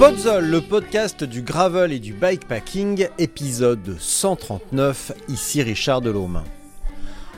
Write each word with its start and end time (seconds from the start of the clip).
Podzol, 0.00 0.46
le 0.46 0.62
podcast 0.62 1.24
du 1.24 1.42
gravel 1.42 1.92
et 1.92 1.98
du 1.98 2.14
bikepacking, 2.14 3.08
épisode 3.18 3.98
139, 3.98 5.12
ici 5.28 5.62
Richard 5.62 6.00
Delhomme. 6.00 6.42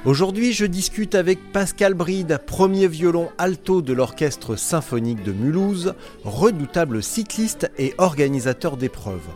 Aujourd'hui, 0.05 0.53
je 0.53 0.65
discute 0.65 1.17
avec 1.17 1.51
Pascal 1.51 1.95
Bride, 1.95 2.39
premier 2.47 2.87
violon 2.87 3.30
alto 3.37 3.83
de 3.83 3.93
l'Orchestre 3.93 4.55
symphonique 4.55 5.25
de 5.25 5.33
Mulhouse, 5.33 5.95
redoutable 6.22 7.03
cycliste 7.03 7.69
et 7.78 7.95
organisateur 7.98 8.77
d'épreuves. 8.77 9.28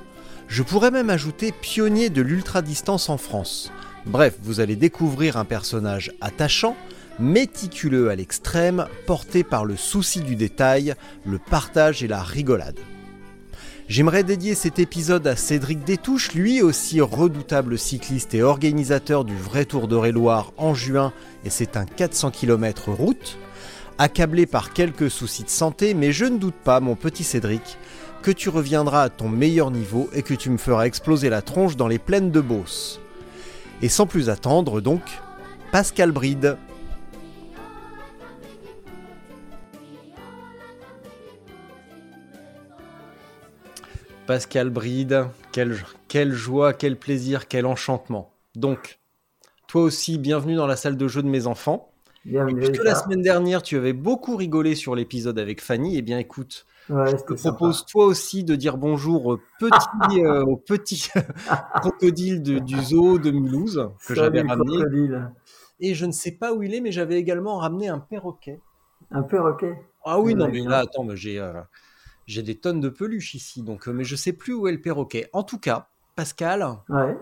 Je 0.46 0.62
pourrais 0.62 0.92
même 0.92 1.10
ajouter 1.10 1.50
pionnier 1.50 2.10
de 2.10 2.22
l'ultra-distance 2.22 3.08
en 3.08 3.18
France. 3.18 3.72
Bref, 4.06 4.38
vous 4.40 4.60
allez 4.60 4.76
découvrir 4.76 5.36
un 5.36 5.44
personnage 5.44 6.12
attachant, 6.20 6.76
méticuleux 7.18 8.08
à 8.08 8.14
l'extrême, 8.14 8.86
porté 9.04 9.42
par 9.42 9.64
le 9.64 9.74
souci 9.74 10.20
du 10.20 10.36
détail, 10.36 10.94
le 11.24 11.40
partage 11.40 12.04
et 12.04 12.08
la 12.08 12.22
rigolade. 12.22 12.78
J'aimerais 13.88 14.24
dédier 14.24 14.56
cet 14.56 14.80
épisode 14.80 15.28
à 15.28 15.36
Cédric 15.36 15.84
Détouche, 15.84 16.32
lui 16.34 16.60
aussi 16.60 17.00
redoutable 17.00 17.78
cycliste 17.78 18.34
et 18.34 18.42
organisateur 18.42 19.24
du 19.24 19.36
vrai 19.36 19.64
Tour 19.64 19.86
de 19.86 19.96
Loire 20.10 20.52
en 20.56 20.74
juin, 20.74 21.12
et 21.44 21.50
c'est 21.50 21.76
un 21.76 21.84
400 21.84 22.32
km 22.32 22.90
route. 22.90 23.38
Accablé 23.98 24.44
par 24.46 24.72
quelques 24.72 25.08
soucis 25.08 25.44
de 25.44 25.50
santé, 25.50 25.94
mais 25.94 26.10
je 26.10 26.24
ne 26.24 26.36
doute 26.36 26.56
pas, 26.64 26.80
mon 26.80 26.96
petit 26.96 27.22
Cédric, 27.22 27.78
que 28.22 28.32
tu 28.32 28.48
reviendras 28.48 29.04
à 29.04 29.08
ton 29.08 29.28
meilleur 29.28 29.70
niveau 29.70 30.10
et 30.12 30.22
que 30.22 30.34
tu 30.34 30.50
me 30.50 30.58
feras 30.58 30.86
exploser 30.86 31.30
la 31.30 31.40
tronche 31.40 31.76
dans 31.76 31.88
les 31.88 32.00
plaines 32.00 32.32
de 32.32 32.40
Beauce. 32.40 33.00
Et 33.82 33.88
sans 33.88 34.06
plus 34.06 34.30
attendre, 34.30 34.80
donc, 34.80 35.02
Pascal 35.70 36.10
Bride. 36.10 36.56
Pascal 44.26 44.70
Bride, 44.70 45.26
quelle, 45.52 45.76
quelle 46.08 46.32
joie, 46.32 46.72
quel 46.72 46.96
plaisir, 46.98 47.46
quel 47.48 47.64
enchantement. 47.66 48.32
Donc, 48.54 48.98
toi 49.68 49.82
aussi, 49.82 50.18
bienvenue 50.18 50.56
dans 50.56 50.66
la 50.66 50.76
salle 50.76 50.96
de 50.96 51.08
jeu 51.08 51.22
de 51.22 51.28
mes 51.28 51.46
enfants. 51.46 51.90
Bienvenue. 52.24 52.60
Puisque 52.60 52.82
la 52.82 52.96
semaine 52.96 53.22
dernière, 53.22 53.62
tu 53.62 53.76
avais 53.76 53.92
beaucoup 53.92 54.36
rigolé 54.36 54.74
sur 54.74 54.96
l'épisode 54.96 55.38
avec 55.38 55.60
Fanny, 55.60 55.96
eh 55.96 56.02
bien 56.02 56.18
écoute, 56.18 56.66
Ouais, 56.88 57.06
je 57.08 57.12
te 57.12 57.18
c'était 57.18 57.36
sympa. 57.36 57.56
propose 57.56 57.84
toi 57.86 58.04
aussi 58.06 58.44
de 58.44 58.54
dire 58.54 58.76
bonjour 58.76 59.26
au 59.26 59.38
petit, 59.58 60.20
euh, 60.24 60.44
au 60.44 60.56
petit 60.56 61.08
crocodile 61.80 62.42
de- 62.42 62.58
du 62.60 62.80
zoo 62.80 63.18
de 63.18 63.32
Mulhouse 63.32 63.90
que 64.06 64.14
j'avais 64.14 64.40
ramené. 64.42 64.76
crocodile. 64.76 65.30
Et 65.80 65.94
je 65.94 66.06
ne 66.06 66.12
sais 66.12 66.32
pas 66.32 66.52
où 66.54 66.62
il 66.62 66.74
est, 66.74 66.80
mais 66.80 66.92
j'avais 66.92 67.16
également 67.16 67.58
ramené 67.58 67.88
un 67.88 67.98
perroquet. 67.98 68.60
Un 69.10 69.22
perroquet. 69.22 69.74
Ah 70.04 70.20
oui, 70.20 70.34
non, 70.36 70.48
mais 70.48 70.60
là, 70.62 70.78
attends, 70.78 71.06
j'ai 71.14 71.38
euh, 71.40 71.54
j'ai 72.26 72.42
des 72.42 72.56
tonnes 72.56 72.80
de 72.80 72.88
peluches 72.88 73.34
ici, 73.34 73.62
donc, 73.62 73.88
euh, 73.88 73.92
mais 73.92 74.04
je 74.04 74.16
sais 74.16 74.32
plus 74.32 74.54
où 74.54 74.68
est 74.68 74.72
le 74.72 74.80
perroquet. 74.80 75.28
En 75.32 75.42
tout 75.42 75.58
cas, 75.58 75.88
Pascal, 76.16 76.66
Ouais, 76.88 77.16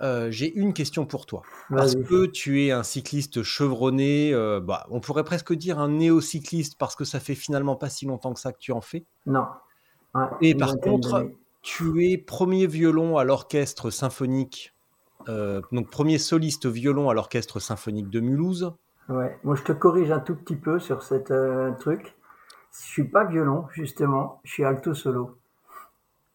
euh, 0.00 0.30
j'ai 0.30 0.52
une 0.54 0.72
question 0.72 1.06
pour 1.06 1.26
toi. 1.26 1.42
Parce 1.70 1.96
que 1.96 2.26
tu 2.26 2.64
es 2.64 2.70
un 2.70 2.82
cycliste 2.82 3.42
chevronné, 3.42 4.32
euh, 4.32 4.60
bah, 4.60 4.86
on 4.90 5.00
pourrait 5.00 5.24
presque 5.24 5.52
dire 5.52 5.78
un 5.78 5.88
néo-cycliste 5.88 6.78
parce 6.78 6.94
que 6.94 7.04
ça 7.04 7.18
fait 7.18 7.34
finalement 7.34 7.74
pas 7.74 7.88
si 7.88 8.06
longtemps 8.06 8.32
que 8.32 8.40
ça 8.40 8.52
que 8.52 8.58
tu 8.58 8.72
en 8.72 8.80
fais. 8.80 9.04
Non. 9.26 9.46
Ouais, 10.14 10.26
Et 10.40 10.54
par 10.54 10.76
contre. 10.78 11.30
Tu 11.60 12.06
es 12.06 12.16
premier 12.16 12.68
violon 12.68 13.18
à 13.18 13.24
l'orchestre 13.24 13.90
symphonique, 13.90 14.72
euh, 15.28 15.60
donc 15.72 15.90
premier 15.90 16.16
soliste 16.16 16.66
violon 16.66 17.10
à 17.10 17.14
l'orchestre 17.14 17.58
symphonique 17.58 18.08
de 18.08 18.20
Mulhouse. 18.20 18.72
Ouais. 19.08 19.36
Moi, 19.42 19.56
je 19.56 19.64
te 19.64 19.72
corrige 19.72 20.12
un 20.12 20.20
tout 20.20 20.36
petit 20.36 20.54
peu 20.54 20.78
sur 20.78 21.02
cet 21.02 21.32
truc. 21.80 22.14
Je 22.80 22.86
suis 22.86 23.04
pas 23.04 23.24
violon, 23.24 23.66
justement. 23.72 24.40
Je 24.44 24.52
suis 24.52 24.64
alto 24.64 24.94
solo. 24.94 25.36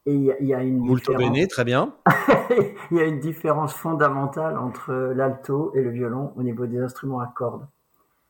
Et 0.05 0.13
il 0.13 0.21
y, 0.23 0.31
a- 0.31 0.39
il 0.39 0.47
y 0.47 0.53
a 0.53 0.61
une 0.61 0.79
Molto 0.79 1.13
différence. 1.13 1.37
bene, 1.37 1.47
très 1.47 1.63
bien. 1.63 1.93
il 2.91 2.97
y 2.97 2.99
a 3.01 3.05
une 3.05 3.19
différence 3.19 3.73
fondamentale 3.73 4.57
entre 4.57 4.93
l'alto 4.93 5.71
et 5.75 5.81
le 5.81 5.89
violon 5.91 6.33
au 6.35 6.43
niveau 6.43 6.65
des 6.67 6.79
instruments 6.79 7.19
à 7.21 7.27
cordes. 7.27 7.65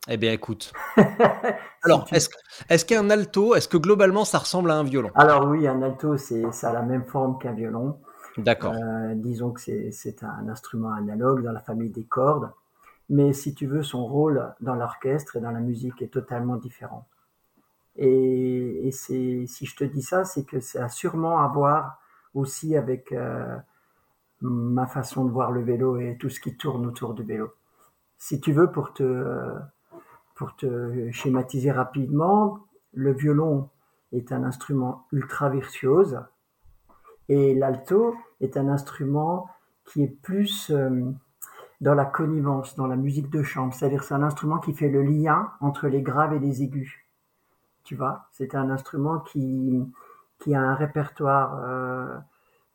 Eh 0.09 0.17
bien, 0.17 0.33
écoute. 0.33 0.73
Alors, 1.83 2.07
est-ce 2.11 2.29
est 2.69 2.85
qu'un 2.85 3.09
alto, 3.09 3.55
est-ce 3.55 3.67
que 3.67 3.77
globalement 3.77 4.25
ça 4.25 4.37
ressemble 4.37 4.71
à 4.71 4.75
un 4.75 4.83
violon? 4.83 5.11
Alors 5.15 5.47
oui, 5.47 5.67
un 5.67 5.81
alto, 5.81 6.17
c'est 6.17 6.51
ça 6.51 6.69
a 6.69 6.73
la 6.73 6.81
même 6.81 7.05
forme 7.05 7.37
qu'un 7.39 7.53
violon. 7.53 7.97
D'accord. 8.37 8.73
Euh, 8.73 9.13
disons 9.15 9.51
que 9.51 9.61
c'est 9.91 10.23
un 10.23 10.47
instrument 10.49 10.91
analogue 10.91 11.43
dans 11.43 11.51
la 11.51 11.61
famille 11.61 11.89
des 11.89 12.03
cordes, 12.03 12.49
mais 13.09 13.33
si 13.33 13.53
tu 13.53 13.67
veux, 13.67 13.83
son 13.83 14.05
rôle 14.05 14.53
dans 14.61 14.75
l'orchestre 14.75 15.35
et 15.37 15.41
dans 15.41 15.51
la 15.51 15.59
musique 15.59 16.01
est 16.01 16.07
totalement 16.13 16.55
différent. 16.57 17.07
Et, 17.95 18.87
et 18.87 18.91
si 18.91 19.47
je 19.47 19.75
te 19.75 19.83
dis 19.83 20.01
ça, 20.01 20.23
c'est 20.23 20.45
que 20.45 20.59
ça 20.59 20.85
a 20.85 20.89
sûrement 20.89 21.39
à 21.39 21.47
voir 21.47 21.99
aussi 22.33 22.75
avec 22.75 23.11
euh, 23.11 23.57
ma 24.41 24.87
façon 24.87 25.25
de 25.25 25.31
voir 25.31 25.51
le 25.51 25.61
vélo 25.61 25.97
et 25.97 26.17
tout 26.19 26.29
ce 26.29 26.39
qui 26.39 26.57
tourne 26.57 26.85
autour 26.85 27.13
du 27.13 27.23
vélo. 27.23 27.53
Si 28.17 28.39
tu 28.39 28.51
veux, 28.51 28.71
pour 28.71 28.93
te, 28.93 29.55
pour 30.35 30.55
te 30.55 31.11
schématiser 31.11 31.71
rapidement, 31.71 32.59
le 32.93 33.13
violon 33.13 33.69
est 34.11 34.31
un 34.31 34.43
instrument 34.43 35.07
ultra 35.11 35.49
virtuose, 35.49 36.19
et 37.29 37.55
l'alto 37.55 38.15
est 38.41 38.57
un 38.57 38.67
instrument 38.67 39.49
qui 39.85 40.03
est 40.03 40.21
plus 40.21 40.69
euh, 40.71 41.11
dans 41.81 41.93
la 41.93 42.05
connivence, 42.05 42.75
dans 42.75 42.87
la 42.87 42.95
musique 42.95 43.29
de 43.29 43.43
chambre. 43.43 43.73
C'est-à-dire 43.73 44.03
c'est 44.03 44.13
un 44.13 44.23
instrument 44.23 44.59
qui 44.59 44.73
fait 44.73 44.89
le 44.89 45.01
lien 45.03 45.51
entre 45.61 45.87
les 45.87 46.01
graves 46.01 46.33
et 46.33 46.39
les 46.39 46.63
aigus. 46.63 47.02
Tu 47.83 47.95
vois, 47.95 48.27
c'est 48.31 48.55
un 48.55 48.69
instrument 48.69 49.19
qui, 49.19 49.85
qui 50.39 50.55
a 50.55 50.61
un 50.61 50.75
répertoire 50.75 51.59
euh, 51.63 52.17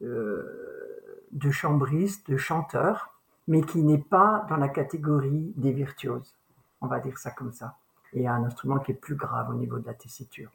euh, 0.02 1.24
de 1.32 1.50
chambristes, 1.50 2.30
de 2.30 2.36
chanteurs, 2.36 3.10
mais 3.46 3.62
qui 3.62 3.82
n'est 3.82 3.98
pas 3.98 4.46
dans 4.48 4.56
la 4.56 4.68
catégorie 4.68 5.52
des 5.56 5.72
virtuoses. 5.72 6.34
On 6.80 6.86
va 6.86 7.00
dire 7.00 7.18
ça 7.18 7.30
comme 7.30 7.52
ça. 7.52 7.76
Et 8.12 8.28
un 8.28 8.44
instrument 8.44 8.78
qui 8.78 8.92
est 8.92 8.94
plus 8.94 9.16
grave 9.16 9.50
au 9.50 9.54
niveau 9.54 9.78
de 9.78 9.86
la 9.86 9.94
tessiture. 9.94 10.50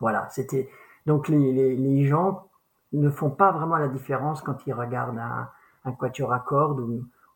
Voilà, 0.00 0.28
c'était 0.30 0.68
donc 1.06 1.28
les, 1.28 2.04
gens 2.06 2.48
ne 2.92 3.10
font 3.10 3.30
pas 3.30 3.52
vraiment 3.52 3.76
la 3.76 3.88
différence 3.88 4.42
quand 4.42 4.66
ils 4.66 4.74
regardent 4.74 5.18
un, 5.18 5.92
quatuor 5.92 6.32
à 6.32 6.40
cordes 6.40 6.80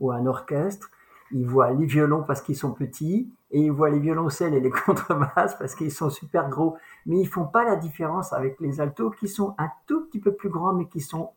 ou 0.01 0.11
un 0.11 0.27
orchestre. 0.27 0.91
Ils 1.33 1.47
voient 1.47 1.71
les 1.71 1.87
violons 1.87 2.23
parce 2.25 2.41
qu'ils 2.43 2.57
sont 2.57 2.73
petits 2.73 3.33
et 3.51 3.61
ils 3.61 3.71
voient 3.73 3.91
les 3.91 3.99
violoncelles 4.01 4.55
et 4.55 4.61
les 4.61 4.71
contrebasses 4.87 5.57
parce 5.59 5.75
qu'ils 5.75 5.93
sont 5.93 6.11
super 6.11 6.49
gros. 6.49 6.77
Mais 7.07 7.19
ils 7.21 7.29
font 7.29 7.47
pas 7.47 7.65
la 7.65 7.77
différence 7.77 8.33
avec 8.33 8.59
les 8.61 8.81
altos 8.81 9.11
qui 9.11 9.29
sont 9.29 9.55
un 9.59 9.71
tout 9.87 10.07
petit 10.07 10.21
peu 10.21 10.35
plus 10.35 10.49
grands 10.51 10.73
mais 10.73 10.89
qui 10.89 11.01
sont 11.01 11.31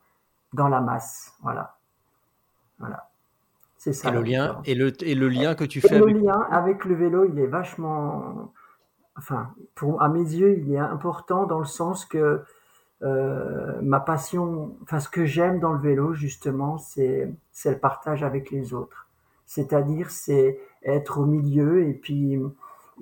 dans 0.54 0.68
la 0.68 0.82
masse. 0.82 1.34
Voilà. 1.42 1.78
Voilà. 2.80 3.10
C'est 3.78 3.94
ça. 3.94 4.10
Et 4.10 4.12
le 4.12 4.22
lien, 4.22 4.62
et 4.66 4.76
le, 4.76 4.94
et 5.04 5.16
le 5.16 5.30
lien 5.30 5.56
que 5.56 5.66
tu 5.66 5.82
Et 5.84 5.90
fais 5.90 6.00
le 6.00 6.08
avec. 6.08 6.18
lien 6.24 6.40
avec 6.52 6.86
le 6.86 6.96
vélo, 6.96 7.26
il 7.26 7.38
est 7.40 7.48
vachement, 7.48 8.54
enfin, 9.18 9.54
pour, 9.76 10.02
à 10.02 10.10
mes 10.10 10.22
yeux, 10.22 10.58
il 10.58 10.74
est 10.74 10.78
important 10.78 11.46
dans 11.46 11.60
le 11.60 11.66
sens 11.66 12.06
que 12.06 12.42
euh, 13.02 13.82
ma 13.82 14.00
passion, 14.00 14.78
enfin, 14.84 15.00
ce 15.00 15.10
que 15.10 15.26
j'aime 15.26 15.60
dans 15.60 15.74
le 15.74 15.80
vélo, 15.80 16.14
justement, 16.14 16.78
c'est, 16.78 17.34
c'est 17.52 17.72
le 17.72 17.80
partage 17.80 18.24
avec 18.24 18.52
les 18.52 18.74
autres. 18.74 19.03
C'est-à-dire, 19.46 20.10
c'est 20.12 20.60
être 20.84 21.20
au 21.20 21.26
milieu 21.26 21.84
et 21.88 21.94
puis, 21.94 22.40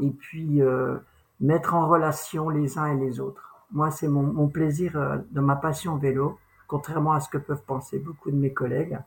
et 0.01 0.09
puis 0.11 0.61
euh, 0.61 0.97
mettre 1.39 1.73
en 1.75 1.87
relation 1.87 2.49
les 2.49 2.77
uns 2.77 2.87
et 2.87 2.97
les 2.97 3.19
autres. 3.19 3.55
Moi, 3.71 3.91
c'est 3.91 4.07
mon, 4.07 4.23
mon 4.23 4.47
plaisir 4.47 4.97
euh, 4.97 5.17
de 5.31 5.39
ma 5.41 5.55
passion 5.55 5.97
vélo, 5.97 6.37
contrairement 6.67 7.13
à 7.13 7.19
ce 7.19 7.29
que 7.29 7.37
peuvent 7.37 7.63
penser 7.65 7.99
beaucoup 7.99 8.31
de 8.31 8.35
mes 8.37 8.53
collègues 8.53 8.99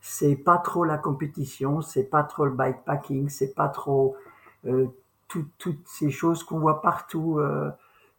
c'est 0.00 0.36
pas 0.36 0.58
trop 0.58 0.84
la 0.84 0.98
compétition, 0.98 1.80
c'est 1.80 2.04
pas 2.04 2.22
trop 2.22 2.44
le 2.44 2.50
bikepacking, 2.52 3.28
c'est 3.28 3.54
pas 3.54 3.68
trop 3.68 4.16
euh, 4.66 4.86
tout- 5.28 5.48
toutes 5.58 5.86
ces 5.86 6.10
choses 6.10 6.42
qu'on 6.44 6.58
voit 6.60 6.82
partout 6.82 7.38
euh, 7.38 7.70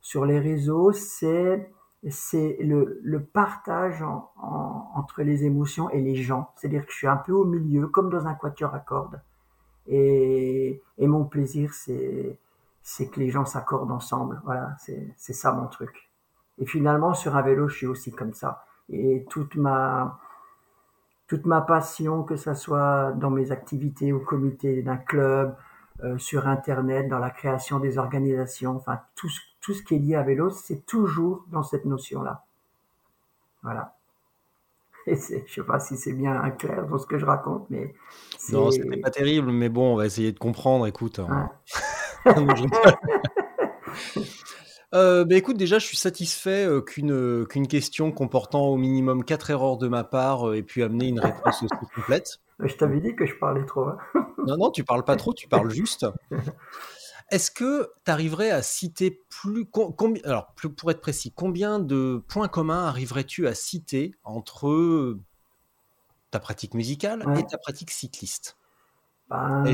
sur 0.01 0.25
les 0.25 0.39
réseaux, 0.39 0.91
c'est 0.91 1.69
c'est 2.11 2.57
le, 2.61 2.99
partage 3.23 4.01
en- 4.03 4.31
en- 4.41 4.91
entre 4.95 5.23
les 5.23 5.43
émotions 5.45 5.89
et 5.89 6.01
les 6.01 6.15
gens. 6.15 6.51
C'est-à-dire 6.55 6.85
que 6.85 6.91
je 6.91 6.97
suis 6.97 7.07
un 7.07 7.17
peu 7.17 7.31
au 7.33 7.45
milieu, 7.45 7.87
comme 7.87 8.09
dans 8.09 8.27
un 8.27 8.33
quatuor 8.35 8.73
à 8.75 8.79
cordes. 8.79 9.21
Et, 9.87 10.81
et 10.97 11.07
mon 11.07 11.25
plaisir, 11.25 11.73
c'est 11.73 13.07
que 13.11 13.19
les 13.19 13.29
gens 13.29 13.45
s'accordent 13.45 13.91
ensemble. 13.91 14.41
Voilà, 14.45 14.75
c'est 14.79 15.13
c'est 15.17 15.33
ça 15.33 15.51
mon 15.51 15.67
truc. 15.67 16.09
Et 16.59 16.65
finalement, 16.65 17.13
sur 17.13 17.35
un 17.35 17.41
vélo, 17.41 17.67
je 17.67 17.77
suis 17.77 17.87
aussi 17.87 18.11
comme 18.11 18.33
ça. 18.33 18.65
Et 18.89 19.25
toute 19.29 19.55
ma 19.55 20.19
toute 21.27 21.45
ma 21.45 21.61
passion, 21.61 22.23
que 22.23 22.35
ça 22.35 22.53
soit 22.55 23.11
dans 23.13 23.31
mes 23.31 23.51
activités 23.51 24.13
au 24.13 24.19
comité 24.19 24.81
d'un 24.83 24.97
club, 24.97 25.55
euh, 26.03 26.17
sur 26.17 26.47
Internet, 26.47 27.07
dans 27.09 27.19
la 27.19 27.29
création 27.29 27.79
des 27.79 27.97
organisations, 27.97 28.75
enfin 28.75 28.99
tout, 29.15 29.29
ce- 29.29 29.39
tout 29.65 29.73
ce 29.73 29.81
qui 29.81 29.95
est 29.95 29.99
lié 29.99 30.13
à 30.15 30.21
vélo, 30.23 30.51
c'est 30.51 30.85
toujours 30.85 31.43
dans 31.51 31.63
cette 31.63 31.85
notion-là. 31.85 32.43
Voilà. 33.63 33.95
Et 35.07 35.15
c'est, 35.15 35.43
je 35.47 35.53
sais 35.55 35.63
pas 35.63 35.79
si 35.79 35.97
c'est 35.97 36.13
bien 36.13 36.49
clair 36.51 36.87
dans 36.87 36.97
ce 36.99 37.05
que 37.07 37.17
je 37.17 37.25
raconte, 37.25 37.67
mais. 37.69 37.93
Non, 38.51 38.69
c'était 38.71 38.97
pas 38.97 39.09
terrible, 39.11 39.51
mais 39.51 39.69
bon, 39.69 39.93
on 39.93 39.95
va 39.95 40.05
essayer 40.05 40.31
de 40.31 40.39
comprendre. 40.39 40.85
Écoute. 40.87 41.19
hein. 41.19 41.49
Ouais. 42.25 42.33
Non, 42.35 42.55
je 42.55 42.63
rigole. 42.63 42.95
Euh, 44.93 45.25
bah, 45.25 45.35
écoute, 45.35 45.57
déjà, 45.57 45.77
je 45.77 45.85
suis 45.85 45.97
satisfait 45.97 46.65
euh, 46.65 46.81
qu'une 46.81 47.45
qu'une 47.47 47.67
question 47.67 48.11
comportant 48.11 48.65
au 48.67 48.77
minimum 48.77 49.23
4 49.25 49.49
erreurs 49.51 49.77
de 49.77 49.87
ma 49.87 50.03
part 50.03 50.47
euh, 50.49 50.55
ait 50.55 50.63
pu 50.63 50.83
amener 50.83 51.07
une 51.07 51.19
réponse 51.19 51.61
aussi 51.63 51.85
complète. 51.93 52.39
Je 52.59 52.73
t'avais 52.75 52.99
dit 53.01 53.15
que 53.15 53.25
je 53.25 53.35
parlais 53.35 53.65
trop. 53.65 53.89
hein. 53.89 53.97
Non, 54.47 54.57
non, 54.57 54.71
tu 54.71 54.83
parles 54.83 55.03
pas 55.03 55.17
trop, 55.17 55.33
tu 55.33 55.47
parles 55.47 55.69
juste. 55.69 56.05
Est-ce 57.31 57.49
que 57.51 57.89
tu 58.05 58.11
arriverais 58.11 58.51
à 58.51 58.61
citer 58.61 59.23
plus. 59.29 59.67
alors, 60.23 60.53
plus- 60.55 60.69
pour 60.69 60.91
être 60.91 61.01
précis, 61.01 61.31
combien 61.35 61.79
de 61.79 62.23
points 62.27 62.47
communs 62.47 62.85
arriverais-tu 62.85 63.47
à 63.47 63.55
citer 63.55 64.13
entre 64.23 65.17
ta 66.31 66.39
pratique 66.39 66.73
musicale 66.73 67.23
Ouais. 67.25 67.39
et 67.39 67.45
ta 67.45 67.57
pratique 67.57 67.91
cycliste? 67.91 68.57
Ben, 69.29 69.73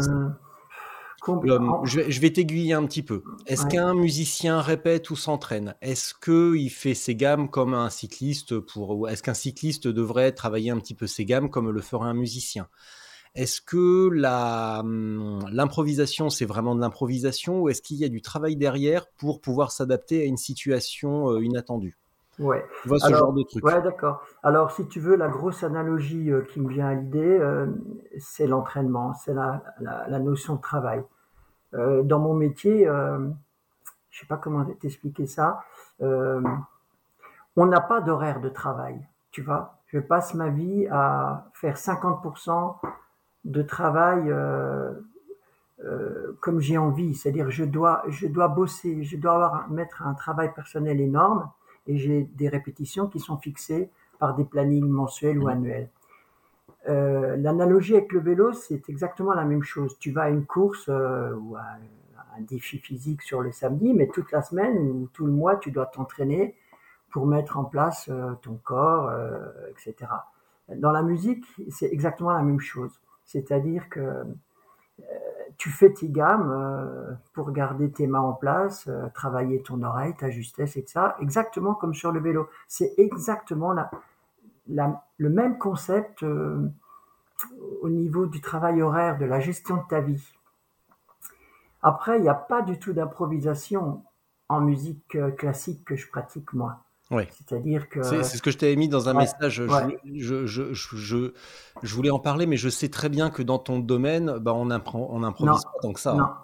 je 1.83 1.99
vais, 1.99 2.11
je 2.11 2.19
vais 2.21 2.31
t'aiguiller 2.31 2.73
un 2.73 2.85
petit 2.85 3.03
peu. 3.03 3.23
Est-ce 3.45 3.63
Ouais. 3.63 3.69
qu'un 3.69 3.93
musicien 3.93 4.59
répète 4.61 5.09
ou 5.11 5.15
s'entraîne? 5.15 5.75
Est-ce 5.81 6.13
qu'il 6.15 6.71
fait 6.71 6.95
ses 6.95 7.15
gammes 7.15 7.49
comme 7.49 7.73
un 7.75 7.89
cycliste 7.89 8.59
pour, 8.59 8.91
ou 8.97 9.07
Est-ce 9.07 9.21
qu'un 9.21 9.33
cycliste 9.35 9.87
devrait 9.87 10.31
travailler 10.31 10.71
un 10.71 10.79
petit 10.79 10.95
peu 10.95 11.05
ses 11.05 11.25
gammes 11.25 11.49
comme 11.49 11.69
le 11.69 11.81
ferait 11.81 12.07
un 12.07 12.13
musicien? 12.15 12.69
Est-ce 13.33 13.61
que 13.61 14.09
la, 14.09 14.79
hum, 14.79 15.45
l'improvisation, 15.51 16.29
c'est 16.29 16.45
vraiment 16.45 16.75
de 16.75 16.81
l'improvisation 16.81 17.61
ou 17.61 17.69
est-ce 17.69 17.81
qu'il 17.81 17.97
y 17.97 18.03
a 18.03 18.09
du 18.09 18.21
travail 18.21 18.57
derrière 18.57 19.07
pour 19.17 19.39
pouvoir 19.39 19.71
s'adapter 19.71 20.21
à 20.21 20.25
une 20.25 20.37
situation 20.37 21.31
euh, 21.31 21.43
inattendue? 21.43 21.97
Ouais. 22.39 22.65
Tu 22.81 22.89
vois 22.89 22.99
ce 22.99 23.05
Alors, 23.05 23.19
genre 23.19 23.33
de 23.33 23.43
truc 23.43 23.63
Ouais, 23.63 23.81
d'accord. 23.81 24.21
Alors, 24.43 24.71
si 24.71 24.87
tu 24.87 24.99
veux, 24.99 25.15
la 25.15 25.27
grosse 25.27 25.63
analogie 25.63 26.31
euh, 26.31 26.41
qui 26.41 26.59
me 26.59 26.69
vient 26.69 26.87
à 26.87 26.93
l'idée, 26.95 27.37
euh, 27.39 27.67
c'est 28.19 28.47
l'entraînement, 28.47 29.13
c'est 29.13 29.33
la, 29.33 29.63
la, 29.79 30.07
la 30.07 30.19
notion 30.19 30.55
de 30.55 30.61
travail. 30.61 31.03
Euh, 31.73 32.03
dans 32.03 32.19
mon 32.19 32.33
métier, 32.33 32.87
euh, 32.87 33.29
je 34.09 34.19
sais 34.19 34.25
pas 34.25 34.37
comment 34.37 34.65
t'expliquer 34.65 35.25
ça, 35.25 35.63
on 35.99 37.65
n'a 37.65 37.81
pas 37.81 38.01
d'horaire 38.01 38.41
de 38.41 38.49
travail, 38.49 38.99
tu 39.31 39.41
vois. 39.41 39.77
Je 39.87 39.99
passe 39.99 40.33
ma 40.33 40.49
vie 40.49 40.87
à 40.89 41.45
faire 41.53 41.77
50% 41.77 42.77
de 43.45 43.61
travail 43.61 44.23
euh, 44.27 44.91
euh, 45.83 46.37
comme 46.41 46.59
j'ai 46.59 46.77
envie, 46.77 47.15
c'est-à-dire 47.15 47.49
je 47.49 47.63
dois, 47.65 48.03
je 48.07 48.27
dois 48.27 48.47
bosser, 48.47 49.03
je 49.03 49.17
dois 49.17 49.33
avoir, 49.33 49.69
mettre 49.69 50.03
un 50.03 50.13
travail 50.13 50.53
personnel 50.53 51.01
énorme 51.01 51.49
et 51.87 51.97
j'ai 51.97 52.23
des 52.35 52.49
répétitions 52.49 53.07
qui 53.07 53.19
sont 53.19 53.37
fixées 53.37 53.89
par 54.19 54.35
des 54.35 54.45
plannings 54.45 54.87
mensuels 54.87 55.39
ou 55.39 55.47
annuels. 55.47 55.89
Euh, 56.89 57.35
L'analogie 57.37 57.95
avec 57.95 58.11
le 58.11 58.19
vélo, 58.19 58.53
c'est 58.53 58.89
exactement 58.89 59.33
la 59.33 59.45
même 59.45 59.63
chose. 59.63 59.97
Tu 59.99 60.11
vas 60.11 60.23
à 60.23 60.29
une 60.29 60.45
course 60.45 60.85
euh, 60.89 61.33
ou 61.35 61.55
à 61.55 61.63
un 62.37 62.41
défi 62.41 62.77
physique 62.77 63.21
sur 63.21 63.41
le 63.41 63.51
samedi, 63.51 63.93
mais 63.93 64.07
toute 64.07 64.31
la 64.31 64.41
semaine 64.41 64.77
ou 64.77 65.09
tout 65.13 65.25
le 65.25 65.31
mois, 65.31 65.57
tu 65.57 65.71
dois 65.71 65.85
t'entraîner 65.87 66.55
pour 67.11 67.25
mettre 67.27 67.57
en 67.57 67.65
place 67.65 68.09
euh, 68.09 68.33
ton 68.41 68.55
corps, 68.63 69.09
euh, 69.09 69.39
etc. 69.71 70.11
Dans 70.69 70.91
la 70.91 71.03
musique, 71.03 71.45
c'est 71.69 71.91
exactement 71.91 72.31
la 72.31 72.41
même 72.41 72.59
chose. 72.61 72.99
C'est-à-dire 73.31 73.87
que 73.89 73.99
euh, 73.99 75.03
tu 75.57 75.69
fais 75.69 75.93
tes 75.93 76.09
gammes 76.09 76.51
euh, 76.51 77.13
pour 77.33 77.51
garder 77.51 77.89
tes 77.89 78.05
mains 78.07 78.19
en 78.19 78.33
place, 78.33 78.87
euh, 78.89 79.07
travailler 79.13 79.61
ton 79.61 79.81
oreille, 79.83 80.13
ta 80.15 80.29
justesse, 80.29 80.75
et 80.75 80.83
ça, 80.85 81.15
exactement 81.21 81.73
comme 81.73 81.93
sur 81.93 82.11
le 82.11 82.19
vélo. 82.19 82.49
C'est 82.67 82.93
exactement 82.97 83.73
le 84.67 85.29
même 85.29 85.57
concept 85.57 86.23
au 86.23 87.89
niveau 87.89 88.25
du 88.25 88.41
travail 88.41 88.81
horaire, 88.81 89.17
de 89.17 89.25
la 89.25 89.39
gestion 89.39 89.77
de 89.77 89.87
ta 89.87 90.01
vie. 90.01 90.33
Après, 91.81 92.17
il 92.17 92.23
n'y 92.23 92.29
a 92.29 92.35
pas 92.35 92.61
du 92.61 92.77
tout 92.79 92.91
d'improvisation 92.91 94.03
en 94.49 94.59
musique 94.59 95.17
classique 95.37 95.85
que 95.85 95.95
je 95.95 96.09
pratique 96.09 96.53
moi. 96.53 96.79
Ouais. 97.11 97.27
C'est-à-dire 97.31 97.89
que 97.89 98.01
C'est 98.03 98.23
ce 98.23 98.41
que 98.41 98.49
je 98.51 98.57
t'avais 98.57 98.75
mis 98.77 98.87
dans 98.87 99.09
un 99.09 99.13
Ouais, 99.15 99.23
message. 99.23 99.53
Je, 99.55 99.63
ouais. 99.63 99.83
voulais- 99.83 99.99
je, 100.19 100.45
je, 100.45 100.73
je, 100.73 101.31
je- 101.83 101.95
voulais 101.95 102.09
en 102.09 102.19
parler, 102.19 102.45
mais 102.47 102.55
je 102.57 102.69
sais 102.69 102.87
très 102.89 103.09
bien 103.09 103.29
que 103.29 103.43
dans 103.43 103.59
ton 103.59 103.79
domaine, 103.79 104.37
bah, 104.39 104.53
on 104.53 104.69
impro- 104.69 105.07
on 105.09 105.19
n'improvise 105.19 105.51
Non, 105.65 105.71
pas 105.73 105.79
tant 105.81 105.93
que 105.93 105.99
ça. 105.99 106.13
Non. 106.13 106.23
hein. 106.23 106.37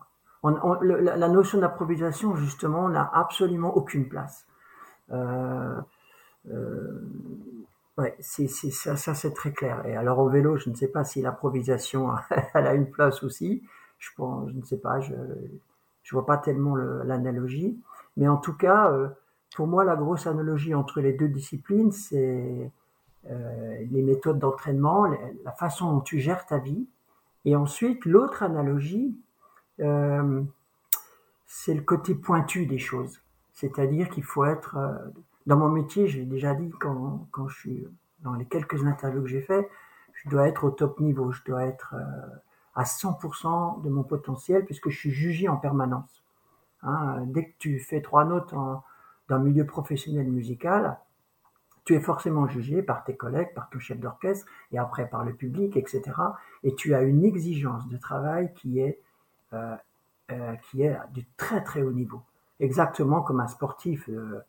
On- 0.43 0.55
on- 0.61 0.79
le- 0.81 0.99
la, 0.99 1.27
notion 1.29 1.59
d'improvisation, 1.59 2.35
justement, 2.35 2.89
n'a 2.89 3.09
absolument 3.13 3.75
aucune 3.75 4.07
place. 4.07 4.45
Euh, 5.11 5.73
euh, 6.51 7.01
ouais, 7.97 8.15
c'est, 8.19 8.47
c'est- 8.47 8.71
ça, 8.71 8.95
ça 8.97 9.13
c'est 9.15 9.33
très 9.33 9.51
clair. 9.51 9.85
Et 9.85 9.95
alors 9.95 10.19
au 10.19 10.29
vélo, 10.29 10.57
je 10.57 10.69
ne 10.69 10.75
sais 10.75 10.87
pas 10.87 11.03
si 11.03 11.21
l'improvisation 11.21 12.09
elle 12.53 12.67
a 12.67 12.73
une 12.73 12.89
place 12.91 13.23
aussi. 13.23 13.63
Je 13.99 14.09
pense, 14.15 14.49
je 14.51 14.55
ne 14.57 14.63
sais 14.63 14.77
pas, 14.77 14.99
je 14.99 15.13
je 16.03 16.15
vois 16.15 16.25
pas 16.25 16.37
tellement 16.37 16.75
le- 16.75 17.03
l'analogie. 17.03 17.77
Mais 18.15 18.27
en 18.27 18.37
tout 18.37 18.53
cas, 18.53 18.91
euh, 18.91 19.07
pour 19.57 19.65
moi, 19.65 19.83
la 19.83 19.95
grosse 19.95 20.27
analogie 20.27 20.75
entre 20.75 21.01
les 21.01 21.13
deux 21.13 21.29
disciplines, 21.29 21.91
c'est 21.91 22.71
euh, 23.27 23.85
les 23.89 24.03
méthodes 24.03 24.37
d'entraînement, 24.37 25.07
la 25.43 25.51
façon 25.51 25.93
dont 25.93 25.99
tu 25.99 26.19
gères 26.19 26.45
ta 26.45 26.59
vie. 26.59 26.85
Et 27.43 27.55
ensuite, 27.55 28.05
l'autre 28.05 28.43
analogie, 28.43 29.17
euh, 29.79 30.43
c'est 31.47 31.73
le 31.73 31.81
côté 31.81 32.13
pointu 32.13 32.67
des 32.67 32.77
choses. 32.77 33.19
C'est-à-dire 33.51 34.11
qu'il 34.11 34.23
faut 34.23 34.45
être, 34.45 34.77
euh, 34.77 34.93
dans 35.47 35.57
mon 35.57 35.69
métier, 35.69 36.07
j'ai 36.07 36.23
déjà 36.23 36.53
dit 36.53 36.69
quand, 36.79 37.27
je 37.47 37.55
suis 37.55 37.87
dans 38.19 38.35
les 38.35 38.45
quelques 38.45 38.85
interviews 38.85 39.23
que 39.23 39.29
j'ai 39.29 39.41
fait, 39.41 39.67
je 40.13 40.29
dois 40.29 40.47
être 40.47 40.65
au 40.65 40.69
top 40.69 40.99
niveau, 40.99 41.31
je 41.31 41.41
dois 41.45 41.65
être 41.65 41.95
à 42.75 42.83
100% 42.83 43.81
de 43.81 43.89
mon 43.89 44.03
potentiel 44.03 44.65
puisque 44.65 44.89
je 44.91 44.99
suis 44.99 45.11
jugé 45.11 45.47
en 45.49 45.57
permanence. 45.57 46.23
Hein, 46.83 47.23
dès 47.25 47.45
que 47.45 47.53
tu 47.57 47.79
fais 47.79 48.01
trois 48.01 48.23
notes 48.23 48.53
en- 48.53 48.83
dans 49.29 49.37
le 49.37 49.43
milieu 49.43 49.65
professionnel 49.65 50.27
musical, 50.27 50.97
tu 51.85 51.95
es 51.95 52.01
forcément 52.01 52.47
jugé 52.47 52.81
par 52.81 53.03
tes 53.03 53.15
collègues, 53.15 53.53
par 53.53 53.69
ton 53.69 53.79
chef 53.79 53.99
d'orchestre 53.99 54.45
et 54.71 54.77
après 54.77 55.09
par 55.09 55.23
le 55.23 55.33
public, 55.33 55.77
etc. 55.77 56.03
Et 56.63 56.75
tu 56.75 56.93
as 56.93 57.01
une 57.01 57.23
exigence 57.23 57.87
de 57.87 57.97
travail 57.97 58.53
qui 58.53 58.79
est 58.79 58.99
euh, 59.53 59.75
euh, 60.29 60.55
qui 60.55 60.81
est 60.83 60.97
du 61.13 61.25
très 61.37 61.63
très 61.63 61.81
haut 61.81 61.93
niveau. 61.93 62.21
Exactement 62.59 63.21
comme 63.21 63.39
un 63.39 63.47
sportif 63.47 64.09
euh, 64.09 64.41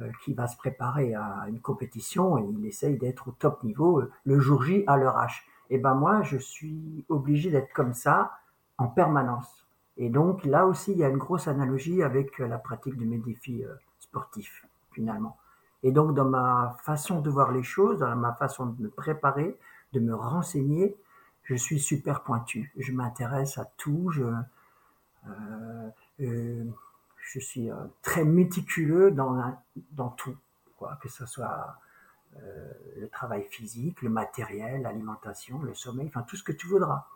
euh, 0.00 0.10
qui 0.24 0.34
va 0.34 0.48
se 0.48 0.56
préparer 0.56 1.14
à 1.14 1.44
une 1.46 1.60
compétition 1.60 2.36
et 2.36 2.42
il 2.50 2.66
essaye 2.66 2.98
d'être 2.98 3.28
au 3.28 3.30
top 3.30 3.62
niveau 3.62 4.02
le 4.24 4.40
jour 4.40 4.64
J 4.64 4.82
à 4.88 4.96
l'heure 4.96 5.16
H. 5.18 5.42
Et 5.70 5.78
ben 5.78 5.94
moi, 5.94 6.22
je 6.22 6.36
suis 6.36 7.04
obligé 7.08 7.52
d'être 7.52 7.72
comme 7.72 7.94
ça 7.94 8.32
en 8.76 8.88
permanence. 8.88 9.68
Et 9.96 10.08
donc 10.08 10.44
là 10.44 10.66
aussi, 10.66 10.90
il 10.90 10.98
y 10.98 11.04
a 11.04 11.08
une 11.08 11.18
grosse 11.18 11.46
analogie 11.46 12.02
avec 12.02 12.40
la 12.40 12.58
pratique 12.58 12.96
de 12.96 13.04
mes 13.04 13.18
défis 13.18 13.64
sportifs 14.10 14.66
finalement. 14.92 15.38
Et 15.82 15.92
donc 15.92 16.14
dans 16.14 16.24
ma 16.28 16.76
façon 16.82 17.20
de 17.20 17.30
voir 17.30 17.52
les 17.52 17.62
choses, 17.62 18.00
dans 18.00 18.14
ma 18.16 18.34
façon 18.34 18.66
de 18.66 18.82
me 18.82 18.90
préparer, 18.90 19.58
de 19.92 20.00
me 20.00 20.14
renseigner, 20.14 20.96
je 21.44 21.54
suis 21.54 21.80
super 21.80 22.22
pointu. 22.22 22.72
Je 22.76 22.92
m'intéresse 22.92 23.58
à 23.58 23.64
tout. 23.76 24.10
Je, 24.10 24.22
euh, 25.26 25.88
euh, 26.20 26.64
je 27.16 27.40
suis 27.40 27.70
euh, 27.70 27.74
très 28.02 28.24
méticuleux 28.24 29.10
dans, 29.10 29.56
dans 29.92 30.10
tout, 30.10 30.36
quoi, 30.76 30.98
que 31.02 31.08
ce 31.08 31.26
soit 31.26 31.76
le 32.96 33.08
travail 33.08 33.42
physique, 33.50 34.02
le 34.02 34.08
matériel, 34.08 34.82
l'alimentation, 34.82 35.60
le 35.62 35.74
sommeil, 35.74 36.06
enfin 36.06 36.22
tout 36.22 36.36
ce 36.36 36.44
que 36.44 36.52
tu 36.52 36.68
voudras. 36.68 37.08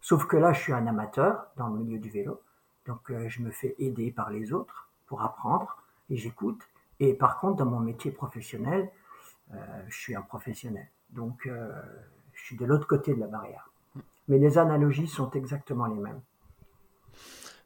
Sauf 0.00 0.24
que 0.26 0.38
là, 0.38 0.54
je 0.54 0.62
suis 0.62 0.72
un 0.72 0.86
amateur 0.86 1.46
dans 1.58 1.68
le 1.68 1.78
milieu 1.78 1.98
du 1.98 2.08
vélo, 2.08 2.40
donc 2.86 3.12
je 3.28 3.42
me 3.42 3.50
fais 3.50 3.74
aider 3.78 4.10
par 4.10 4.30
les 4.30 4.54
autres 4.54 4.88
pour 5.06 5.20
apprendre 5.20 5.81
et 6.10 6.16
j'écoute. 6.16 6.60
Et 7.00 7.14
par 7.14 7.40
contre, 7.40 7.56
dans 7.56 7.70
mon 7.70 7.80
métier 7.80 8.10
professionnel, 8.10 8.90
euh, 9.52 9.56
je 9.88 9.98
suis 9.98 10.14
un 10.14 10.22
professionnel, 10.22 10.88
donc 11.10 11.46
euh, 11.46 11.68
je 12.32 12.44
suis 12.44 12.56
de 12.56 12.64
l'autre 12.64 12.86
côté 12.86 13.14
de 13.14 13.20
la 13.20 13.26
barrière. 13.26 13.70
Mais 14.28 14.38
les 14.38 14.56
analogies 14.56 15.08
sont 15.08 15.30
exactement 15.32 15.86
les 15.86 16.00
mêmes. 16.00 16.20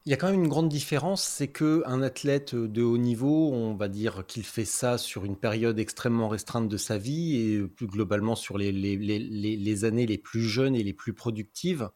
Il 0.07 0.11
y 0.11 0.14
a 0.14 0.16
quand 0.16 0.31
même 0.31 0.43
une 0.43 0.49
grande 0.49 0.69
différence, 0.69 1.23
c'est 1.23 1.49
que 1.49 1.83
un 1.85 2.00
athlète 2.00 2.55
de 2.55 2.83
haut 2.83 2.97
niveau, 2.97 3.50
on 3.52 3.75
va 3.75 3.88
dire 3.88 4.25
qu'il 4.26 4.45
fait 4.45 4.64
ça 4.64 4.99
sur 4.99 5.25
une 5.25 5.37
période 5.37 5.78
extrêmement 5.78 6.28
restreinte 6.28 6.69
de 6.69 6.76
sa 6.76 6.97
vie 6.97 7.37
et 7.37 7.62
plus 7.66 7.88
globalement 7.88 8.37
sur 8.37 8.57
les, 8.57 8.71
les, 8.73 8.97
les, 8.97 9.19
les 9.19 9.85
années 9.85 10.07
les 10.07 10.19
plus 10.19 10.43
jeunes 10.43 10.76
et 10.76 10.85
les 10.85 10.93
plus 10.93 11.12
productives, 11.12 11.90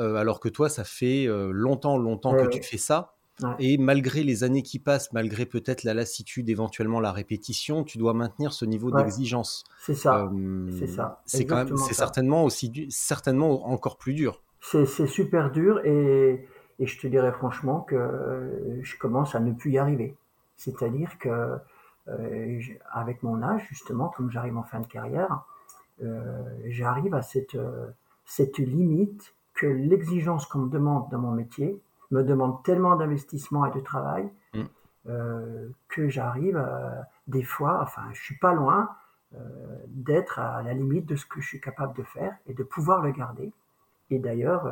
euh, 0.00 0.16
alors 0.16 0.40
que 0.40 0.48
toi, 0.48 0.68
ça 0.70 0.84
fait 0.84 1.26
longtemps, 1.26 1.98
longtemps 1.98 2.32
Ouais, 2.32 2.44
que 2.44 2.48
tu 2.48 2.62
fais 2.62 2.78
ça. 2.78 3.14
Ouais. 3.42 3.54
Et 3.58 3.78
malgré 3.78 4.22
les 4.22 4.44
années 4.44 4.62
qui 4.62 4.78
passent, 4.78 5.12
malgré 5.12 5.46
peut-être 5.46 5.82
la 5.84 5.94
lassitude, 5.94 6.48
éventuellement 6.48 7.00
la 7.00 7.12
répétition, 7.12 7.82
tu 7.84 7.98
dois 7.98 8.14
maintenir 8.14 8.52
ce 8.52 8.64
niveau 8.64 8.90
Ouais. 8.90 9.02
d'exigence. 9.02 9.64
C'est 9.80 9.94
ça. 9.94 10.24
Euh, 10.32 10.70
c'est 10.78 10.86
ça, 10.86 11.20
C'est 11.26 11.44
quand 11.44 11.56
même, 11.56 11.62
exactement 11.68 11.86
c'est 11.88 11.94
ça. 11.94 12.04
certainement 12.04 12.44
aussi, 12.44 12.68
du- 12.70 12.90
certainement 12.90 13.66
encore 13.68 13.96
plus 13.98 14.14
dur. 14.14 14.42
C'est 14.60 14.86
super 15.06 15.50
dur 15.50 15.80
et, 15.84 16.46
et 16.78 16.86
je 16.86 17.00
te 17.00 17.06
dirais 17.08 17.32
franchement 17.32 17.80
que 17.80 17.96
euh, 17.96 18.80
je 18.82 18.96
commence 18.96 19.34
à 19.34 19.40
ne 19.40 19.52
plus 19.52 19.72
y 19.72 19.78
arriver. 19.78 20.16
C'est-à-dire 20.56 21.18
que 21.18 21.56
euh, 22.08 22.58
avec 22.92 23.22
mon 23.22 23.42
âge, 23.42 23.66
justement, 23.68 24.08
comme 24.08 24.30
j'arrive 24.30 24.56
en 24.56 24.62
fin 24.62 24.80
de 24.80 24.86
carrière, 24.86 25.42
euh, 26.02 26.42
j'arrive 26.66 27.14
à 27.14 27.22
cette, 27.22 27.56
cette 28.24 28.58
limite 28.58 29.34
que 29.54 29.66
l'exigence 29.66 30.46
qu'on 30.46 30.60
me 30.60 30.70
demande 30.70 31.08
dans 31.10 31.18
mon 31.18 31.32
métier 31.32 31.78
me 32.12 32.22
demande 32.22 32.62
tellement 32.62 32.94
d'investissement 32.96 33.66
et 33.66 33.72
de 33.72 33.80
travail 33.80 34.30
Mm. 34.54 34.62
euh, 35.08 35.68
que 35.88 36.08
j'arrive 36.08 36.56
euh, 36.56 36.90
des 37.26 37.42
fois, 37.42 37.80
enfin 37.82 38.02
je 38.12 38.22
suis 38.22 38.38
pas 38.38 38.52
loin 38.54 38.90
euh, 39.34 39.38
d'être 39.88 40.38
à 40.38 40.62
la 40.62 40.74
limite 40.74 41.06
de 41.06 41.16
ce 41.16 41.24
que 41.26 41.40
je 41.40 41.46
suis 41.48 41.60
capable 41.60 41.94
de 41.96 42.02
faire 42.02 42.36
et 42.46 42.54
de 42.54 42.62
pouvoir 42.62 43.00
le 43.02 43.10
garder. 43.12 43.50
Et 44.10 44.18
d'ailleurs, 44.18 44.64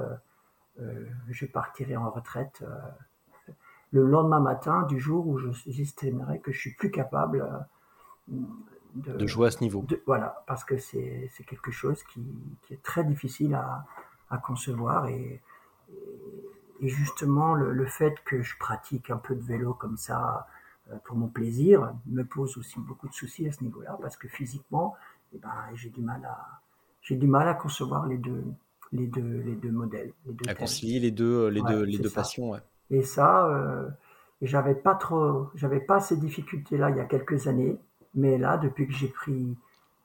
je 1.28 1.46
partirai 1.46 1.96
en 1.96 2.10
retraite 2.10 2.62
le 3.92 4.02
lendemain 4.06 4.40
matin 4.40 4.82
du 4.82 4.98
jour 5.00 5.26
où 5.26 5.38
je- 5.38 5.50
j'estimerai 5.66 6.40
que 6.40 6.52
je 6.52 6.58
suis 6.58 6.74
plus 6.74 6.90
capable 6.90 7.38
de, 8.28 9.12
De 9.16 9.26
jouer 9.26 9.48
à 9.48 9.50
ce 9.50 9.62
niveau. 9.64 9.82
de- 9.82 10.02
voilà, 10.06 10.44
parce 10.46 10.64
que 10.64 10.76
c'est 10.78 11.30
c'est 11.34 11.44
quelque 11.44 11.70
chose 11.70 12.02
qui, 12.04 12.22
qui 12.62 12.74
est 12.74 12.82
très 12.82 13.02
difficile 13.04 13.54
à, 13.54 13.84
à 14.30 14.36
concevoir 14.38 15.06
et, 15.08 15.40
et, 16.80 16.88
justement 16.88 17.54
le, 17.54 17.72
le 17.72 17.86
fait 17.86 18.14
que 18.24 18.42
je 18.42 18.56
pratique 18.58 19.10
un 19.10 19.18
peu 19.18 19.34
de 19.34 19.42
vélo 19.42 19.74
comme 19.74 19.96
ça 19.96 20.46
euh, 20.90 20.96
pour 21.04 21.16
mon 21.16 21.28
plaisir 21.28 21.94
me 22.06 22.24
pose 22.24 22.56
aussi 22.58 22.78
beaucoup 22.80 23.08
de 23.08 23.14
soucis 23.14 23.46
à 23.48 23.52
ce 23.52 23.62
niveau-là 23.64 23.98
parce 24.00 24.16
que 24.16 24.28
physiquement, 24.28 24.96
eh 25.34 25.38
ben, 25.38 25.54
j'ai 25.74 25.90
du 25.90 26.00
mal 26.02 26.24
à 26.24 26.60
j'ai 27.02 27.16
du 27.16 27.26
mal 27.26 27.48
à 27.48 27.54
concevoir 27.54 28.06
les 28.06 28.18
deux 28.18 28.44
les 28.92 29.06
deux 29.06 29.40
les 29.42 29.54
deux 29.56 29.70
modèles, 29.72 30.12
les 30.26 30.32
deux 30.34 30.46
À 30.46 30.54
concilier 30.54 31.00
les 31.00 31.12
deux, 31.12 31.48
les 31.48 31.62
Ouais, 31.62 31.62
deux, 31.62 31.82
les 31.82 31.98
c'est 31.98 31.98
deux 31.98 32.10
ça. 32.10 32.10
passions. 32.10 32.50
ouais. 32.50 32.60
Et 32.90 33.02
ça, 33.02 33.46
euh, 33.48 33.88
j'avais 34.42 34.74
pas 34.74 34.94
trop, 34.94 35.50
j'avais 35.54 35.80
pas 35.80 36.00
ces 36.00 36.16
difficultés-là 36.16 36.90
il 36.90 36.96
y 36.96 37.00
a 37.00 37.04
quelques 37.06 37.46
années, 37.48 37.78
mais 38.14 38.38
là, 38.38 38.56
depuis 38.58 38.86
que 38.86 38.92
j'ai 38.94 39.08
pris 39.08 39.56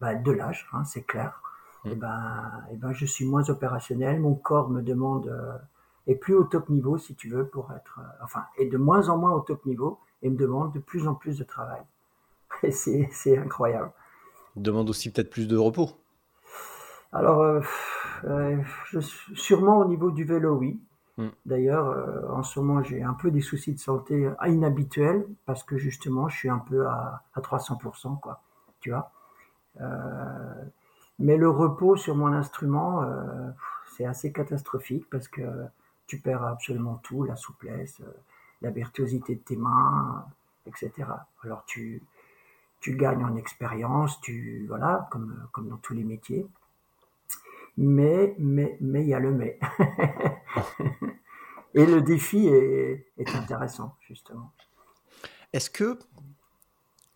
bah, 0.01 0.15
de 0.15 0.31
l'âge, 0.31 0.67
hein, 0.73 0.83
c'est 0.85 1.03
clair, 1.03 1.41
Mm. 1.85 1.91
et 1.91 1.95
ben, 1.95 2.51
et 2.71 2.77
ben, 2.77 2.93
je 2.93 3.05
suis 3.05 3.25
moins 3.25 3.49
opérationnel. 3.49 4.19
Mon 4.21 4.35
corps 4.35 4.69
me 4.69 4.81
demande, 4.81 5.27
euh, 5.27 5.57
est 6.07 6.15
plus 6.15 6.35
au 6.35 6.43
top 6.43 6.69
niveau, 6.69 6.97
si 6.97 7.15
tu 7.15 7.29
veux, 7.29 7.47
pour 7.47 7.71
être, 7.73 7.99
euh, 7.99 8.23
enfin, 8.23 8.43
est 8.57 8.67
de 8.67 8.77
moins 8.77 9.09
en 9.09 9.17
moins 9.17 9.31
au 9.31 9.41
top 9.41 9.65
niveau 9.65 9.99
et 10.21 10.29
me 10.29 10.35
demande 10.35 10.73
de 10.73 10.79
plus 10.79 11.07
en 11.07 11.15
plus 11.15 11.37
de 11.37 11.43
travail. 11.43 11.81
Et 12.63 12.71
c'est, 12.71 13.37
incroyable. 13.37 13.91
Demande 14.55 14.89
aussi 14.89 15.11
peut-être 15.11 15.29
plus 15.29 15.47
de 15.47 15.57
repos. 15.57 15.89
Alors, 17.11 17.41
euh, 17.41 17.61
euh, 18.25 18.57
je, 18.89 18.99
sûrement 18.99 19.77
au 19.79 19.85
niveau 19.85 20.11
du 20.11 20.23
vélo, 20.23 20.55
oui. 20.55 20.79
Mm. 21.17 21.27
D'ailleurs, 21.45 21.87
euh, 21.87 22.27
en 22.29 22.43
ce 22.43 22.59
moment, 22.59 22.83
j'ai 22.83 23.03
un 23.03 23.13
peu 23.13 23.31
des 23.31 23.41
soucis 23.41 23.73
de 23.73 23.79
santé 23.79 24.29
inhabituels 24.45 25.25
parce 25.45 25.63
que 25.63 25.77
justement, 25.77 26.27
je 26.27 26.37
suis 26.37 26.49
un 26.49 26.59
peu 26.59 26.87
à, 26.87 27.23
à 27.33 27.41
300%, 27.41 28.19
quoi. 28.19 28.41
Tu 28.81 28.91
vois. 28.91 29.11
Mais 31.17 31.37
le 31.37 31.49
repos 31.49 31.95
sur 31.95 32.15
mon 32.15 32.27
instrument, 32.27 33.03
c'est 33.95 34.05
assez 34.05 34.31
catastrophique 34.31 35.09
parce 35.09 35.27
que 35.27 35.41
tu 36.07 36.19
perds 36.19 36.43
absolument 36.43 36.95
tout, 37.03 37.23
la 37.23 37.35
souplesse, 37.35 37.99
euh, 38.01 38.11
la 38.61 38.71
virtuosité 38.71 39.35
de 39.35 39.41
tes 39.41 39.55
mains, 39.55 40.25
etc. 40.65 40.91
Alors 41.43 41.63
tu, 41.65 42.01
tu 42.79 42.95
gagnes 42.95 43.23
en 43.23 43.35
expérience, 43.35 44.19
tu 44.21 44.65
voilà, 44.67 45.07
comme 45.11 45.47
comme 45.51 45.69
dans 45.69 45.77
tous 45.77 45.93
les 45.93 46.03
métiers. 46.03 46.47
Mais 47.77 48.35
mais 48.39 48.77
mais 48.81 49.03
il 49.03 49.09
y 49.09 49.13
a 49.13 49.19
le 49.19 49.31
mais. 49.31 49.59
Et 51.75 51.85
le 51.85 52.01
défi 52.01 52.47
est, 52.47 53.05
intéressant 53.35 53.95
justement. 54.07 54.51
Est-ce 55.51 55.69
que 55.69 55.99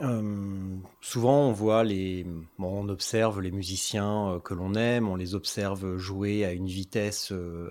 euh, 0.01 0.75
souvent 1.01 1.48
on 1.48 1.51
voit 1.53 1.86
les, 1.86 2.25
bon, 2.58 2.86
on 2.86 2.89
observe 2.89 3.41
les 3.41 3.51
musiciens 3.51 4.34
euh, 4.34 4.39
que 4.39 4.53
l'on 4.53 4.75
aime, 4.75 5.08
on 5.08 5.15
les 5.15 5.34
observe 5.34 5.98
jouer 5.98 6.46
à 6.46 6.51
une 6.51 6.67
vitesse 6.67 7.31
euh, 7.31 7.69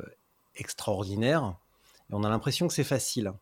extraordinaire, 0.58 1.56
et 2.10 2.14
on 2.14 2.24
a 2.24 2.28
l'impression 2.28 2.68
que 2.68 2.74
c'est 2.74 2.84
facile. 2.84 3.32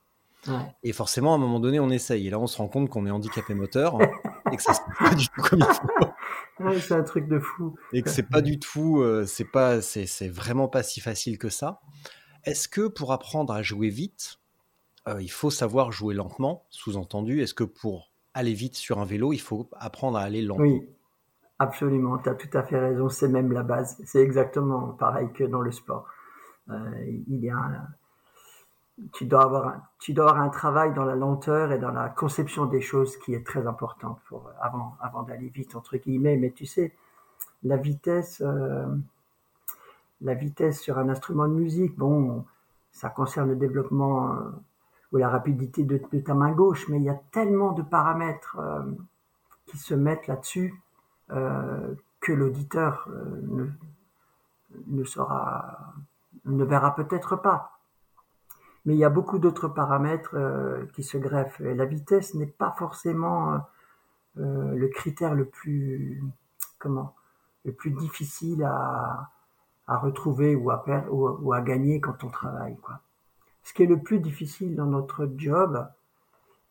Ouais. 0.47 0.55
Et 0.83 0.93
forcément, 0.93 1.33
à 1.33 1.37
un 1.37 1.39
moment 1.39 1.61
donné, 1.61 1.81
on 1.81 1.91
essaye. 1.91 2.27
Et 2.29 2.31
là, 2.31 2.39
on 2.39 2.47
se 2.47 2.59
rend 2.59 2.69
compte 2.69 2.89
qu'on 2.89 3.07
est 3.07 3.11
handicapé 3.11 3.55
moteur 3.55 3.99
et 4.53 4.57
que 4.57 4.63
ça 4.63 4.75
se 4.75 4.81
passe 4.81 5.11
pas 5.11 5.15
du 5.15 5.29
tout 5.29 5.43
comme 5.43 5.61
il 5.61 5.75
faut. 5.75 6.07
Ouais, 6.59 6.81
c'est 6.81 6.95
un 6.95 7.03
truc 7.03 7.29
de 7.29 7.39
fou. 7.39 7.77
Et 7.93 8.01
que 8.01 8.09
c'est 8.09 8.23
pas 8.23 8.41
du 8.41 8.59
tout, 8.59 9.03
euh, 9.03 9.27
c'est 9.27 9.45
pas, 9.45 9.83
c'est, 9.83 10.07
c'est 10.07 10.31
vraiment 10.31 10.69
pas 10.69 10.83
si 10.83 11.01
facile 11.01 11.37
que 11.37 11.51
ça. 11.51 11.81
Est-ce 12.45 12.67
que 12.67 12.89
pour 12.89 13.13
apprendre 13.13 13.53
à 13.53 13.61
jouer 13.61 13.91
vite, 13.91 14.39
euh, 15.07 15.21
il 15.21 15.31
faut 15.31 15.51
savoir 15.51 15.93
jouer 15.93 16.15
lentement? 16.15 16.65
Sous-entendu, 16.71 17.43
est-ce 17.43 17.53
que 17.53 17.65
pour 17.65 18.11
aller 18.33 18.55
vite 18.55 18.75
sur 18.75 19.01
un 19.01 19.05
vélo, 19.05 19.35
il 19.35 19.41
faut 19.41 19.69
apprendre 19.75 20.17
à 20.17 20.23
aller 20.23 20.41
lentement? 20.41 20.65
Oui, 20.65 20.89
absolument, 21.59 22.17
tu 22.17 22.31
as 22.31 22.35
tout 22.35 22.57
à 22.57 22.63
fait 22.63 22.79
raison, 22.79 23.11
c'est 23.11 23.29
même 23.29 23.53
la 23.53 23.63
base. 23.63 24.01
C'est 24.07 24.23
exactement 24.23 24.97
pareil 24.99 25.29
que 25.35 25.45
dans 25.45 25.61
le 25.61 25.73
sport. 25.73 26.07
Euh, 26.71 27.23
il 27.29 27.45
y 27.45 27.51
a 27.51 27.87
tu, 29.13 29.27
dois 29.27 29.45
avoir 29.45 29.69
un, 29.69 29.83
tu 29.99 30.15
dois 30.15 30.31
avoir 30.31 30.43
un 30.43 30.49
travail 30.49 30.95
dans 30.95 31.05
la 31.05 31.15
lenteur 31.15 31.71
et 31.71 31.79
dans 31.79 31.93
la 31.93 32.09
conception 32.09 32.67
des 32.67 32.81
choses 32.81 33.17
qui 33.19 33.35
est 33.35 33.47
très 33.47 33.67
importante 33.67 34.21
pour, 34.29 34.51
avant, 34.61 34.97
avant 35.01 35.23
d'aller 35.23 35.49
vite, 35.49 35.77
entre 35.77 35.97
guillemets. 35.99 36.37
Mais 36.37 36.51
tu 36.51 36.67
sais, 36.67 36.95
la 37.63 37.77
vitesse, 37.77 38.43
euh, 38.45 38.87
la 40.23 40.35
vitesse 40.35 40.81
sur 40.81 40.99
un 40.99 41.09
instrument 41.09 41.47
de 41.47 41.53
musique, 41.53 41.97
bon, 41.97 42.45
ça 42.91 43.11
concerne 43.11 43.51
le 43.51 43.57
développement 43.57 44.33
euh, 44.33 44.51
ou 45.13 45.19
la 45.19 45.29
rapidité 45.29 45.85
de, 45.85 45.99
ta 45.99 46.35
main 46.35 46.53
gauche, 46.53 46.89
mais 46.89 46.97
il 46.97 47.05
y 47.05 47.11
a 47.11 47.21
tellement 47.33 47.73
de 47.73 47.83
paramètres 47.83 48.59
qui 49.67 49.79
se 49.79 49.95
mettent 49.95 50.27
là-dessus 50.27 50.75
que 51.29 52.33
l'auditeur 52.33 53.09
ne, 53.43 53.67
ne 54.89 55.05
saura, 55.05 55.95
ne 56.47 56.65
verra 56.65 56.95
peut-être 56.95 57.37
pas. 57.37 57.81
Mais 58.85 58.95
il 58.95 58.99
y 58.99 59.05
a 59.05 59.11
beaucoup 59.11 59.39
d'autres 59.39 59.69
paramètres 59.69 60.35
euh, 60.35 60.87
qui 60.95 61.03
se 61.03 61.19
greffent. 61.19 61.61
Et 61.61 61.75
la 61.75 61.85
vitesse 61.85 62.35
n'est 62.35 62.47
pas 62.47 62.75
forcément 62.79 63.53
euh, 63.53 63.59
euh, 64.39 64.75
le 64.77 64.89
critère 64.89 65.35
le 65.35 65.45
plus, 65.45 66.23
comment, 66.79 67.15
le 67.65 67.73
plus 67.73 67.91
difficile 67.91 68.63
à, 68.63 69.31
à 69.89 69.99
retrouver 69.99 70.55
ou 70.55 70.71
à 70.71 70.85
ou 71.11 71.53
à 71.53 71.61
gagner 71.61 72.01
quand 72.01 72.23
on 72.25 72.31
travaille, 72.31 72.77
quoi. 72.77 73.01
Ce 73.63 73.75
qui 73.75 73.83
est 73.83 73.87
le 73.87 74.01
plus 74.01 74.21
difficile 74.21 74.77
dans 74.77 74.87
notre 74.87 75.29
job, 75.37 75.89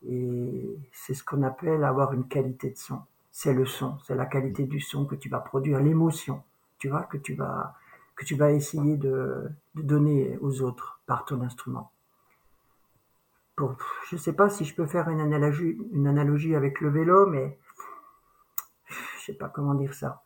et 0.08 0.78
c'est 0.92 1.12
ce 1.12 1.22
qu'on 1.22 1.42
appelle 1.42 1.84
avoir 1.84 2.14
une 2.14 2.26
qualité 2.26 2.70
de 2.70 2.76
son. 2.78 3.00
C'est 3.30 3.52
le 3.52 3.66
son, 3.66 3.98
c'est 4.06 4.14
la 4.14 4.24
qualité 4.24 4.64
du 4.64 4.80
son 4.80 5.04
que 5.04 5.14
tu 5.14 5.28
vas 5.28 5.40
produire, 5.40 5.80
l'émotion, 5.80 6.42
tu 6.78 6.88
vois, 6.88 7.02
que 7.02 7.18
tu 7.18 7.34
vas, 7.34 7.74
que 8.16 8.24
tu 8.24 8.34
vas 8.34 8.50
essayer 8.50 8.96
de, 8.96 9.48
de 9.74 9.82
donner 9.82 10.38
aux 10.40 10.62
autres 10.62 11.00
par 11.06 11.24
ton 11.24 11.42
instrument. 11.42 11.92
Pour, 13.54 13.76
je 14.10 14.16
sais 14.16 14.32
pas 14.32 14.48
si 14.48 14.64
je 14.64 14.74
peux 14.74 14.86
faire 14.86 15.08
une 15.08 15.20
analogie, 15.20 15.78
une 15.92 16.06
analogie 16.06 16.54
avec 16.54 16.80
le 16.80 16.90
vélo, 16.90 17.26
mais 17.26 17.58
je 18.88 19.24
sais 19.24 19.34
pas 19.34 19.48
comment 19.48 19.74
dire 19.74 19.94
ça. 19.94 20.22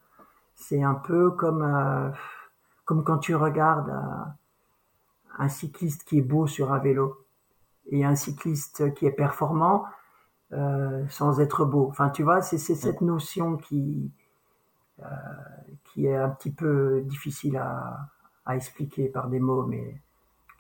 C'est 0.55 0.83
un 0.83 0.95
peu 0.95 1.31
comme, 1.33 1.63
euh, 1.63 2.11
comme 2.85 3.05
quand 3.05 3.19
tu 3.19 3.35
regardes 3.35 3.91
un, 3.91 4.35
un 5.39 5.49
cycliste 5.49 6.05
qui 6.05 6.19
est 6.19 6.23
beau 6.23 6.47
sur 6.47 6.73
un 6.73 6.79
vélo 6.79 7.25
et 7.87 8.05
un 8.05 8.15
cycliste 8.15 8.95
qui 8.95 9.07
est 9.07 9.13
performant 9.13 9.85
euh, 10.53 11.07
sans 11.09 11.41
être 11.41 11.65
beau. 11.65 11.89
Enfin, 11.89 12.11
tu 12.11 12.23
vois, 12.23 12.43
c'est 12.43 12.59
c'est 12.59 12.75
cette 12.75 13.01
notion 13.01 13.57
qui 13.57 14.13
qui 15.85 16.07
est 16.07 16.17
un 16.17 16.29
petit 16.31 16.51
peu 16.53 17.03
difficile 17.05 17.57
à, 17.57 18.09
à 18.47 18.57
expliquer 18.57 19.09
par 19.09 19.29
des 19.29 19.41
mots, 19.41 19.65
mais 19.65 19.97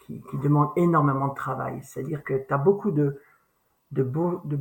qui, 0.06 0.20
qui 0.30 0.38
demande 0.38 0.70
énormément 0.76 1.28
de 1.28 1.34
travail. 1.34 1.80
C'est-à-dire 1.82 2.22
que 2.24 2.34
tu 2.34 2.52
as 2.52 2.58
beaucoup 2.58 2.90
de 2.90 3.20
de, 3.92 4.04
beaux, 4.04 4.40
de 4.44 4.58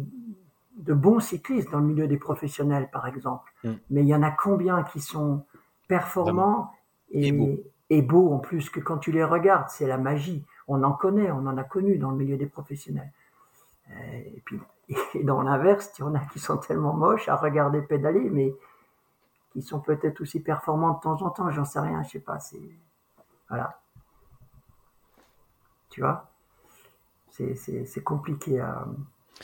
de 0.78 0.94
bons 0.94 1.20
cyclistes 1.20 1.70
dans 1.72 1.80
le 1.80 1.86
milieu 1.86 2.08
des 2.08 2.18
professionnels, 2.18 2.90
par 2.92 3.06
exemple. 3.08 3.52
Mm. 3.64 3.72
Mais 3.90 4.02
il 4.02 4.08
y 4.08 4.16
en 4.16 4.24
a 4.24 4.32
combien 4.32 4.84
qui 4.84 5.00
sont 5.00 5.46
performants 5.88 6.72
Et 7.12 7.30
et, 7.90 8.02
beaux. 8.02 8.32
en 8.34 8.40
plus 8.40 8.70
que 8.70 8.80
quand 8.80 8.98
tu 9.00 9.12
les 9.12 9.24
regardes. 9.24 9.70
C'est 9.70 9.88
la 9.88 9.98
magie. 9.98 10.46
On 10.68 10.84
en 10.84 10.94
connaît, 10.94 11.32
on 11.32 11.46
en 11.48 11.58
a 11.58 11.64
connu 11.64 11.98
dans 11.98 12.12
le 12.12 12.18
milieu 12.18 12.38
des 12.38 12.46
professionnels. 12.46 13.12
Euh, 13.90 14.18
Et 14.26 14.42
puis, 14.46 14.60
et 15.16 15.24
dans 15.24 15.42
l'inverse, 15.42 15.92
il 15.98 16.02
y 16.02 16.04
en 16.06 16.16
a 16.16 16.20
qui 16.20 16.40
sont 16.40 16.58
tellement 16.58 16.94
moches 16.94 17.28
à 17.28 17.36
regarder 17.36 17.82
pédaler, 17.82 18.30
mais 18.30 18.54
sont 19.64 19.80
peut-être 19.82 20.22
aussi 20.22 20.40
performants 20.42 20.94
de 20.96 21.00
temps 21.02 21.22
en 21.22 21.30
temps. 21.30 21.50
J'en 21.52 21.66
sais 21.66 21.80
rien, 21.80 22.04
je 22.04 22.10
sais 22.12 22.20
pas. 22.20 22.40
C'est 22.40 22.62
voilà. 23.50 23.82
Tu 25.90 26.02
vois, 26.02 26.32
c'est 27.30 28.04
compliqué 28.04 28.60
à, 28.60 28.86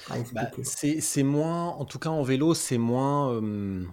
à 0.09 0.17
Bah, 0.31 0.49
expliquer. 0.49 0.63
c'est 0.63 1.01
c'est 1.01 1.23
moins, 1.23 1.67
en 1.69 1.85
tout 1.85 1.99
cas 1.99 2.09
en 2.09 2.23
vélo, 2.23 2.53
c'est 2.53 2.77
moins 2.77 3.31
euh, 3.33 3.85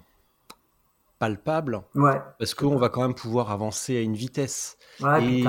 palpable 1.23 1.83
Ouais, 1.95 2.21
parce 2.41 2.53
qu'on 2.53 2.77
va 2.77 2.89
quand 2.89 3.03
même 3.03 3.15
pouvoir 3.15 3.53
avancer 3.53 3.97
à 3.97 4.01
une 4.01 4.15
vitesse. 4.15 4.77
ouais. 5.01 5.25
Et, 5.25 5.45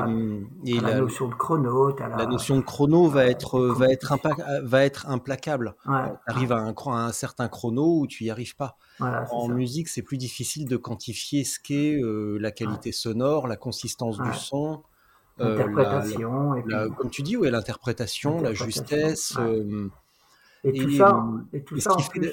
et 0.65 0.80
la 0.80 0.92
la, 0.94 1.00
notion 1.01 1.27
de 1.30 1.34
chrono, 1.34 1.92
t'as 1.94 2.08
la 2.10 2.18
la 2.18 2.25
notion 2.27 2.58
de 2.58 2.62
chrono 2.62 3.08
va 3.08 3.25
être, 3.25 3.58
euh, 3.60 3.74
va 3.74 3.88
être, 3.88 4.10
compliqué. 4.10 4.44
impa- 4.44 4.62
va 4.63 4.86
être 4.86 5.10
implacable. 5.10 5.74
Ouais, 5.88 6.12
Tu 6.27 6.32
arrives 6.32 6.51
à 6.51 6.58
un, 6.58 6.74
chro- 6.74 6.94
à 6.94 7.06
un 7.06 7.12
certain 7.12 7.48
chrono 7.48 8.01
où 8.01 8.06
tu 8.08 8.24
y 8.25 8.30
arrives 8.30 8.56
pas. 8.56 8.77
voilà, 9.00 9.25
En 9.32 9.48
ça. 9.48 9.53
musique, 9.56 9.88
c'est 9.88 10.03
plus 10.03 10.18
difficile 10.18 10.68
de 10.70 10.77
quantifier 10.77 11.44
ce 11.44 11.60
qu'est 11.60 12.00
euh, 12.00 12.38
la 12.39 12.51
qualité 12.51 12.92
sonore, 12.92 13.48
la 13.48 13.56
consistance 13.58 14.22
du 14.22 14.34
son, 14.34 14.84
euh, 15.39 15.58
L'interprétation 15.58 16.53
et 16.56 16.63
la- 16.68 16.86
puis 16.86 16.96
comme 16.98 17.10
tu 17.10 17.24
dis, 17.24 17.36
ouais, 17.36 17.50
l'interprétation, 17.50 18.42
la 18.42 18.53
justesse. 18.53 19.34
Euh, 19.39 19.89
Et 20.63 20.72
tout 20.74 20.88
et, 20.89 20.98
ça, 20.98 21.15
euh, 21.18 21.58
et 21.58 21.63
tout 21.63 21.75
et 21.77 21.82
ça 21.82 21.94
en 21.94 21.98
plus, 22.10 22.32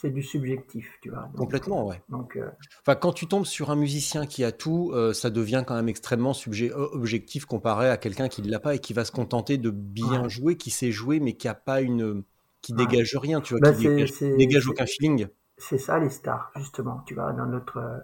c'est 0.00 0.10
du 0.10 0.22
subjectif, 0.22 0.98
tu 1.02 1.10
vois. 1.10 1.28
Donc, 1.34 1.48
complètement, 1.48 1.86
ouais. 1.86 2.02
donc 2.08 2.36
euh, 2.36 2.50
Enfin, 2.86 2.96
quand 2.96 3.12
tu 3.12 3.28
tombes 3.28 3.46
sur 3.46 3.70
un 3.70 3.76
musicien 3.76 4.26
qui 4.26 4.44
a 4.44 4.52
tout, 4.52 4.92
euh, 4.94 5.12
ça 5.14 5.30
devient 5.30 5.64
quand 5.66 5.74
même 5.76 5.88
extrêmement 5.88 6.32
subje- 6.32 6.72
euh, 6.72 6.88
objectif 6.94 7.46
comparé 7.46 7.90
à 7.90 7.96
quelqu'un 7.98 8.28
qui 8.28 8.42
ne 8.42 8.50
l'a 8.50 8.60
pas 8.60 8.76
et 8.76 8.80
qui 8.80 8.94
va 8.94 9.04
se 9.04 9.12
contenter 9.12 9.58
de 9.58 9.70
bien 9.70 10.22
ouais, 10.22 10.28
jouer, 10.28 10.56
qui 10.58 10.70
sait 10.70 10.92
jouer, 10.92 11.20
mais 11.20 11.34
qui 11.36 11.48
a 11.48 11.54
pas 11.54 11.82
une, 11.82 12.24
qui 12.62 12.74
ouais. 12.74 12.74
dégage 12.74 13.16
rien, 13.16 13.40
tu 13.42 13.54
vois, 13.54 13.60
Ben 13.60 13.72
qui 13.72 13.76
dégage, 13.76 14.14
dégage 14.36 14.68
aucun 14.68 14.86
feeling. 14.86 15.28
c'est 15.58 15.78
ça 15.78 15.98
les 15.98 16.10
stars 16.10 16.50
justement. 16.56 17.02
Tu 17.06 17.14
vois, 17.14 17.32
dans 17.32 17.46
notre 17.46 17.78
euh, 17.78 17.98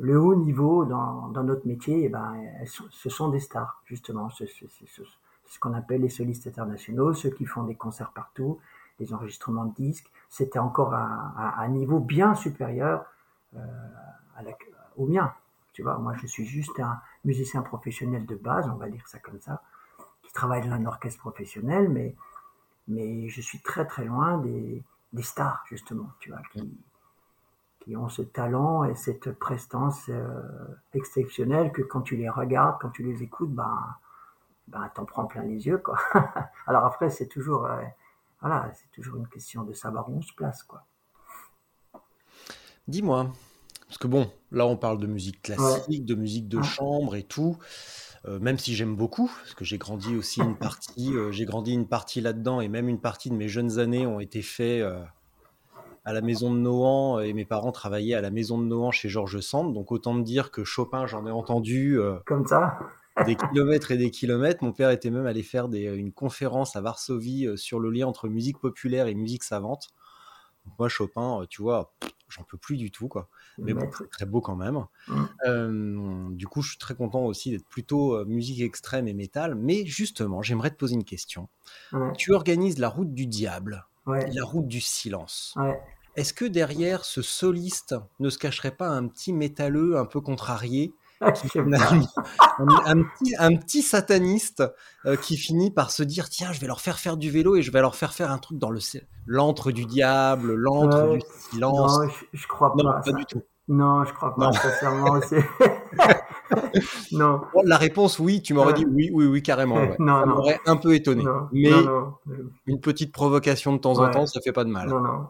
le 0.00 0.20
haut 0.20 0.34
niveau 0.36 0.84
dans, 0.84 1.28
dans 1.28 1.44
notre 1.44 1.66
métier, 1.66 2.04
eh 2.04 2.08
ben, 2.08 2.34
sont- 2.66 2.84
ce 2.90 3.10
sont 3.10 3.28
des 3.30 3.40
stars 3.40 3.82
justement. 3.86 4.30
C'est 4.30 4.46
c'est- 4.48 4.68
c'est- 4.70 4.86
c'est 4.96 5.02
ce 5.48 5.58
qu'on 5.60 5.74
appelle 5.74 6.02
les 6.02 6.08
solistes 6.08 6.46
internationaux, 6.46 7.12
ceux 7.14 7.30
qui 7.30 7.46
font 7.46 7.64
des 7.64 7.74
concerts 7.74 8.12
partout, 8.14 8.60
des 9.00 9.14
enregistrements 9.14 9.66
de 9.66 9.74
disques. 9.74 10.10
C'était 10.30 10.60
encore 10.60 10.94
un, 10.94 11.34
un- 11.58 11.68
niveau 11.68 12.00
bien 12.00 12.34
supérieur 12.36 13.06
euh, 13.56 13.60
au 14.96 15.06
mien. 15.06 15.32
Tu 15.72 15.82
vois, 15.82 15.98
moi 15.98 16.14
je 16.20 16.26
suis 16.26 16.46
juste 16.46 16.78
un 16.80 17.00
musicien 17.24 17.62
professionnel 17.62 18.26
de 18.26 18.34
base, 18.34 18.68
on 18.68 18.76
va 18.76 18.88
dire 18.88 19.06
ça 19.06 19.18
comme 19.18 19.40
ça, 19.40 19.62
qui 20.24 20.32
travaille 20.32 20.62
dans 20.68 20.74
un 20.74 20.86
orchestre 20.86 21.20
professionnel, 21.20 21.88
mais 21.90 22.14
mais 22.88 23.28
je 23.28 23.40
suis 23.40 23.60
très 23.62 23.86
très 23.86 24.04
loin 24.04 24.38
des, 24.38 24.82
des 25.12 25.22
stars 25.22 25.64
justement, 25.68 26.08
tu 26.20 26.30
vois, 26.30 26.42
qui, 26.52 26.78
qui 27.80 27.96
ont 27.96 28.08
ce 28.08 28.22
talent 28.22 28.84
et 28.84 28.94
cette 28.94 29.32
prestance 29.32 30.08
euh, 30.08 30.42
exceptionnelle 30.92 31.72
que 31.72 31.82
quand 31.82 32.02
tu 32.02 32.16
les 32.16 32.28
regardes, 32.28 32.78
quand 32.80 32.90
tu 32.90 33.02
les 33.02 33.22
écoutes, 33.22 33.52
ben, 33.54 33.94
ben 34.68 34.90
t'en 34.94 35.04
prends 35.06 35.26
plein 35.26 35.42
les 35.44 35.66
yeux, 35.66 35.78
quoi. 35.78 35.98
Alors 36.66 36.84
après, 36.86 37.10
c'est 37.10 37.28
toujours, 37.28 37.66
euh, 37.66 37.82
voilà, 38.40 38.72
c'est 38.74 38.90
toujours 38.90 39.16
une 39.16 39.28
question 39.28 39.64
de 39.64 39.72
savoir 39.72 40.08
où 40.10 40.16
on 40.18 40.22
se 40.22 40.34
place, 40.34 40.62
quoi. 40.62 40.86
Dis-moi, 42.88 43.32
parce 43.86 43.98
que 43.98 44.06
bon, 44.06 44.30
là 44.52 44.66
on 44.66 44.76
parle 44.76 44.98
de 44.98 45.06
musique 45.06 45.42
Ouais, 45.56 45.82
classique, 45.86 46.04
de 46.04 46.14
musique 46.14 46.48
de 46.48 46.60
ouais, 46.60 46.62
chambre 46.62 47.14
et 47.16 47.22
tout, 47.22 47.56
euh, 48.26 48.38
même 48.40 48.58
si 48.58 48.74
j'aime 48.74 48.96
beaucoup, 48.96 49.30
parce 49.42 49.54
que 49.54 49.64
j'ai 49.64 49.78
grandi 49.78 50.16
aussi 50.16 50.40
une 50.40 50.56
partie, 50.56 51.14
euh, 51.14 51.32
j'ai 51.32 51.44
grandi 51.44 51.72
une 51.72 51.86
partie 51.88 52.20
là-dedans 52.20 52.60
et 52.60 52.68
même 52.68 52.88
une 52.88 53.00
partie 53.00 53.30
de 53.30 53.34
mes 53.36 53.48
jeunes 53.48 53.78
années 53.78 54.06
ont 54.06 54.20
été 54.20 54.42
faits 54.42 54.82
euh, 54.82 55.04
à 56.04 56.12
la 56.12 56.20
maison 56.20 56.52
de 56.52 56.58
Nohant 56.58 57.20
et 57.20 57.32
mes 57.32 57.44
parents 57.44 57.72
travaillaient 57.72 58.14
à 58.14 58.20
la 58.20 58.30
maison 58.30 58.58
de 58.58 58.64
Nohant 58.64 58.90
chez 58.90 59.08
Georges 59.08 59.40
Sand, 59.40 59.74
donc 59.74 59.92
autant 59.92 60.14
me 60.14 60.22
dire 60.22 60.50
que 60.50 60.64
Chopin, 60.64 61.06
j'en 61.06 61.26
ai 61.26 61.30
entendu 61.30 61.98
comme 62.24 62.46
ça. 62.46 62.78
Des 63.26 63.36
kilomètres 63.36 63.90
et 63.90 63.96
des 63.96 64.10
kilomètres. 64.10 64.62
Mon 64.64 64.72
père 64.72 64.90
était 64.90 65.10
même 65.10 65.26
allé 65.26 65.42
faire 65.42 65.68
des- 65.68 65.84
une 65.84 66.12
conférence 66.12 66.76
à 66.76 66.80
Varsovie 66.80 67.46
euh, 67.46 67.56
sur 67.56 67.80
le 67.80 67.90
lien 67.90 68.06
entre 68.06 68.28
musique 68.28 68.58
populaire 68.58 69.06
et 69.06 69.14
musique 69.14 69.44
savante. 69.44 69.88
Donc 70.66 70.78
moi, 70.78 70.88
Chopin, 70.88 71.42
euh, 71.42 71.46
tu 71.48 71.62
vois, 71.62 71.94
j'en 72.28 72.44
peux 72.44 72.58
plus 72.58 72.76
du 72.76 72.90
tout, 72.90 73.08
quoi. 73.08 73.28
Mais 73.58 73.74
bon, 73.74 73.88
c'est 73.96 74.10
très 74.10 74.26
beau 74.26 74.40
quand 74.40 74.56
même. 74.56 74.84
Mm. 75.08 75.24
Euh, 75.46 76.28
du 76.30 76.46
coup, 76.46 76.62
je 76.62 76.70
suis 76.70 76.78
très 76.78 76.94
content 76.94 77.24
aussi 77.24 77.50
d'être 77.50 77.66
plutôt 77.68 78.14
euh, 78.16 78.24
musique 78.24 78.60
extrême 78.60 79.08
et 79.08 79.14
métal. 79.14 79.54
Mais 79.54 79.86
justement, 79.86 80.42
j'aimerais 80.42 80.70
te 80.70 80.76
poser 80.76 80.94
une 80.94 81.04
question. 81.04 81.48
Ouais, 81.92 82.12
Tu 82.16 82.32
organises 82.32 82.78
la 82.78 82.88
route 82.88 83.14
du 83.14 83.26
diable, 83.26 83.86
ouais, 84.06 84.30
la 84.32 84.44
route 84.44 84.68
du 84.68 84.80
silence. 84.80 85.54
ouais. 85.56 85.80
Est-ce 86.16 86.34
que 86.34 86.44
derrière 86.44 87.04
ce 87.04 87.22
soliste 87.22 87.94
ne 88.18 88.30
se 88.30 88.38
cacherait 88.38 88.76
pas 88.76 88.88
un 88.88 89.06
petit 89.06 89.32
métalleux 89.32 89.96
un 89.96 90.04
peu 90.06 90.20
contrarié? 90.20 90.92
un, 91.20 91.26
un 92.86 93.02
petit, 93.02 93.34
un 93.38 93.56
petit 93.56 93.82
sataniste 93.82 94.62
euh, 95.04 95.16
qui 95.16 95.36
finit 95.36 95.70
par 95.70 95.90
se 95.90 96.02
dire 96.02 96.30
tiens 96.30 96.52
je 96.52 96.60
vais 96.60 96.66
leur 96.66 96.80
faire 96.80 96.98
faire 96.98 97.16
du 97.18 97.30
vélo 97.30 97.56
et 97.56 97.62
je 97.62 97.70
vais 97.70 97.80
leur 97.80 97.94
faire 97.94 98.14
faire 98.14 98.30
un 98.30 98.38
truc 98.38 98.58
dans 98.58 98.70
le 98.70 98.80
l'antre 99.26 99.70
du 99.70 99.84
diable 99.84 100.54
l'antre 100.54 101.10
Ouais, 101.10 101.18
du 101.18 101.24
silence. 101.50 101.98
Non, 101.98 102.08
je, 102.08 102.24
je 102.38 102.46
crois 102.48 102.72
non 102.76 102.84
pas 102.84 103.00
pas 103.04 103.12
du 103.12 103.24
tout. 103.26 103.42
Non, 103.68 104.04
je 104.04 104.12
crois 104.12 104.34
pas, 104.34 104.50
sincèrement. 104.52 105.20
non, 107.12 107.40
Bon, 107.54 107.62
la 107.64 107.76
réponse 107.76 108.18
oui 108.18 108.42
tu 108.42 108.54
m'aurais 108.54 108.72
dit 108.72 108.86
oui 108.86 109.10
oui 109.12 109.26
oui 109.26 109.42
carrément 109.42 109.76
ouais. 109.76 109.96
non, 109.98 110.20
ça 110.20 110.26
m'aurait 110.26 110.60
un 110.66 110.76
peu 110.76 110.94
étonné. 110.94 111.22
Non, 111.22 111.48
mais 111.52 111.70
non, 111.70 112.14
une 112.66 112.80
petite 112.80 113.12
provocation 113.12 113.72
de 113.74 113.78
temps 113.78 113.98
en 113.98 114.10
temps 114.10 114.26
ça 114.26 114.40
fait 114.40 114.52
pas 114.52 114.64
de 114.64 114.70
mal. 114.70 114.88
Non, 114.88 115.00
non. 115.00 115.28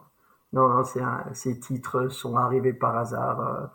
Non, 0.52 0.68
non, 0.68 0.84
c'est 0.84 1.00
un- 1.00 1.24
ces 1.32 1.60
titres 1.60 2.08
sont 2.08 2.36
arrivés 2.36 2.72
par 2.72 2.96
hasard, 2.96 3.40
euh, 3.40 3.66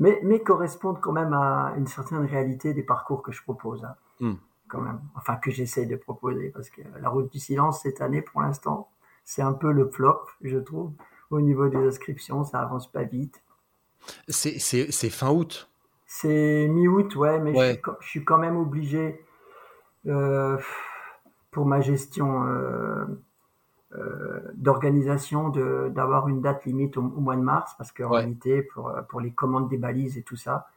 mais, 0.00 0.18
mais 0.24 0.40
correspondent 0.40 1.00
quand 1.00 1.12
même 1.12 1.32
à 1.32 1.74
une 1.76 1.86
certaine 1.86 2.24
réalité 2.24 2.74
des 2.74 2.82
parcours 2.82 3.22
que 3.22 3.30
je 3.30 3.42
propose, 3.44 3.84
hein, 3.84 3.94
Hmm. 4.20 4.34
quand 4.68 4.80
même. 4.80 5.00
Enfin, 5.14 5.36
que 5.36 5.50
j'essaie 5.52 5.86
de 5.86 5.96
proposer, 5.96 6.48
parce 6.50 6.68
que 6.70 6.82
la 7.00 7.08
route 7.08 7.30
du 7.32 7.38
silence 7.38 7.82
cette 7.82 8.00
année, 8.00 8.20
pour 8.22 8.40
l'instant, 8.42 8.88
c'est 9.24 9.42
un 9.42 9.52
peu 9.52 9.70
le 9.72 9.88
flop, 9.88 10.20
je 10.42 10.58
trouve. 10.58 10.90
Au 11.30 11.40
niveau 11.40 11.68
des 11.68 11.76
inscriptions, 11.78 12.42
ça 12.42 12.60
avance 12.60 12.90
pas 12.90 13.04
vite. 13.04 13.40
c'est 14.28 15.10
fin 15.10 15.30
août 15.30 15.70
C'est 16.06 16.66
mi-août, 16.68 17.14
ouais, 17.16 17.38
mais 17.38 17.52
je 17.54 17.58
suis, 17.74 17.80
quand- 17.80 17.96
je 18.00 18.08
suis 18.08 18.24
quand 18.24 18.38
même 18.38 18.56
obligé, 18.56 19.24
euh, 20.06 20.58
pour 21.52 21.66
ma 21.66 21.80
gestion 21.80 22.44
euh, 22.46 23.04
d'organisation, 24.54 25.48
de- 25.50 25.90
d'avoir 25.94 26.28
une 26.28 26.40
date 26.40 26.64
limite 26.64 26.96
au, 26.96 27.02
au 27.02 27.20
mois 27.20 27.36
de 27.36 27.42
mars, 27.42 27.74
parce 27.78 27.92
qu'en 27.92 28.10
ouais 28.10 28.18
réalité, 28.18 28.62
pour, 28.62 28.88
euh, 28.88 29.02
pour 29.02 29.20
les 29.20 29.32
commandes 29.32 29.68
des 29.68 29.78
balises 29.78 30.16
et 30.18 30.22
tout 30.22 30.36
ça, 30.36 30.68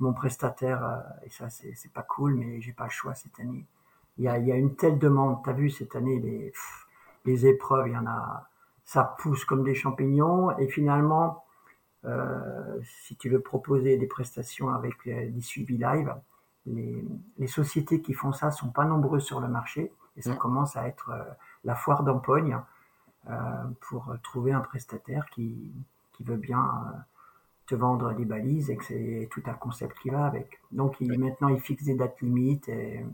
mon 0.00 0.12
prestataire, 0.12 0.84
euh, 0.84 0.98
et 1.26 1.30
ça 1.30 1.48
c'est 1.50 1.74
c'est 1.74 1.92
pas 1.92 2.02
cool, 2.02 2.34
mais 2.34 2.60
j'ai 2.60 2.72
pas 2.72 2.84
le 2.84 2.90
choix 2.90 3.14
cette 3.14 3.38
année. 3.40 3.66
Il 4.18 4.24
y 4.24 4.28
a, 4.28 4.38
il 4.38 4.46
y 4.46 4.52
a 4.52 4.56
une 4.56 4.76
telle 4.76 4.98
demande, 4.98 5.42
t'as 5.44 5.52
vu 5.52 5.70
cette 5.70 5.96
année, 5.96 6.20
les, 6.20 6.50
pff, 6.50 6.86
les 7.24 7.46
épreuves, 7.46 7.88
il 7.88 7.94
y 7.94 7.96
en 7.98 8.06
a, 8.06 8.48
ça 8.84 9.04
pousse 9.20 9.44
comme 9.44 9.64
des 9.64 9.74
champignons, 9.74 10.56
et 10.58 10.68
finalement, 10.68 11.44
euh, 12.04 12.80
si 13.06 13.16
tu 13.16 13.28
veux 13.30 13.40
proposer 13.40 13.96
des 13.96 14.06
prestations 14.06 14.70
avec 14.70 14.94
euh, 15.06 15.30
des 15.30 15.40
suivis 15.40 15.78
live, 15.78 16.14
les, 16.66 17.04
les 17.38 17.46
sociétés 17.46 18.02
qui 18.02 18.12
font 18.12 18.32
ça 18.32 18.50
sont 18.50 18.70
pas 18.70 18.84
nombreuses 18.84 19.24
sur 19.24 19.40
le 19.40 19.48
marché 19.48 19.92
et 20.16 20.22
ça 20.22 20.34
Mm. 20.34 20.38
commence 20.38 20.76
à 20.76 20.86
être 20.88 21.10
euh, 21.10 21.22
la 21.64 21.74
foire 21.74 22.02
d'empoigne 22.02 22.58
euh, 23.30 23.34
pour 23.88 24.14
trouver 24.22 24.52
un 24.52 24.60
prestataire 24.60 25.26
qui, 25.30 25.72
qui 26.12 26.24
veut 26.24 26.36
bien 26.36 26.60
euh, 26.60 26.98
te 27.66 27.74
vendre 27.74 28.12
des 28.14 28.24
balises 28.24 28.70
et 28.70 28.76
que 28.76 28.84
c'est 28.84 29.28
tout 29.30 29.42
un 29.46 29.54
concept 29.54 29.96
qui 30.00 30.10
va 30.10 30.26
avec. 30.26 30.60
Donc 30.72 30.96
il, 31.00 31.18
maintenant 31.18 31.48
il 31.48 31.60
fixe 31.60 31.84
des 31.84 31.94
dates 31.94 32.20
limites 32.20 32.68
et, 32.68 33.06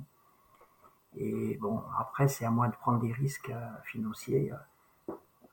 et 1.16 1.58
bon 1.60 1.82
après 1.98 2.28
c'est 2.28 2.44
à 2.44 2.50
moi 2.50 2.68
de 2.68 2.76
prendre 2.76 3.00
des 3.00 3.12
risques 3.12 3.50
euh, 3.50 3.68
financiers 3.84 4.52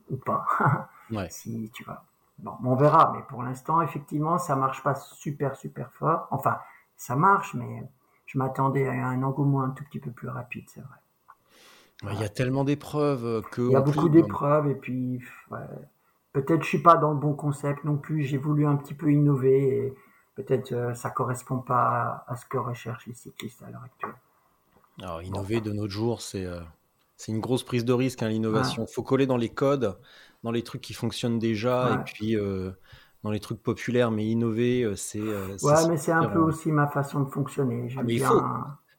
ou 0.10 0.18
pas 0.18 0.46
ouais 1.12 1.30
si 1.30 1.70
tu 1.74 1.84
vois. 1.84 2.04
Bon, 2.40 2.58
on 2.64 2.76
verra, 2.76 3.14
mais 3.16 3.24
pour 3.24 3.44
l'instant, 3.44 3.82
effectivement, 3.82 4.38
ça 4.38 4.56
marche 4.58 4.84
pas 4.84 4.96
super, 4.96 5.56
super 5.56 5.92
fort. 5.94 6.28
Enfin, 6.32 6.60
ça 6.98 7.16
marche, 7.16 7.54
mais 7.54 7.84
je 8.26 8.38
m'attendais 8.38 8.88
à 8.88 9.08
un 9.08 9.24
engouement 9.24 9.64
un 9.64 9.70
tout 9.70 9.86
petit 9.86 10.00
peu 10.00 10.12
plus 10.12 10.28
rapide, 10.28 10.66
c'est 10.68 10.82
vrai. 10.82 10.98
Ouais, 12.04 12.10
il 12.10 12.14
y 12.14 12.16
a 12.16 12.16
Voilà. 12.18 12.30
tellement 12.30 12.64
d'épreuves 12.64 13.26
euh, 13.26 13.42
que 13.42 13.62
Il 13.62 13.72
y 13.72 13.76
a 13.76 13.82
beaucoup 13.82 14.10
d'épreuves, 14.10 14.68
et 14.68 14.76
puis, 14.76 15.22
ouais, 15.52 15.60
peut-être 16.34 16.64
je 16.64 16.68
suis 16.68 16.82
pas 16.82 16.98
dans 16.98 17.12
le 17.12 17.20
bon 17.20 17.34
concept 17.34 17.84
non 17.84 17.98
plus. 17.98 18.24
J'ai 18.24 18.38
voulu 18.38 18.66
un 18.66 18.76
petit 18.76 18.94
peu 18.94 19.12
innover, 19.12 19.68
et 19.68 19.96
peut-être 20.36 20.74
euh, 20.74 20.94
ça 20.94 21.10
correspond 21.10 21.60
pas 21.60 22.26
à, 22.28 22.36
ce 22.36 22.46
que 22.46 22.58
recherchent 22.58 23.08
les 23.08 23.14
cyclistes 23.14 23.64
à 23.64 23.72
l'heure 23.72 23.84
actuelle. 23.84 24.16
alors 25.02 25.22
innover 25.22 25.62
de 25.62 25.72
nos 25.72 25.90
jours 25.90 26.22
c'est 26.22 26.46
euh, 26.46 26.60
c'est 27.18 27.32
une 27.32 27.40
grosse 27.40 27.64
prise 27.64 27.86
de 27.86 27.94
risque 27.94 28.22
hein, 28.22 28.28
ouais, 28.28 28.34
l'innovation 28.34 28.86
faut 28.86 29.04
coller 29.04 29.26
dans 29.26 29.38
les 29.38 29.50
codes 29.50 29.98
dans 30.44 30.52
les 30.52 30.64
trucs 30.64 30.82
qui 30.82 30.94
fonctionnent 30.94 31.40
déjà 31.40 31.92
et 31.92 31.98
puis 32.04 32.36
euh, 32.36 32.72
dans 33.24 33.32
les 33.32 33.40
trucs 33.40 33.64
populaires, 33.64 34.12
mais 34.12 34.24
innover, 34.28 34.94
c'est. 34.96 35.20
Ouais, 35.20 35.88
mais 35.90 35.98
c'est 35.98 36.12
un 36.12 36.30
peu 36.30 36.38
aussi 36.38 36.72
ma 36.72 36.86
façon 36.86 37.22
de 37.22 37.30
fonctionner. 37.32 37.90
J'aime 37.90 38.06
mais 38.06 38.14
il 38.14 38.22
faut. 38.22 38.40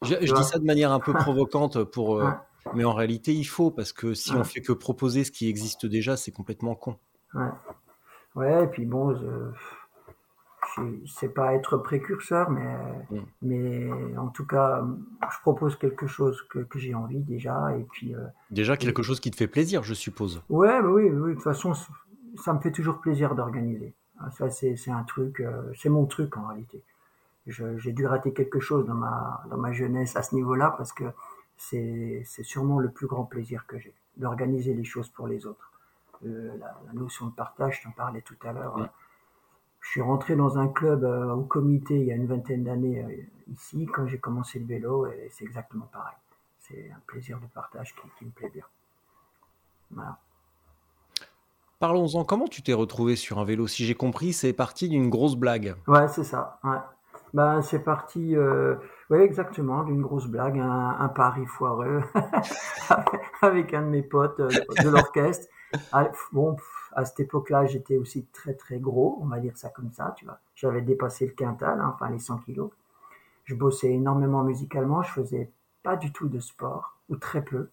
Je, 0.01 0.33
dis 0.33 0.43
ça 0.43 0.59
de 0.59 0.65
manière 0.65 0.91
un 0.91 0.99
peu 0.99 1.13
provocante 1.13 1.81
pour, 1.85 2.15
Ouais. 2.15 2.33
Mais 2.75 2.83
en 2.85 2.93
réalité, 2.93 3.33
il 3.33 3.45
faut 3.45 3.71
parce 3.71 3.93
que 3.93 4.13
si 4.13 4.31
on 4.31 4.39
Ouais. 4.39 4.43
fait 4.43 4.61
que 4.61 4.71
proposer 4.73 5.23
ce 5.23 5.31
qui 5.31 5.47
existe 5.49 5.85
déjà, 5.85 6.17
c'est 6.17 6.31
complètement 6.31 6.75
con. 6.75 6.97
Ouais. 7.33 7.49
Ouais, 8.35 8.63
et 8.63 8.67
puis 8.67 8.85
bon, 8.85 9.15
je, 9.15 9.51
sais 11.05 11.29
pas 11.29 11.53
être 11.55 11.77
précurseur, 11.77 12.49
mais, 12.51 12.77
Mm. 13.09 13.21
mais 13.41 14.17
en 14.17 14.27
tout 14.27 14.45
cas, 14.45 14.85
je 15.31 15.39
propose 15.41 15.75
quelque 15.77 16.07
chose 16.07 16.41
que, 16.49 16.59
que 16.59 16.77
j'ai 16.77 16.93
envie 16.93 17.21
déjà, 17.21 17.75
et 17.77 17.83
puis 17.83 18.13
euh, 18.15 18.19
Déjà 18.51 18.77
quelque 18.77 19.01
chose 19.01 19.19
qui 19.19 19.31
te 19.31 19.35
fait 19.37 19.47
plaisir, 19.47 19.83
je 19.83 19.93
suppose. 19.93 20.41
ouais, 20.49 20.81
bah 20.81 20.87
oui, 20.87 21.09
oui, 21.09 21.29
de 21.31 21.33
toute 21.35 21.43
façon, 21.43 21.73
ça 22.43 22.53
me 22.53 22.59
fait 22.59 22.71
toujours 22.71 22.99
plaisir 22.99 23.33
d'organiser. 23.35 23.95
Ah, 24.19 24.29
Ça, 24.31 24.49
c'est, 24.49 24.75
c'est 24.75 24.91
un 24.91 25.03
truc, 25.03 25.39
euh, 25.39 25.71
c'est 25.75 25.89
mon 25.89 26.05
truc 26.05 26.37
en 26.37 26.47
réalité. 26.47 26.83
J'ai 27.47 27.93
dû 27.93 28.05
rater 28.05 28.33
quelque 28.33 28.59
chose 28.59 28.85
dans 28.85 28.93
ma, 28.93 29.41
dans 29.49 29.57
ma 29.57 29.71
jeunesse 29.71 30.15
à 30.17 30.21
ce 30.21 30.35
niveau-là 30.35 30.75
parce 30.77 30.91
que 30.91 31.05
c'est, 31.57 32.23
sûrement 32.43 32.79
le 32.79 32.89
plus 32.89 33.07
grand 33.07 33.25
plaisir 33.25 33.65
que 33.67 33.77
j'ai, 33.77 33.93
d'organiser 34.15 34.73
les 34.73 34.83
choses 34.83 35.09
pour 35.09 35.27
les 35.27 35.45
autres. 35.45 35.71
Euh, 36.25 36.55
la, 36.57 36.79
la 36.85 36.93
notion 36.93 37.27
de 37.27 37.31
partage, 37.31 37.79
je 37.79 37.87
t'en 37.87 37.91
parlais 37.91 38.21
tout 38.21 38.37
à 38.43 38.51
l'heure. 38.53 38.89
Je 39.79 39.91
suis 39.91 40.01
rentré 40.01 40.35
dans 40.35 40.57
un 40.57 40.67
club 40.67 41.03
euh, 41.03 41.31
au 41.33 41.43
comité 41.43 41.99
il 41.99 42.05
y 42.05 42.11
a 42.11 42.15
une 42.15 42.27
vingtaine 42.27 42.63
d'années 42.63 43.03
euh, 43.03 43.51
ici, 43.51 43.85
quand 43.85 44.07
j'ai 44.07 44.17
commencé 44.17 44.59
le 44.59 44.65
vélo, 44.65 45.07
et 45.07 45.29
c'est 45.31 45.45
exactement 45.45 45.87
pareil. 45.91 46.15
C'est 46.59 46.91
un 46.91 46.99
plaisir 47.05 47.39
de 47.39 47.45
partage 47.47 47.95
qui, 47.95 48.01
qui 48.17 48.25
me 48.25 48.31
plaît 48.31 48.49
bien. 48.49 48.65
Voilà. 49.91 50.17
Parlons-en. 51.79 52.25
Comment 52.25 52.47
tu 52.47 52.63
t'es 52.63 52.73
retrouvé 52.73 53.15
sur 53.15 53.37
un 53.39 53.45
vélo? 53.45 53.67
Si 53.67 53.85
j'ai 53.85 53.93
compris, 53.95 54.33
c'est 54.33 54.51
parti 54.51 54.89
d'une 54.89 55.09
grosse 55.09 55.35
blague. 55.35 55.75
Ouais, 55.87 56.07
c'est 56.07 56.23
ça. 56.23 56.59
Ouais. 56.63 56.79
Ben, 57.33 57.61
c'est 57.61 57.83
parti, 57.83 58.35
euh, 58.35 58.75
ouais, 59.09 59.23
exactement, 59.23 59.83
d'une 59.83 60.01
grosse 60.01 60.27
blague, 60.27 60.59
un, 60.59 61.07
pari 61.09 61.45
foireux 61.45 62.01
avec 63.41 63.73
un 63.73 63.83
de 63.83 63.87
mes 63.87 64.01
potes 64.01 64.39
euh, 64.39 64.49
de 64.83 64.89
l'orchestre. 64.89 65.47
Ah, 65.91 66.09
Bon, 66.31 66.55
à 66.93 67.05
cette 67.05 67.19
époque-là, 67.21 67.65
j'étais 67.65 67.97
aussi 67.97 68.25
très 68.33 68.53
très 68.53 68.79
gros, 68.79 69.19
on 69.21 69.27
va 69.27 69.39
dire 69.39 69.57
ça 69.57 69.69
comme 69.69 69.91
ça, 69.91 70.13
tu 70.17 70.25
vois. 70.25 70.39
J'avais 70.55 70.81
dépassé 70.81 71.25
le 71.25 71.33
quintal, 71.33 71.79
hein, 71.79 71.91
enfin 71.93 72.09
les 72.09 72.19
100 72.19 72.39
kilos. 72.39 72.71
Je 73.45 73.55
bossais 73.55 73.91
énormément 73.91 74.43
musicalement, 74.43 75.03
je 75.03 75.11
faisais 75.11 75.51
pas 75.83 75.95
du 75.95 76.11
tout 76.11 76.27
de 76.27 76.39
sport, 76.39 76.97
ou 77.09 77.15
très 77.17 77.43
peu. 77.43 77.69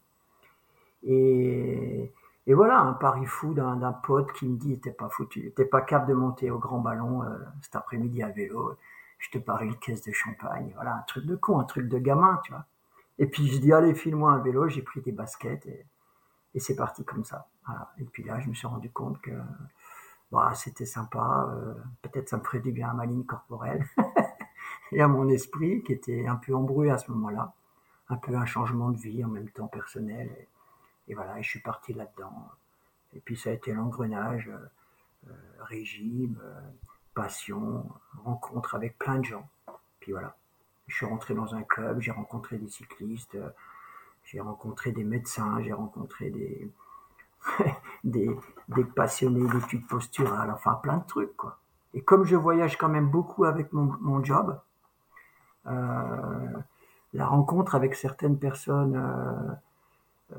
Et, 1.04 2.12
et 2.46 2.54
voilà, 2.54 2.80
un 2.80 2.92
pari 2.92 3.26
fou 3.26 3.54
d'un 3.54 3.92
pote 3.92 4.32
qui 4.32 4.46
me 4.46 4.56
dit, 4.56 4.78
t'es 4.78 4.92
pas 4.92 5.08
foutu, 5.08 5.52
t'es 5.56 5.64
pas 5.64 5.80
capable 5.80 6.10
de 6.10 6.14
monter 6.14 6.50
au 6.50 6.58
grand 6.58 6.78
ballon 6.78 7.22
euh, 7.22 7.38
cet 7.62 7.76
après-midi 7.76 8.22
à 8.22 8.28
vélo, 8.28 8.76
je 9.24 9.30
te 9.30 9.38
parie 9.38 9.66
une 9.66 9.78
caisse 9.78 10.02
de 10.02 10.12
champagne, 10.12 10.70
voilà, 10.74 10.96
un 10.96 11.02
truc 11.02 11.24
de 11.24 11.34
con, 11.34 11.58
un 11.58 11.64
truc 11.64 11.88
de 11.88 11.98
gamin, 11.98 12.40
tu 12.44 12.52
vois. 12.52 12.66
Et 13.18 13.26
puis 13.26 13.48
je 13.48 13.58
dis, 13.58 13.72
allez, 13.72 13.94
file-moi 13.94 14.32
un 14.32 14.38
vélo, 14.38 14.68
j'ai 14.68 14.82
pris 14.82 15.00
des 15.00 15.12
baskets 15.12 15.66
et, 15.66 15.86
c'est 16.60 16.76
parti 16.76 17.04
comme 17.04 17.24
ça. 17.24 17.48
Et 17.98 18.04
puis 18.04 18.22
là, 18.22 18.38
je 18.38 18.48
me 18.48 18.54
suis 18.54 18.66
rendu 18.66 18.90
compte 18.90 19.20
que 19.20 19.32
bah, 20.30 20.52
c'était 20.54 20.86
sympa, 20.86 21.48
euh, 21.50 21.74
peut-être 22.02 22.28
ça 22.28 22.36
me 22.36 22.44
ferait 22.44 22.60
du 22.60 22.70
bien 22.70 22.90
à 22.90 22.92
ma 22.92 23.06
ligne 23.06 23.24
corporelle 23.24 23.84
et 24.92 25.00
à 25.00 25.08
mon 25.08 25.28
esprit 25.28 25.82
qui 25.82 25.92
était 25.92 26.26
un 26.26 26.36
peu 26.36 26.54
embrouillé 26.54 26.90
à 26.90 26.98
ce 26.98 27.10
moment-là, 27.10 27.54
un 28.08 28.16
peu 28.16 28.34
un 28.36 28.46
changement 28.46 28.90
de 28.90 28.98
vie 28.98 29.24
en 29.24 29.28
même 29.28 29.48
temps 29.50 29.68
personnel. 29.68 30.30
Et, 31.08 31.12
et 31.12 31.14
voilà, 31.14 31.38
et 31.38 31.42
je 31.42 31.48
suis 31.48 31.60
parti 31.60 31.92
là-dedans. 31.92 32.50
Et 33.14 33.20
puis 33.20 33.36
ça 33.36 33.50
a 33.50 33.52
été 33.52 33.72
l'engrenage, 33.72 34.48
euh, 34.48 35.28
euh, 35.28 35.32
régime, 35.60 36.38
euh, 36.44 36.60
passion, 37.14 37.88
rencontre 38.24 38.74
avec 38.74 38.98
plein 38.98 39.18
de 39.18 39.24
gens. 39.24 39.48
Puis 40.00 40.12
voilà, 40.12 40.36
je 40.86 40.96
suis 40.96 41.06
rentré 41.06 41.34
dans 41.34 41.54
un 41.54 41.62
club, 41.62 42.00
j'ai 42.00 42.10
rencontré 42.10 42.58
des 42.58 42.68
cyclistes, 42.68 43.34
euh, 43.36 43.48
j'ai 44.24 44.40
rencontré 44.40 44.92
des 44.92 45.04
médecins, 45.04 45.62
j'ai 45.62 45.72
rencontré 45.72 46.30
des, 46.30 46.70
des, 48.04 48.30
des 48.68 48.84
passionnés 48.84 49.48
d'études 49.48 49.86
posturales, 49.86 50.50
enfin 50.50 50.74
plein 50.82 50.98
de 50.98 51.06
trucs 51.06 51.36
quoi. 51.36 51.58
Et 51.94 52.02
comme 52.02 52.24
je 52.24 52.36
voyage 52.36 52.76
quand 52.76 52.88
même 52.88 53.08
beaucoup 53.08 53.44
avec 53.44 53.72
mon, 53.72 53.96
mon 54.00 54.22
job, 54.22 54.60
euh, 55.66 56.48
la 57.12 57.26
rencontre 57.26 57.76
avec 57.76 57.94
certaines 57.94 58.38
personnes 58.38 58.96
euh, 58.96 60.36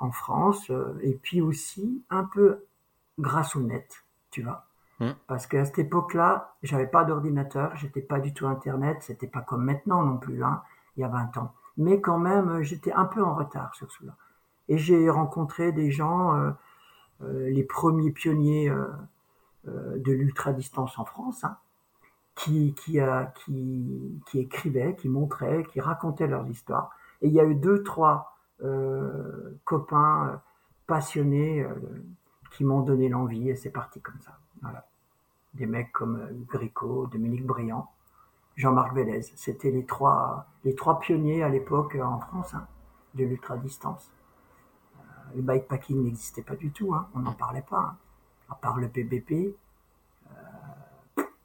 en 0.00 0.10
France, 0.10 0.72
et 1.02 1.14
puis 1.14 1.40
aussi 1.40 2.04
un 2.10 2.24
peu 2.24 2.64
grâce 3.18 3.54
au 3.54 3.60
net, 3.60 4.04
tu 4.30 4.42
vois. 4.42 4.66
Mm. 5.00 5.10
Parce 5.26 5.46
qu'à 5.46 5.64
cette 5.64 5.78
époque-là, 5.78 6.54
j'avais 6.62 6.86
pas 6.86 7.04
d'ordinateur, 7.04 7.74
j'étais 7.76 8.02
pas 8.02 8.20
du 8.20 8.32
tout 8.32 8.46
Internet, 8.46 8.98
c'était 9.00 9.26
pas 9.26 9.40
comme 9.40 9.64
maintenant 9.64 10.02
non 10.02 10.18
plus, 10.18 10.44
hein, 10.44 10.62
il 10.96 11.00
y 11.00 11.04
a 11.04 11.08
20 11.08 11.36
ans. 11.38 11.54
Mais 11.76 12.00
quand 12.00 12.18
même, 12.18 12.62
j'étais 12.62 12.92
un 12.92 13.06
peu 13.06 13.24
en 13.24 13.34
retard 13.34 13.74
sur 13.74 13.90
cela. 13.90 14.16
Et 14.68 14.78
j'ai 14.78 15.10
rencontré 15.10 15.72
des 15.72 15.90
gens, 15.90 16.36
euh, 16.36 16.50
euh, 17.22 17.50
les 17.50 17.64
premiers 17.64 18.12
pionniers 18.12 18.70
euh, 18.70 18.86
euh, 19.68 19.98
de 19.98 20.12
l'ultra-distance 20.12 20.98
en 20.98 21.04
France, 21.04 21.44
hein, 21.44 21.58
qui, 22.34 22.74
qui, 22.74 22.98
qui, 23.34 24.22
qui 24.26 24.38
écrivaient, 24.38 24.96
qui 24.96 25.10
montraient, 25.10 25.64
qui 25.64 25.82
racontaient 25.82 26.26
leurs 26.26 26.48
histoires. 26.48 26.90
Et 27.20 27.28
il 27.28 27.34
y 27.34 27.40
a 27.40 27.44
eu 27.44 27.54
deux, 27.54 27.82
trois 27.82 28.38
euh, 28.62 29.60
copains 29.64 30.28
euh, 30.28 30.36
passionnés 30.86 31.66
qui 32.52 32.64
m'ont 32.64 32.80
donné 32.80 33.10
l'envie 33.10 33.50
et 33.50 33.54
c'est 33.56 33.70
parti 33.70 34.00
comme 34.00 34.18
ça. 34.20 34.38
Voilà. 34.62 34.86
Des 35.54 35.66
mecs 35.66 35.92
comme 35.92 36.16
euh, 36.20 36.32
Grico, 36.48 37.06
Dominique 37.06 37.44
Briand, 37.44 37.90
Jean-Marc 38.56 38.94
Vélez. 38.94 39.22
C'était 39.34 39.70
les 39.70 39.84
trois, 39.84 40.46
les 40.64 40.74
trois 40.74 41.00
pionniers 41.00 41.42
à 41.42 41.48
l'époque 41.48 41.96
euh, 41.96 42.04
en 42.04 42.20
France 42.20 42.54
hein, 42.54 42.66
de 43.14 43.24
l'ultra-distance. 43.24 44.10
Euh, 44.96 45.36
le 45.36 45.42
bikepacking 45.42 46.04
n'existait 46.04 46.42
pas 46.42 46.56
du 46.56 46.70
tout, 46.70 46.94
hein, 46.94 47.08
on 47.14 47.20
n'en 47.20 47.32
parlait 47.32 47.64
pas. 47.68 47.80
hein. 47.80 47.96
À 48.48 48.54
part 48.54 48.78
le 48.78 48.88
PBP, 48.88 49.56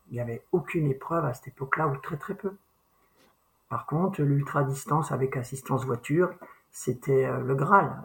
il 0.07 0.11
n'y 0.11 0.19
avait 0.19 0.43
aucune 0.51 0.87
épreuve 0.87 1.25
à 1.25 1.33
cette 1.33 1.49
époque-là, 1.49 1.87
ou 1.87 1.97
très 1.97 2.17
très 2.17 2.33
peu. 2.33 2.55
Par 3.69 3.85
contre, 3.85 4.21
l'ultra-distance 4.21 5.11
avec 5.11 5.37
assistance 5.37 5.85
voiture, 5.85 6.33
c'était 6.71 7.29
le 7.41 7.53
Graal. 7.53 8.01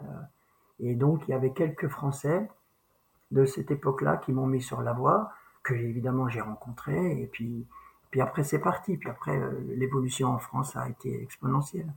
Et 0.79 0.93
donc, 0.93 1.27
il 1.27 1.31
y 1.31 1.33
avait 1.33 1.51
quelques 1.51 1.87
Français 1.87 2.47
de 3.31 3.45
cette 3.45 3.71
époque-là 3.71 4.17
qui 4.17 4.33
m'ont 4.33 4.45
mis 4.45 4.61
sur 4.61 4.81
la 4.81 4.93
voie, 4.93 5.31
que 5.63 5.73
évidemment 5.73 6.27
j'ai 6.29 6.41
rencontré, 6.41 7.21
et 7.21 7.27
puis, 7.27 7.65
puis 8.09 8.21
après 8.21 8.43
c'est 8.43 8.59
parti. 8.59 8.97
Puis 8.97 9.09
après, 9.09 9.37
euh, 9.37 9.51
l'évolution 9.75 10.29
en 10.29 10.39
France 10.39 10.75
a 10.75 10.89
été 10.89 11.21
exponentielle. 11.21 11.91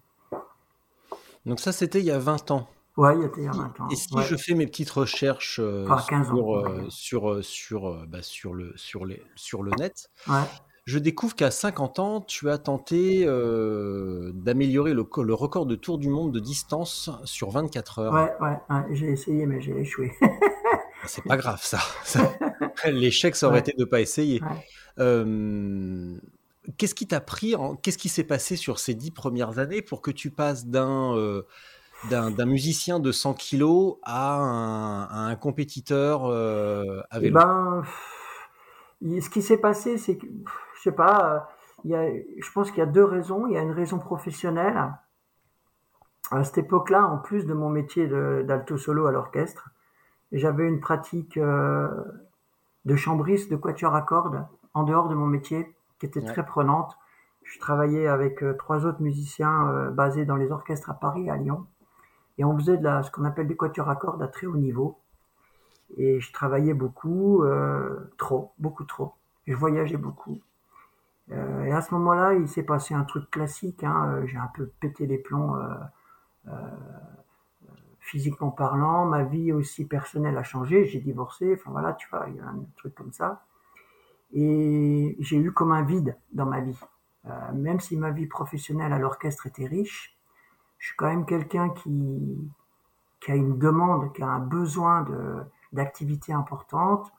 Donc 1.46 1.60
ça, 1.60 1.72
c'était 1.72 2.00
il 2.00 2.06
y 2.06 2.10
a 2.10 2.18
20 2.18 2.50
ans. 2.52 2.68
Ouais, 2.96 3.14
il 3.16 3.22
y 3.22 3.24
a 3.24 3.28
il 3.36 3.42
y 3.42 3.48
a 3.48 3.52
20 3.52 3.80
ans. 3.80 3.88
Et 3.90 3.96
si 3.96 4.14
Ouais. 4.14 4.22
je 4.22 4.36
fais 4.36 4.54
mes 4.54 4.66
petites 4.66 4.90
recherches 4.90 5.58
euh, 5.62 5.86
Ah, 5.90 6.02
15 6.08 6.30
ans, 6.30 6.34
sur, 6.36 6.56
euh, 6.56 6.86
sur, 6.88 7.44
sur, 7.44 8.06
bah, 8.06 8.22
sur, 8.22 8.54
le, 8.54 8.72
sur, 8.76 9.04
les, 9.04 9.22
sur 9.34 9.62
le 9.62 9.72
net, 9.72 10.08
Ouais. 10.28 10.44
je 10.86 10.98
découvre 10.98 11.34
qu'à 11.34 11.50
50 11.50 11.98
ans, 11.98 12.20
tu 12.22 12.48
as 12.48 12.56
tenté 12.58 13.24
euh, 13.26 14.30
d'améliorer 14.34 14.94
le, 14.94 15.04
co- 15.04 15.22
le 15.24 15.34
record 15.34 15.66
de 15.66 15.74
tour 15.74 15.98
du 15.98 16.08
monde 16.08 16.32
de 16.32 16.40
distance 16.40 17.10
sur 17.24 17.50
24 17.50 17.98
heures. 17.98 18.12
Ouais, 18.14 18.32
ouais, 18.40 18.56
ouais, 18.70 18.82
j'ai 18.94 19.10
essayé, 19.10 19.44
mais 19.44 19.60
j'ai 19.60 19.78
échoué. 19.78 20.12
C'est 21.06 21.24
pas 21.24 21.36
grave, 21.36 21.60
ça. 21.62 21.78
Ça- 22.04 22.32
L'échec, 22.86 23.36
ça 23.36 23.48
aurait 23.48 23.58
Ouais. 23.58 23.60
été 23.60 23.72
de 23.72 23.80
ne 23.80 23.84
pas 23.84 24.00
essayer. 24.00 24.40
Ouais. 24.40 24.64
Euh, 24.98 26.16
Qu'est-ce 26.78 26.94
qui 26.94 27.06
t'a 27.06 27.20
pris 27.20 27.54
en- 27.56 27.76
Qu'est-ce 27.76 27.98
qui 27.98 28.08
s'est 28.08 28.24
passé 28.24 28.56
sur 28.56 28.78
ces 28.78 28.94
dix 28.94 29.10
premières 29.10 29.58
années 29.58 29.82
pour 29.82 30.00
que 30.00 30.10
tu 30.10 30.30
passes 30.30 30.66
d'un 30.66 31.14
euh, 31.16 31.42
d'un 32.10 32.46
musicien 32.46 33.00
de 33.00 33.12
100 33.12 33.34
kilos 33.34 33.96
à 34.02 34.34
un, 34.36 35.02
à 35.04 35.18
un 35.30 35.36
compétiteur 35.36 36.26
euh, 36.26 37.00
à 37.10 37.20
Eh 37.20 37.28
vélo? 37.28 37.30
ben, 37.30 37.82
ce 39.02 39.28
qui 39.30 39.42
s'est 39.42 39.58
passé, 39.58 39.98
c'est 39.98 40.16
que, 40.16 40.26
je 40.76 40.82
sais 40.82 40.92
pas, 40.92 41.48
il 41.84 41.90
y 41.90 41.94
a, 41.94 42.08
je 42.12 42.50
pense 42.52 42.70
qu'il 42.70 42.78
y 42.78 42.82
a 42.82 42.86
deux 42.86 43.04
raisons. 43.04 43.46
Il 43.46 43.54
y 43.54 43.56
a 43.58 43.62
une 43.62 43.72
raison 43.72 43.98
professionnelle. 43.98 44.76
À 46.30 46.42
cette 46.44 46.58
époque-là, 46.58 47.06
en 47.06 47.18
plus 47.18 47.46
de 47.46 47.54
mon 47.54 47.68
métier 47.70 48.06
de- 48.06 48.44
d'alto 48.46 48.76
solo 48.78 49.06
à 49.06 49.12
l'orchestre, 49.12 49.70
j'avais 50.32 50.66
une 50.66 50.80
pratique 50.80 51.36
euh, 51.36 51.88
de 52.84 52.96
chambriste, 52.96 53.50
de 53.50 53.56
quatuor 53.56 53.94
à 53.94 54.02
cordes, 54.02 54.46
en 54.74 54.82
dehors 54.82 55.08
de 55.08 55.14
mon 55.14 55.26
métier, 55.26 55.74
qui 55.98 56.06
était 56.06 56.20
Ouais. 56.20 56.26
très 56.26 56.44
prenante. 56.44 56.96
Je 57.42 57.58
travaillais 57.58 58.06
avec 58.06 58.42
euh, 58.42 58.54
trois 58.54 58.86
autres 58.86 59.02
musiciens 59.02 59.68
euh, 59.68 59.90
basés 59.90 60.24
dans 60.24 60.36
les 60.36 60.50
orchestres 60.50 60.90
à 60.90 60.94
Paris, 60.94 61.26
et 61.26 61.30
à 61.30 61.36
Lyon, 61.36 61.66
et 62.38 62.44
on 62.44 62.56
faisait 62.58 62.76
de 62.76 62.84
la, 62.84 63.02
ce 63.02 63.10
qu'on 63.10 63.24
appelle 63.24 63.46
des 63.46 63.56
quatuors 63.56 63.88
à 63.88 63.96
cordes 63.96 64.22
à 64.22 64.28
très 64.28 64.46
haut 64.46 64.56
niveau. 64.56 64.98
Et 65.96 66.18
je 66.20 66.32
travaillais 66.32 66.74
beaucoup, 66.74 67.44
euh, 67.44 68.10
trop, 68.16 68.52
beaucoup 68.58 68.84
trop. 68.84 69.12
Je 69.46 69.54
voyageais 69.54 69.98
beaucoup. 69.98 70.40
Euh, 71.30 71.64
et 71.64 71.72
à 71.72 71.80
ce 71.80 71.94
moment-là, 71.94 72.34
il 72.34 72.48
s'est 72.48 72.64
passé 72.64 72.94
un 72.94 73.04
truc 73.04 73.30
classique. 73.30 73.84
Hein, 73.84 74.22
j'ai 74.26 74.38
un 74.38 74.50
peu 74.54 74.66
pété 74.80 75.06
les 75.06 75.18
plombs, 75.18 75.56
euh, 75.56 75.74
euh, 76.48 76.52
physiquement 78.04 78.50
parlant. 78.50 79.06
Ma 79.06 79.24
vie 79.24 79.52
aussi 79.52 79.86
personnelle 79.86 80.36
a 80.36 80.42
changé. 80.42 80.84
J'ai 80.84 81.00
divorcé. 81.00 81.54
Enfin 81.54 81.70
voilà, 81.70 81.94
tu 81.94 82.06
vois, 82.10 82.26
il 82.28 82.36
y 82.36 82.40
a 82.40 82.46
un 82.46 82.64
truc 82.76 82.94
comme 82.94 83.12
ça. 83.12 83.44
Et 84.32 85.16
j'ai 85.20 85.36
eu 85.38 85.52
comme 85.52 85.72
un 85.72 85.82
vide 85.82 86.16
dans 86.32 86.46
ma 86.46 86.60
vie. 86.60 86.78
Euh, 87.26 87.52
même 87.54 87.80
si 87.80 87.96
ma 87.96 88.10
vie 88.10 88.26
professionnelle 88.26 88.92
à 88.92 88.98
l'orchestre 88.98 89.46
était 89.46 89.66
riche, 89.66 90.16
je 90.78 90.88
suis 90.88 90.96
quand 90.96 91.06
même 91.06 91.24
quelqu'un 91.24 91.70
qui, 91.70 92.50
qui 93.20 93.32
a 93.32 93.34
une 93.34 93.58
demande, 93.58 94.12
qui 94.12 94.22
a 94.22 94.28
un 94.28 94.40
besoin 94.40 95.06
d'activités 95.72 96.34
importantes, 96.34 97.10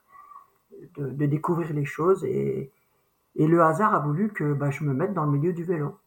de, 0.97 1.09
de 1.09 1.25
découvrir 1.25 1.73
les 1.73 1.85
choses. 1.85 2.23
Et, 2.25 2.71
et 3.35 3.47
le 3.47 3.63
hasard 3.63 3.95
a 3.95 3.99
voulu 3.99 4.31
que 4.31 4.53
bah, 4.53 4.69
je 4.69 4.83
me 4.83 4.93
mette 4.93 5.13
dans 5.13 5.25
le 5.25 5.31
milieu 5.31 5.53
du 5.53 5.63
vélo. 5.63 5.97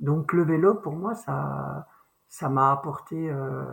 Donc 0.00 0.32
le 0.32 0.44
vélo, 0.44 0.74
pour 0.74 0.94
moi, 0.94 1.14
ça, 1.14 1.86
ça 2.28 2.48
m'a 2.48 2.72
apporté 2.72 3.30
euh, 3.30 3.64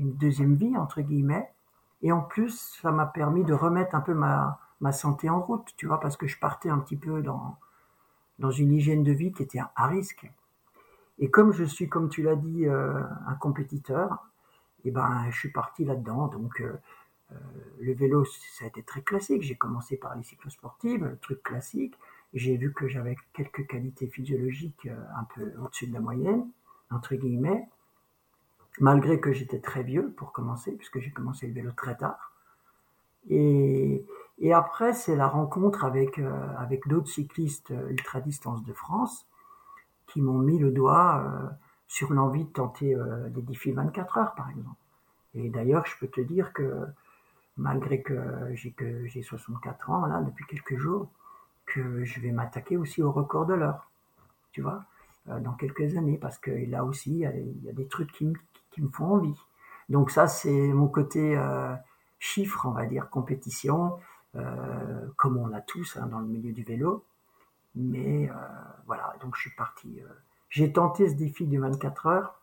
une 0.00 0.14
deuxième 0.14 0.54
vie, 0.54 0.76
entre 0.76 1.00
guillemets. 1.00 1.52
Et 2.02 2.12
en 2.12 2.22
plus, 2.22 2.78
ça 2.80 2.90
m'a 2.90 3.06
permis 3.06 3.44
de 3.44 3.52
remettre 3.52 3.94
un 3.94 4.00
peu 4.00 4.14
ma, 4.14 4.58
ma 4.80 4.92
santé 4.92 5.28
en 5.28 5.40
route, 5.40 5.68
tu 5.76 5.86
vois, 5.86 6.00
parce 6.00 6.16
que 6.16 6.26
je 6.26 6.38
partais 6.38 6.70
un 6.70 6.78
petit 6.78 6.96
peu 6.96 7.22
dans, 7.22 7.56
dans 8.38 8.50
une 8.50 8.72
hygiène 8.72 9.04
de 9.04 9.12
vie 9.12 9.32
qui 9.32 9.42
était 9.42 9.60
à 9.76 9.86
risque. 9.86 10.30
Et 11.18 11.30
comme 11.30 11.52
je 11.52 11.64
suis, 11.64 11.88
comme 11.88 12.08
tu 12.08 12.22
l'as 12.22 12.36
dit, 12.36 12.66
euh, 12.66 13.02
un 13.26 13.34
compétiteur, 13.34 14.26
et 14.82 14.88
eh 14.88 14.90
ben, 14.90 15.26
je 15.30 15.38
suis 15.38 15.50
parti 15.50 15.84
là-dedans. 15.84 16.28
Donc, 16.28 16.62
euh, 16.62 16.72
euh, 17.32 17.36
le 17.80 17.92
vélo, 17.92 18.24
ça 18.24 18.64
a 18.64 18.68
été 18.68 18.82
très 18.82 19.02
classique. 19.02 19.42
J'ai 19.42 19.54
commencé 19.54 19.98
par 19.98 20.16
les 20.16 20.22
cyclosportives, 20.22 21.04
le 21.04 21.18
truc 21.18 21.42
classique. 21.42 21.94
J'ai 22.32 22.56
vu 22.56 22.72
que 22.72 22.88
j'avais 22.88 23.16
quelques 23.34 23.66
qualités 23.66 24.06
physiologiques 24.06 24.88
un 25.14 25.24
peu 25.34 25.52
au-dessus 25.62 25.88
de 25.88 25.92
la 25.92 26.00
moyenne, 26.00 26.48
entre 26.90 27.16
guillemets, 27.16 27.68
malgré 28.80 29.20
que 29.20 29.32
j'étais 29.32 29.60
très 29.60 29.82
vieux 29.82 30.12
pour 30.16 30.32
commencer, 30.32 30.72
puisque 30.72 30.98
j'ai 30.98 31.10
commencé 31.10 31.46
le 31.46 31.52
vélo 31.52 31.70
très 31.72 31.96
tard. 31.96 32.32
Et, 33.28 34.04
après, 34.52 34.94
c'est 34.94 35.16
la 35.16 35.28
rencontre 35.28 35.84
avec, 35.84 36.18
euh, 36.18 36.32
avec 36.58 36.88
d'autres 36.88 37.10
cyclistes 37.10 37.72
ultra-distance 37.90 38.64
de 38.64 38.72
France 38.72 39.26
qui 40.06 40.22
m'ont 40.22 40.38
mis 40.38 40.58
le 40.58 40.70
doigt 40.70 41.22
euh, 41.24 41.48
sur 41.86 42.12
l'envie 42.12 42.44
de 42.44 42.50
tenter 42.50 42.94
euh, 42.94 43.28
des 43.28 43.42
défis 43.42 43.72
24 43.72 44.18
heures, 44.18 44.34
par 44.34 44.48
exemple. 44.50 44.80
Et 45.34 45.50
d'ailleurs, 45.50 45.86
je 45.86 45.96
peux 45.98 46.08
te 46.08 46.20
dire 46.22 46.52
que 46.52 46.86
malgré 47.56 48.02
que 48.02 48.18
j'ai 48.54 48.72
que 48.72 49.06
j'ai 49.06 49.22
64 49.22 49.90
ans 49.90 50.06
là 50.06 50.22
depuis 50.22 50.46
quelques 50.46 50.76
jours, 50.76 51.08
que 51.66 52.04
je 52.04 52.20
vais 52.20 52.32
m'attaquer 52.32 52.76
aussi 52.76 53.02
au 53.02 53.12
record 53.12 53.46
de 53.46 53.54
l'heure, 53.54 53.90
tu 54.52 54.62
vois, 54.62 54.84
euh, 55.28 55.38
dans 55.40 55.52
quelques 55.52 55.96
années, 55.96 56.18
parce 56.18 56.38
que 56.38 56.50
là 56.70 56.84
aussi, 56.84 57.20
il 57.20 57.64
y 57.64 57.68
a 57.68 57.72
des 57.72 57.86
trucs 57.86 58.10
qui 58.12 58.26
me, 58.26 58.34
qui 58.70 58.82
me 58.82 58.88
font 58.88 59.06
envie. 59.14 59.38
Donc 59.88 60.10
ça, 60.10 60.26
c'est 60.28 60.72
mon 60.72 60.88
côté 60.88 61.36
euh, 61.36 61.74
chiffre, 62.18 62.66
on 62.66 62.70
va 62.72 62.86
dire, 62.86 63.10
compétition, 63.10 63.98
euh, 64.36 65.06
comme 65.16 65.36
on 65.36 65.52
a 65.52 65.60
tous 65.60 65.96
hein, 65.96 66.06
dans 66.06 66.20
le 66.20 66.26
milieu 66.26 66.52
du 66.52 66.62
vélo. 66.62 67.04
Mais 67.74 68.28
euh, 68.30 68.34
voilà, 68.86 69.14
donc 69.22 69.36
je 69.36 69.42
suis 69.42 69.54
parti. 69.56 70.00
euh, 70.00 70.08
j'ai 70.48 70.72
tenté 70.72 71.08
ce 71.08 71.14
défi 71.14 71.46
du 71.46 71.58
24 71.58 72.06
heures, 72.08 72.40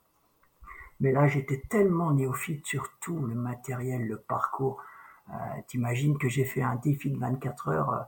mais 1.01 1.11
là 1.11 1.27
j'étais 1.27 1.61
tellement 1.69 2.11
néophyte 2.11 2.65
sur 2.65 2.89
tout 3.01 3.19
le 3.25 3.35
matériel, 3.35 4.07
le 4.07 4.17
parcours. 4.17 4.81
Euh, 5.29 5.33
T'imagines 5.67 6.17
que 6.17 6.29
j'ai 6.29 6.45
fait 6.45 6.61
un 6.61 6.75
défi 6.77 7.11
de 7.11 7.19
24 7.19 7.67
heures 7.69 8.07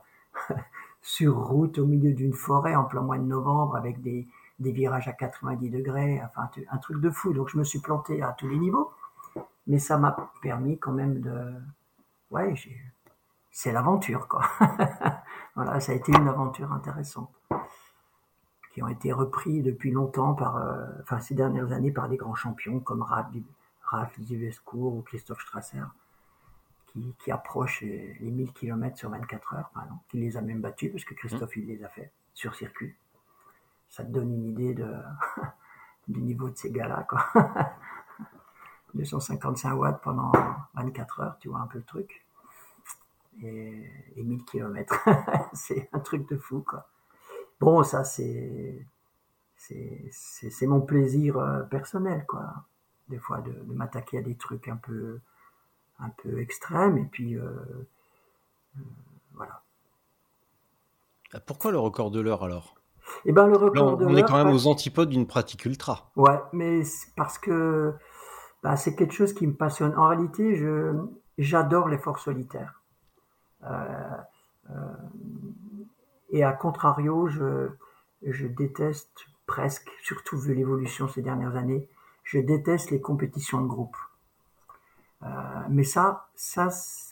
euh, 0.50 0.54
sur 1.02 1.36
route 1.36 1.78
au 1.78 1.86
milieu 1.86 2.12
d'une 2.14 2.32
forêt 2.32 2.74
en 2.74 2.84
plein 2.84 3.02
mois 3.02 3.18
de 3.18 3.24
novembre 3.24 3.76
avec 3.76 4.00
des, 4.00 4.26
des 4.60 4.72
virages 4.72 5.08
à 5.08 5.12
90 5.12 5.70
degrés, 5.70 6.20
enfin 6.24 6.48
un 6.70 6.78
truc 6.78 7.00
de 7.00 7.10
fou. 7.10 7.32
Donc 7.32 7.48
je 7.48 7.58
me 7.58 7.64
suis 7.64 7.80
planté 7.80 8.22
à 8.22 8.32
tous 8.32 8.48
les 8.48 8.58
niveaux, 8.58 8.92
mais 9.66 9.78
ça 9.78 9.98
m'a 9.98 10.32
permis 10.42 10.78
quand 10.78 10.92
même 10.92 11.20
de, 11.20 11.52
ouais, 12.30 12.54
j'ai- 12.56 12.80
c'est 13.50 13.72
l'aventure 13.72 14.28
quoi. 14.28 14.42
voilà, 15.56 15.80
ça 15.80 15.92
a 15.92 15.94
été 15.96 16.12
une 16.12 16.28
aventure 16.28 16.72
intéressante 16.72 17.32
qui 18.72 18.82
ont 18.82 18.88
été 18.88 19.12
repris 19.12 19.62
depuis 19.62 19.90
longtemps 19.90 20.34
par, 20.34 20.56
euh, 20.58 20.86
enfin 21.02 21.18
ces 21.20 21.34
dernières 21.34 21.72
années 21.72 21.90
par 21.90 22.08
des 22.08 22.16
grands 22.16 22.36
champions 22.36 22.78
comme 22.80 23.02
Ralph, 23.02 23.30
Du- 23.32 23.44
Ralph 23.82 24.20
Duvescourt 24.20 24.94
ou 24.94 25.02
Christophe 25.02 25.40
Strasser, 25.40 25.82
qui, 26.86 27.14
qui 27.18 27.32
approchent 27.32 27.80
les, 27.80 28.14
les 28.20 28.30
1000 28.30 28.52
km 28.52 28.96
sur 28.96 29.10
24 29.10 29.54
heures, 29.54 29.70
par 29.74 29.84
exemple, 29.84 30.02
qui 30.08 30.18
les 30.18 30.36
a 30.36 30.40
même 30.42 30.60
battus 30.60 30.92
parce 30.92 31.04
que 31.04 31.14
Christophe 31.14 31.56
il 31.56 31.66
les 31.66 31.82
a 31.82 31.88
fait 31.88 32.12
sur 32.34 32.54
circuit. 32.54 32.94
Ça 33.90 34.04
te 34.04 34.10
donne 34.10 34.32
une 34.32 34.46
idée 34.46 34.74
de 34.74 34.90
du 36.08 36.22
niveau 36.22 36.48
de 36.48 36.56
ces 36.56 36.70
gars-là, 36.70 37.06
quoi. 37.08 37.26
255 38.94 39.74
watts 39.74 40.00
pendant 40.02 40.32
24 40.74 41.20
heures, 41.20 41.36
tu 41.38 41.48
vois 41.48 41.60
un 41.60 41.66
peu 41.66 41.78
le 41.78 41.84
truc. 41.84 42.24
Et, 43.42 43.88
et 44.16 44.22
1000 44.22 44.44
km. 44.44 45.08
c'est 45.52 45.88
un 45.92 46.00
truc 46.00 46.28
de 46.28 46.36
fou, 46.36 46.64
quoi. 46.66 46.88
Bon, 47.60 47.84
ça, 47.84 48.04
c'est, 48.04 48.86
c'est, 50.10 50.66
mon 50.66 50.80
plaisir 50.80 51.36
euh, 51.38 51.62
personnel, 51.62 52.24
quoi. 52.26 52.64
Des 53.08 53.18
fois, 53.18 53.40
de, 53.40 53.52
m'attaquer 53.72 54.18
à 54.18 54.22
des 54.22 54.36
trucs 54.36 54.68
un 54.68 54.76
peu, 54.76 55.20
un 55.98 56.08
peu 56.10 56.40
extrêmes, 56.40 56.96
et 56.96 57.04
puis, 57.04 57.36
euh, 57.36 57.50
euh, 58.76 58.80
voilà. 59.34 59.62
Pourquoi 61.46 61.70
le 61.70 61.78
record 61.78 62.10
de 62.10 62.20
l'heure 62.20 62.42
alors? 62.42 62.79
Et 63.24 63.32
ben, 63.32 63.46
le 63.46 63.56
on, 63.56 64.16
est 64.16 64.22
quand 64.22 64.42
même 64.42 64.54
aux 64.54 64.66
antipodes 64.66 65.08
d'une 65.08 65.26
pratique 65.26 65.64
ultra. 65.64 66.10
Ouais, 66.16 66.40
mais 66.52 66.82
parce 67.16 67.38
que 67.38 67.94
bah, 68.62 68.76
c'est 68.76 68.94
quelque 68.94 69.14
chose 69.14 69.32
qui 69.32 69.46
me 69.46 69.54
passionne. 69.54 69.94
En 69.96 70.08
réalité, 70.08 70.56
je 70.56 70.94
j'adore 71.38 71.88
l'effort 71.88 72.18
solitaire. 72.18 72.82
Euh, 73.64 73.86
euh, 74.70 74.74
et 76.30 76.44
à 76.44 76.52
contrario, 76.52 77.28
je 77.28 77.68
je 78.22 78.46
déteste 78.46 79.26
presque, 79.46 79.90
surtout 80.02 80.38
vu 80.38 80.54
l'évolution 80.54 81.08
ces 81.08 81.22
dernières 81.22 81.56
années, 81.56 81.88
je 82.22 82.38
déteste 82.38 82.90
les 82.90 83.00
compétitions 83.00 83.60
de 83.60 83.66
groupe. 83.66 83.96
Euh, 85.22 85.26
mais 85.68 85.84
ça, 85.84 86.28
ça 86.34 86.68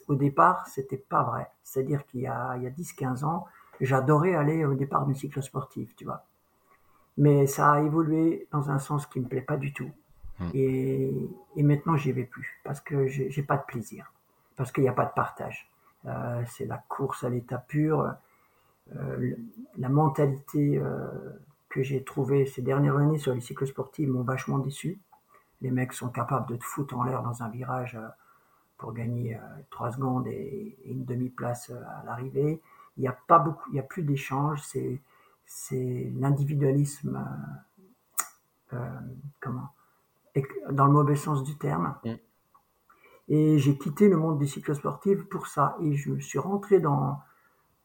au 0.06 0.14
départ, 0.14 0.66
c'était 0.66 0.96
pas 0.96 1.22
vrai. 1.22 1.50
C'est-à-dire 1.62 2.06
qu'il 2.06 2.20
y 2.20 2.26
a, 2.26 2.56
il 2.56 2.62
y 2.62 2.66
a 2.66 2.70
10-15 2.70 3.24
ans, 3.24 3.46
j'adorais 3.80 4.34
aller 4.34 4.64
au 4.64 4.74
départ 4.74 5.06
d'une 5.06 5.14
cyclosportive, 5.14 5.94
tu 5.96 6.04
vois. 6.04 6.24
Mais 7.16 7.46
ça 7.46 7.72
a 7.72 7.80
évolué 7.80 8.46
dans 8.52 8.70
un 8.70 8.78
sens 8.78 9.06
qui 9.06 9.20
me 9.20 9.26
plaît 9.26 9.40
pas 9.40 9.56
du 9.56 9.72
tout. 9.72 9.90
Et, 10.54 11.12
et 11.56 11.62
maintenant, 11.64 11.96
j'y 11.96 12.12
vais 12.12 12.22
plus 12.22 12.60
parce 12.62 12.80
que 12.80 13.08
j'ai 13.08 13.42
pas 13.42 13.56
de 13.56 13.64
plaisir, 13.64 14.12
parce 14.54 14.70
qu'il 14.70 14.84
n'y 14.84 14.88
a 14.88 14.92
pas 14.92 15.04
de 15.04 15.12
partage. 15.12 15.68
Euh, 16.06 16.44
c'est 16.46 16.64
la 16.64 16.78
course 16.88 17.24
à 17.24 17.28
l'état 17.28 17.58
pur. 17.58 18.14
Euh, 18.94 19.34
la 19.76 19.88
mentalité 19.88 20.78
euh, 20.78 21.08
que 21.68 21.82
j'ai 21.82 22.04
trouvée 22.04 22.46
ces 22.46 22.62
dernières 22.62 22.96
années 22.96 23.18
sur 23.18 23.34
les 23.34 23.40
cyclosportives 23.40 24.08
m'ont 24.08 24.22
vachement 24.22 24.58
déçu. 24.58 25.00
Les 25.60 25.72
mecs 25.72 25.92
sont 25.92 26.08
capables 26.08 26.48
de 26.48 26.54
te 26.54 26.64
foutre 26.64 26.96
en 26.96 27.02
l'air 27.02 27.24
dans 27.24 27.42
un 27.42 27.48
virage 27.48 27.98
pour 28.76 28.92
gagner 28.92 29.34
euh, 29.34 29.40
trois 29.70 29.90
secondes 29.90 30.28
et, 30.28 30.78
et 30.84 30.92
une 30.92 31.04
demi-place 31.04 31.70
à 31.70 32.04
l'arrivée. 32.06 32.62
Il 32.98 33.02
n'y 33.02 33.08
a 33.08 33.18
pas 33.28 33.38
beaucoup, 33.38 33.70
il 33.70 33.76
y 33.76 33.80
a 33.80 33.84
plus 33.84 34.02
d'échanges. 34.02 34.62
C'est 34.62 35.00
c'est 35.46 36.12
l'individualisme. 36.16 37.16
euh, 38.72 38.76
euh, 38.76 39.00
comment 39.40 39.70
dans 40.70 40.86
le 40.86 40.92
mauvais 40.92 41.16
sens 41.16 41.42
du 41.42 41.56
terme. 41.58 41.96
Mm. 42.04 42.14
Et 43.28 43.58
j'ai 43.58 43.76
quitté 43.78 44.08
le 44.08 44.16
monde 44.16 44.38
des 44.38 44.46
cyclosportives 44.46 45.26
pour 45.26 45.46
ça. 45.48 45.76
Et 45.80 45.94
je 45.96 46.10
me 46.12 46.20
suis 46.20 46.38
rentré 46.38 46.80
dans, 46.80 47.20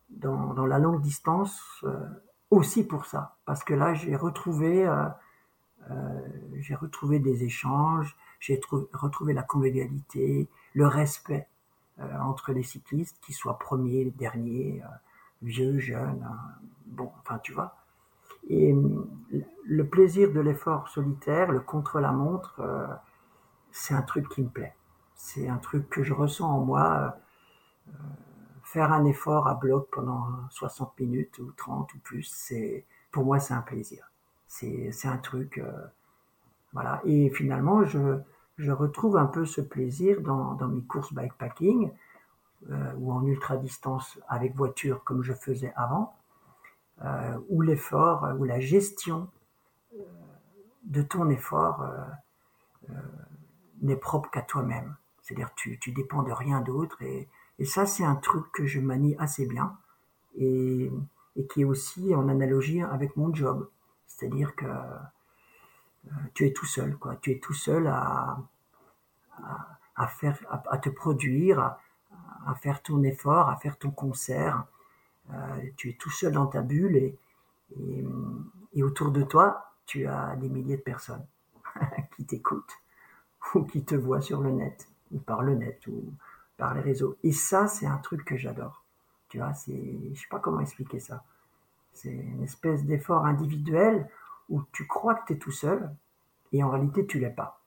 dans, 0.10 0.54
dans 0.54 0.66
la 0.66 0.80
longue 0.80 1.02
distance 1.02 1.60
euh, 1.84 2.08
aussi 2.52 2.86
pour 2.86 3.06
ça. 3.06 3.38
Parce 3.46 3.64
que 3.64 3.74
là, 3.74 3.94
j'ai 3.94 4.16
retrouvé, 4.16 4.88
j'ai 6.60 6.76
retrouvé 6.76 7.20
des 7.20 7.44
échanges, 7.44 8.16
j'ai 8.40 8.60
trou- 8.60 8.88
retrouvé 8.94 9.34
la 9.34 9.44
convivialité, 9.44 10.48
le 10.74 10.88
respect 10.88 11.48
entre 12.22 12.54
les 12.54 12.64
cyclistes, 12.64 13.20
qu'ils 13.22 13.36
soient 13.36 13.60
premiers, 13.60 14.12
derniers, 14.12 14.82
euh, 14.84 14.88
vieux, 15.42 15.80
jeunes. 15.80 16.24
euh, 16.30 16.66
bon, 16.88 17.12
enfin, 17.22 17.40
tu 17.40 17.54
vois. 17.54 17.76
Et 18.50 18.76
le 19.66 19.88
plaisir 19.88 20.32
de 20.34 20.40
l'effort 20.42 20.90
solitaire, 20.90 21.52
le 21.52 21.60
contre-la-montre, 21.62 22.56
euh, 22.60 22.88
c'est 23.72 23.94
un 23.96 24.02
truc 24.04 24.30
qui 24.30 24.44
me 24.44 24.50
plaît. 24.50 24.76
C'est 25.16 25.50
un 25.50 25.58
truc 25.58 25.90
que 25.90 26.04
je 26.04 26.14
ressens 26.14 26.50
en 26.50 26.62
moi. 26.62 27.16
euh, 27.90 27.92
faire 28.64 28.92
un 28.92 29.06
effort 29.06 29.48
à 29.48 29.56
bloc 29.56 29.88
pendant 29.92 30.26
60 30.50 31.00
minutes 31.00 31.38
ou 31.40 31.52
30 31.58 31.94
ou 31.94 32.00
plus, 32.00 32.24
c'est 32.24 32.86
pour 33.12 33.26
moi 33.26 33.40
c'est 33.40 33.54
un 33.54 33.62
plaisir. 33.62 34.10
C'est 34.48 34.92
un 35.06 35.18
truc, 35.18 35.58
euh, 35.58 35.72
voilà. 36.74 37.02
Et 37.06 37.30
finalement, 37.30 37.84
je 37.86 38.00
je 38.58 38.72
retrouve 38.72 39.18
un 39.18 39.26
peu 39.26 39.46
ce 39.46 39.62
plaisir 39.62 40.22
dans 40.22 40.68
mes 40.68 40.84
courses 40.84 41.14
bikepacking 41.14 41.92
euh, 42.72 42.94
ou 42.98 43.12
en 43.12 43.26
ultra 43.26 43.58
distance 43.58 44.18
avec 44.30 44.56
voiture 44.56 45.04
comme 45.04 45.22
je 45.22 45.34
faisais 45.34 45.74
avant 45.76 46.16
euh, 47.04 47.38
où 47.50 47.62
l'effort, 47.62 48.24
euh, 48.24 48.34
où 48.36 48.46
la 48.46 48.62
gestion 48.62 49.28
de 50.86 51.02
ton 51.02 51.30
effort 51.30 51.86
n'est 53.82 53.96
propre 53.96 54.30
qu'à 54.30 54.42
toi-même. 54.42 54.96
C'est-à-dire 55.22 55.50
tu, 55.56 55.78
tu 55.80 55.92
dépends 55.92 56.24
de 56.24 56.32
rien 56.32 56.62
d'autre 56.62 57.02
et, 57.02 57.28
ça 57.66 57.86
c'est 57.86 58.04
un 58.04 58.16
truc 58.16 58.52
que 58.52 58.66
je 58.66 58.80
manie 58.80 59.16
assez 59.20 59.46
bien 59.46 59.78
et, 60.38 60.92
et 61.36 61.48
qui 61.48 61.62
est 61.62 61.66
aussi 61.66 62.14
en 62.16 62.28
analogie 62.30 62.82
avec 62.82 63.16
mon 63.18 63.34
job. 63.34 63.70
C'est-à-dire 64.08 64.56
que 64.56 64.66
tu 66.34 66.46
es 66.46 66.54
tout 66.54 66.66
seul, 66.66 66.98
quoi. 66.98 67.16
Tu 67.18 67.32
es 67.32 67.40
tout 67.40 67.54
seul 67.54 67.88
à, 67.88 68.38
à, 69.96 70.08
faire, 70.08 70.38
à, 70.50 70.78
te 70.78 70.90
produire, 70.90 71.60
à, 71.60 71.80
à 72.48 72.56
faire 72.56 72.82
ton 72.82 73.04
effort, 73.04 73.50
à 73.50 73.58
faire 73.58 73.78
ton 73.78 73.92
concert. 73.92 74.66
Euh, 75.32 75.62
tu 75.78 75.90
es 75.90 75.94
tout 75.94 76.12
seul 76.12 76.34
dans 76.34 76.48
ta 76.48 76.62
bulle 76.62 76.98
et, 76.98 77.18
et, 77.78 78.06
et 78.74 78.84
autour 78.84 79.12
de 79.12 79.24
toi, 79.24 79.72
tu 79.86 80.06
as 80.08 80.36
des 80.36 80.50
milliers 80.50 80.78
de 80.78 80.82
personnes 80.82 81.26
qui 82.16 82.26
t'écoutent 82.26 82.78
ou 83.54 83.64
qui 83.64 83.84
te 83.84 83.96
voient 83.96 84.22
sur 84.22 84.42
le 84.42 84.52
net 84.52 84.88
ou 85.12 85.20
par 85.20 85.44
le 85.44 85.56
net 85.56 85.86
ou 85.88 86.14
par 86.58 86.74
les 86.74 86.82
réseaux. 86.82 87.18
Et 87.24 87.32
ça, 87.32 87.68
c'est 87.68 87.86
un 87.86 87.98
truc 87.98 88.26
que 88.26 88.38
j'adore. 88.38 88.84
Tu 89.30 89.38
vois, 89.38 89.54
c'est, 89.54 90.00
je 90.14 90.20
sais 90.20 90.28
pas 90.30 90.40
comment 90.40 90.60
expliquer 90.60 91.00
ça. 91.00 91.24
C'est 91.94 92.12
une 92.12 92.44
espèce 92.44 92.84
d'effort 92.86 93.26
individuel 93.26 94.10
où 94.50 94.62
tu 94.72 94.88
crois 94.88 95.16
que 95.16 95.28
tu 95.28 95.34
es 95.34 95.38
tout 95.38 95.52
seul 95.52 95.94
et 96.52 96.64
en 96.64 96.70
réalité 96.70 97.06
tu 97.06 97.20
l'es 97.20 97.30
pas. 97.30 97.62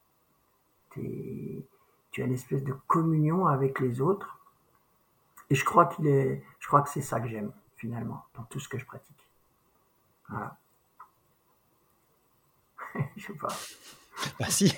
T'es- 0.94 1.66
tu 2.10 2.22
as 2.22 2.26
une 2.26 2.32
espèce 2.34 2.64
de 2.64 2.72
communion 2.86 3.46
avec 3.46 3.80
les 3.80 4.00
autres 4.00 4.38
et 5.50 5.54
je 5.54 5.64
crois 5.64 5.86
qu'il 5.86 6.06
est, 6.06 6.42
je 6.58 6.66
crois 6.66 6.82
que 6.82 6.88
c'est 6.90 7.02
ça 7.02 7.20
que 7.20 7.28
j'aime 7.28 7.52
finalement 7.76 8.24
dans 8.34 8.42
tout 8.44 8.58
ce 8.60 8.68
que 8.68 8.78
je 8.78 8.84
pratique. 8.86 9.28
Voilà. 10.28 10.56
je 13.16 13.26
sais 13.26 13.34
pas. 13.34 13.48
Bah 14.40 14.46
si. 14.48 14.74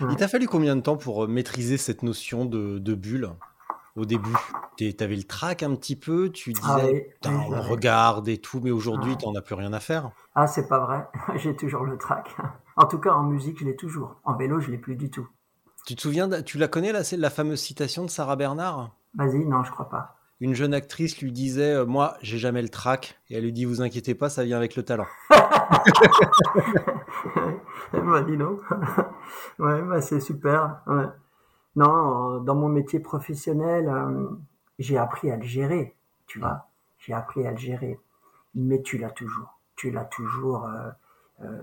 Il 0.00 0.16
t'a 0.16 0.28
fallu 0.28 0.46
combien 0.48 0.76
de 0.76 0.80
temps 0.80 0.96
pour 0.96 1.24
euh, 1.24 1.26
maîtriser 1.28 1.76
cette 1.76 2.02
notion 2.02 2.44
de, 2.46 2.78
de 2.78 2.94
bulle? 2.94 3.30
Au 3.96 4.04
début 4.04 4.34
T'es- 4.76 4.92
T'avais 4.92 5.16
le 5.16 5.22
trac 5.24 5.62
un 5.62 5.74
petit 5.76 5.96
peu, 5.96 6.30
tu 6.30 6.52
disais 6.52 6.66
Ah 6.68 6.78
oui, 6.84 7.02
oui, 7.26 7.34
on 7.50 7.62
regarde 7.62 8.28
et 8.28 8.38
tout, 8.38 8.60
mais 8.62 8.70
aujourd'hui 8.72 9.12
Ah. 9.16 9.20
t'en 9.22 9.34
as 9.36 9.40
plus 9.42 9.54
rien 9.54 9.72
à 9.72 9.80
faire. 9.80 10.10
Ah, 10.34 10.46
c'est 10.46 10.68
pas 10.68 10.80
vrai. 10.80 11.06
J'ai 11.36 11.54
toujours 11.56 11.84
le 11.84 11.96
trac. 11.98 12.34
En 12.76 12.86
tout 12.86 12.98
cas, 12.98 13.12
en 13.12 13.22
musique, 13.22 13.60
je 13.60 13.64
l'ai 13.64 13.76
toujours. 13.76 14.16
En 14.24 14.34
vélo, 14.36 14.58
je 14.58 14.68
l'ai 14.72 14.78
plus 14.78 14.96
du 14.96 15.08
tout. 15.08 15.28
Tu 15.86 15.94
te 15.94 16.00
souviens, 16.00 16.28
tu 16.42 16.58
la 16.58 16.66
connais 16.66 16.90
là, 16.90 17.04
c'est 17.04 17.16
la 17.16 17.30
fameuse 17.30 17.60
citation 17.60 18.04
de 18.04 18.10
Sarah 18.10 18.34
Bernard 18.34 18.90
Vas-y, 19.14 19.44
non, 19.46 19.62
je 19.62 19.70
crois 19.70 19.88
pas. 19.88 20.16
Une 20.40 20.54
jeune 20.54 20.74
actrice 20.74 21.20
lui 21.20 21.30
disait 21.30 21.72
euh, 21.72 21.86
Moi, 21.86 22.16
j'ai 22.20 22.38
jamais 22.38 22.62
le 22.62 22.68
trac. 22.68 23.20
Et 23.30 23.36
elle 23.36 23.44
lui 23.44 23.52
dit 23.52 23.64
Vous 23.64 23.80
inquiétez 23.80 24.16
pas, 24.16 24.28
ça 24.28 24.42
vient 24.42 24.56
avec 24.56 24.74
le 24.74 24.82
talent. 24.82 25.06
bah, 27.92 28.22
dis 28.22 28.36
donc. 28.36 28.60
ouais, 29.60 29.82
bah, 29.82 30.00
c'est 30.00 30.18
super. 30.20 30.80
Ouais. 30.88 31.06
Non, 31.76 32.34
euh, 32.36 32.40
dans 32.40 32.54
mon 32.54 32.68
métier 32.68 33.00
professionnel, 33.00 33.88
euh, 33.88 34.28
j'ai 34.78 34.96
appris 34.98 35.30
à 35.30 35.36
le 35.36 35.42
gérer, 35.42 35.96
tu 36.26 36.38
vois. 36.38 36.68
J'ai 36.98 37.12
appris 37.12 37.46
à 37.46 37.50
le 37.50 37.56
gérer. 37.56 37.98
Mais 38.54 38.82
tu 38.82 38.98
l'as 38.98 39.10
toujours. 39.10 39.58
Tu 39.76 39.90
l'as 39.90 40.04
toujours. 40.04 40.66
euh, 40.66 40.90
euh, 41.42 41.60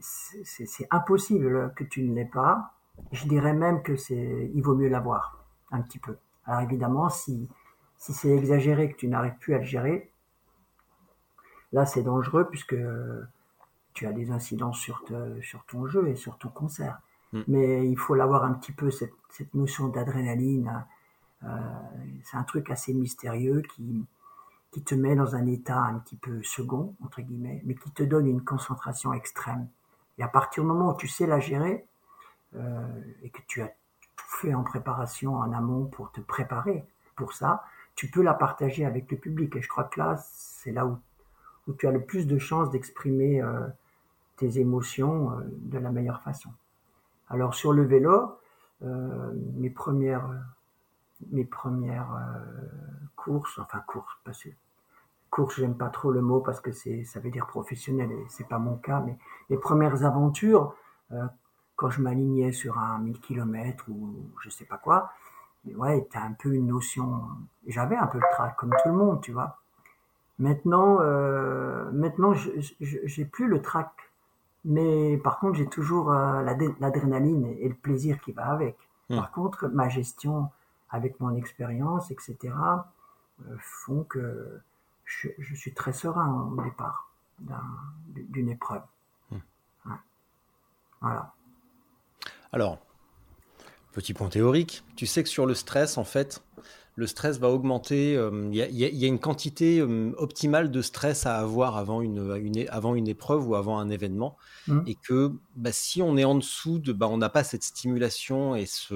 c'est 0.00 0.86
impossible 0.90 1.72
que 1.74 1.84
tu 1.84 2.02
ne 2.02 2.14
l'aies 2.14 2.24
pas. 2.32 2.72
Je 3.12 3.26
dirais 3.26 3.52
même 3.54 3.82
que 3.82 3.96
c'est, 3.96 4.50
il 4.54 4.62
vaut 4.62 4.74
mieux 4.74 4.88
l'avoir 4.88 5.44
un 5.70 5.80
petit 5.80 5.98
peu. 5.98 6.16
Alors 6.46 6.60
évidemment, 6.60 7.08
si 7.08 7.48
si 7.96 8.12
c'est 8.12 8.28
exagéré 8.30 8.90
que 8.92 8.96
tu 8.96 9.08
n'arrives 9.08 9.38
plus 9.40 9.54
à 9.54 9.58
le 9.58 9.64
gérer, 9.64 10.10
là 11.72 11.84
c'est 11.86 12.02
dangereux 12.02 12.48
puisque 12.50 12.74
tu 13.92 14.06
as 14.06 14.12
des 14.12 14.30
incidences 14.30 14.78
sur, 14.78 15.02
te- 15.04 15.40
sur 15.40 15.64
ton 15.66 15.86
jeu 15.86 16.08
et 16.08 16.16
sur 16.16 16.36
ton 16.38 16.48
concert. 16.48 16.98
Mm. 17.34 17.42
Mais 17.48 17.88
il 17.88 17.98
faut 17.98 18.14
l'avoir 18.14 18.44
un 18.44 18.54
petit 18.54 18.72
peu, 18.72 18.90
cette, 18.90 19.12
cette 19.28 19.52
notion 19.54 19.88
d'adrénaline. 19.88 20.84
Euh, 21.42 21.48
c'est 22.22 22.38
un 22.38 22.44
truc 22.44 22.70
assez 22.70 22.94
mystérieux 22.94 23.62
qui, 23.74 24.06
qui 24.70 24.82
te 24.82 24.94
met 24.94 25.14
dans 25.14 25.36
un 25.36 25.46
état 25.46 25.78
un 25.78 25.98
petit 25.98 26.16
peu 26.16 26.42
second, 26.42 26.94
entre 27.04 27.20
guillemets, 27.20 27.60
mais 27.66 27.74
qui 27.74 27.90
te 27.90 28.02
donne 28.02 28.26
une 28.26 28.42
concentration 28.42 29.12
extrême. 29.12 29.68
Et 30.16 30.22
à 30.22 30.28
partir 30.28 30.62
du 30.62 30.68
moment 30.68 30.90
où 30.90 30.96
tu 30.96 31.08
sais 31.08 31.26
la 31.26 31.40
gérer, 31.40 31.86
euh, 32.56 32.86
et 33.22 33.30
que 33.30 33.40
tu 33.48 33.62
as 33.62 33.68
tout 33.68 34.26
fait 34.28 34.54
en 34.54 34.62
préparation 34.62 35.36
en 35.36 35.52
amont 35.52 35.86
pour 35.86 36.12
te 36.12 36.20
préparer 36.20 36.84
pour 37.16 37.32
ça, 37.32 37.64
tu 37.96 38.08
peux 38.08 38.22
la 38.22 38.34
partager 38.34 38.84
avec 38.84 39.10
le 39.10 39.16
public. 39.16 39.56
Et 39.56 39.62
je 39.62 39.68
crois 39.68 39.84
que 39.84 39.98
là, 39.98 40.16
c'est 40.32 40.70
là 40.70 40.86
où, 40.86 40.98
où 41.66 41.72
tu 41.74 41.86
as 41.86 41.90
le 41.90 42.04
plus 42.04 42.26
de 42.26 42.38
chances 42.38 42.70
d'exprimer 42.70 43.42
euh, 43.42 43.66
tes 44.36 44.58
émotions 44.58 45.32
euh, 45.32 45.42
de 45.62 45.78
la 45.78 45.90
meilleure 45.90 46.22
façon. 46.22 46.50
Alors 47.28 47.54
sur 47.54 47.72
le 47.72 47.84
vélo, 47.84 48.38
euh, 48.82 49.32
mes 49.54 49.70
premières, 49.70 50.28
mes 51.30 51.44
premières 51.44 52.14
euh, 52.14 53.06
courses, 53.16 53.58
enfin 53.58 53.80
courses, 53.86 54.18
parce 54.24 54.42
que 54.42 54.50
course, 55.34 55.56
j'aime 55.56 55.76
pas 55.76 55.88
trop 55.88 56.12
le 56.12 56.20
mot 56.20 56.40
parce 56.40 56.60
que 56.60 56.70
c'est, 56.70 57.02
ça 57.02 57.18
veut 57.18 57.30
dire 57.30 57.48
professionnel 57.48 58.12
et 58.12 58.24
c'est 58.28 58.46
pas 58.46 58.58
mon 58.58 58.76
cas, 58.76 59.00
mais 59.00 59.18
les 59.50 59.56
premières 59.56 60.04
aventures, 60.04 60.76
euh, 61.10 61.26
quand 61.74 61.90
je 61.90 62.00
m'alignais 62.00 62.52
sur 62.52 62.78
un 62.78 63.00
1000 63.00 63.18
km 63.18 63.86
ou 63.88 64.30
je 64.40 64.48
sais 64.48 64.64
pas 64.64 64.78
quoi, 64.78 65.10
ouais, 65.66 66.06
t'as 66.12 66.20
un 66.20 66.34
peu 66.34 66.54
une 66.54 66.68
notion, 66.68 67.22
j'avais 67.66 67.96
un 67.96 68.06
peu 68.06 68.18
le 68.18 68.24
trac 68.30 68.54
comme 68.56 68.70
tout 68.80 68.88
le 68.88 68.94
monde, 68.94 69.22
tu 69.22 69.32
vois. 69.32 69.58
Maintenant, 70.38 70.98
euh, 71.00 71.90
maintenant, 71.90 72.32
j'ai 72.80 73.24
plus 73.24 73.48
le 73.48 73.60
trac, 73.60 73.90
mais 74.64 75.16
par 75.18 75.38
contre, 75.38 75.56
j'ai 75.58 75.66
toujours 75.66 76.12
euh, 76.12 76.42
l'adrénaline 76.80 77.44
et, 77.46 77.68
le 77.68 77.74
plaisir 77.74 78.20
qui 78.20 78.32
va 78.32 78.46
avec. 78.46 78.76
Hmm. 79.10 79.16
Par 79.16 79.30
contre, 79.32 79.68
ma 79.68 79.88
gestion 79.88 80.50
avec 80.90 81.20
mon 81.20 81.34
expérience, 81.34 82.10
etc., 82.10 82.36
euh, 82.44 83.56
font 83.58 84.04
que 84.04 84.60
je, 85.04 85.28
je 85.38 85.54
suis 85.54 85.74
très 85.74 85.92
serein 85.92 86.50
au 86.56 86.62
départ 86.62 87.12
d'un- 87.40 87.60
d'une 88.14 88.48
épreuve. 88.48 88.82
Ouais. 89.30 89.40
Voilà. 91.00 91.34
Alors, 92.52 92.78
petit 93.92 94.14
point 94.14 94.28
théorique, 94.28 94.84
tu 94.96 95.06
sais 95.06 95.22
que 95.22 95.28
sur 95.28 95.44
le 95.44 95.54
stress, 95.54 95.98
en 95.98 96.04
fait, 96.04 96.42
le 96.96 97.06
stress 97.08 97.38
va 97.38 97.48
augmenter. 97.50 98.16
euh, 98.16 98.30
Il 98.50 98.54
y, 98.54 98.62
a- 98.62 98.68
y 98.68 98.84
y 98.84 99.06
une 99.06 99.18
quantité 99.18 99.80
euh, 99.80 100.12
optimale 100.16 100.70
de 100.70 100.80
stress 100.80 101.26
à 101.26 101.38
avoir 101.38 101.76
avant 101.76 102.00
une, 102.02 102.36
une- 102.36 102.68
avant 102.68 102.94
une 102.94 103.08
épreuve 103.08 103.48
ou 103.48 103.56
avant 103.56 103.78
un 103.80 103.90
événement. 103.90 104.36
Mhm. 104.68 104.84
Et 104.86 104.94
que 104.94 105.32
bah, 105.56 105.72
si 105.72 106.02
on 106.02 106.16
est 106.16 106.24
en 106.24 106.36
dessous, 106.36 106.78
de, 106.78 106.92
bah, 106.92 107.08
on 107.08 107.18
n'a 107.18 107.28
pas 107.30 107.42
cette 107.44 107.64
stimulation 107.64 108.54
et 108.54 108.66
ce, 108.66 108.94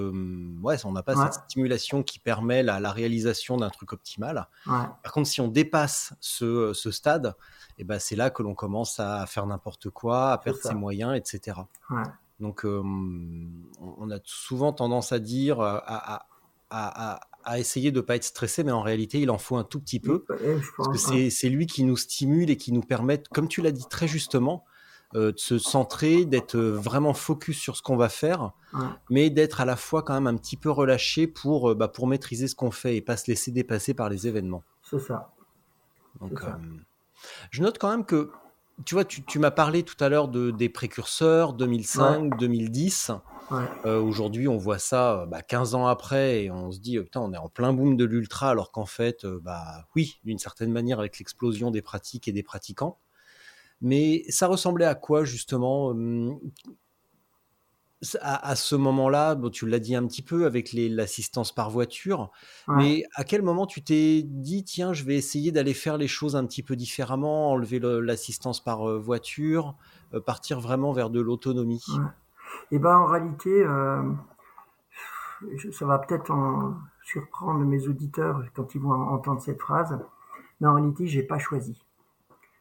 ouais, 0.62 0.76
on 0.84 0.92
n'a 0.92 1.02
pas 1.02 1.16
Ouais. 1.16 1.24
cette 1.24 1.42
stimulation 1.50 2.02
qui 2.04 2.18
permet 2.20 2.62
la, 2.62 2.78
la 2.78 2.92
réalisation 2.92 3.56
d'un 3.56 3.70
truc 3.70 3.92
optimal. 3.92 4.46
Ouais. 4.66 4.78
Par 5.02 5.12
contre, 5.12 5.28
si 5.28 5.40
on 5.40 5.48
dépasse 5.48 6.12
ce, 6.20 6.72
ce 6.74 6.90
stade, 6.92 7.34
et 7.78 7.84
ben 7.84 7.98
c'est 7.98 8.16
là 8.16 8.30
que 8.30 8.42
l'on 8.42 8.54
commence 8.54 9.00
à 9.00 9.26
faire 9.26 9.46
n'importe 9.46 9.90
quoi, 9.90 10.32
à 10.32 10.38
perdre 10.38 10.60
ses 10.60 10.74
moyens, 10.74 11.16
etc. 11.16 11.58
Donc, 12.40 12.64
euh, 12.64 12.80
on 12.80 14.10
a 14.10 14.18
souvent 14.24 14.72
tendance 14.72 15.10
à 15.12 15.18
dire, 15.18 15.60
à, 15.60 15.76
à- 15.78 16.24
à- 16.70 17.20
à- 17.50 17.58
essayer 17.58 17.90
de 17.90 17.96
ne 17.96 18.00
pas 18.02 18.16
être 18.16 18.24
stressé, 18.24 18.64
mais 18.64 18.72
en 18.72 18.82
réalité, 18.82 19.20
il 19.20 19.30
en 19.30 19.38
faut 19.38 19.56
un 19.56 19.64
tout 19.64 19.80
petit 19.80 20.00
peu. 20.00 20.24
Parce 20.26 20.38
que 20.38 20.76
pense, 20.76 21.30
c'est 21.34 21.48
lui 21.48 21.66
qui 21.66 21.84
nous 21.84 21.96
stimule 21.96 22.50
et 22.50 22.56
qui 22.56 22.72
nous 22.72 22.82
permet, 22.82 23.22
comme 23.32 23.48
tu 23.48 23.62
l'as 23.62 23.72
dit 23.72 23.86
très 23.88 24.06
justement, 24.08 24.64
euh, 25.14 25.32
de 25.32 25.38
se 25.38 25.58
centrer, 25.58 26.26
d'être 26.26 26.54
euh, 26.56 26.72
vraiment 26.76 27.14
focus 27.14 27.58
sur 27.58 27.76
ce 27.76 27.82
qu'on 27.82 27.96
va 27.96 28.10
faire, 28.10 28.52
ouais. 28.74 28.80
mais 29.08 29.30
d'être 29.30 29.60
à 29.62 29.64
la 29.64 29.74
fois 29.76 30.02
quand 30.02 30.12
même 30.12 30.26
un 30.26 30.36
petit 30.36 30.58
peu 30.58 30.70
relâché 30.70 31.26
pour, 31.26 31.70
euh, 31.70 31.74
bah, 31.74 31.88
pour 31.88 32.06
maîtriser 32.06 32.46
ce 32.46 32.54
qu'on 32.54 32.70
fait 32.70 32.96
et 32.96 33.00
pas 33.00 33.16
se 33.16 33.26
laisser 33.30 33.50
dépasser 33.50 33.94
par 33.94 34.10
les 34.10 34.26
événements. 34.26 34.64
c'est 34.82 34.98
ça. 34.98 35.32
Donc, 36.20 36.32
C'est 36.38 36.44
ça. 36.44 36.58
euh, 36.62 36.76
je 37.50 37.62
note 37.62 37.78
quand 37.78 37.90
même 37.90 38.04
que, 38.04 38.30
tu 38.84 38.94
vois, 38.94 39.04
tu, 39.04 39.22
tu 39.24 39.38
m'as 39.38 39.50
parlé 39.50 39.82
tout 39.82 39.96
à 40.02 40.08
l'heure 40.08 40.28
de, 40.28 40.50
des 40.50 40.68
précurseurs, 40.68 41.52
2005, 41.52 42.38
2010. 42.38 43.12
Ouais. 43.50 43.62
Euh, 43.86 44.00
Aujourd'hui, 44.00 44.46
on 44.46 44.56
voit 44.56 44.78
ça 44.78 45.22
euh, 45.22 45.26
bah, 45.26 45.42
15 45.42 45.74
ans 45.74 45.86
après 45.86 46.44
et 46.44 46.50
on 46.50 46.70
se 46.70 46.78
dit, 46.78 46.98
euh, 46.98 47.02
putain, 47.02 47.20
on 47.20 47.32
est 47.32 47.38
en 47.38 47.48
plein 47.48 47.72
boom 47.72 47.96
de 47.96 48.04
l'ultra, 48.04 48.50
alors 48.50 48.70
qu'en 48.70 48.86
fait, 48.86 49.24
euh, 49.24 49.40
bah 49.42 49.84
oui, 49.96 50.20
d'une 50.24 50.38
certaine 50.38 50.70
manière, 50.70 50.98
avec 50.98 51.18
l'explosion 51.18 51.70
des 51.70 51.82
pratiques 51.82 52.28
et 52.28 52.32
des 52.32 52.42
pratiquants. 52.42 52.98
Mais 53.80 54.24
ça 54.28 54.46
ressemblait 54.48 54.86
à 54.86 54.94
quoi, 54.94 55.24
justement 55.24 55.94
à, 58.20 58.48
à 58.50 58.54
ce 58.56 58.76
moment-là, 58.76 59.34
bon, 59.34 59.50
tu 59.50 59.66
l'as 59.66 59.78
dit 59.80 59.94
un 59.96 60.06
petit 60.06 60.22
peu 60.22 60.46
avec 60.46 60.72
l'assistance 60.72 61.52
par 61.52 61.70
voiture, 61.70 62.30
Ouais. 62.68 62.74
mais 62.76 63.02
à 63.14 63.24
quel 63.24 63.42
moment 63.42 63.66
tu 63.66 63.82
t'es 63.82 64.22
dit, 64.24 64.64
tiens, 64.64 64.92
je 64.92 65.04
vais 65.04 65.16
essayer 65.16 65.52
d'aller 65.52 65.74
faire 65.74 65.98
les 65.98 66.08
choses 66.08 66.36
un 66.36 66.46
petit 66.46 66.62
peu 66.62 66.76
différemment, 66.76 67.50
enlever 67.52 67.78
le- 67.78 68.00
l'assistance 68.00 68.62
par 68.62 68.88
euh, 68.88 68.98
voiture, 68.98 69.76
euh, 70.14 70.20
partir 70.20 70.60
vraiment 70.60 70.92
vers 70.92 71.10
de 71.10 71.20
l'autonomie? 71.20 71.84
Ouais. 71.88 72.04
Et 72.70 72.78
ben 72.78 72.96
en 72.96 73.06
réalité, 73.06 73.62
euh, 73.64 74.02
ça 75.72 75.86
va 75.86 75.98
peut-être 75.98 76.30
en 76.30 76.74
surprendre 77.04 77.60
mes 77.64 77.86
auditeurs 77.88 78.42
quand 78.54 78.74
ils 78.74 78.80
vont 78.80 78.92
entendre 78.92 79.40
cette 79.40 79.60
phrase, 79.60 79.98
mais 80.60 80.66
en 80.66 80.74
réalité, 80.74 81.06
j'ai 81.06 81.22
pas 81.22 81.38
choisi. 81.38 81.84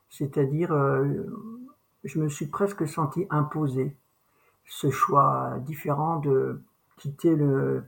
C'est-à-dire, 0.09 0.71
euh, 0.71 1.05
je 2.03 2.19
me 2.19 2.29
suis 2.29 2.47
presque 2.47 2.87
senti 2.87 3.25
imposer 3.29 3.95
ce 4.67 4.91
choix 4.91 5.57
différent 5.61 6.19
de 6.19 6.61
quitter 6.97 7.35
le, 7.35 7.85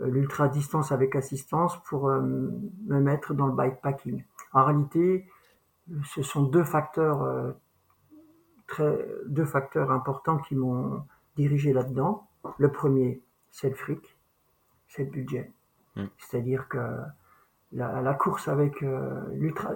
euh, 0.00 0.06
l'ultra 0.06 0.48
distance 0.48 0.92
avec 0.92 1.16
assistance 1.16 1.82
pour 1.84 2.08
euh, 2.08 2.20
me 2.20 3.00
mettre 3.00 3.34
dans 3.34 3.46
le 3.46 3.52
bikepacking. 3.52 4.22
En 4.52 4.64
réalité, 4.64 5.26
ce 6.04 6.22
sont 6.22 6.42
deux 6.42 6.64
facteurs 6.64 7.22
euh, 7.22 7.52
très 8.66 9.06
deux 9.26 9.44
facteurs 9.44 9.90
importants 9.90 10.38
qui 10.38 10.54
m'ont 10.56 11.02
dirigé 11.36 11.72
là-dedans. 11.72 12.26
Le 12.58 12.70
premier, 12.70 13.22
c'est 13.50 13.68
le 13.68 13.74
fric, 13.74 14.16
c'est 14.88 15.04
le 15.04 15.10
budget. 15.10 15.52
Mm. 15.96 16.04
C'est-à-dire 16.18 16.68
que 16.68 16.78
la, 17.72 18.02
la 18.02 18.14
course 18.14 18.48
avec 18.48 18.82
euh, 18.82 19.22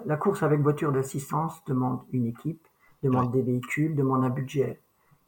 la 0.05 0.16
course 0.16 0.43
avec 0.43 0.61
voiture 0.61 0.93
d'assistance 0.93 1.64
demande 1.64 2.01
une 2.12 2.26
équipe, 2.26 2.66
demande 3.03 3.33
des 3.33 3.43
véhicules, 3.43 3.95
demande 3.95 4.24
un 4.24 4.31
budget 4.31 4.81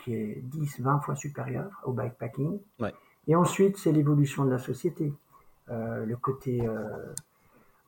qui 0.03 0.15
est 0.15 0.41
10, 0.43 0.81
20 0.81 1.01
fois 1.01 1.15
supérieur 1.17 1.71
au 1.85 1.93
bikepacking. 1.93 2.59
Ouais. 2.81 2.95
Et 3.27 3.37
ensuite, 3.37 3.77
c'est 3.77 3.93
l'évolution 3.93 4.45
de 4.45 4.51
la 4.51 4.59
société. 4.59 5.13
Euh, 5.69 6.05
le 6.05 6.17
côté, 6.17 6.67
euh, 6.67 7.15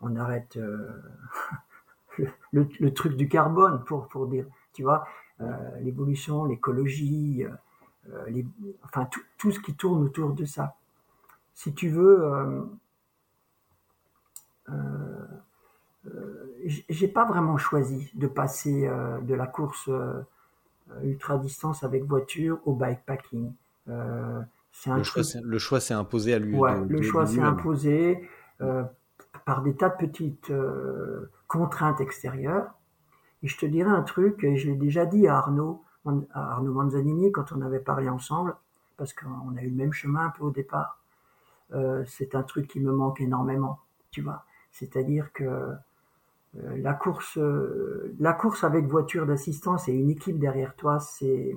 on 0.01 0.15
arrête 0.17 0.57
euh, 0.57 1.03
le, 2.19 2.29
le- 2.53 2.69
le 2.81 2.95
truc 2.95 3.17
du 3.17 3.29
carbone 3.29 3.83
pour, 3.85 4.09
pour 4.09 4.27
dire, 4.29 4.47
tu 4.73 4.83
vois, 4.83 5.07
l'évolution, 5.81 6.45
l'écologie, 6.45 7.45
les, 8.29 8.47
enfin 8.85 9.07
tout, 9.07 9.23
tout 9.39 9.51
ce 9.51 9.59
qui 9.59 9.75
tourne 9.75 10.05
autour 10.05 10.35
de 10.35 10.45
ça. 10.45 10.77
Si 11.55 11.75
tu 11.75 11.89
veux, 11.89 12.69
j'ai 16.89 17.09
pas 17.09 17.25
vraiment 17.25 17.57
choisi 17.59 18.11
de 18.15 18.27
passer 18.27 18.89
de 19.23 19.35
la 19.35 19.47
course 19.47 19.91
ultra 21.03 21.39
distance 21.39 21.83
avec 21.83 22.05
voiture 22.05 22.59
au 22.65 22.75
bikepacking. 22.75 23.53
Euh, 23.89 24.41
c'est 24.73 24.91
un 24.91 24.99
Le 24.99 25.03
choix, 25.03 25.23
le 25.43 25.59
choix 25.59 25.81
s'est 25.81 25.95
imposé 25.95 26.35
à 26.35 26.39
lui. 26.39 26.57
Ouais, 26.57 26.73
de- 26.81 26.87
le 26.89 26.99
de- 26.99 27.03
choix 27.03 27.27
s'est 27.27 27.41
imposé 27.41 28.29
euh, 28.61 28.85
par 29.45 29.63
des 29.63 29.75
tas 29.75 29.89
de 29.91 29.97
petites 29.97 30.51
euh, 30.51 31.31
contraintes 31.49 32.01
extérieures. 32.01 32.73
Et 33.43 33.49
je 33.49 33.59
te 33.59 33.67
dirais 33.67 33.91
un 33.91 34.03
truc, 34.03 34.45
et 34.45 34.57
je 34.57 34.71
l'ai 34.71 34.77
déjà 34.77 35.05
dit 35.05 35.27
à 35.27 35.37
Arnaud, 35.39 35.83
à 36.33 36.53
Arnaud 36.53 36.73
Manzanini 36.73 37.33
quand 37.33 37.53
on 37.53 37.61
avait 37.63 37.81
parlé 37.81 38.09
ensemble, 38.09 38.55
parce 38.97 39.13
qu'on 39.13 39.57
a 39.57 39.63
eu 39.63 39.69
le 39.69 39.75
même 39.77 39.93
chemin 39.93 40.27
un 40.27 40.31
peu 40.31 40.45
au 40.45 40.51
départ. 40.51 41.01
Euh, 41.75 42.05
c'est 42.07 42.35
un 42.35 42.43
truc 42.43 42.69
qui 42.69 42.81
me 42.81 42.93
manque 42.93 43.21
énormément, 43.21 43.81
tu 44.11 44.21
vois. 44.23 44.45
C'est-à-dire 44.71 45.33
que 45.33 45.45
euh, 45.45 45.73
la 46.55 46.93
course, 46.93 47.39
euh, 47.39 48.15
la 48.19 48.33
course 48.33 48.65
avec 48.65 48.87
voiture 48.87 49.27
d'assistance 49.27 49.89
et 49.89 49.93
une 49.93 50.11
équipe 50.11 50.39
derrière 50.39 50.77
toi, 50.77 51.01
c'est 51.01 51.57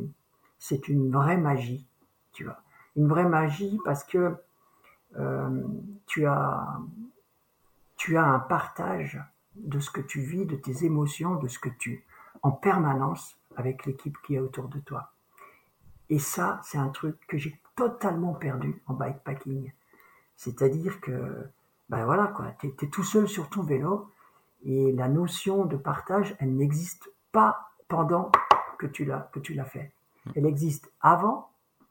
c'est 0.58 0.88
une 0.88 1.12
vraie 1.12 1.38
magie, 1.38 1.86
tu 2.32 2.46
vois. 2.46 2.62
Une 2.96 3.08
vraie 3.08 3.28
magie 3.28 3.78
parce 3.84 4.04
que 4.04 4.36
euh, 5.18 5.64
tu 6.06 6.26
as 6.26 6.80
tu 7.98 8.18
as 8.18 8.26
un 8.26 8.40
partage 8.40 9.22
de 9.56 9.80
ce 9.80 9.90
que 9.90 10.02
tu 10.02 10.22
vis, 10.22 10.46
de 10.46 10.56
tes 10.56 10.86
émotions, 10.86 11.36
de 11.36 11.48
ce 11.48 11.60
que 11.60 11.70
tu 11.70 12.06
en 12.42 12.52
permanence 12.52 13.38
avec 13.58 13.86
l'équipe 13.86 14.18
qui 14.26 14.36
est 14.36 14.40
autour 14.40 14.70
de 14.70 14.80
toi. 14.80 15.12
Et 16.10 16.20
ça, 16.20 16.62
c'est 16.64 16.78
un 16.78 16.90
truc 16.90 17.18
que 17.28 17.38
j'ai 17.38 17.60
totalement 17.76 18.34
perdu 18.34 18.82
en 18.86 18.94
bikepacking. 18.94 19.72
C'est-à-dire 20.36 21.02
que, 21.02 21.48
ben 21.90 22.06
voilà, 22.06 22.28
quoi, 22.28 22.48
t'es, 22.60 22.70
t'es 22.72 22.88
tout 22.88 23.04
seul 23.04 23.28
sur 23.28 23.50
ton 23.50 23.64
vélo 23.64 24.10
et 24.66 24.92
la 24.92 25.08
notion 25.08 25.66
de 25.66 25.78
partage, 25.78 26.36
elle 26.40 26.56
n'existe 26.56 27.10
pas 27.32 27.70
pendant 27.88 28.32
que 28.80 28.88
tu 28.88 29.06
l'as, 29.06 29.30
que 29.32 29.40
tu 29.40 29.54
l'as 29.54 29.66
fait. 29.66 29.94
Elle 30.36 30.46
existe 30.46 30.92
avant, 31.02 31.50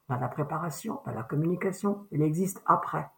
dans 0.08 0.16
la 0.18 0.28
préparation, 0.28 1.00
dans 1.06 1.12
la 1.12 1.22
communication, 1.22 2.06
elle 2.12 2.22
existe 2.22 2.62
après. 2.66 3.08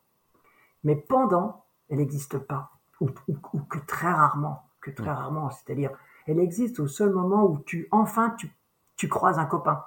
Mais 0.85 0.95
pendant, 0.95 1.65
elle 1.89 1.99
n'existe 1.99 2.39
pas. 2.39 2.71
Ou, 3.01 3.09
ou- 3.29 3.37
ou 3.55 3.61
que 3.61 3.79
très 3.81 4.13
rarement. 4.13 4.63
Que 4.81 4.91
très 4.91 5.11
rarement. 5.11 5.51
C'est-à-dire, 5.51 5.91
elle 6.27 6.39
existe 6.39 6.79
au 6.81 6.87
seul 6.87 7.11
moment 7.13 7.45
où 7.45 7.59
tu, 7.61 7.89
enfin, 7.91 8.31
tu, 8.39 8.51
tu 8.97 9.09
croises 9.09 9.39
un 9.39 9.47
copain. 9.47 9.83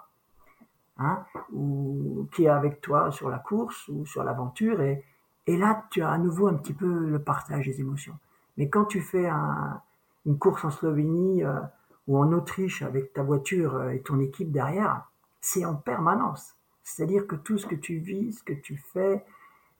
Hein, 1.01 1.23
ou 1.53 2.27
qui 2.33 2.43
est 2.43 2.49
avec 2.49 2.81
toi 2.81 3.09
sur 3.11 3.29
la 3.29 3.39
course 3.39 3.87
ou 3.87 4.05
sur 4.05 4.21
l'aventure 4.25 4.81
et, 4.81 5.05
et 5.47 5.55
là 5.55 5.85
tu 5.89 6.01
as 6.01 6.09
à 6.09 6.17
nouveau 6.17 6.49
un 6.49 6.55
petit 6.55 6.73
peu 6.73 7.05
le 7.05 7.19
partage 7.23 7.67
des 7.67 7.79
émotions. 7.79 8.17
Mais 8.59 8.69
quand 8.69 8.85
tu 8.85 9.01
fais 9.01 9.27
un- 9.27 9.81
une 10.27 10.37
course 10.37 10.65
en 10.65 10.69
Slovénie 10.69 11.43
euh, 11.43 11.59
ou 12.07 12.19
en 12.19 12.31
Autriche 12.33 12.83
avec 12.83 13.13
ta 13.13 13.23
voiture 13.23 13.75
euh, 13.77 13.89
et 13.91 14.01
ton 14.01 14.19
équipe 14.19 14.51
derrière, 14.51 15.09
c'est 15.41 15.65
en 15.65 15.75
permanence. 15.75 16.55
C'est-à-dire 16.83 17.25
que 17.25 17.37
tout 17.37 17.57
ce 17.57 17.65
que 17.65 17.75
tu 17.75 17.97
vis, 17.99 18.33
ce 18.33 18.43
que 18.43 18.53
tu 18.53 18.77
fais, 18.77 19.25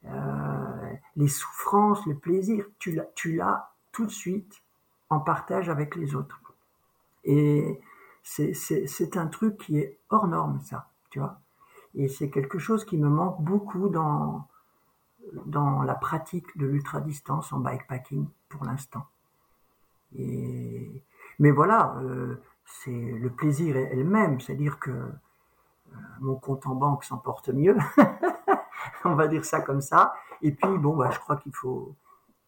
euh, 0.05 0.93
les 1.17 1.27
souffrances, 1.27 2.05
le 2.07 2.15
plaisir, 2.15 2.65
tu 2.79 2.93
l'as, 2.93 3.71
tout 3.91 4.05
de 4.05 4.11
suite 4.11 4.61
en 5.09 5.19
partage 5.19 5.69
avec 5.69 5.95
les 5.95 6.15
autres. 6.15 6.39
Et 7.25 7.81
c'est 8.23 9.17
un 9.17 9.27
truc 9.27 9.57
qui 9.57 9.77
est 9.79 9.97
hors 10.09 10.27
norme, 10.27 10.61
ça, 10.61 10.87
tu 11.09 11.19
vois. 11.19 11.39
Et 11.95 12.07
c'est 12.07 12.29
quelque 12.29 12.59
chose 12.59 12.85
qui 12.85 12.97
me 12.97 13.09
manque 13.09 13.41
beaucoup 13.41 13.89
dans, 13.89 14.47
dans 15.45 15.81
la 15.83 15.95
pratique 15.95 16.57
de 16.57 16.65
l'ultra-distance 16.65 17.51
en 17.53 17.59
bikepacking 17.59 18.27
pour 18.47 18.65
l'instant. 18.65 19.05
Et, 20.15 21.03
mais 21.39 21.51
voilà, 21.51 21.95
euh, 22.01 22.41
c'est 22.65 22.91
le 22.91 23.29
plaisir 23.29 23.77
est, 23.77 23.95
le 23.95 24.03
même, 24.03 24.39
c'est-à-dire 24.39 24.79
que 24.79 24.91
euh, 24.91 25.11
mon 26.19 26.35
compte 26.35 26.65
en 26.65 26.75
banque 26.75 27.03
s'en 27.03 27.17
porte 27.17 27.49
mieux, 27.49 27.77
on 29.05 29.15
va 29.15 29.27
dire 29.27 29.45
ça 29.45 29.61
comme 29.61 29.81
ça. 29.81 30.13
Et 30.41 30.51
puis 30.51 30.77
bon, 30.77 30.95
bah, 30.95 31.09
je 31.11 31.19
crois 31.19 31.37
qu'il 31.37 31.53
faut, 31.53 31.95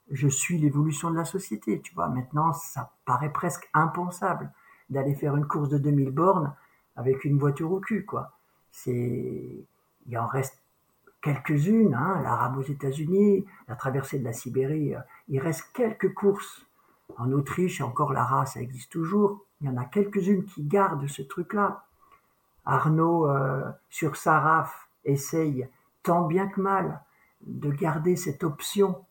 je 0.09 0.27
suis 0.27 0.57
l'évolution 0.57 1.11
de 1.11 1.17
la 1.17 1.25
société, 1.25 1.81
tu 1.81 1.93
vois. 1.93 2.09
Maintenant, 2.09 2.53
ça 2.53 2.91
paraît 3.05 3.31
presque 3.31 3.69
impensable 3.73 4.51
d'aller 4.89 5.15
faire 5.15 5.35
une 5.35 5.47
course 5.47 5.69
de 5.69 5.77
2000 5.77 6.11
bornes 6.11 6.53
avec 6.95 7.23
une 7.23 7.37
voiture 7.37 7.71
au 7.71 7.79
cul, 7.79 8.05
quoi. 8.05 8.33
C'est, 8.71 9.65
il 10.07 10.17
en 10.17 10.27
reste 10.27 10.60
quelques-unes, 11.21 11.93
hein, 11.93 12.21
l'Arabe 12.23 12.57
aux 12.57 12.63
États-Unis, 12.63 13.45
la 13.67 13.75
traversée 13.75 14.19
de 14.19 14.23
la 14.23 14.33
Sibérie. 14.33 14.95
euh, 14.95 14.99
Il 15.27 15.39
reste 15.39 15.71
quelques 15.73 16.13
courses 16.13 16.65
en 17.17 17.31
Autriche, 17.31 17.81
encore 17.81 18.13
l'Ara, 18.13 18.45
ça 18.45 18.61
existe 18.61 18.91
toujours. 18.91 19.45
Il 19.59 19.67
y 19.67 19.69
en 19.69 19.77
a 19.77 19.85
quelques-unes 19.85 20.45
qui 20.45 20.63
gardent 20.63 21.07
ce 21.07 21.21
truc-là. 21.21 21.85
Arnaud, 22.65 23.27
euh, 23.27 23.69
sur 23.89 24.15
sa 24.15 24.39
RAF, 24.39 24.89
essaye 25.03 25.67
tant 26.03 26.25
bien 26.25 26.47
que 26.47 26.61
mal 26.61 27.01
de 27.41 27.71
garder 27.71 28.15
cette 28.15 28.43
option 28.43 29.03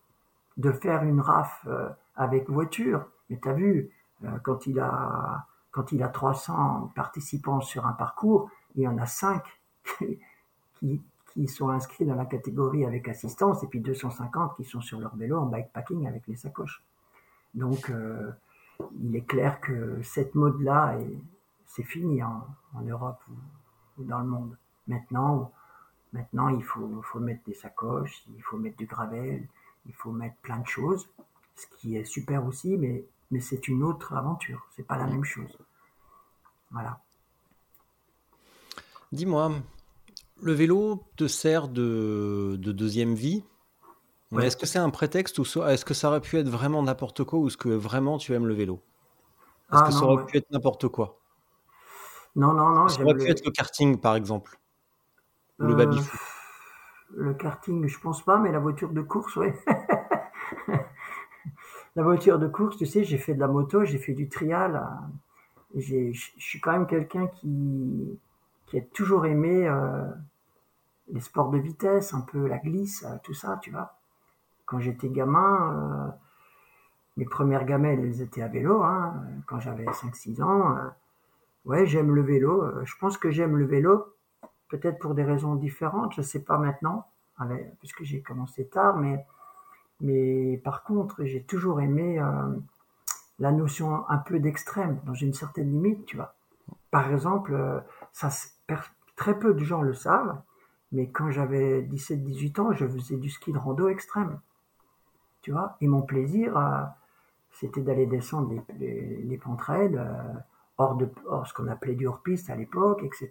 de 0.56 0.72
faire 0.72 1.02
une 1.02 1.20
RAF 1.20 1.64
euh, 1.66 1.88
avec 2.16 2.48
voiture. 2.48 3.04
Mais 3.28 3.38
tu 3.40 3.48
as 3.48 3.52
vu, 3.52 3.90
euh, 4.24 4.28
quand, 4.42 4.66
il 4.66 4.78
a, 4.80 5.46
quand 5.70 5.92
il 5.92 6.02
a 6.02 6.08
300 6.08 6.92
participants 6.94 7.60
sur 7.60 7.86
un 7.86 7.92
parcours, 7.92 8.50
il 8.76 8.82
y 8.82 8.88
en 8.88 8.98
a 8.98 9.06
5 9.06 9.42
qui, 9.98 10.20
qui 10.74 11.02
sont 11.48 11.68
inscrits 11.70 12.04
dans 12.06 12.14
la 12.14 12.26
catégorie 12.26 12.84
avec 12.84 13.08
assistance 13.08 13.62
et 13.62 13.66
puis 13.68 13.80
250 13.80 14.56
qui 14.56 14.64
sont 14.64 14.80
sur 14.80 14.98
leur 15.00 15.14
vélo 15.16 15.38
en 15.38 15.46
bikepacking 15.46 16.06
avec 16.06 16.26
les 16.26 16.36
sacoches. 16.36 16.82
Donc, 17.54 17.90
euh, 17.90 18.30
il 19.00 19.14
est 19.16 19.22
clair 19.26 19.60
que 19.60 20.00
cette 20.02 20.34
mode-là, 20.34 20.98
est- 20.98 21.18
c'est 21.66 21.82
fini 21.84 22.22
en, 22.22 22.46
en 22.74 22.80
Europe 22.82 23.20
ou, 23.30 24.02
ou 24.02 24.04
dans 24.04 24.18
le 24.20 24.26
monde. 24.26 24.56
Maintenant, 24.88 25.52
maintenant 26.12 26.48
il 26.48 26.64
faut, 26.64 27.00
faut 27.02 27.20
mettre 27.20 27.44
des 27.44 27.54
sacoches, 27.54 28.24
il 28.34 28.42
faut 28.42 28.56
mettre 28.56 28.76
du 28.76 28.86
gravel, 28.86 29.46
il 29.86 29.94
faut 29.94 30.10
mettre 30.12 30.36
plein 30.42 30.58
de 30.58 30.66
choses, 30.66 31.08
ce 31.56 31.66
qui 31.76 31.96
est 31.96 32.04
super 32.04 32.44
aussi, 32.46 32.76
mais, 32.76 33.04
mais 33.30 33.40
c'est 33.40 33.68
une 33.68 33.82
autre 33.82 34.14
aventure, 34.14 34.66
c'est 34.74 34.82
pas 34.86 34.96
la 34.96 35.06
même 35.06 35.24
chose. 35.24 35.56
Voilà. 36.72 37.00
Dis-moi, 39.12 39.52
le 40.42 40.52
vélo 40.52 41.02
te 41.16 41.28
sert 41.28 41.68
de, 41.68 42.56
de 42.58 42.72
deuxième 42.72 43.14
vie 43.14 43.44
mais 44.32 44.46
est-ce 44.46 44.56
que 44.58 44.66
c'est 44.66 44.80
un 44.80 44.90
prétexte 44.90 45.40
ou 45.40 45.46
so- 45.46 45.66
est-ce 45.66 45.84
que 45.84 45.94
ça 45.94 46.08
aurait 46.08 46.22
pu 46.22 46.38
être 46.38 46.48
vraiment 46.48 46.82
n'importe 46.82 47.24
quoi 47.24 47.40
ou 47.40 47.48
est-ce 47.48 47.58
que 47.58 47.68
vraiment 47.70 48.18
tu 48.18 48.34
aimes 48.34 48.48
le 48.48 48.54
vélo? 48.54 48.82
Est-ce 49.72 49.72
Ah 49.72 49.84
que 49.84 49.92
ça 49.92 50.06
aurait 50.06 50.16
ouais. 50.16 50.24
pu 50.26 50.38
être 50.38 50.50
n'importe 50.52 50.88
quoi? 50.88 51.20
Non, 52.40 52.52
non, 52.54 52.70
non, 52.74 52.86
Ça 52.86 53.02
aurait 53.04 53.14
pu 53.14 53.18
le, 53.18 53.30
être 53.30 53.42
le 53.46 53.52
karting 53.52 53.98
par 53.98 54.16
exemple 54.16 54.60
ou 55.60 55.68
le 55.68 55.70
euh, 55.70 55.74
baby-foot. 55.76 56.20
le 57.16 57.34
karting, 57.34 57.86
je 57.86 57.98
pense 58.00 58.24
pas, 58.24 58.38
mais 58.38 58.52
la 58.52 58.58
voiture 58.58 58.90
de 58.90 59.02
course, 59.02 59.36
oui. 59.36 59.48
la 61.96 62.02
voiture 62.02 62.38
de 62.38 62.48
course, 62.48 62.76
tu 62.76 62.86
sais, 62.86 63.04
j'ai 63.04 63.18
fait 63.18 63.34
de 63.34 63.40
la 63.40 63.48
moto, 63.48 63.84
j'ai 63.84 63.98
fait 63.98 64.14
du 64.14 64.28
trial. 64.28 64.76
euh, 64.76 65.34
Je 65.80 66.12
je 66.12 66.30
suis 66.38 66.60
quand 66.60 66.72
même 66.72 66.86
quelqu'un 66.86 67.26
qui, 67.28 68.18
qui 68.66 68.78
a 68.78 68.82
toujours 68.82 69.26
aimé 69.26 69.66
euh, 69.68 70.04
les 71.12 71.20
sports 71.20 71.50
de 71.50 71.58
vitesse, 71.58 72.14
un 72.14 72.20
peu 72.22 72.46
la 72.46 72.58
glisse, 72.58 73.04
euh, 73.04 73.16
tout 73.22 73.34
ça, 73.34 73.58
tu 73.62 73.70
vois. 73.70 73.94
Quand 74.66 74.80
j'étais 74.80 75.08
gamin, 75.10 75.74
euh, 75.74 76.12
mes 77.16 77.24
premières 77.24 77.64
gamelles, 77.64 78.00
elles 78.00 78.22
étaient 78.22 78.42
à 78.42 78.48
vélo, 78.48 78.82
hein, 78.82 79.22
quand 79.46 79.60
j'avais 79.60 79.86
5-6 79.92 80.40
ans. 80.42 80.76
euh, 80.76 80.88
ouais, 81.66 81.86
j'aime 81.86 82.14
le 82.14 82.22
vélo. 82.22 82.64
je 82.84 82.94
pense 83.00 83.18
que 83.18 83.30
j'aime 83.30 83.56
le 83.56 83.66
vélo, 83.66 84.14
peut-être 84.70 84.98
pour 85.00 85.14
des 85.14 85.24
raisons 85.24 85.56
différentes, 85.56 86.14
je 86.14 86.22
sais 86.22 86.40
pas 86.44 86.58
maintenant. 86.58 87.06
avec- 87.38 87.78
puisque 87.78 88.02
j'ai 88.04 88.22
commencé 88.22 88.66
tard, 88.68 88.98
mais, 88.98 89.24
mais 90.00 90.58
par 90.64 90.84
contre, 90.84 91.24
j'ai 91.24 91.42
toujours 91.44 91.80
aimé 91.80 92.20
la 93.38 93.52
notion 93.52 94.08
un 94.08 94.18
peu 94.18 94.38
d'extrême, 94.38 95.00
dans 95.06 95.14
une 95.14 95.32
certaine 95.32 95.70
limite, 95.70 96.04
tu 96.06 96.16
vois. 96.16 96.34
Par 96.90 97.10
exemple, 97.10 97.82
ça, 98.12 98.28
très 99.16 99.38
peu 99.38 99.54
de 99.54 99.64
gens 99.64 99.82
le 99.82 99.94
savent, 99.94 100.40
mais 100.92 101.08
quand 101.10 101.30
j'avais 101.30 101.82
17-18 101.82 102.60
ans, 102.60 102.72
je 102.72 102.86
faisais 102.86 103.16
du 103.16 103.30
ski 103.30 103.52
de 103.52 103.58
rando 103.58 103.88
extrême, 103.88 104.40
tu 105.42 105.52
vois? 105.52 105.76
Et 105.80 105.88
mon 105.88 106.02
plaisir, 106.02 106.56
euh, 106.56 106.82
c'était 107.52 107.82
d'aller 107.82 108.06
descendre 108.06 108.52
les, 108.78 109.22
les, 109.22 109.40
euh, 109.46 110.34
hors 110.78 110.96
de 110.96 111.08
hors 111.26 111.46
ce 111.46 111.54
qu'on 111.54 111.68
appelait 111.68 111.94
du 111.94 112.06
hors-piste 112.06 112.50
à 112.50 112.56
l'époque, 112.56 113.02
etc. 113.04 113.30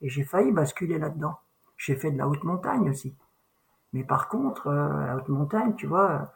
Et 0.00 0.08
j'ai 0.08 0.24
failli 0.24 0.50
basculer 0.52 0.98
là-dedans. 0.98 1.38
J'ai 1.76 1.96
fait 1.96 2.10
de 2.10 2.18
la 2.18 2.28
haute 2.28 2.44
montagne 2.44 2.90
aussi. 2.90 3.14
Mais 3.92 4.02
par 4.04 4.28
contre, 4.28 4.68
euh, 4.68 5.06
la 5.06 5.16
haute 5.16 5.28
montagne, 5.28 5.74
tu 5.76 5.86
vois, 5.86 6.32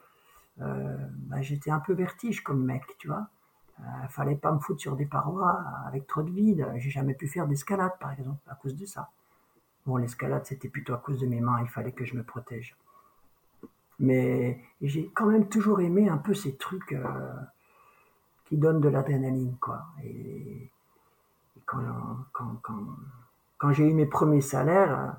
bah, 0.58 1.40
j'étais 1.40 1.70
un 1.70 1.78
peu 1.78 1.92
vertige 1.92 2.42
comme 2.42 2.64
mec, 2.64 2.82
tu 2.98 3.08
vois. 3.08 3.28
Fallait 4.08 4.34
pas 4.34 4.50
me 4.50 4.58
foutre 4.58 4.80
sur 4.80 4.96
des 4.96 5.06
parois 5.06 5.62
avec 5.86 6.08
trop 6.08 6.22
de 6.22 6.30
vide. 6.30 6.68
J'ai 6.76 6.90
jamais 6.90 7.14
pu 7.14 7.28
faire 7.28 7.46
d'escalade, 7.46 7.92
par 8.00 8.10
exemple, 8.12 8.40
à 8.48 8.56
cause 8.56 8.74
de 8.74 8.84
ça. 8.84 9.08
L'escalade, 9.96 10.44
c'était 10.44 10.68
plutôt 10.68 10.94
à 10.94 10.98
cause 10.98 11.20
de 11.20 11.26
mes 11.26 11.40
mains, 11.40 11.60
il 11.62 11.68
fallait 11.68 11.92
que 11.92 12.04
je 12.04 12.14
me 12.14 12.22
protège. 12.22 12.76
Mais 13.98 14.60
j'ai 14.80 15.10
quand 15.14 15.26
même 15.26 15.48
toujours 15.48 15.80
aimé 15.80 16.08
un 16.08 16.18
peu 16.18 16.34
ces 16.34 16.56
trucs 16.56 16.92
euh, 16.92 17.32
qui 18.44 18.56
donnent 18.56 18.80
de 18.80 18.88
l'adrénaline, 18.88 19.56
quoi. 19.60 19.86
Et, 20.04 20.70
quand, 21.66 21.80
quand, 22.32 22.60
quand, 22.62 22.86
quand 23.58 23.72
j'ai 23.72 23.88
eu 23.88 23.92
mes 23.92 24.06
premiers 24.06 24.40
salaires, 24.40 25.16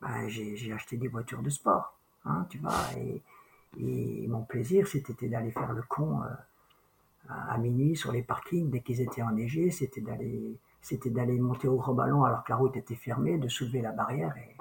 bah, 0.00 0.28
j'ai 0.28 0.72
acheté 0.72 0.96
des 0.96 1.08
voitures 1.08 1.42
de 1.42 1.50
sport, 1.50 1.96
hein, 2.24 2.46
tu 2.48 2.58
vois. 2.58 2.72
Et, 2.96 3.22
et 3.78 4.26
mon 4.28 4.42
plaisir, 4.42 4.86
c'était 4.86 5.28
d'aller 5.28 5.50
faire 5.50 5.72
le 5.72 5.82
con 5.82 6.22
euh, 6.22 6.28
à 7.28 7.58
minuit 7.58 7.96
sur 7.96 8.12
les 8.12 8.22
parkings 8.22 8.70
dès 8.70 8.80
qu'ils 8.80 9.00
étaient 9.00 9.22
enneigés. 9.22 9.70
C'était 9.70 10.00
d'aller, 10.00 10.58
c'était 10.80 11.10
d'aller 11.10 11.38
monter 11.38 11.68
au 11.68 11.76
gros 11.76 11.94
ballon 11.94 12.24
alors 12.24 12.44
que 12.44 12.52
la 12.52 12.56
route 12.56 12.76
était 12.76 12.94
fermée, 12.94 13.38
de 13.38 13.48
soulever 13.48 13.82
la 13.82 13.92
barrière 13.92 14.36
et, 14.36 14.56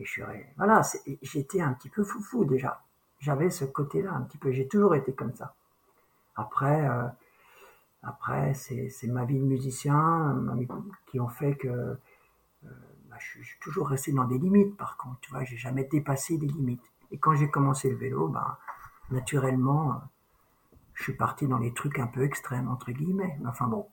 et 0.00 0.04
je 0.04 0.22
voilà. 0.56 0.82
J'étais 1.22 1.60
un 1.60 1.72
petit 1.72 1.88
peu 1.88 2.04
foufou 2.04 2.44
déjà. 2.44 2.82
J'avais 3.18 3.50
ce 3.50 3.64
côté-là 3.64 4.12
un 4.12 4.22
petit 4.22 4.38
peu. 4.38 4.52
J'ai 4.52 4.66
toujours 4.68 4.94
été 4.94 5.12
comme 5.12 5.34
ça. 5.34 5.54
Après, 6.36 6.88
euh, 6.88 7.06
après, 8.02 8.54
c'est 8.54 8.90
ma 9.08 9.24
vie 9.24 9.38
de 9.38 9.44
musicien 9.44 10.42
qui 11.06 11.20
ont 11.20 11.28
fait 11.28 11.54
que 11.56 11.68
euh, 11.68 11.94
bah, 13.10 13.16
je, 13.18 13.42
suis- 13.42 13.58
toujours 13.60 13.88
resté 13.88 14.12
dans 14.12 14.24
des 14.24 14.38
limites. 14.38 14.76
Par 14.76 14.96
contre, 14.96 15.20
tu 15.20 15.30
vois, 15.30 15.44
j'ai 15.44 15.56
jamais 15.58 15.84
dépassé 15.84 16.38
des 16.38 16.46
limites. 16.46 16.84
Et 17.10 17.18
quand 17.18 17.34
j'ai 17.34 17.50
commencé 17.50 17.90
le 17.90 17.96
vélo, 17.96 18.28
bah, 18.28 18.58
naturellement, 19.10 20.00
je 20.94 21.02
suis 21.04 21.14
parti 21.14 21.46
dans 21.48 21.58
les 21.58 21.72
trucs 21.74 21.98
un 21.98 22.06
peu 22.06 22.22
extrêmes 22.24 22.68
entre 22.68 22.92
guillemets. 22.92 23.38
Enfin 23.46 23.66
bon, 23.66 23.88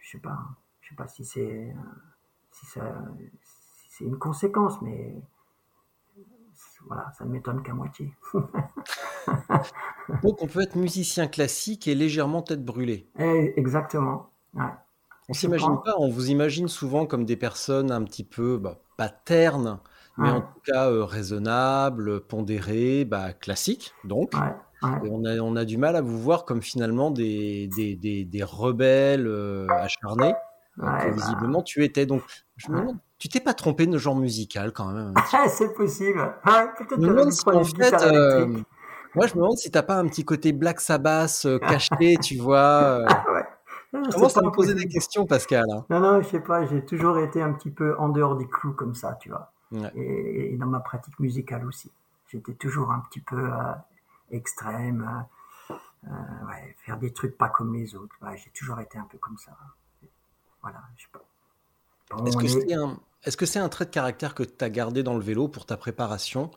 je 0.00 0.10
sais 0.12 0.18
pas, 0.18 0.40
je 0.88 0.94
sais 0.94 0.96
pas 0.96 1.08
si 1.08 1.24
c'est 1.24 1.74
si 2.50 2.66
ça 2.66 3.04
si 3.42 3.86
c'est 3.90 4.04
une 4.04 4.18
conséquence, 4.18 4.80
mais 4.80 5.22
voilà, 6.86 7.10
ça 7.12 7.24
ne 7.24 7.30
m'étonne 7.30 7.62
qu'à 7.62 7.74
moitié. 7.74 8.14
Donc 10.22 10.42
on 10.42 10.46
peut 10.46 10.60
être 10.62 10.76
musicien 10.76 11.26
classique 11.28 11.88
et 11.88 11.94
légèrement 11.94 12.42
tête 12.42 12.64
brûlée. 12.64 13.10
Eh, 13.18 13.52
exactement. 13.58 14.30
Ouais. 14.54 14.64
On 15.28 15.34
s'imagine 15.34 15.80
pas, 15.84 15.94
on 15.98 16.08
vous 16.08 16.30
imagine 16.30 16.68
souvent 16.68 17.06
comme 17.06 17.24
des 17.24 17.36
personnes 17.36 17.90
un 17.92 18.02
petit 18.04 18.24
peu, 18.24 18.56
bah, 18.58 18.80
pas 18.96 19.08
ternes, 19.10 19.80
mais 20.16 20.30
Ouais. 20.30 20.32
en 20.32 20.40
tout 20.40 20.60
cas 20.64 20.90
euh, 20.90 21.04
raisonnables, 21.04 22.26
pondérées, 22.26 23.04
bah, 23.04 23.32
classiques 23.34 23.94
donc. 24.04 24.32
Ouais, 24.34 24.54
ouais. 24.82 24.98
Et 25.02 25.08
on 25.10 25.24
a, 25.24 25.36
on 25.40 25.54
a 25.56 25.64
du 25.64 25.76
mal 25.78 25.96
à 25.96 26.00
vous 26.00 26.18
voir 26.18 26.44
comme 26.44 26.62
finalement 26.62 27.10
des, 27.10 27.68
des, 27.68 27.94
des, 27.96 28.24
des 28.24 28.42
rebelles 28.42 29.26
euh, 29.26 29.66
acharnés, 29.78 30.34
Ouais, 30.78 30.98
que 31.00 31.04
bah. 31.06 31.10
visiblement 31.14 31.62
tu 31.62 31.84
étais. 31.84 32.06
Donc 32.06 32.22
je 32.56 32.70
me 32.70 32.76
Ouais. 32.76 32.80
demande, 32.82 32.98
tu 33.18 33.28
t'es 33.28 33.40
pas 33.40 33.54
trompé 33.54 33.86
de 33.86 33.98
genre 33.98 34.16
musical 34.16 34.72
quand 34.72 34.86
même. 34.92 35.14
Ah, 35.32 35.48
c'est 35.48 35.74
possible. 35.74 36.20
Ouais, 36.20 36.66
peut-être 36.78 36.96
Je 36.96 37.00
me 37.00 37.08
demande 37.08 37.32
si 37.32 37.42
en 37.48 37.64
fait, 37.64 37.94
euh, 38.02 38.46
moi 39.14 39.26
je 39.26 39.34
me 39.34 39.40
demande 39.40 39.56
si 39.58 39.70
t'as 39.70 39.82
pas 39.82 39.96
un 39.96 40.06
petit 40.06 40.24
côté 40.24 40.52
Black 40.52 40.80
Sabbath 40.80 41.42
euh, 41.46 41.58
caché, 41.58 42.16
tu 42.22 42.38
vois. 42.38 42.58
euh. 43.00 43.06
Ouais. 43.32 43.44
Non, 43.92 44.04
Je 44.04 44.10
c'est 44.10 44.16
commence 44.16 44.36
à 44.36 44.42
me 44.42 44.50
poser 44.50 44.74
des 44.74 44.86
questions, 44.86 45.24
Pascal. 45.26 45.64
hein. 45.72 45.84
Non, 45.88 46.00
non, 46.00 46.20
je 46.22 46.28
sais 46.28 46.40
pas, 46.40 46.66
j'ai 46.66 46.84
toujours 46.84 47.18
été 47.18 47.40
un 47.42 47.52
petit 47.54 47.70
peu 47.70 47.96
en 47.98 48.10
dehors 48.10 48.36
des 48.36 48.46
clous 48.46 48.74
comme 48.74 48.94
ça, 48.94 49.16
tu 49.20 49.30
vois. 49.30 49.50
Ouais. 49.72 49.90
Et, 49.96 50.52
et 50.52 50.56
dans 50.58 50.66
ma 50.66 50.80
pratique 50.80 51.18
musicale 51.18 51.64
aussi. 51.66 51.90
J'étais 52.28 52.52
toujours 52.52 52.92
un 52.92 53.00
petit 53.00 53.20
peu 53.20 53.36
euh, 53.38 53.72
extrême, 54.30 55.24
euh, 55.70 56.46
ouais, 56.46 56.76
faire 56.84 56.98
des 56.98 57.12
trucs 57.12 57.36
pas 57.38 57.48
comme 57.48 57.74
les 57.74 57.94
autres. 57.94 58.14
Ouais, 58.22 58.36
j'ai 58.36 58.50
toujours 58.50 58.78
été 58.80 58.98
un 58.98 59.06
peu 59.10 59.16
comme 59.18 59.38
ça. 59.38 59.52
Voilà, 60.70 60.86
je 60.96 61.02
sais 61.02 61.08
pas. 61.12 61.24
Bon, 62.16 62.24
Est-ce 62.26 62.36
que 62.36 62.44
est- 63.44 63.46
c'est 63.46 63.58
un, 63.58 63.68
trait 63.68 63.84
de 63.84 63.90
caractère 63.90 64.34
que 64.34 64.42
tu 64.42 64.64
as 64.64 64.70
gardé 64.70 65.02
dans 65.02 65.14
le 65.14 65.20
vélo 65.22 65.48
pour 65.48 65.66
ta 65.66 65.76
préparation? 65.76 66.50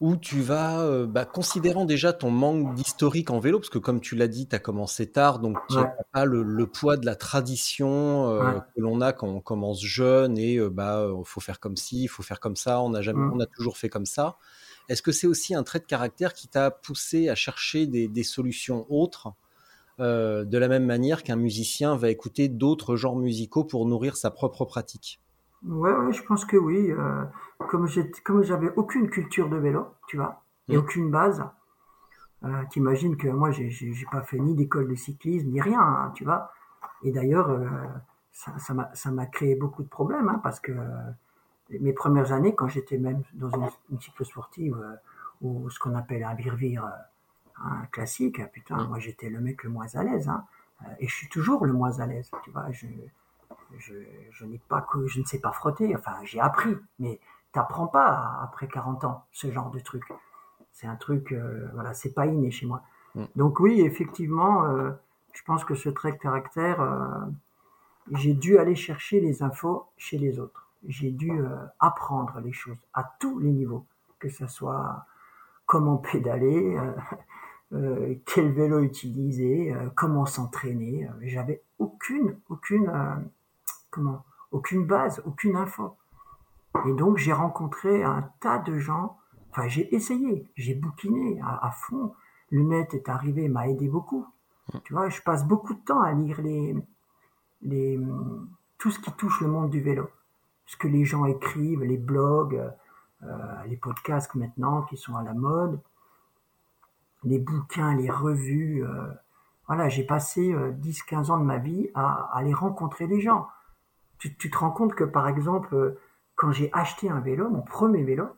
Ou 0.00 0.16
tu 0.16 0.40
vas, 0.40 0.80
euh, 0.80 1.06
bah, 1.06 1.24
considérant 1.24 1.84
déjà 1.84 2.12
ton 2.12 2.30
manque 2.32 2.74
d'historique 2.74 3.30
en 3.30 3.38
vélo, 3.38 3.60
parce 3.60 3.70
que 3.70 3.78
comme 3.78 4.00
tu 4.00 4.16
l'as 4.16 4.26
dit, 4.26 4.48
tu 4.48 4.56
as 4.56 4.58
commencé 4.58 5.06
tard, 5.12 5.38
donc 5.38 5.58
tu 5.68 5.76
n'as 5.76 5.82
Ouais. 5.82 5.88
pas 6.12 6.24
le, 6.24 6.42
le 6.42 6.66
poids 6.66 6.96
de 6.96 7.06
la 7.06 7.14
tradition 7.14 8.28
euh, 8.28 8.54
Ouais. 8.54 8.60
que 8.74 8.80
l'on 8.80 9.00
a 9.00 9.12
quand 9.12 9.28
on 9.28 9.40
commence 9.40 9.80
jeune 9.80 10.36
et 10.38 10.56
euh, 10.56 10.70
bah, 10.70 10.98
euh, 10.98 11.22
faut 11.24 11.40
faire 11.40 11.60
comme 11.60 11.76
ci, 11.76 12.02
il 12.02 12.08
faut 12.08 12.24
faire 12.24 12.40
comme 12.40 12.56
ça, 12.56 12.80
on 12.80 12.94
a, 12.94 13.00
jamais, 13.00 13.20
Mm. 13.24 13.32
on 13.34 13.40
a 13.40 13.46
toujours 13.46 13.76
fait 13.78 13.88
comme 13.88 14.06
ça. 14.06 14.38
Est-ce 14.88 15.02
que 15.02 15.12
c'est 15.12 15.28
aussi 15.28 15.54
un 15.54 15.62
trait 15.62 15.78
de 15.78 15.84
caractère 15.84 16.34
qui 16.34 16.48
t'a 16.48 16.72
poussé 16.72 17.28
à 17.28 17.36
chercher 17.36 17.86
des, 17.86 18.08
des 18.08 18.24
solutions 18.24 18.84
autres 18.90 19.28
euh, 20.00 20.44
de 20.44 20.58
la 20.58 20.68
même 20.68 20.86
manière 20.86 21.22
qu'un 21.22 21.36
musicien 21.36 21.96
va 21.96 22.08
écouter 22.10 22.48
d'autres 22.48 22.96
genres 22.96 23.16
musicaux 23.16 23.64
pour 23.64 23.86
nourrir 23.86 24.16
sa 24.16 24.30
propre 24.30 24.64
pratique 24.64 25.20
Ouais, 25.64 25.92
ouais, 25.92 26.12
je 26.12 26.22
pense 26.24 26.44
que 26.44 26.56
oui. 26.56 26.90
euh, 26.90 27.24
comme 27.68 27.86
j'avais 28.42 28.70
aucune 28.76 29.08
culture 29.08 29.48
de 29.48 29.56
vélo, 29.56 29.86
tu 30.08 30.16
vois, 30.16 30.42
et 30.68 30.76
Mm. 30.76 30.80
aucune 30.80 31.10
base, 31.10 31.44
euh, 32.44 32.62
t'imagines 32.70 33.16
que 33.16 33.28
moi, 33.28 33.50
j'ai, 33.52 33.70
pas 34.10 34.22
fait 34.22 34.38
ni 34.38 34.54
d'école 34.54 34.88
de 34.88 34.94
cyclisme, 34.94 35.48
ni 35.48 35.60
rien, 35.60 35.80
hein, 35.80 36.12
tu 36.14 36.24
vois. 36.24 36.52
Et 37.04 37.12
d'ailleurs, 37.12 37.50
euh, 37.50 37.68
ça, 38.32 38.74
m'a, 39.12 39.26
créé 39.26 39.54
beaucoup 39.54 39.82
de 39.82 39.88
problèmes, 39.88 40.28
hein, 40.28 40.40
parce 40.42 40.58
que 40.60 40.72
euh, 40.72 41.78
mes 41.80 41.92
premières 41.92 42.32
années, 42.32 42.54
quand 42.54 42.68
j'étais 42.68 42.98
même 42.98 43.22
dans 43.34 43.50
une, 43.50 43.68
une 43.90 44.00
cyclosportive 44.00 44.76
ou 45.40 45.70
ce 45.70 45.78
qu'on 45.78 45.94
appelle 45.94 46.24
un 46.24 46.34
virvire 46.34 46.84
un 47.64 47.86
classique, 47.86 48.40
putain, 48.52 48.76
Mm. 48.84 48.88
moi 48.88 48.98
j'étais 48.98 49.30
le 49.30 49.40
mec 49.40 49.62
le 49.64 49.70
moins 49.70 49.86
à 49.94 50.02
l'aise, 50.02 50.28
hein, 50.28 50.44
euh, 50.82 50.86
et 51.00 51.06
je 51.08 51.14
suis 51.14 51.28
toujours 51.28 51.64
le 51.66 51.72
moins 51.72 51.98
à 52.00 52.06
l'aise, 52.06 52.30
tu 52.44 52.50
vois. 52.50 52.70
Je, 52.72 52.86
je, 53.78 53.94
je 54.30 54.44
n'ai 54.44 54.58
pas 54.68 54.80
que 54.82 55.06
je 55.06 55.20
ne 55.20 55.24
sais 55.24 55.38
pas 55.38 55.52
frotter. 55.52 55.94
Enfin, 55.96 56.14
j'ai 56.24 56.40
appris, 56.40 56.76
mais 56.98 57.20
t'apprends 57.52 57.86
pas 57.86 58.40
après 58.42 58.68
40 58.68 59.04
ans 59.04 59.24
ce 59.32 59.50
genre 59.50 59.70
de 59.70 59.80
truc. 59.80 60.04
C'est 60.72 60.86
un 60.86 60.96
truc, 60.96 61.32
euh, 61.32 61.68
voilà, 61.74 61.94
c'est 61.94 62.12
pas 62.14 62.26
inné 62.26 62.50
chez 62.50 62.66
moi. 62.66 62.82
Mm. 63.14 63.24
Donc 63.36 63.60
oui, 63.60 63.80
effectivement, 63.82 64.64
euh, 64.66 64.90
je 65.32 65.42
pense 65.44 65.64
que 65.64 65.74
ce 65.74 65.88
trait 65.88 66.12
de 66.12 66.18
caractère, 66.18 66.80
euh, 66.80 67.06
j'ai 68.12 68.34
dû 68.34 68.58
aller 68.58 68.74
chercher 68.74 69.20
les 69.20 69.42
infos 69.42 69.86
chez 69.96 70.18
les 70.18 70.38
autres. 70.38 70.68
J'ai 70.88 71.12
dû 71.12 71.32
apprendre 71.78 72.40
les 72.40 72.52
choses 72.52 72.76
à 72.92 73.04
tous 73.20 73.38
les 73.38 73.52
niveaux, 73.52 73.86
que 74.18 74.28
ce 74.28 74.48
soit 74.48 75.06
comment 75.66 75.96
pédaler, 75.98 76.76
euh, 77.72 78.14
quel 78.26 78.52
vélo 78.52 78.80
utiliser, 78.80 79.72
euh, 79.72 79.88
comment 79.94 80.26
s'entraîner. 80.26 81.08
Euh, 81.08 81.12
J'avais 81.22 81.62
aucune, 81.78 82.38
aucune, 82.48 82.88
euh, 82.88 83.16
comment, 83.90 84.24
aucune 84.50 84.86
base, 84.86 85.22
aucune 85.26 85.56
info. 85.56 85.96
Et 86.86 86.92
donc 86.92 87.18
j'ai 87.18 87.32
rencontré 87.32 88.02
un 88.02 88.30
tas 88.40 88.58
de 88.58 88.78
gens. 88.78 89.18
Enfin, 89.50 89.68
j'ai 89.68 89.94
essayé, 89.94 90.50
j'ai 90.56 90.74
bouquiné 90.74 91.40
à, 91.42 91.66
à 91.66 91.70
fond. 91.70 92.14
Le 92.50 92.62
net 92.62 92.94
est 92.94 93.08
arrivé, 93.08 93.48
m'a 93.48 93.68
aidé 93.68 93.88
beaucoup. 93.88 94.26
Tu 94.84 94.92
vois, 94.92 95.08
je 95.08 95.20
passe 95.22 95.46
beaucoup 95.46 95.74
de 95.74 95.80
temps 95.80 96.00
à 96.00 96.12
lire 96.12 96.40
les, 96.40 96.74
les, 97.62 98.00
tout 98.78 98.90
ce 98.90 98.98
qui 98.98 99.12
touche 99.12 99.40
le 99.40 99.48
monde 99.48 99.70
du 99.70 99.80
vélo. 99.80 100.08
Ce 100.66 100.76
que 100.76 100.88
les 100.88 101.04
gens 101.04 101.26
écrivent, 101.26 101.82
les 101.82 101.98
blogs, 101.98 102.62
euh, 103.22 103.64
les 103.66 103.76
podcasts 103.76 104.34
maintenant 104.34 104.82
qui 104.82 104.96
sont 104.96 105.16
à 105.16 105.22
la 105.22 105.34
mode, 105.34 105.80
les 107.24 107.38
bouquins, 107.38 107.94
les 107.96 108.10
revues. 108.10 108.84
euh, 108.84 109.06
voilà, 109.66 109.88
j'ai 109.88 110.04
passé 110.04 110.52
euh, 110.52 110.72
10-15 110.72 111.30
ans 111.30 111.38
de 111.38 111.44
ma 111.44 111.58
vie 111.58 111.88
à, 111.94 112.30
à 112.32 112.38
aller 112.38 112.52
rencontrer 112.54 113.06
les 113.06 113.20
gens. 113.20 113.48
Tu, 114.18 114.36
tu 114.36 114.50
te 114.50 114.58
rends 114.58 114.70
compte 114.70 114.94
que, 114.94 115.04
par 115.04 115.28
exemple, 115.28 115.74
euh, 115.74 115.98
quand 116.36 116.52
j'ai 116.52 116.70
acheté 116.72 117.08
un 117.10 117.20
vélo, 117.20 117.48
mon 117.48 117.62
premier 117.62 118.02
vélo, 118.02 118.28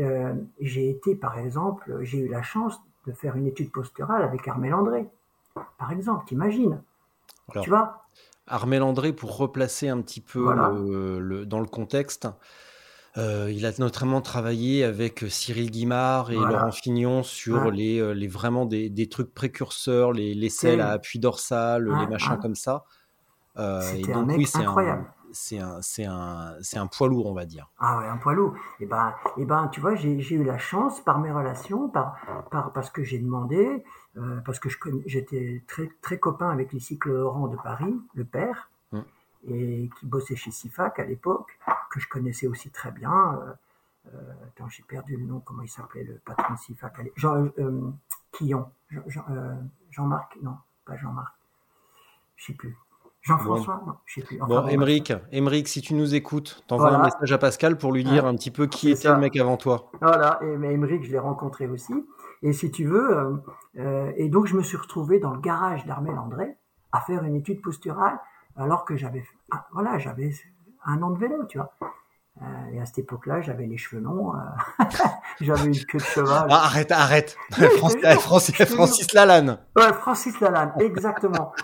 euh, 0.00 0.34
j'ai 0.60 0.90
été, 0.90 1.14
par 1.14 1.38
exemple, 1.38 1.98
j'ai 2.02 2.18
eu 2.18 2.28
la 2.28 2.42
chance 2.42 2.80
de 3.06 3.12
faire 3.12 3.36
une 3.36 3.46
étude 3.46 3.70
posturale 3.72 4.22
avec 4.22 4.46
Armel 4.48 4.74
André. 4.74 5.08
Par 5.78 5.92
exemple, 5.92 6.24
t'imagines 6.26 6.82
Tu 7.60 7.70
vois? 7.70 8.04
Armel 8.46 8.82
André, 8.82 9.12
pour 9.12 9.36
replacer 9.36 9.88
un 9.88 10.00
petit 10.00 10.20
peu 10.20 10.42
Voilà. 10.42 10.70
le- 10.70 11.20
le- 11.20 11.46
dans 11.46 11.60
le 11.60 11.66
contexte, 11.66 12.28
Euh, 13.18 13.52
il 13.52 13.66
a 13.66 13.72
notamment 13.78 14.22
travaillé 14.22 14.84
avec 14.84 15.24
Cyril 15.28 15.70
Guimard 15.70 16.30
et 16.30 16.36
Voilà. 16.36 16.60
Laurent 16.60 16.72
Fignon 16.72 17.22
sur 17.22 17.70
les, 17.70 17.98
euh, 17.98 18.12
les 18.14 18.26
vraiment 18.26 18.64
des, 18.64 18.88
des 18.88 19.08
trucs 19.08 19.34
précurseurs, 19.34 20.12
les, 20.12 20.34
les 20.34 20.48
selles 20.48 20.80
à 20.80 20.90
appui 20.92 21.18
dorsal, 21.18 21.84
les 21.84 22.06
machins 22.06 22.38
comme 22.38 22.54
ça. 22.54 22.84
Euh, 23.58 23.82
et 23.92 24.10
un 24.10 24.24
mec 24.24 24.38
oui, 24.38 24.48
incroyable. 24.54 25.12
c'est 25.30 25.58
un, 25.58 25.82
c'est 25.82 26.06
un, 26.06 26.54
c'est 26.62 26.78
un 26.78 26.86
poids 26.86 27.06
lourd, 27.06 27.26
on 27.26 27.34
va 27.34 27.44
dire. 27.44 27.70
Ah 27.78 27.98
ouais, 27.98 28.06
un 28.06 28.16
poids 28.16 28.32
lourd. 28.32 28.54
Et 28.80 28.86
ben, 28.86 29.14
et 29.36 29.44
ben, 29.44 29.68
tu 29.68 29.80
vois, 29.80 29.94
j'ai 29.94 30.20
j'ai 30.20 30.36
eu 30.36 30.44
la 30.44 30.56
chance 30.56 31.02
par 31.02 31.18
mes 31.18 31.30
relations, 31.30 31.90
par, 31.90 32.16
par 32.50 32.72
parce 32.72 32.88
que 32.88 33.04
j'ai 33.04 33.18
demandé, 33.18 33.84
euh, 34.16 34.40
parce 34.46 34.58
que 34.58 34.70
je 34.70 34.78
j'étais 35.04 35.62
très 35.68 35.90
très 36.00 36.18
copain 36.18 36.48
avec 36.48 36.72
les 36.72 36.80
cycles 36.80 37.12
Laurent 37.12 37.48
de 37.48 37.58
Paris, 37.58 37.94
le 38.14 38.24
père. 38.24 38.70
Et 39.48 39.90
qui 39.98 40.06
bossait 40.06 40.36
chez 40.36 40.50
Sifac 40.50 40.98
à 40.98 41.04
l'époque, 41.04 41.58
que 41.90 42.00
je 42.00 42.08
connaissais 42.08 42.46
aussi 42.46 42.70
très 42.70 42.90
bien. 42.92 43.12
Euh, 43.40 43.52
euh, 44.14 44.32
attends, 44.48 44.68
j'ai 44.68 44.82
perdu 44.82 45.16
le 45.16 45.24
nom. 45.24 45.40
Comment 45.40 45.62
il 45.62 45.68
s'appelait 45.68 46.04
le 46.04 46.20
patron 46.24 46.54
de 46.54 46.58
Sifac 46.58 46.94
Jean 47.16 47.48
euh, 47.58 47.90
Quillon, 48.32 48.66
Jean, 48.90 49.02
Jean- 49.06 49.24
euh, 49.30 49.54
Jean-Marc, 49.90 50.38
non, 50.42 50.56
pas 50.84 50.96
Jean-Marc, 50.96 51.34
je 52.36 52.46
sais 52.46 52.54
plus. 52.54 52.76
Jean-François, 53.22 53.80
non, 53.86 53.94
je 54.06 54.14
sais 54.20 54.26
plus. 54.26 54.40
Enfin, 54.42 54.48
Bon, 54.52 54.62
bon, 54.62 54.68
Émeric, 54.68 55.12
Émeric, 55.30 55.68
si 55.68 55.80
tu 55.80 55.94
nous 55.94 56.14
écoutes, 56.16 56.64
t'envoies 56.66 56.90
un 56.92 57.04
message 57.04 57.30
à 57.32 57.38
Pascal 57.38 57.78
pour 57.78 57.92
lui 57.92 58.02
dire 58.02 58.24
Ouais. 58.24 58.30
un 58.30 58.34
petit 58.34 58.50
peu 58.50 58.66
qui 58.66 58.90
était 58.90 59.02
ça. 59.02 59.14
le 59.14 59.20
mec 59.20 59.36
avant 59.36 59.56
toi. 59.56 59.90
Voilà, 60.00 60.40
et 60.42 60.56
mais 60.56 60.72
Emmerich, 60.74 61.04
je 61.04 61.12
l'ai 61.12 61.20
rencontré 61.20 61.68
aussi. 61.68 61.94
Et 62.42 62.52
si 62.52 62.72
tu 62.72 62.84
veux, 62.84 63.16
euh, 63.16 63.36
euh, 63.78 64.12
et 64.16 64.28
donc 64.28 64.46
je 64.46 64.56
me 64.56 64.62
suis 64.64 64.76
retrouvé 64.76 65.20
dans 65.20 65.32
le 65.32 65.38
garage 65.40 65.86
d'Armel 65.86 66.18
André 66.18 66.56
à 66.90 67.00
faire 67.00 67.22
une 67.22 67.36
étude 67.36 67.62
posturale, 67.62 68.18
alors 68.56 68.84
que 68.84 68.96
j'avais, 68.96 69.24
ah, 69.50 69.66
voilà, 69.72 69.98
j'avais 69.98 70.30
un 70.84 71.00
an 71.02 71.10
de 71.10 71.18
vélo, 71.18 71.44
tu 71.48 71.58
vois. 71.58 71.72
Euh, 72.40 72.44
et 72.72 72.80
à 72.80 72.86
cette 72.86 72.98
époque-là, 73.00 73.42
j'avais 73.42 73.66
les 73.66 73.76
cheveux 73.76 74.00
longs, 74.02 74.34
euh, 74.34 74.38
j'avais 75.40 75.66
une 75.66 75.84
queue 75.84 75.98
de 75.98 76.02
cheval. 76.02 76.46
Ah, 76.50 76.62
arrête, 76.64 76.90
arrête. 76.90 77.36
Oui, 77.58 77.66
Francis, 77.76 78.00
jure, 78.00 78.20
Francis, 78.20 78.56
jure. 78.56 78.66
Francis 78.68 79.12
Lalanne. 79.12 79.58
Ouais, 79.76 79.92
Francis 79.92 80.40
Lalanne, 80.40 80.72
exactement. 80.80 81.52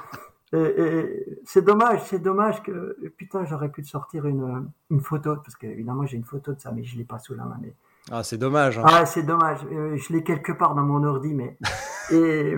Et, 0.54 0.56
et 0.56 1.40
c'est 1.44 1.60
dommage, 1.60 2.00
c'est 2.06 2.20
dommage 2.22 2.62
que 2.62 2.96
putain, 3.18 3.44
j'aurais 3.44 3.68
pu 3.68 3.82
te 3.82 3.86
sortir 3.86 4.24
une, 4.24 4.66
une 4.88 5.02
photo 5.02 5.36
parce 5.36 5.56
que 5.56 5.66
évidemment 5.66 6.06
j'ai 6.06 6.16
une 6.16 6.24
photo 6.24 6.54
de 6.54 6.58
ça, 6.58 6.72
mais 6.72 6.84
je 6.84 6.96
l'ai 6.96 7.04
pas 7.04 7.18
sous 7.18 7.34
la 7.34 7.44
main. 7.44 7.58
Mais 7.60 7.74
Ah, 8.10 8.22
c'est 8.22 8.38
dommage. 8.38 8.78
hein. 8.78 8.84
Ah, 8.86 9.04
c'est 9.04 9.24
dommage. 9.24 9.58
Euh, 9.70 9.98
je 9.98 10.10
l'ai 10.10 10.22
quelque 10.24 10.52
part 10.52 10.74
dans 10.74 10.84
mon 10.84 11.04
ordi, 11.04 11.34
mais 11.34 11.58
et, 12.10 12.54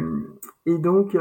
et 0.67 0.79
donc 0.79 1.17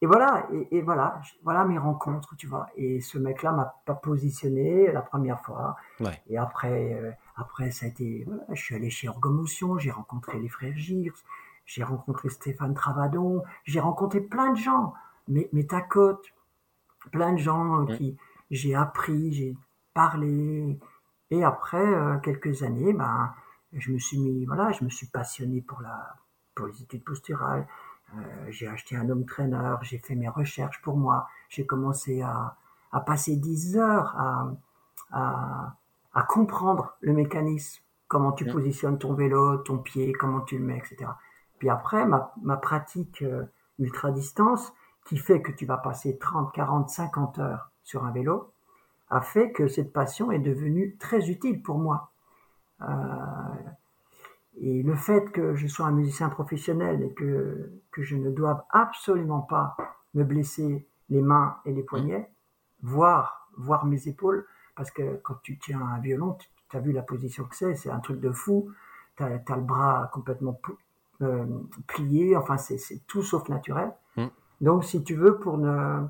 et 0.00 0.06
voilà 0.06 0.46
et, 0.52 0.76
et 0.78 0.82
voilà 0.82 1.20
je- 1.24 1.34
voilà 1.42 1.64
mes 1.64 1.78
rencontres, 1.78 2.36
tu 2.36 2.46
vois. 2.46 2.68
Et 2.76 3.00
ce 3.00 3.18
mec-là 3.18 3.52
m'a 3.52 3.74
pas 3.86 3.94
positionné 3.94 4.90
la 4.92 5.02
première 5.02 5.40
fois. 5.40 5.76
Ouais. 6.00 6.22
Et 6.28 6.38
après 6.38 6.94
euh, 6.94 7.10
après 7.36 7.70
ça 7.70 7.86
a 7.86 7.88
été 7.88 8.24
voilà, 8.26 8.42
je 8.52 8.62
suis 8.62 8.74
allé 8.74 8.90
chez 8.90 9.06
Ergomotion, 9.08 9.78
j'ai 9.78 9.90
rencontré 9.90 10.38
les 10.38 10.48
frères 10.48 10.76
Girs, 10.76 11.14
j'ai 11.66 11.82
rencontré 11.84 12.28
Stéphane 12.28 12.74
Travadon, 12.74 13.42
j'ai 13.64 13.80
rencontré 13.80 14.20
plein 14.20 14.52
de 14.52 14.56
gens, 14.58 14.94
mais 15.26 15.48
mais 15.52 15.64
ta 15.64 15.80
côte, 15.80 16.24
plein 17.12 17.32
de 17.32 17.38
gens 17.38 17.80
euh, 17.80 17.84
Ouais. 17.84 17.96
qui 17.96 18.16
j'ai 18.50 18.74
appris, 18.74 19.32
j'ai 19.32 19.56
parlé. 19.94 20.78
Et 21.30 21.44
après 21.44 21.84
euh, 21.86 22.16
quelques 22.18 22.62
années, 22.62 22.92
ben 22.94 23.34
je 23.72 23.92
me 23.92 23.98
suis 23.98 24.18
mis, 24.18 24.46
voilà, 24.46 24.72
je 24.72 24.82
me 24.84 24.88
suis 24.88 25.06
passionné 25.08 25.60
pour 25.60 25.82
la, 25.82 26.14
pour 26.54 26.66
les 26.68 26.80
études 26.82 27.04
posturales. 27.04 27.66
Euh, 28.16 28.20
j'ai 28.48 28.66
acheté 28.68 28.96
un 28.96 29.08
home 29.10 29.26
trainer, 29.26 29.74
j'ai 29.82 29.98
fait 29.98 30.14
mes 30.14 30.28
recherches 30.28 30.80
pour 30.82 30.96
moi. 30.96 31.28
J'ai 31.48 31.66
commencé 31.66 32.22
à, 32.22 32.56
à 32.92 33.00
passer 33.00 33.36
10 33.36 33.76
heures 33.76 34.14
à, 34.16 34.50
à, 35.12 35.74
à 36.14 36.22
comprendre 36.22 36.96
le 37.00 37.12
mécanisme, 37.12 37.82
comment 38.08 38.32
tu 38.32 38.44
Mm. 38.46 38.52
positionnes 38.52 38.98
ton 38.98 39.14
vélo, 39.14 39.58
ton 39.58 39.78
pied, 39.78 40.12
comment 40.12 40.40
tu 40.40 40.58
le 40.58 40.64
mets, 40.64 40.78
etc. 40.78 41.10
Puis 41.58 41.68
après, 41.68 42.06
ma, 42.06 42.32
ma 42.42 42.56
pratique 42.56 43.22
euh, 43.22 43.44
ultra 43.78 44.10
distance, 44.10 44.72
qui 45.04 45.16
fait 45.18 45.42
que 45.42 45.52
tu 45.52 45.66
vas 45.66 45.78
passer 45.78 46.18
30, 46.18 46.52
40, 46.52 46.88
50 46.90 47.38
heures 47.38 47.70
sur 47.82 48.04
un 48.04 48.10
vélo, 48.10 48.52
a 49.10 49.20
fait 49.22 49.52
que 49.52 49.68
cette 49.68 49.92
passion 49.92 50.30
est 50.32 50.38
devenue 50.38 50.96
très 50.98 51.30
utile 51.30 51.62
pour 51.62 51.78
moi. 51.78 52.10
Euh, 52.82 52.86
et 54.60 54.82
le 54.82 54.94
fait 54.94 55.30
que 55.30 55.54
je 55.54 55.66
sois 55.66 55.86
un 55.86 55.92
musicien 55.92 56.28
professionnel 56.28 57.02
et 57.02 57.12
que, 57.14 57.70
que 57.92 58.02
je 58.02 58.16
ne 58.16 58.30
doive 58.30 58.60
absolument 58.70 59.40
pas 59.40 59.76
me 60.14 60.24
blesser 60.24 60.88
les 61.10 61.22
mains 61.22 61.56
et 61.64 61.72
les 61.72 61.82
poignets, 61.82 62.30
voire, 62.82 63.48
voire 63.56 63.86
mes 63.86 64.08
épaules, 64.08 64.46
parce 64.74 64.90
que 64.90 65.16
quand 65.22 65.36
tu 65.42 65.58
tiens 65.58 65.80
un 65.80 66.00
violon, 66.00 66.36
tu 66.70 66.76
as 66.76 66.80
vu 66.80 66.92
la 66.92 67.02
position 67.02 67.44
que 67.44 67.54
c'est, 67.54 67.74
c'est 67.76 67.90
un 67.90 68.00
truc 68.00 68.20
de 68.20 68.30
fou. 68.30 68.70
Tu 69.16 69.22
as, 69.22 69.56
le 69.56 69.62
bras 69.62 70.10
complètement 70.12 70.60
euh, 71.22 71.46
plié, 71.86 72.36
enfin 72.36 72.56
c'est 72.56 73.06
tout 73.06 73.22
sauf 73.22 73.48
naturel. 73.48 73.92
Mm. 74.16 74.26
Donc 74.60 74.84
si 74.84 75.02
tu 75.02 75.14
veux, 75.14 75.38
pour 75.38 75.58
ne, 75.58 76.04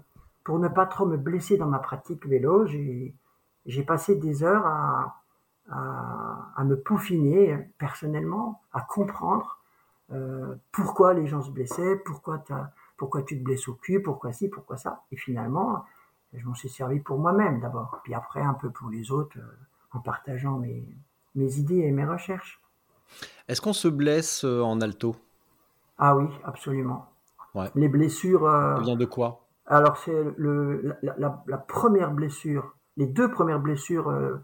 pour 0.45 0.59
ne 0.59 0.69
pas 0.69 0.87
trop 0.87 1.07
me 1.07 1.17
blesser 1.17 1.59
dans 1.59 1.69
ma 1.69 1.79
pratique 1.79 2.27
vélo, 2.27 2.67
j'ai 2.67 3.83
passé 3.87 4.17
des 4.17 4.43
heures 4.43 4.67
à, 4.67 5.18
à, 5.71 6.53
à 6.57 6.65
me 6.65 6.77
peaufiner 6.79 7.57
personnellement, 7.79 8.63
à 8.73 8.81
comprendre 8.81 9.59
euh, 10.13 10.55
pourquoi 10.73 11.15
les 11.15 11.27
gens 11.27 11.43
se 11.43 11.51
blessaient, 11.51 11.97
pourquoi, 12.05 12.43
pourquoi 12.97 13.23
tu 13.23 13.39
te 13.39 13.45
blesses 13.45 13.69
au 13.69 13.75
cul, 13.75 14.01
pourquoi 14.03 14.33
ci, 14.33 14.49
pourquoi 14.49 14.77
ça. 14.79 15.03
Et 15.13 15.17
finalement, 15.17 15.85
je 16.33 16.45
m'en 16.47 16.55
suis 16.55 16.69
servi 16.69 17.01
pour 17.01 17.19
moi-même 17.19 17.61
d'abord, 17.61 18.01
puis 18.05 18.15
après 18.15 18.41
un 18.41 18.55
peu 18.55 18.71
pour 18.71 18.89
les 18.91 19.11
autres, 19.11 19.39
euh, 19.39 19.59
en 19.93 20.01
partageant 20.01 20.59
mes, 20.59 20.85
mes 21.35 21.59
idées 21.59 21.79
et 21.81 21.91
mes 21.93 22.05
recherches. 22.05 22.61
Est-ce 23.49 23.61
qu'on 23.61 23.73
se 23.73 23.89
blesse 23.89 24.45
euh, 24.45 24.63
en 24.63 24.81
alto? 24.81 25.17
Ah 25.99 26.17
oui, 26.17 26.27
absolument. 26.45 27.07
Ouais. 27.55 27.71
Les 27.75 27.89
blessures. 27.89 28.47
euh, 28.47 28.77
Ça 28.77 28.83
vient 28.83 28.97
de 28.97 29.05
quoi? 29.07 29.45
Alors 29.67 29.99
c'est 29.99 30.25
le, 30.37 30.97
la, 31.03 31.15
la- 31.19 31.43
la 31.47 31.59
première 31.59 32.11
blessure, 32.13 32.75
les 32.97 33.07
deux 33.07 33.31
premières 33.31 33.61
blessures 33.61 34.09
euh, 34.09 34.43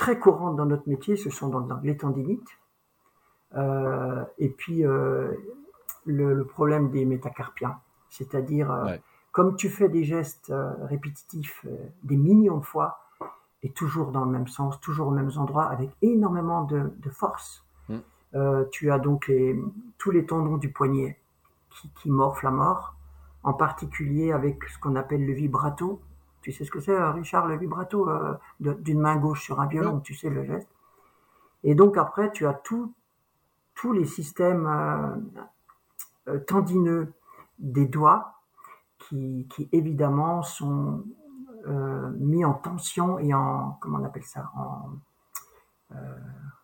très 0.00 0.18
courantes 0.18 0.56
dans 0.56 0.64
notre 0.64 0.88
métier, 0.88 1.14
ce 1.16 1.28
sont 1.28 1.48
dans, 1.48 1.60
dans 1.60 1.78
les 1.82 1.94
tendinites 1.94 2.48
euh, 3.54 4.24
et 4.38 4.48
puis 4.48 4.86
euh, 4.86 5.34
le, 6.06 6.32
le 6.32 6.44
problème 6.46 6.90
des 6.90 7.04
métacarpiens, 7.04 7.76
c'est-à-dire 8.08 8.70
euh, 8.72 8.84
Ouais. 8.86 9.02
comme 9.30 9.56
tu 9.56 9.68
fais 9.68 9.90
des 9.90 10.04
gestes 10.04 10.50
répétitifs 10.88 11.66
des 12.02 12.16
millions 12.16 12.56
de 12.56 12.64
fois 12.64 13.00
et 13.62 13.70
toujours 13.70 14.10
dans 14.10 14.24
le 14.24 14.30
même 14.30 14.48
sens, 14.48 14.80
toujours 14.80 15.08
aux 15.08 15.16
mêmes 15.20 15.32
endroits, 15.36 15.66
avec 15.66 15.90
énormément 16.00 16.64
de, 16.64 16.80
de 17.04 17.10
force. 17.10 17.62
Mm. 17.90 17.98
Tu 18.72 18.90
as 18.90 18.98
donc 18.98 19.28
les, 19.28 19.54
tous 19.98 20.10
les 20.12 20.24
tendons 20.24 20.56
du 20.56 20.70
poignet 20.72 21.18
qui, 21.68 21.90
qui 21.96 22.10
morflent 22.10 22.46
à 22.46 22.50
mort, 22.50 22.94
en 23.42 23.52
particulier 23.52 24.32
avec 24.32 24.64
ce 24.64 24.78
qu'on 24.78 24.96
appelle 24.96 25.26
le 25.26 25.34
vibrato. 25.34 26.00
Tu 26.42 26.52
sais 26.52 26.64
ce 26.64 26.70
que 26.70 26.80
c'est, 26.80 26.92
euh, 26.92 27.10
Richard, 27.12 27.46
le 27.46 27.56
vibrato 27.56 28.08
euh, 28.08 28.34
d'une 28.60 29.00
main 29.00 29.16
gauche 29.16 29.42
sur 29.42 29.60
un 29.60 29.66
violon, 29.66 30.00
tu 30.00 30.14
sais 30.14 30.30
le 30.30 30.44
geste. 30.44 30.68
Et 31.64 31.74
donc 31.74 31.96
après, 31.98 32.30
tu 32.32 32.46
as 32.46 32.54
tout, 32.54 32.94
tous 33.74 33.92
les 33.92 34.06
systèmes 34.06 34.66
euh, 36.28 36.38
tendineux 36.46 37.12
des 37.58 37.86
doigts 37.86 38.34
qui, 38.98 39.46
qui 39.50 39.68
évidemment 39.72 40.42
sont 40.42 41.04
euh, 41.66 42.10
mis 42.18 42.44
en 42.44 42.54
tension 42.54 43.18
et 43.18 43.34
en 43.34 43.72
comment 43.80 43.98
on 43.98 44.04
appelle 44.04 44.24
ça 44.24 44.50
en 44.56 44.90
euh, 45.92 45.96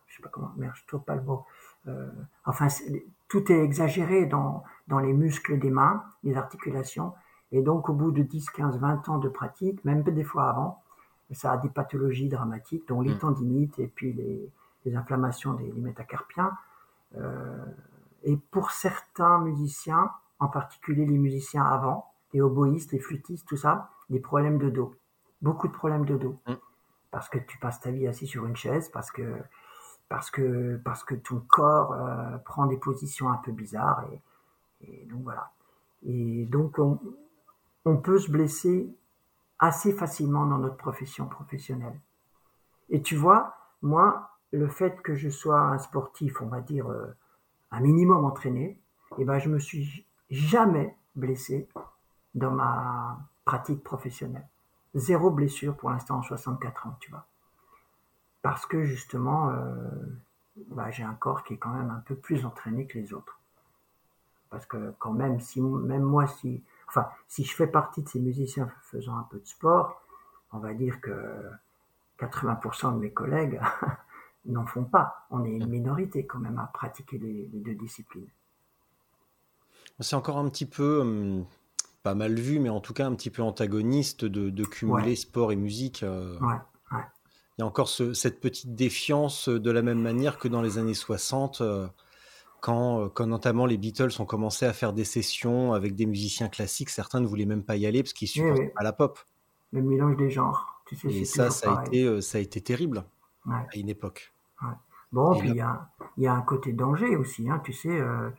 je 0.07 0.15
sais 0.15 0.23
pas 0.23 0.29
comment 0.29 0.51
merde 0.57 0.73
je 0.75 0.85
trouve 0.87 1.03
pas 1.03 1.15
le 1.15 1.21
mot 1.21 1.45
Euh, 1.87 2.11
enfin 2.43 2.67
tout 3.29 3.49
est 3.51 3.63
exagéré 3.63 4.25
dans 4.25 4.63
dans 4.87 4.99
les 4.99 5.13
muscles 5.13 5.57
des 5.57 5.69
mains 5.69 6.03
les 6.23 6.35
articulations 6.35 7.13
et 7.51 7.61
donc 7.61 7.89
au 7.89 7.93
bout 7.93 8.11
de 8.11 8.23
10 8.23 8.49
15 8.51 8.77
20 8.79 9.09
ans 9.09 9.17
de 9.19 9.29
pratique 9.29 9.83
même 9.85 10.03
des 10.03 10.23
fois 10.23 10.49
avant 10.49 10.81
ça 11.31 11.51
a 11.53 11.57
des 11.57 11.69
pathologies 11.69 12.29
dramatiques 12.29 12.87
dont 12.87 13.01
les 13.01 13.13
Mm. 13.13 13.19
tendinites 13.19 13.79
et 13.79 13.87
puis 13.87 14.13
les, 14.13 14.49
les 14.85 14.95
inflammations 14.95 15.53
des, 15.53 15.71
métacarpiens 15.73 16.51
Euh, 17.15 17.65
et 18.23 18.35
pour 18.51 18.71
certains 18.71 19.39
musiciens 19.39 20.11
en 20.39 20.49
particulier 20.49 21.05
les 21.05 21.17
musiciens 21.17 21.63
avant 21.65 22.11
les 22.33 22.41
oboïstes 22.41 22.91
les 22.91 22.99
flûtistes 22.99 23.47
tout 23.47 23.55
ça 23.55 23.89
des 24.09 24.19
problèmes 24.19 24.57
de 24.57 24.69
dos 24.69 24.93
beaucoup 25.41 25.67
de 25.69 25.73
problèmes 25.81 26.05
de 26.05 26.17
dos 26.17 26.35
Mm. 26.47 26.55
parce 27.11 27.29
que 27.29 27.37
tu 27.39 27.57
passes 27.59 27.79
ta 27.79 27.91
vie 27.91 28.07
assis 28.07 28.27
sur 28.27 28.45
une 28.45 28.57
chaise 28.57 28.89
parce 28.89 29.09
que 29.11 29.23
parce 30.09 30.29
que 30.31 30.77
parce 30.83 31.03
que 31.05 31.15
ton 31.15 31.39
corps 31.47 31.93
euh, 31.93 32.37
prend 32.49 32.65
des 32.67 32.77
positions 32.77 33.29
un 33.29 33.37
peu 33.37 33.53
bizarres 33.53 34.03
et, 34.11 34.19
et 34.87 35.05
donc 35.05 35.21
voilà 35.23 35.45
et 36.05 36.45
donc 36.45 36.77
on, 36.79 36.99
on 37.87 37.95
peut 37.95 38.19
se 38.19 38.29
blesser 38.29 38.93
assez 39.59 39.93
facilement 39.93 40.45
dans 40.45 40.57
notre 40.57 40.75
profession 40.75 41.27
professionnelle. 41.27 41.97
Et 42.89 43.01
tu 43.01 43.15
vois 43.15 43.55
moi 43.81 44.29
le 44.51 44.67
fait 44.67 45.01
que 45.01 45.15
je 45.15 45.29
sois 45.29 45.59
un 45.59 45.77
sportif 45.77 46.41
on 46.41 46.47
va 46.47 46.59
dire 46.59 46.89
euh, 46.89 47.15
un 47.71 47.79
minimum 47.79 48.25
entraîné 48.25 48.77
et 49.17 49.23
ben 49.23 49.39
je 49.39 49.49
me 49.49 49.59
suis 49.59 50.05
jamais 50.29 50.97
blessé 51.15 51.69
dans 52.35 52.51
ma 52.51 53.19
pratique 53.45 53.83
professionnelle. 53.83 54.47
Zéro 54.93 55.31
blessure 55.31 55.75
pour 55.77 55.89
l'instant 55.89 56.17
en 56.17 56.23
64 56.23 56.87
ans 56.87 56.97
tu 56.99 57.09
vois. 57.09 57.25
Parce 58.41 58.65
que 58.65 58.83
justement, 58.83 59.49
euh, 59.49 59.75
bah, 60.69 60.91
j'ai 60.91 61.03
un 61.03 61.13
corps 61.13 61.43
qui 61.43 61.53
est 61.53 61.57
quand 61.57 61.73
même 61.73 61.89
un 61.89 62.01
peu 62.05 62.15
plus 62.15 62.45
entraîné 62.45 62.85
que 62.85 62.97
les 62.97 63.13
autres. 63.13 63.39
Parce 64.49 64.65
que 64.65 64.93
quand 64.99 65.11
même, 65.11 65.39
si 65.39 65.61
même 65.61 66.03
moi, 66.03 66.27
si, 66.27 66.63
enfin, 66.87 67.07
si 67.27 67.43
je 67.43 67.53
fais 67.55 67.67
partie 67.67 68.01
de 68.01 68.09
ces 68.09 68.19
musiciens 68.19 68.69
faisant 68.91 69.17
un 69.17 69.27
peu 69.29 69.39
de 69.39 69.45
sport, 69.47 70.01
on 70.51 70.59
va 70.59 70.73
dire 70.73 70.99
que 71.01 71.11
80% 72.19 72.93
de 72.95 72.99
mes 72.99 73.11
collègues 73.11 73.59
n'en 74.45 74.65
font 74.65 74.85
pas. 74.85 75.25
On 75.29 75.43
est 75.45 75.51
une 75.51 75.67
minorité 75.67 76.25
quand 76.25 76.39
même 76.39 76.57
à 76.57 76.67
pratiquer 76.73 77.17
les, 77.17 77.49
les 77.53 77.59
deux 77.59 77.75
disciplines. 77.75 78.27
C'est 79.99 80.15
encore 80.15 80.37
un 80.37 80.47
petit 80.49 80.65
peu, 80.65 81.01
hum, 81.01 81.45
pas 82.03 82.15
mal 82.15 82.35
vu, 82.35 82.59
mais 82.59 82.69
en 82.69 82.79
tout 82.79 82.93
cas 82.93 83.05
un 83.07 83.15
petit 83.15 83.29
peu 83.29 83.41
antagoniste 83.41 84.25
de, 84.25 84.49
de 84.49 84.63
cumuler 84.65 85.09
Ouais. 85.09 85.15
sport 85.15 85.51
et 85.51 85.55
musique. 85.55 86.03
euh. 86.03 86.37
Ouais, 86.39 86.55
ouais. 86.91 87.03
Il 87.57 87.61
y 87.61 87.63
a 87.63 87.65
encore 87.65 87.89
ce- 87.89 88.13
cette 88.13 88.39
petite 88.39 88.75
défiance 88.75 89.49
de 89.49 89.71
la 89.71 89.81
même 89.81 89.99
manière 90.01 90.37
que 90.37 90.47
dans 90.47 90.61
les 90.61 90.77
années 90.77 90.93
60, 90.93 91.61
euh, 91.61 91.87
quand, 92.67 92.99
euh, 92.99 93.07
quand 93.07 93.27
notamment 93.27 93.65
les 93.65 93.77
Beatles 93.77 94.09
ont 94.19 94.25
commencé 94.25 94.65
à 94.65 94.73
faire 94.73 94.91
des 94.91 95.05
sessions 95.05 95.71
avec 95.71 95.95
des 95.95 96.05
musiciens 96.05 96.49
classiques, 96.49 96.89
certains 96.89 97.21
ne 97.21 97.25
voulaient 97.25 97.45
même 97.45 97.63
pas 97.63 97.77
y 97.77 97.85
aller 97.85 98.03
parce 98.03 98.11
qu'ils 98.11 98.27
supportaient 98.27 98.63
oui. 98.63 98.71
pas 98.75 98.83
la 98.83 98.91
pop. 98.91 99.19
Le 99.71 99.81
mélange 99.81 100.17
des 100.17 100.29
genres, 100.29 100.81
tu 100.85 100.97
sais, 100.97 101.07
Et 101.07 101.23
ça, 101.23 101.49
ça 101.49 101.75
a, 101.77 101.85
été, 101.85 102.03
euh, 102.03 102.19
ça 102.19 102.39
a 102.39 102.41
été 102.41 102.59
terrible 102.59 103.05
Ouais. 103.45 103.55
à 103.55 103.77
une 103.77 103.87
époque. 103.87 104.33
Bon, 105.13 105.33
Et 105.35 105.39
puis 105.39 105.47
là- 105.47 105.53
il 105.53 105.57
y 105.57 105.61
a, 105.61 105.89
il 106.17 106.23
y 106.23 106.27
a 106.27 106.33
un 106.33 106.41
côté 106.41 106.73
danger 106.73 107.15
aussi, 107.15 107.49
hein, 107.49 107.61
tu 107.63 107.71
sais. 107.71 107.87
euh, 107.89 108.29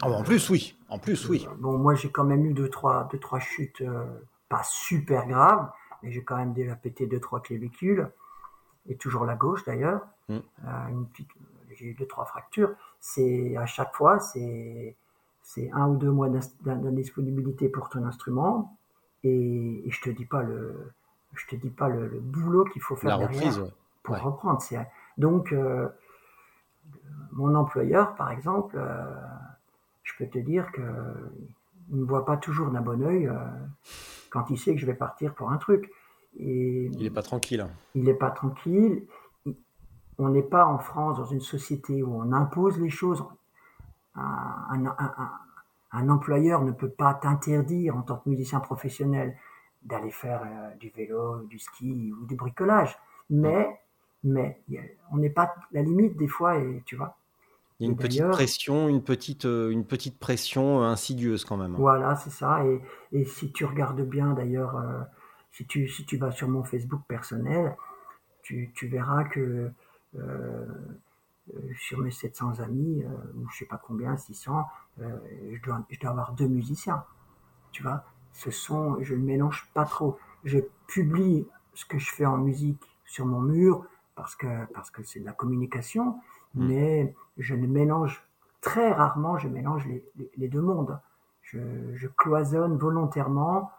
Ah, 0.00 0.08
en 0.10 0.24
plus, 0.24 0.50
oui. 0.50 0.76
En 0.88 0.98
plus, 0.98 1.28
oui. 1.28 1.46
Bon, 1.58 1.78
moi, 1.78 1.94
j'ai 1.94 2.10
quand 2.10 2.24
même 2.24 2.44
eu 2.44 2.52
deux, 2.54 2.68
trois, 2.68 3.08
deux, 3.12 3.20
trois 3.20 3.38
chutes 3.38 3.80
euh, 3.82 4.04
pas 4.48 4.64
super 4.64 5.28
graves, 5.28 5.70
mais 6.02 6.10
j'ai 6.10 6.24
quand 6.24 6.36
même 6.36 6.52
déjà 6.52 6.74
pété 6.74 7.06
deux, 7.06 7.20
trois 7.20 7.40
clavicules, 7.40 8.10
et 8.88 8.96
toujours 8.96 9.24
la 9.24 9.36
gauche 9.36 9.64
d'ailleurs. 9.64 10.00
Mm. 10.28 10.38
Une 10.90 11.06
petite, 11.06 11.28
j'ai 11.70 11.86
eu 11.86 11.94
deux, 11.94 12.06
trois 12.06 12.24
fractures. 12.24 12.74
C'est 13.04 13.56
à 13.56 13.66
chaque 13.66 13.92
fois, 13.94 14.20
c'est 14.20 14.96
c'est 15.42 15.68
un 15.72 15.88
ou 15.88 15.96
deux 15.96 16.10
mois 16.12 16.28
d'indisponibilité 16.62 17.68
pour 17.68 17.88
ton 17.88 18.04
instrument, 18.04 18.78
et, 19.24 19.82
et 19.86 19.90
je 19.90 20.00
te 20.00 20.08
dis 20.08 20.24
pas 20.24 20.42
le, 20.42 20.92
je 21.34 21.46
te 21.48 21.56
dis 21.56 21.70
pas 21.70 21.88
le, 21.88 22.06
le 22.06 22.20
boulot 22.20 22.64
qu'il 22.64 22.80
faut 22.80 22.94
faire 22.94 23.10
La 23.18 23.26
derrière 23.26 23.40
reprise, 23.42 23.58
ouais. 23.58 23.70
pour 24.04 24.14
Ouais. 24.14 24.20
reprendre. 24.20 24.60
Donc, 25.18 25.52
euh, 25.52 25.88
mon 27.32 27.54
employeur, 27.56 28.14
par 28.14 28.30
exemple, 28.30 28.76
euh, 28.78 29.04
je 30.04 30.12
peux 30.16 30.28
te 30.30 30.38
dire 30.38 30.70
que 30.72 30.80
il 31.90 31.96
ne 31.96 32.02
me 32.02 32.06
voit 32.06 32.24
pas 32.24 32.36
toujours 32.36 32.70
d'un 32.70 32.80
bon 32.82 33.02
œil 33.02 33.26
euh, 33.26 33.34
quand 34.30 34.48
il 34.50 34.58
sait 34.58 34.74
que 34.74 34.80
je 34.80 34.86
vais 34.86 34.94
partir 34.94 35.34
pour 35.34 35.50
un 35.50 35.58
truc. 35.58 35.90
Et 36.38 36.86
Il 36.94 37.04
est 37.04 37.10
pas 37.10 37.22
tranquille. 37.22 37.66
il 37.96 38.04
n'est 38.04 38.14
pas 38.14 38.30
tranquille. 38.30 39.02
On 40.22 40.30
n'est 40.30 40.42
pas 40.42 40.66
en 40.66 40.78
France 40.78 41.18
dans 41.18 41.24
une 41.26 41.40
société 41.40 42.02
où 42.02 42.14
on 42.22 42.32
impose 42.32 42.78
les 42.80 42.90
choses. 42.90 43.24
Un, 44.14 44.22
un- 44.70 44.86
un- 44.86 45.14
un- 45.18 45.32
un 45.92 46.08
employeur 46.08 46.62
ne 46.62 46.72
peut 46.72 46.90
pas 46.90 47.14
t'interdire 47.14 47.96
en 47.96 48.02
tant 48.02 48.16
que 48.18 48.28
musicien 48.30 48.60
professionnel 48.60 49.36
d'aller 49.82 50.10
faire 50.10 50.42
euh, 50.44 50.74
du 50.76 50.90
vélo, 50.90 51.42
du 51.46 51.58
ski 51.58 52.12
ou 52.20 52.26
du 52.26 52.36
bricolage. 52.36 52.98
Mais, 53.30 53.80
mais 54.24 54.62
on 55.12 55.18
n'est 55.18 55.30
pas 55.30 55.54
la 55.72 55.82
limite 55.82 56.16
des 56.16 56.28
fois, 56.28 56.58
et 56.58 56.82
tu 56.86 56.96
vois. 56.96 57.16
Il 57.78 57.82
y 57.82 57.86
a 57.86 57.88
une 57.90 57.92
Et 57.92 57.96
petite 57.98 58.30
pression, 58.30 58.88
une 58.88 59.04
petite, 59.04 59.44
euh, 59.44 59.68
une 59.68 59.84
petite 59.84 60.18
pression 60.18 60.82
euh, 60.82 60.86
insidieuse 60.86 61.44
quand 61.44 61.58
même. 61.58 61.76
Voilà, 61.76 62.16
c'est 62.16 62.30
ça. 62.30 62.64
Et, 62.66 62.80
et 63.12 63.24
si 63.24 63.52
tu 63.52 63.64
regardes 63.64 64.02
bien, 64.02 64.32
d'ailleurs, 64.34 64.76
euh, 64.76 65.00
si, 65.52 65.66
tu, 65.66 65.88
si 65.88 66.04
tu 66.04 66.16
vas 66.18 66.30
sur 66.30 66.48
mon 66.48 66.64
Facebook 66.64 67.02
personnel, 67.08 67.76
tu, 68.42 68.72
tu 68.74 68.88
verras 68.88 69.24
que 69.24 69.70
sur 71.76 71.98
mes 71.98 72.10
700 72.10 72.60
amis, 72.60 73.04
euh, 73.04 73.08
ou 73.36 73.48
je 73.50 73.58
sais 73.58 73.66
pas 73.66 73.78
combien, 73.78 74.16
600, 74.16 74.64
euh, 75.00 75.18
je, 75.52 75.60
dois, 75.62 75.84
je 75.90 75.98
dois 75.98 76.10
avoir 76.10 76.32
deux 76.32 76.46
musiciens. 76.46 77.04
Tu 77.72 77.82
vois, 77.82 78.04
ce 78.32 78.50
sont, 78.50 79.02
je 79.02 79.14
ne 79.14 79.24
mélange 79.24 79.68
pas 79.74 79.84
trop. 79.84 80.18
Je 80.44 80.58
publie 80.86 81.46
ce 81.74 81.84
que 81.84 81.98
je 81.98 82.10
fais 82.10 82.26
en 82.26 82.36
musique 82.38 82.82
sur 83.04 83.26
mon 83.26 83.40
mur 83.40 83.86
parce 84.14 84.36
que 84.36 84.66
parce 84.72 84.90
que 84.90 85.02
c'est 85.02 85.20
de 85.20 85.24
la 85.24 85.32
communication, 85.32 86.20
Mm. 86.54 86.66
mais 86.66 87.14
je 87.38 87.54
ne 87.54 87.66
mélange 87.66 88.22
très 88.60 88.92
rarement, 88.92 89.38
je 89.38 89.48
mélange 89.48 89.86
les, 89.86 90.04
les, 90.16 90.30
les 90.36 90.48
deux 90.48 90.60
mondes. 90.60 91.00
Je, 91.42 91.58
je 91.94 92.08
cloisonne 92.08 92.76
volontairement 92.76 93.70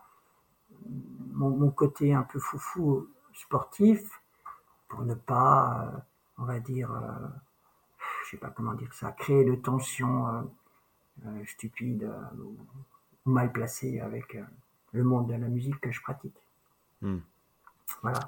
mon, 1.31 1.49
mon 1.49 1.71
côté 1.71 2.13
un 2.13 2.23
peu 2.23 2.39
foufou 2.39 3.07
sportif 3.34 4.21
pour 4.89 5.03
ne 5.03 5.13
pas, 5.15 5.86
euh, 5.86 5.97
on 6.38 6.45
va 6.45 6.59
dire, 6.59 6.91
euh, 6.91 7.27
je 8.25 8.31
sais 8.31 8.38
pas 8.38 8.49
comment 8.49 8.73
dire 8.73 8.93
ça, 8.93 9.11
créer 9.11 9.43
de 9.45 9.55
tensions 9.55 10.27
euh, 10.27 10.41
euh, 11.25 11.45
stupides 11.45 12.03
euh, 12.03 12.41
ou, 12.41 12.57
mal 13.25 13.51
placées 13.51 14.01
avec 14.01 14.38
le 14.91 15.03
monde 15.03 15.29
de 15.29 15.34
la 15.34 15.47
musique 15.47 15.79
que 15.79 15.91
je 15.91 16.01
pratique. 16.01 16.36
Hmm. 17.01 17.19
Voilà. 18.01 18.19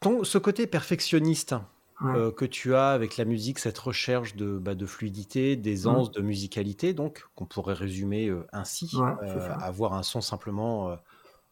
Ton, 0.00 0.22
ce 0.22 0.38
côté 0.38 0.66
perfectionniste 0.66 1.54
Ouais. 2.02 2.32
que 2.34 2.46
tu 2.46 2.74
as 2.74 2.92
avec 2.92 3.18
la 3.18 3.26
musique, 3.26 3.58
cette 3.58 3.76
recherche 3.76 4.34
de, 4.34 4.56
bah, 4.56 4.74
de 4.74 4.86
fluidité, 4.86 5.54
d'aisance, 5.54 6.10
de 6.10 6.22
musicalité, 6.22 6.94
donc, 6.94 7.26
qu'on 7.34 7.44
pourrait 7.44 7.74
résumer 7.74 8.34
ainsi, 8.54 8.90
Ouais, 8.96 9.28
avoir 9.60 9.92
un 9.92 10.02
son 10.02 10.22
simplement 10.22 10.96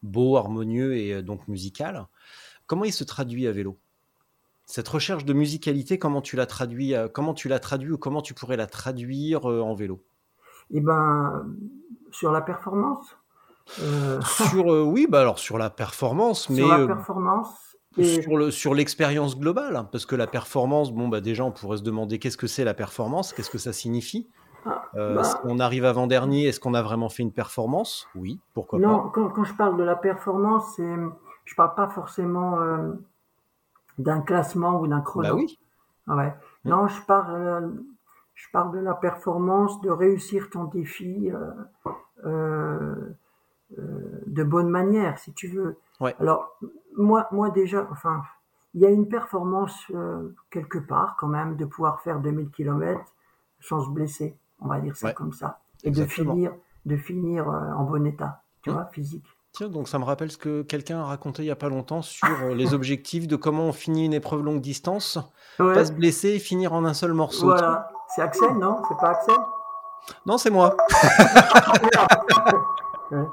beau, 0.01 0.37
harmonieux 0.37 0.97
et 0.97 1.21
donc 1.21 1.47
musical. 1.47 2.07
Comment 2.65 2.85
il 2.85 2.93
se 2.93 3.03
traduit 3.03 3.45
à 3.45 3.51
vélo? 3.51 3.77
Cette 4.69 4.87
recherche 4.87 5.25
de 5.25 5.33
musicalité, 5.33 5.97
comment 5.97 6.21
tu 6.21 6.35
la 6.35 6.45
traduis, 6.45 6.93
euh, 6.93 7.07
comment 7.07 7.33
tu 7.33 7.47
la 7.47 7.57
traduis 7.57 7.93
ou 7.93 7.97
comment 7.97 8.21
tu 8.21 8.35
pourrais 8.35 8.55
la 8.55 8.67
traduire 8.67 9.49
euh, 9.49 9.61
en 9.61 9.73
vélo? 9.73 9.99
Et 10.69 10.79
ben, 10.79 11.43
sur 12.11 12.31
la 12.31 12.41
performance, 12.41 13.17
euh, 13.81 14.21
Sur 14.21 14.71
euh, 14.71 14.83
oui, 14.83 15.07
bah 15.09 15.21
alors 15.21 15.39
sur 15.39 15.57
la 15.57 15.71
performance, 15.71 16.51
mais 16.51 16.57
sur 16.57 16.67
la 16.67 16.79
euh, 16.81 16.85
performance, 16.85 17.77
et 17.97 18.21
sur 18.21 18.37
le 18.37 18.51
sur 18.51 18.75
l'expérience 18.75 19.39
globale, 19.39 19.75
hein, 19.75 19.89
parce 19.91 20.05
que 20.05 20.15
la 20.15 20.27
performance, 20.27 20.91
bon 20.91 21.07
bah 21.07 21.19
déjà 21.19 21.43
on 21.43 21.51
pourrait 21.51 21.77
se 21.77 21.83
demander 21.83 22.19
qu'est-ce 22.19 22.37
que 22.37 22.45
c'est 22.45 22.63
la 22.63 22.75
performance, 22.75 23.33
qu'est-ce 23.33 23.49
que 23.49 23.57
ça 23.57 23.73
signifie? 23.73 24.29
Ah, 24.65 24.83
bah. 24.93 25.23
si 25.23 25.35
on 25.45 25.57
arrive 25.57 25.85
avant 25.85 26.05
dernier, 26.05 26.45
est-ce 26.45 26.59
qu'on 26.59 26.75
a 26.75 26.83
vraiment 26.83 27.09
fait 27.09 27.23
une 27.23 27.31
performance? 27.31 28.07
Oui, 28.13 28.39
pourquoi 28.53 28.77
Non, 28.77 29.09
quand, 29.09 29.29
quand 29.29 29.45
je 29.45 29.55
parle 29.55 29.77
de 29.77 29.83
la 29.83 29.95
performance, 29.95 30.75
je 30.77 31.55
parle 31.55 31.73
pas 31.73 31.87
forcément 31.87 32.57
d'un 33.99 34.21
classement 34.21 34.79
ou 34.81 34.87
d'un 34.87 35.01
chrono. 35.01 35.29
Bah 35.29 35.35
oui. 35.35 35.59
Ouais. 36.07 36.33
Non, 36.65 36.87
je 36.87 36.99
parle, 37.03 37.35
euh, 37.35 37.69
je 38.33 38.47
parle 38.51 38.71
de 38.73 38.79
la 38.79 38.95
performance, 38.95 39.79
de 39.81 39.91
réussir 39.91 40.49
ton 40.49 40.63
défi 40.63 41.29
euh, 41.31 41.51
euh, 42.25 42.95
euh, 43.77 44.21
de 44.25 44.43
bonne 44.43 44.69
manière, 44.69 45.19
si 45.19 45.33
tu 45.33 45.47
veux. 45.47 45.77
Ouais. 45.99 46.15
Alors, 46.19 46.57
moi, 46.97 47.27
moi 47.31 47.51
déjà, 47.51 47.87
enfin, 47.91 48.23
il 48.73 48.81
y 48.81 48.85
a 48.85 48.89
une 48.89 49.07
performance 49.07 49.77
euh, 49.93 50.35
quelque 50.49 50.79
part 50.79 51.15
quand 51.19 51.27
même 51.27 51.55
de 51.57 51.65
pouvoir 51.65 52.01
faire 52.01 52.19
2000 52.19 52.49
km 52.49 53.01
sans 53.59 53.81
se 53.81 53.89
blesser, 53.89 54.35
on 54.59 54.67
va 54.67 54.79
dire 54.79 54.95
ça 54.95 55.07
Ouais. 55.07 55.13
comme 55.13 55.33
ça, 55.33 55.59
et 55.83 55.89
Exactement. 55.89 56.33
de 56.33 56.37
finir, 56.39 56.53
de 56.85 56.97
finir 56.97 57.49
euh, 57.49 57.71
en 57.73 57.83
bon 57.83 58.05
état, 58.07 58.41
tu 58.61 58.69
Mmh. 58.69 58.73
vois, 58.73 58.85
physique. 58.85 59.27
Tiens, 59.53 59.67
donc 59.67 59.87
ça 59.87 59.97
me 59.99 60.03
rappelle 60.03 60.31
ce 60.31 60.37
que 60.37 60.61
quelqu'un 60.61 60.99
a 61.01 61.05
raconté 61.05 61.41
il 61.43 61.45
y 61.47 61.51
a 61.51 61.55
pas 61.55 61.69
longtemps 61.69 62.01
sur 62.01 62.27
euh, 62.43 62.53
les 62.53 62.73
objectifs 62.73 63.27
de 63.27 63.35
comment 63.35 63.63
on 63.65 63.73
finit 63.73 64.05
une 64.05 64.13
épreuve 64.13 64.43
longue 64.43 64.61
distance, 64.61 65.17
Ouais. 65.59 65.73
pas 65.73 65.85
se 65.85 65.91
blesser 65.91 66.29
et 66.29 66.39
finir 66.39 66.71
en 66.73 66.85
un 66.85 66.93
seul 66.93 67.13
morceau. 67.13 67.47
Voilà, 67.47 67.89
c'est 68.15 68.21
Axel, 68.21 68.53
non? 68.57 68.81
C'est 68.87 68.97
pas 68.97 69.09
Axel? 69.09 69.35
Non, 70.25 70.37
c'est 70.37 70.49
moi. 70.51 70.75
Ouais. 73.11 73.25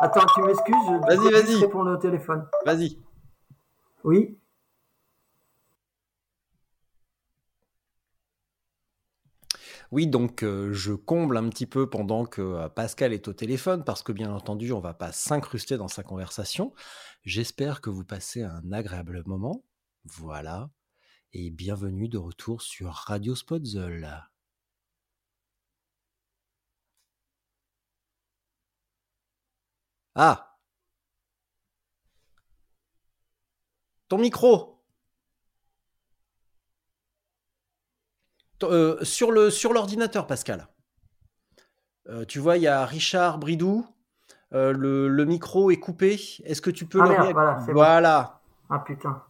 Attends, 0.00 0.26
tu 0.34 0.42
m'excuses, 0.42 0.74
je 0.88 1.06
Vas-y, 1.16 1.30
vas-y. 1.32 1.54
répondre 1.60 1.92
au 1.92 1.96
téléphone. 1.96 2.44
Vas-y. 2.66 2.98
Oui 4.02 4.36
Oui, 9.90 10.06
donc 10.06 10.44
euh, 10.44 10.72
je 10.72 10.92
comble 10.92 11.36
un 11.36 11.48
petit 11.48 11.66
peu 11.66 11.90
pendant 11.90 12.24
que 12.24 12.40
euh, 12.42 12.68
Pascal 12.68 13.12
est 13.12 13.26
au 13.28 13.32
téléphone, 13.32 13.84
parce 13.84 14.02
que 14.02 14.12
bien 14.12 14.32
entendu, 14.32 14.72
on 14.72 14.80
va 14.80 14.94
pas 14.94 15.10
s'incruster 15.12 15.76
dans 15.76 15.88
sa 15.88 16.02
conversation. 16.04 16.72
J'espère 17.24 17.80
que 17.80 17.90
vous 17.90 18.04
passez 18.04 18.42
un 18.42 18.72
agréable 18.72 19.22
moment. 19.26 19.64
Voilà. 20.04 20.70
Et 21.32 21.50
bienvenue 21.50 22.08
de 22.08 22.18
retour 22.18 22.62
sur 22.62 22.92
Radio 22.92 23.34
Spotzel. 23.34 24.08
Ah 30.14 30.56
Ton 34.08 34.18
micro 34.18 34.79
euh, 38.62 38.98
Sur 39.02 39.32
le 39.32 39.50
sur 39.50 39.72
l'ordinateur, 39.72 40.26
Pascal. 40.26 40.68
Euh, 42.08 42.24
tu 42.24 42.38
vois, 42.38 42.56
il 42.56 42.62
y 42.62 42.68
a 42.68 42.84
Richard 42.84 43.38
Bridou. 43.38 43.86
Euh, 44.52 44.72
le, 44.72 45.08
le 45.08 45.24
micro 45.24 45.70
est 45.70 45.78
coupé. 45.78 46.18
Est-ce 46.44 46.60
que 46.60 46.70
tu 46.70 46.86
peux 46.86 47.00
Ah 47.00 47.04
le 47.04 47.10
merde, 47.10 47.70
voilà, 47.72 48.40
bon. 48.68 48.74
Ah 48.74 48.78
putain. 48.80 49.22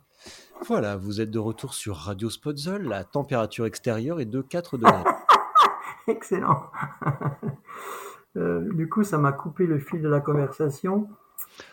Voilà, 0.67 0.97
vous 0.97 1.21
êtes 1.21 1.31
de 1.31 1.39
retour 1.39 1.75
sur 1.75 1.97
Radio 1.97 2.31
Spotzel. 2.31 2.83
La 2.83 3.05
température 3.05 3.67
extérieure 3.67 4.21
est 4.21 4.27
de 4.27 4.41
4 4.41 4.79
degrés. 4.79 5.05
Excellent. 6.07 6.71
Euh, 8.37 8.73
du 8.75 8.89
coup, 8.89 9.03
ça 9.03 9.19
m'a 9.19 9.33
coupé 9.33 9.67
le 9.67 9.81
fil 9.81 10.01
de 10.01 10.09
la 10.09 10.21
conversation. 10.21 11.09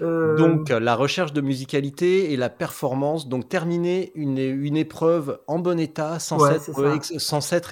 Euh, 0.01 0.35
Donc, 0.37 0.69
la 0.69 0.95
recherche 0.95 1.33
de 1.33 1.41
musicalité 1.41 2.31
et 2.33 2.37
la 2.37 2.49
performance. 2.49 3.27
Donc, 3.29 3.47
terminer 3.49 4.11
une, 4.15 4.37
une 4.37 4.77
épreuve 4.77 5.39
en 5.47 5.59
bon 5.59 5.79
état 5.79 6.19
sans 6.19 6.41
Ouais, 6.41 6.59
s'être 6.59 6.75
ça. 6.75 6.95
ex- 6.95 7.13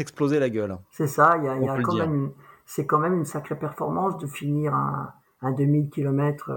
explosé 0.01 0.39
la 0.39 0.49
gueule. 0.49 0.77
C'est 0.91 1.07
ça, 1.07 1.35
il 1.37 1.43
y 1.45 1.47
a, 1.47 1.57
y 1.57 1.65
quand 1.83 1.95
même 1.95 2.15
une- 2.15 2.31
c'est 2.65 2.85
quand 2.85 2.99
même 2.99 3.13
une 3.13 3.25
sacrée 3.25 3.55
performance 3.59 4.17
de 4.17 4.25
finir 4.27 4.73
un, 4.73 5.11
un 5.41 5.51
2000 5.51 5.89
km 5.89 6.49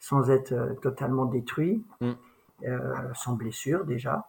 sans 0.00 0.30
être 0.30 0.52
euh, 0.52 0.72
totalement 0.82 1.26
détruit, 1.26 1.84
Mm. 2.00 2.10
euh, 2.66 2.78
sans 3.14 3.34
blessure 3.34 3.84
déjà. 3.84 4.24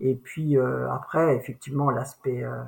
Et 0.00 0.16
puis 0.16 0.58
euh, 0.58 0.90
après, 0.90 1.36
effectivement, 1.36 1.88
l'aspect 1.88 2.42
euh, 2.42 2.60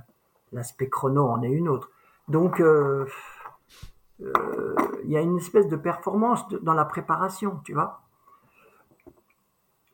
l'aspect 0.52 0.88
chrono 0.88 1.26
en 1.28 1.42
est 1.42 1.50
une 1.50 1.68
autre. 1.68 1.90
Donc 2.28 2.60
euh, 2.60 3.04
euh, 4.22 4.75
il 5.06 5.12
y 5.12 5.16
a 5.16 5.22
une 5.22 5.38
espèce 5.38 5.68
de 5.68 5.76
performance 5.76 6.48
de- 6.48 6.58
dans 6.58 6.74
la 6.74 6.84
préparation, 6.84 7.60
tu 7.64 7.74
vois. 7.74 8.02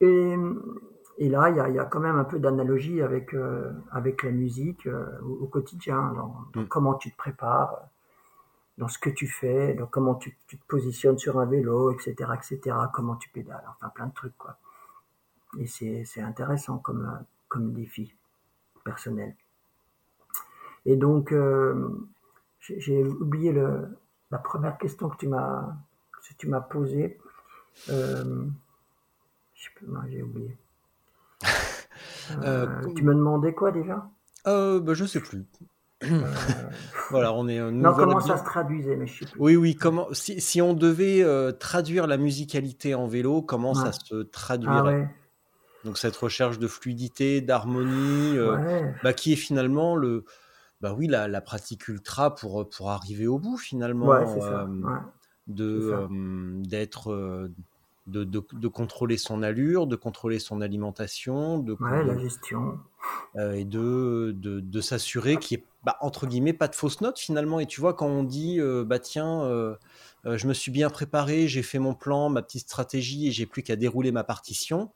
Et, 0.00 0.34
et 1.18 1.28
là, 1.28 1.50
il 1.50 1.56
y 1.56 1.60
a, 1.60 1.68
il 1.68 1.74
y 1.74 1.78
a 1.78 1.84
quand 1.84 2.00
même 2.00 2.16
un 2.16 2.24
peu 2.24 2.38
d'analogie 2.38 3.00
avec, 3.02 3.34
euh, 3.34 3.70
avec 3.90 4.22
la 4.22 4.30
musique 4.30 4.86
euh, 4.86 5.06
au, 5.22 5.44
au 5.44 5.46
quotidien, 5.46 6.12
dans, 6.14 6.34
dans 6.54 6.62
Mm. 6.62 6.66
comment 6.68 6.94
tu 6.94 7.10
te 7.12 7.16
prépares, 7.16 7.88
dans 8.78 8.88
ce 8.88 8.98
que 8.98 9.10
tu 9.10 9.26
fais, 9.28 9.74
dans 9.74 9.86
comment 9.86 10.14
tu, 10.16 10.36
tu 10.46 10.58
te 10.58 10.66
positionnes 10.66 11.18
sur 11.18 11.38
un 11.40 11.46
vélo, 11.46 11.92
etc., 11.92 12.34
etc., 12.34 12.76
comment 12.92 13.16
tu 13.16 13.30
pédales, 13.30 13.64
enfin 13.70 13.90
plein 13.90 14.06
de 14.08 14.14
trucs, 14.14 14.36
quoi. 14.38 14.58
Et 15.58 15.66
c'est 15.66 16.20
intéressant 16.20 16.78
comme, 16.78 17.24
comme 17.48 17.72
défi 17.72 18.14
personnel. 18.84 19.36
Et 20.84 20.96
donc, 20.96 21.32
euh, 21.32 21.88
j'ai 22.60 23.04
oublié 23.04 23.52
le, 23.52 23.88
la 24.32 24.38
première 24.38 24.78
question 24.78 25.08
que 25.10 25.16
tu 25.18 25.28
m'as 25.28 25.76
que 26.12 26.34
tu 26.38 26.48
m'as 26.48 26.60
posée. 26.60 27.18
Euh, 27.90 28.46
je 29.54 29.62
sais 29.64 29.70
plus, 29.76 29.86
j'ai 30.10 30.22
oublié. 30.22 30.56
Euh, 32.40 32.66
Euh, 32.66 32.94
tu 32.94 33.02
me 33.02 33.14
demandais 33.14 33.52
quoi 33.52 33.72
déjà? 33.72 34.08
Euh, 34.46 34.80
bah, 34.80 34.94
je 34.94 35.04
sais 35.04 35.20
plus. 35.20 35.44
voilà, 37.10 37.32
on 37.32 37.46
est 37.48 37.58
un 37.58 37.72
Non, 37.72 37.92
comment 37.92 38.20
ça 38.20 38.38
se 38.38 38.44
traduisait, 38.44 38.96
mais 38.96 39.06
je 39.06 39.18
sais 39.18 39.30
plus. 39.30 39.40
Oui, 39.40 39.56
oui. 39.56 39.74
Comment 39.74 40.06
si, 40.12 40.40
si 40.40 40.62
on 40.62 40.72
devait 40.72 41.24
traduire 41.58 42.06
la 42.06 42.16
musicalité 42.16 42.94
en 42.94 43.06
vélo, 43.06 43.42
comment 43.42 43.74
ça 43.74 43.92
se 43.92 44.22
Ah 44.22 44.24
traduirait? 44.30 45.00
ouais, 45.00 45.08
Donc 45.84 45.98
cette 45.98 46.16
recherche 46.16 46.58
de 46.58 46.68
fluidité, 46.68 47.40
d'harmonie, 47.40 48.38
ouais, 48.38 48.94
bah, 49.02 49.12
qui 49.12 49.32
est 49.32 49.36
finalement 49.36 49.96
le, 49.96 50.24
bah 50.82 50.94
oui, 50.94 51.06
la, 51.08 51.28
la 51.28 51.40
pratique 51.40 51.88
ultra 51.88 52.34
pour 52.34 52.68
pour 52.68 52.90
arriver 52.90 53.26
au 53.28 53.38
bout 53.38 53.56
finalement, 53.58 54.10
ouais, 54.10 54.26
c'est 54.26 54.40
ça. 54.40 54.66
euh, 54.66 54.82
ouais. 54.82 54.98
de 55.48 55.64
euh, 55.66 56.08
d'être 56.64 57.12
euh, 57.12 57.54
de, 58.06 58.24
de, 58.24 58.44
de 58.52 58.68
contrôler 58.68 59.18
son 59.18 59.42
allure, 59.42 59.86
de 59.88 59.96
contrôler 59.96 60.38
son 60.40 60.60
alimentation, 60.62 61.58
de, 61.60 61.78
Ouais, 61.80 62.02
la 62.04 62.16
gestion. 62.16 62.80
euh, 63.36 63.52
et 63.54 63.64
de, 63.64 64.32
de, 64.36 64.60
de 64.60 64.80
s'assurer 64.80 65.38
qu'il 65.38 65.58
n'y 65.58 65.64
ait, 65.64 65.68
bah, 65.82 65.96
entre 66.00 66.26
guillemets, 66.26 66.52
pas 66.52 66.68
de 66.68 66.74
fausses 66.74 67.00
notes 67.00 67.18
finalement. 67.18 67.60
Et 67.60 67.66
tu 67.66 67.80
vois, 67.80 67.94
quand 67.94 68.06
on 68.06 68.22
dit, 68.24 68.60
euh, 68.60 68.84
bah 68.84 68.98
tiens, 68.98 69.42
euh, 69.44 69.74
euh, 70.26 70.36
je 70.38 70.46
me 70.46 70.54
suis 70.54 70.70
bien 70.70 70.90
préparé, 70.90 71.48
j'ai 71.48 71.62
fait 71.62 71.78
mon 71.78 71.94
plan, 71.94 72.28
ma 72.30 72.42
petite 72.42 72.62
stratégie, 72.62 73.28
et 73.28 73.32
j'ai 73.32 73.46
plus 73.46 73.62
qu'à 73.62 73.76
dérouler 73.76 74.12
ma 74.12 74.24
partition. 74.24 74.92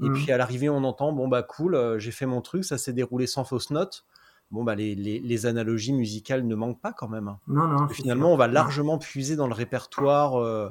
Et 0.00 0.10
Mhm. 0.10 0.12
puis 0.12 0.32
à 0.32 0.38
l'arrivée, 0.38 0.68
on 0.70 0.84
entend, 0.84 1.12
bon 1.12 1.28
bah 1.28 1.42
cool, 1.44 1.74
euh, 1.76 1.98
j'ai 1.98 2.12
fait 2.12 2.26
mon 2.26 2.42
truc, 2.42 2.64
ça 2.64 2.78
s'est 2.78 2.92
déroulé 2.94 3.26
sans 3.28 3.44
fausses 3.44 3.70
notes. 3.70 4.06
Bon 4.50 4.62
bah 4.64 4.74
les, 4.74 4.94
les, 4.94 5.18
les 5.20 5.46
analogies 5.46 5.92
musicales 5.92 6.46
ne 6.46 6.54
manquent 6.54 6.80
pas 6.80 6.92
quand 6.92 7.08
même. 7.08 7.28
hein. 7.28 7.40
Non, 7.48 7.66
non. 7.66 7.88
Finalement, 7.88 8.32
on 8.32 8.36
va 8.36 8.46
largement 8.46 8.98
puiser 8.98 9.36
dans 9.36 9.48
le 9.48 9.54
répertoire. 9.54 10.36
euh, 10.40 10.70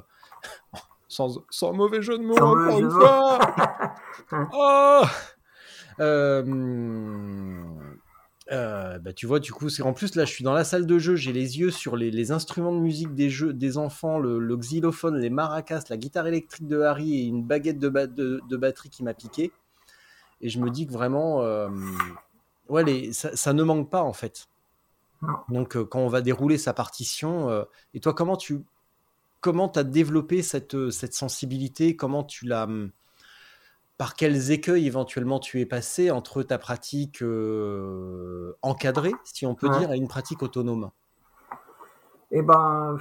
Sans, 1.08 1.44
sans 1.50 1.72
mauvais 1.74 2.02
jeu 2.02 2.18
de 2.18 2.24
mots, 2.24 2.34
Sans 2.36 2.52
encore 2.54 2.80
une 2.80 2.90
fois. 2.90 3.38
Oh 4.52 5.02
Euh, 6.00 6.42
euh, 8.50 8.98
bah, 8.98 9.12
tu 9.12 9.26
vois, 9.26 9.38
du 9.38 9.52
coup, 9.52 9.68
c'est 9.68 9.82
en 9.82 9.92
plus 9.92 10.16
là, 10.16 10.24
je 10.24 10.32
suis 10.32 10.42
dans 10.44 10.52
la 10.52 10.64
salle 10.64 10.86
de 10.86 10.98
jeu, 10.98 11.14
j'ai 11.14 11.32
les 11.32 11.58
yeux 11.60 11.70
sur 11.70 11.94
les, 11.96 12.10
les 12.10 12.32
instruments 12.32 12.72
de 12.72 12.80
musique 12.80 13.14
des 13.14 13.30
jeux 13.30 13.52
des 13.52 13.78
enfants, 13.78 14.18
le, 14.18 14.38
le 14.40 14.56
xylophone, 14.56 15.18
les 15.18 15.30
maracas, 15.30 15.84
la 15.90 15.96
guitare 15.96 16.26
électrique 16.26 16.66
de 16.66 16.80
Harry 16.80 17.14
et 17.20 17.22
une 17.24 17.44
baguette 17.44 17.78
de, 17.78 17.88
ba- 17.88 18.06
de, 18.08 18.40
de 18.48 18.56
batterie 18.56 18.90
qui 18.90 19.04
m'a 19.04 19.14
piqué. 19.14 19.52
Et 20.40 20.48
je 20.48 20.58
me 20.58 20.68
dis 20.70 20.86
que 20.86 20.92
vraiment, 20.92 21.42
euh, 21.42 21.68
ouais, 22.68 22.84
les, 22.84 23.12
ça, 23.12 23.36
ça 23.36 23.52
ne 23.52 23.62
manque 23.62 23.90
pas 23.90 24.02
en 24.02 24.12
fait. 24.12 24.48
Non. 25.22 25.38
Donc, 25.48 25.76
euh, 25.76 25.84
quand 25.84 26.00
on 26.00 26.08
va 26.08 26.22
dérouler 26.22 26.58
sa 26.58 26.72
partition, 26.72 27.48
euh, 27.50 27.64
et 27.94 28.00
toi, 28.00 28.14
comment 28.14 28.36
tu 28.36 28.64
comment 29.40 29.70
as 29.72 29.84
développé 29.84 30.42
cette, 30.42 30.74
euh, 30.74 30.90
cette 30.90 31.14
sensibilité? 31.14 31.96
Comment 31.96 32.24
tu 32.24 32.46
l'as 32.46 32.64
hum, 32.64 32.92
par 33.96 34.14
quels 34.14 34.50
écueils 34.52 34.86
éventuellement 34.86 35.38
tu 35.40 35.60
es 35.60 35.66
passé 35.66 36.10
entre 36.10 36.42
ta 36.42 36.58
pratique 36.58 37.22
euh, 37.22 38.56
encadrée, 38.62 39.20
si 39.24 39.46
on 39.46 39.54
peut 39.54 39.68
Ouais. 39.68 39.70
dire, 39.70 39.92
et 39.92 39.96
une 39.96 40.08
pratique 40.08 40.42
autonome? 40.42 40.90
Eh 42.30 42.42
ben, 42.42 42.98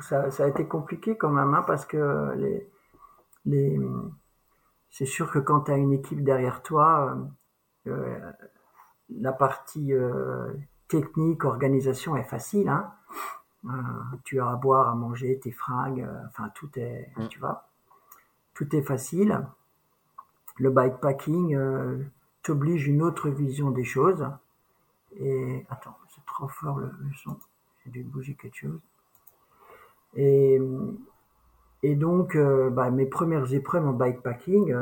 ça, 0.00 0.30
ça 0.30 0.44
a 0.44 0.48
été 0.48 0.66
compliqué 0.66 1.16
quand 1.16 1.30
même, 1.30 1.54
hein, 1.54 1.62
parce 1.66 1.86
que 1.86 2.32
les, 2.36 2.68
les, 3.46 3.78
c'est 4.90 5.06
sûr 5.06 5.30
que 5.30 5.38
quand 5.38 5.62
tu 5.62 5.72
as 5.72 5.76
une 5.76 5.92
équipe 5.92 6.24
derrière 6.24 6.62
toi, 6.62 7.16
euh, 7.86 8.18
la 9.10 9.32
partie 9.32 9.92
euh, 9.92 10.52
technique, 10.88 11.44
organisation 11.44 12.16
est 12.16 12.24
facile. 12.24 12.68
Hein. 12.68 12.92
Euh, 13.64 13.68
tu 14.24 14.40
as 14.40 14.48
à 14.48 14.56
boire, 14.56 14.88
à 14.88 14.94
manger, 14.94 15.38
tes 15.40 15.50
fringues, 15.52 16.02
euh, 16.02 16.26
enfin 16.28 16.50
tout 16.54 16.70
est, 16.76 17.10
Mm. 17.16 17.28
tu 17.28 17.38
vois, 17.38 17.68
tout 18.54 18.74
est 18.76 18.82
facile. 18.82 19.40
Le 20.58 20.70
bikepacking 20.70 21.54
euh, 21.54 21.98
t'oblige 22.42 22.86
une 22.86 23.02
autre 23.02 23.28
vision 23.28 23.70
des 23.70 23.84
choses. 23.84 24.26
Et 25.18 25.64
attends, 25.70 25.96
c'est 26.14 26.24
trop 26.26 26.48
fort 26.48 26.78
le, 26.78 26.86
le 26.86 27.12
son. 27.22 27.36
J'ai 27.84 27.90
dû 27.90 28.02
bouger 28.04 28.34
quelque 28.34 28.56
chose. 28.56 28.80
Et, 30.14 30.60
et 31.82 31.94
donc, 31.94 32.36
bah, 32.36 32.90
mes 32.90 33.06
premières 33.06 33.52
épreuves 33.52 33.86
en 33.86 33.92
bikepacking, 33.92 34.74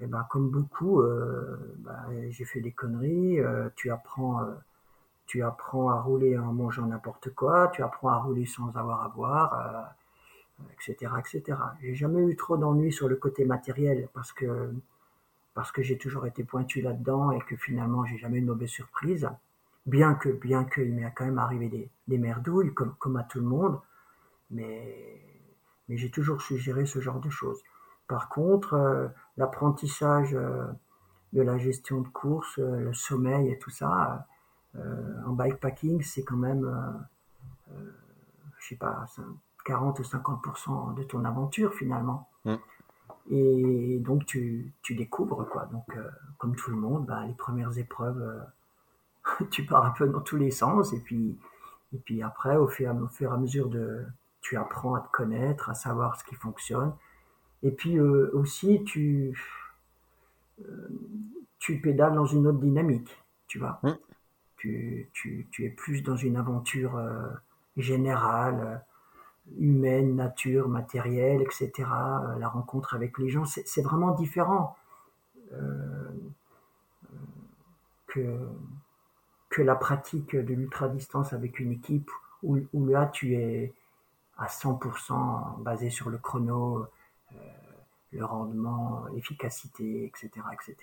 eh 0.00 0.06
ben, 0.06 0.26
comme 0.30 0.50
beaucoup, 0.50 1.00
euh, 1.02 1.56
bah, 1.78 2.06
j'ai 2.30 2.44
fait 2.44 2.60
des 2.60 2.72
conneries. 2.72 3.40
euh, 3.40 3.68
tu 3.76 3.90
apprends, 3.90 4.42
euh, 4.42 4.54
tu 5.26 5.42
apprends 5.42 5.90
à 5.90 6.00
rouler 6.00 6.38
en 6.38 6.52
mangeant 6.52 6.86
n'importe 6.86 7.34
quoi. 7.34 7.68
Tu 7.68 7.82
apprends 7.82 8.08
à 8.10 8.18
rouler 8.18 8.46
sans 8.46 8.68
avoir 8.76 9.02
à 9.04 9.08
boire, 9.08 9.94
etc., 10.72 11.12
etc. 11.18 11.58
J'ai 11.82 11.94
jamais 11.94 12.22
eu 12.22 12.36
trop 12.36 12.56
d'ennuis 12.56 12.92
sur 12.92 13.08
le 13.08 13.16
côté 13.16 13.44
matériel 13.44 14.08
parce 14.14 14.32
que 14.32 14.72
parce 15.54 15.72
que 15.72 15.82
j'ai 15.82 15.98
toujours 15.98 16.26
été 16.26 16.44
pointu 16.44 16.80
là-dedans 16.82 17.32
et 17.32 17.40
que 17.40 17.56
finalement 17.56 18.04
j'ai 18.04 18.16
jamais 18.18 18.38
eu 18.38 18.42
de 18.42 18.46
mauvaise 18.46 18.68
surprise. 18.70 19.28
Bien 19.86 20.14
que, 20.14 20.28
bien 20.28 20.64
que, 20.64 20.80
il 20.80 20.94
m'est 20.94 21.12
quand 21.16 21.24
même 21.24 21.38
arrivé 21.38 21.68
des, 21.68 21.90
des 22.06 22.18
merdouilles 22.18 22.72
comme, 22.74 22.94
comme 22.98 23.16
à 23.16 23.24
tout 23.24 23.40
le 23.40 23.46
monde, 23.46 23.80
mais, 24.50 25.20
mais 25.88 25.96
j'ai 25.96 26.10
toujours 26.10 26.42
su 26.42 26.58
gérer 26.58 26.86
ce 26.86 27.00
genre 27.00 27.20
de 27.20 27.30
choses. 27.30 27.62
Par 28.08 28.28
contre, 28.28 28.74
euh, 28.74 29.08
l'apprentissage 29.36 30.34
euh, 30.34 30.66
de 31.32 31.42
la 31.42 31.58
gestion 31.58 32.00
de 32.00 32.08
course, 32.08 32.58
euh, 32.58 32.80
le 32.80 32.94
sommeil 32.94 33.50
et 33.50 33.58
tout 33.58 33.70
ça, 33.70 34.26
en 35.26 35.32
bikepacking, 35.32 36.02
c'est 36.02 36.22
quand 36.22 36.36
même, 36.36 36.64
je 38.58 38.68
sais 38.68 38.76
pas, 38.76 39.06
40 39.64 39.98
ou 39.98 40.02
50% 40.02 40.94
de 40.94 41.02
ton 41.02 41.24
aventure 41.24 41.74
finalement. 41.74 42.28
Mm. 42.44 42.54
Et 43.30 43.98
donc 44.00 44.24
tu, 44.24 44.72
tu 44.82 44.94
découvres 44.94 45.46
quoi. 45.48 45.66
Donc 45.66 45.84
euh, 45.96 46.08
comme 46.38 46.56
tout 46.56 46.70
le 46.70 46.76
monde, 46.76 47.06
bah, 47.06 47.24
les 47.26 47.34
premières 47.34 47.76
épreuves, 47.76 48.20
euh, 48.22 49.44
tu 49.50 49.66
pars 49.66 49.84
un 49.84 49.90
peu 49.90 50.08
dans 50.08 50.20
tous 50.20 50.36
les 50.36 50.50
sens 50.50 50.92
et 50.92 51.00
puis 51.00 51.38
et 51.92 51.98
puis 51.98 52.22
après 52.22 52.56
au 52.56 52.68
fur, 52.68 52.94
au 52.94 53.08
fur 53.08 53.30
et 53.30 53.34
à 53.34 53.36
mesure 53.36 53.68
de 53.68 54.04
tu 54.40 54.56
apprends 54.56 54.94
à 54.94 55.00
te 55.00 55.10
connaître, 55.10 55.68
à 55.68 55.74
savoir 55.74 56.16
ce 56.18 56.24
qui 56.24 56.34
fonctionne. 56.34 56.92
Et 57.62 57.70
puis 57.70 57.98
euh, 57.98 58.30
aussi 58.34 58.82
tu 58.84 59.36
euh, 60.60 60.88
tu 61.58 61.80
pédales 61.80 62.14
dans 62.14 62.26
une 62.26 62.46
autre 62.46 62.58
dynamique, 62.58 63.22
tu 63.46 63.58
vois. 63.58 63.80
Mm. 63.82 63.92
Tu, 64.56 65.10
tu, 65.12 65.46
tu 65.50 65.64
es 65.66 65.70
plus 65.70 66.02
dans 66.02 66.16
une 66.16 66.36
aventure 66.36 66.96
euh, 66.96 67.28
générale, 67.76 68.60
euh, 68.60 68.76
humaine, 69.58 70.16
nature, 70.16 70.68
matérielle, 70.68 71.42
etc. 71.42 71.72
Euh, 71.78 72.38
la 72.38 72.48
rencontre 72.48 72.94
avec 72.94 73.18
les 73.18 73.28
gens, 73.28 73.44
c'est 73.44 73.82
vraiment 73.82 74.12
différent 74.12 74.76
euh, 75.52 76.08
que, 78.06 78.48
que 79.48 79.62
la 79.62 79.74
pratique 79.74 80.34
de 80.34 80.54
l'ultra-distance 80.54 81.32
avec 81.32 81.60
une 81.60 81.72
équipe 81.72 82.10
où, 82.42 82.58
où 82.72 82.86
là 82.86 83.06
tu 83.06 83.34
es 83.34 83.72
à 84.36 84.46
100% 84.46 85.62
basé 85.62 85.90
sur 85.90 86.10
le 86.10 86.18
chrono, 86.18 86.86
le 88.12 88.24
rendement, 88.24 89.04
l'efficacité, 89.14 90.04
etc., 90.04 90.30
etc. 90.52 90.76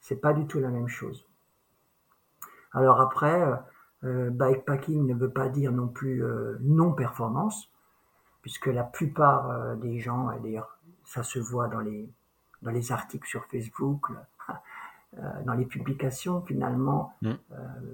C'est 0.00 0.20
pas 0.20 0.32
du 0.32 0.46
tout 0.46 0.60
la 0.60 0.68
même 0.68 0.88
chose. 0.88 1.26
Alors 2.72 3.00
après, 3.00 3.42
euh, 3.42 3.56
euh, 4.04 4.30
bikepacking 4.30 5.06
ne 5.06 5.14
veut 5.14 5.30
pas 5.30 5.48
dire 5.48 5.72
non 5.72 5.88
plus 5.88 6.22
euh, 6.22 6.58
non-performance, 6.60 7.70
puisque 8.42 8.66
la 8.66 8.84
plupart 8.84 9.50
euh, 9.50 9.76
des 9.76 9.98
gens, 9.98 10.30
et 10.30 10.40
d'ailleurs 10.40 10.78
ça 11.04 11.22
se 11.22 11.38
voit 11.38 11.68
dans 11.68 11.80
les, 11.80 12.10
dans 12.62 12.70
les 12.70 12.92
articles 12.92 13.26
sur 13.26 13.44
Facebook, 13.46 14.08
dans 15.44 15.54
les 15.54 15.64
publications 15.64 16.42
finalement, 16.42 17.14
Mm. 17.22 17.34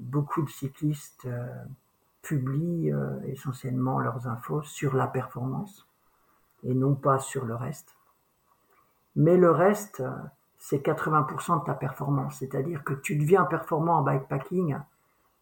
beaucoup 0.00 0.42
de 0.42 0.48
cyclistes 0.48 1.28
publient 2.22 2.92
essentiellement 3.24 3.98
leurs 4.00 4.26
infos 4.26 4.62
sur 4.62 4.94
la 4.94 5.06
performance 5.06 5.86
et 6.62 6.72
non 6.72 6.94
pas 6.94 7.18
sur 7.18 7.44
le 7.44 7.54
reste. 7.54 7.94
Mais 9.16 9.36
le 9.36 9.50
reste, 9.50 10.02
c'est 10.58 10.84
80% 10.84 11.60
de 11.60 11.64
ta 11.64 11.74
performance, 11.74 12.36
c'est-à-dire 12.38 12.84
que 12.84 12.94
tu 12.94 13.16
deviens 13.16 13.44
performant 13.44 13.98
en 13.98 14.02
bikepacking 14.02 14.76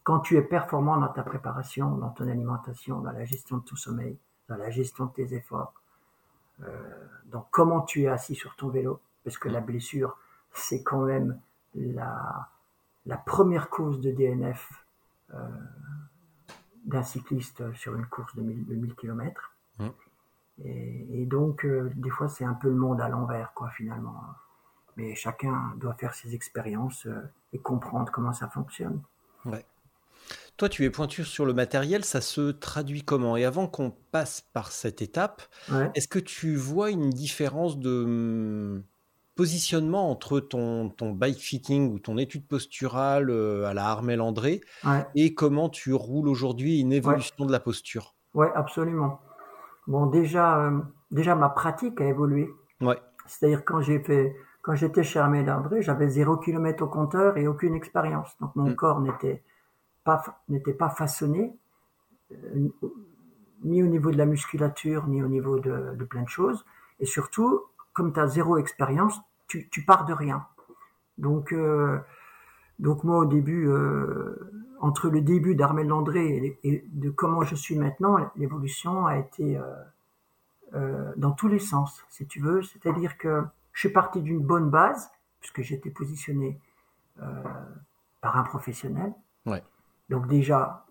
quand 0.05 0.21
tu 0.21 0.37
es 0.39 0.43
performant 0.43 0.97
dans 0.97 1.09
ta 1.09 1.23
préparation, 1.23 1.97
dans 1.97 2.09
ton 2.09 2.29
alimentation, 2.29 3.01
dans 3.01 3.13
la 3.13 3.27
gestion 3.27 3.59
de 3.59 3.65
ton 3.65 3.77
sommeil, 3.77 4.17
dans 4.49 4.57
la 4.57 4.71
gestion 4.71 5.05
de 5.05 5.13
tes 5.13 5.35
efforts, 5.35 5.75
euh, 6.63 7.07
dans 7.27 7.47
comment 7.51 7.83
tu 7.83 8.05
es 8.05 8.09
assis 8.09 8.35
sur 8.35 8.57
ton 8.57 8.69
vélo, 8.69 9.01
parce 9.23 9.37
que 9.37 9.51
la 9.51 9.61
blessure, 9.61 10.17
c'est 10.55 10.83
quand 10.83 11.03
même 11.03 11.39
la, 11.75 12.49
première 13.27 13.69
cause 13.69 14.01
de 14.01 14.11
DNF 14.11 14.73
euh, 15.35 15.47
d'un 16.87 17.03
cycliste 17.03 17.71
sur 17.75 17.95
une 17.95 18.07
course 18.07 18.35
de 18.35 18.41
1000, 18.41 18.67
de 18.67 18.75
1000 18.77 18.95
km. 18.95 19.53
Et, 20.65 21.23
et 21.23 21.27
donc, 21.27 21.65
euh, 21.65 21.91
des 21.97 22.11
fois, 22.11 22.29
c'est 22.29 22.45
un 22.45 22.55
peu 22.55 22.69
le 22.69 22.75
monde 22.75 23.01
à 23.01 23.09
l'envers, 23.09 23.53
quoi, 23.55 23.71
finalement. 23.71 24.21
Mais 24.97 25.15
chacun 25.15 25.75
doit 25.77 25.95
faire 25.95 26.15
ses 26.15 26.35
expériences 26.35 27.07
euh, 27.07 27.21
et 27.53 27.59
comprendre 27.59 28.11
comment 28.13 28.33
ça 28.33 28.49
fonctionne. 28.49 29.01
Ouais. 29.45 29.65
Toi, 30.57 30.69
tu 30.69 30.85
es 30.85 30.91
pointu 30.91 31.25
sur 31.25 31.47
le 31.47 31.55
matériel, 31.55 32.05
ça 32.05 32.21
se 32.21 32.51
traduit 32.51 33.03
comment? 33.05 33.37
Et 33.37 33.45
avant 33.45 33.69
qu'on 33.69 33.93
passe 34.11 34.41
par 34.53 34.73
cette 34.73 35.01
étape, 35.03 35.43
Ouais. 35.71 35.91
est-ce 35.95 36.09
que 36.09 36.19
tu 36.19 36.57
vois 36.57 36.91
une 36.91 37.11
différence 37.11 37.79
de 37.79 38.03
hum, 38.05 38.83
positionnement 39.37 40.11
entre 40.11 40.41
ton, 40.41 40.89
ton 40.91 41.13
bike 41.13 41.39
fitting 41.39 41.93
ou 41.93 42.01
ton 42.01 42.19
étude 42.19 42.45
posturale 42.49 43.31
euh, 43.31 43.67
à 43.67 43.75
la 43.75 43.87
Armel 43.87 44.21
André 44.21 44.61
Ouais. 44.85 45.07
et 45.15 45.33
comment 45.35 45.69
tu 45.69 45.95
roules 45.95 46.29
aujourd'hui 46.29 46.81
une 46.81 46.93
évolution 46.93 47.47
de 47.47 47.53
la 47.53 47.61
posture? 47.61 48.17
Ouais, 48.35 48.51
absolument. 48.57 49.21
Bon, 49.89 50.07
déjà, 50.07 50.59
euh, 50.67 50.81
déjà 51.13 51.37
ma 51.37 51.51
pratique 51.51 52.01
a 52.03 52.07
évolué. 52.07 52.51
Ouais, 52.81 52.99
C'est-à-dire 53.27 53.65
quand 53.65 53.81
j'ai 53.83 54.01
fait, 54.01 54.37
quand 54.63 54.77
j'étais 54.77 55.05
chez 55.05 55.21
Armée 55.21 55.45
d'André, 55.45 55.83
j'avais 55.83 56.09
zéro 56.09 56.39
kilomètre 56.39 56.85
au 56.85 56.89
compteur 56.89 57.39
et 57.39 57.49
aucune 57.49 57.75
expérience. 57.77 58.37
Donc 58.41 58.57
mon 58.57 58.71
Mm. 58.71 58.77
corps 58.77 59.01
n'était 59.03 59.43
pas 60.05 60.23
n'était 60.49 60.75
pas 60.75 60.91
façonné 60.91 61.57
euh, 62.33 62.69
ni 63.65 63.83
au 63.83 63.87
niveau 63.87 64.11
de 64.11 64.17
la 64.19 64.27
musculature 64.27 65.07
ni 65.09 65.23
au 65.23 65.29
niveau 65.29 65.59
de, 65.59 65.95
de 65.97 66.05
plein 66.05 66.23
de 66.23 66.29
choses. 66.29 66.65
Et 67.01 67.07
surtout, 67.07 67.63
comme 67.93 68.13
tu 68.13 68.21
as 68.21 68.27
zéro 68.29 68.57
expérience, 68.59 69.21
tu, 69.49 69.69
tu 69.71 69.85
pars 69.85 70.05
de 70.05 70.13
rien. 70.13 70.47
Donc 71.19 71.53
euh, 71.53 71.99
donc 72.79 73.05
moi 73.05 73.19
au 73.19 73.25
début, 73.25 73.67
euh, 73.69 74.51
entre 74.81 75.09
le 75.09 75.21
début 75.21 75.55
d'Armel 75.55 75.89
Landré 75.89 76.27
et, 76.27 76.59
et 76.69 76.85
de 76.93 77.11
comment 77.11 77.43
je 77.43 77.55
suis 77.55 77.77
maintenant, 77.77 78.31
l'évolution 78.37 79.07
a 79.07 79.19
été 79.19 79.57
euh, 79.59 79.63
euh, 80.75 81.13
dans 81.17 81.33
tous 81.33 81.49
les 81.49 81.59
sens, 81.59 82.05
si 82.11 82.27
tu 82.27 82.41
veux. 82.41 82.63
C'est-à-dire 82.63 83.19
que 83.19 83.43
je 83.73 83.81
suis 83.81 83.89
parti 83.93 84.21
d'une 84.23 84.41
bonne 84.41 84.71
base, 84.71 85.11
puisque 85.41 85.63
j'étais 85.63 85.91
positionné 85.91 86.59
euh, 87.23 87.25
par 88.21 88.37
un 88.37 88.43
professionnel. 88.45 89.13
Ouais. 89.47 89.63
Donc 90.09 90.27
déjà, 90.29 90.85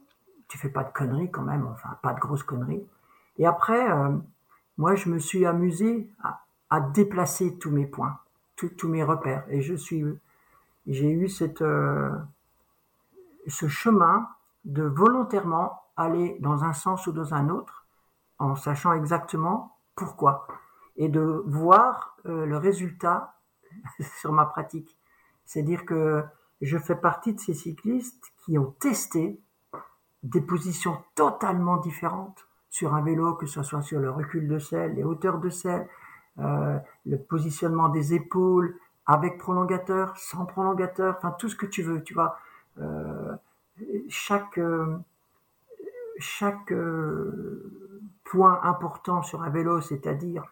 tu 0.48 0.58
fais 0.58 0.70
pas 0.70 0.84
de 0.84 0.92
conneries 0.92 1.32
quand 1.32 1.44
même, 1.44 1.66
enfin 1.68 1.98
pas 2.02 2.14
de 2.14 2.20
grosses 2.20 2.44
conneries. 2.44 2.86
Et 3.38 3.46
après, 3.46 3.90
euh, 3.92 4.18
moi, 4.78 4.96
je 4.96 5.10
me 5.10 5.20
suis 5.20 5.46
amusé 5.46 6.10
à, 6.24 6.42
à 6.70 6.80
déplacer 6.82 7.58
tous 7.58 7.72
mes 7.72 7.86
points, 7.86 8.18
tous- 8.56 8.70
tous 8.70 8.88
mes 8.90 9.04
repères. 9.04 9.44
Et 9.50 9.62
je 9.62 9.76
suis, 9.76 10.04
j'ai 10.88 11.10
eu 11.12 11.28
cette, 11.28 11.62
euh, 11.62 12.12
ce 13.48 13.68
chemin 13.68 14.28
de 14.66 14.84
volontairement 14.84 15.82
aller 15.96 16.38
dans 16.40 16.64
un 16.64 16.74
sens 16.74 17.08
ou 17.08 17.12
dans 17.12 17.34
un 17.34 17.50
autre, 17.50 17.86
en 18.40 18.56
sachant 18.56 18.94
exactement 18.94 19.78
pourquoi, 19.96 20.48
et 20.96 21.10
de 21.10 21.44
voir 21.46 22.18
euh, 22.26 22.46
le 22.46 22.58
résultat 22.58 23.36
sur 24.20 24.32
ma 24.32 24.46
pratique. 24.46 24.98
C'est-à-dire 25.46 25.86
que 25.86 26.24
je 26.62 26.78
fais 26.78 26.96
partie 26.96 27.34
de 27.34 27.40
ces 27.40 27.54
cyclistes 27.54 28.32
qui 28.38 28.58
ont 28.58 28.72
testé 28.80 29.42
des 30.24 30.42
positions 30.42 30.98
totalement 31.16 31.78
différentes 31.78 32.48
sur 32.70 32.94
un 32.94 33.02
vélo, 33.02 33.36
que 33.36 33.46
ce 33.46 33.64
soit 33.64 33.82
sur 33.82 34.00
le 34.00 34.12
recul 34.12 34.48
de 34.48 34.60
selle, 34.60 34.96
les 34.96 35.04
hauteurs 35.04 35.40
de 35.40 35.50
selle, 35.50 35.88
euh, 36.40 36.78
le 37.06 37.18
positionnement 37.18 37.90
des 37.90 38.14
épaules, 38.14 38.78
avec 39.08 39.38
prolongateur, 39.38 40.18
sans 40.18 40.46
prolongateur, 40.46 41.16
enfin 41.18 41.32
tout 41.32 41.50
ce 41.50 41.56
que 41.56 41.66
tu 41.66 41.82
veux, 41.82 42.04
tu 42.04 42.14
vois. 42.14 42.38
Euh, 42.80 43.36
chaque 44.10 44.58
euh, 44.58 44.98
chaque 46.20 46.72
euh, 46.72 47.72
point 48.26 48.60
important 48.64 49.22
sur 49.22 49.44
un 49.44 49.50
vélo, 49.50 49.82
c'est-à-dire 49.82 50.44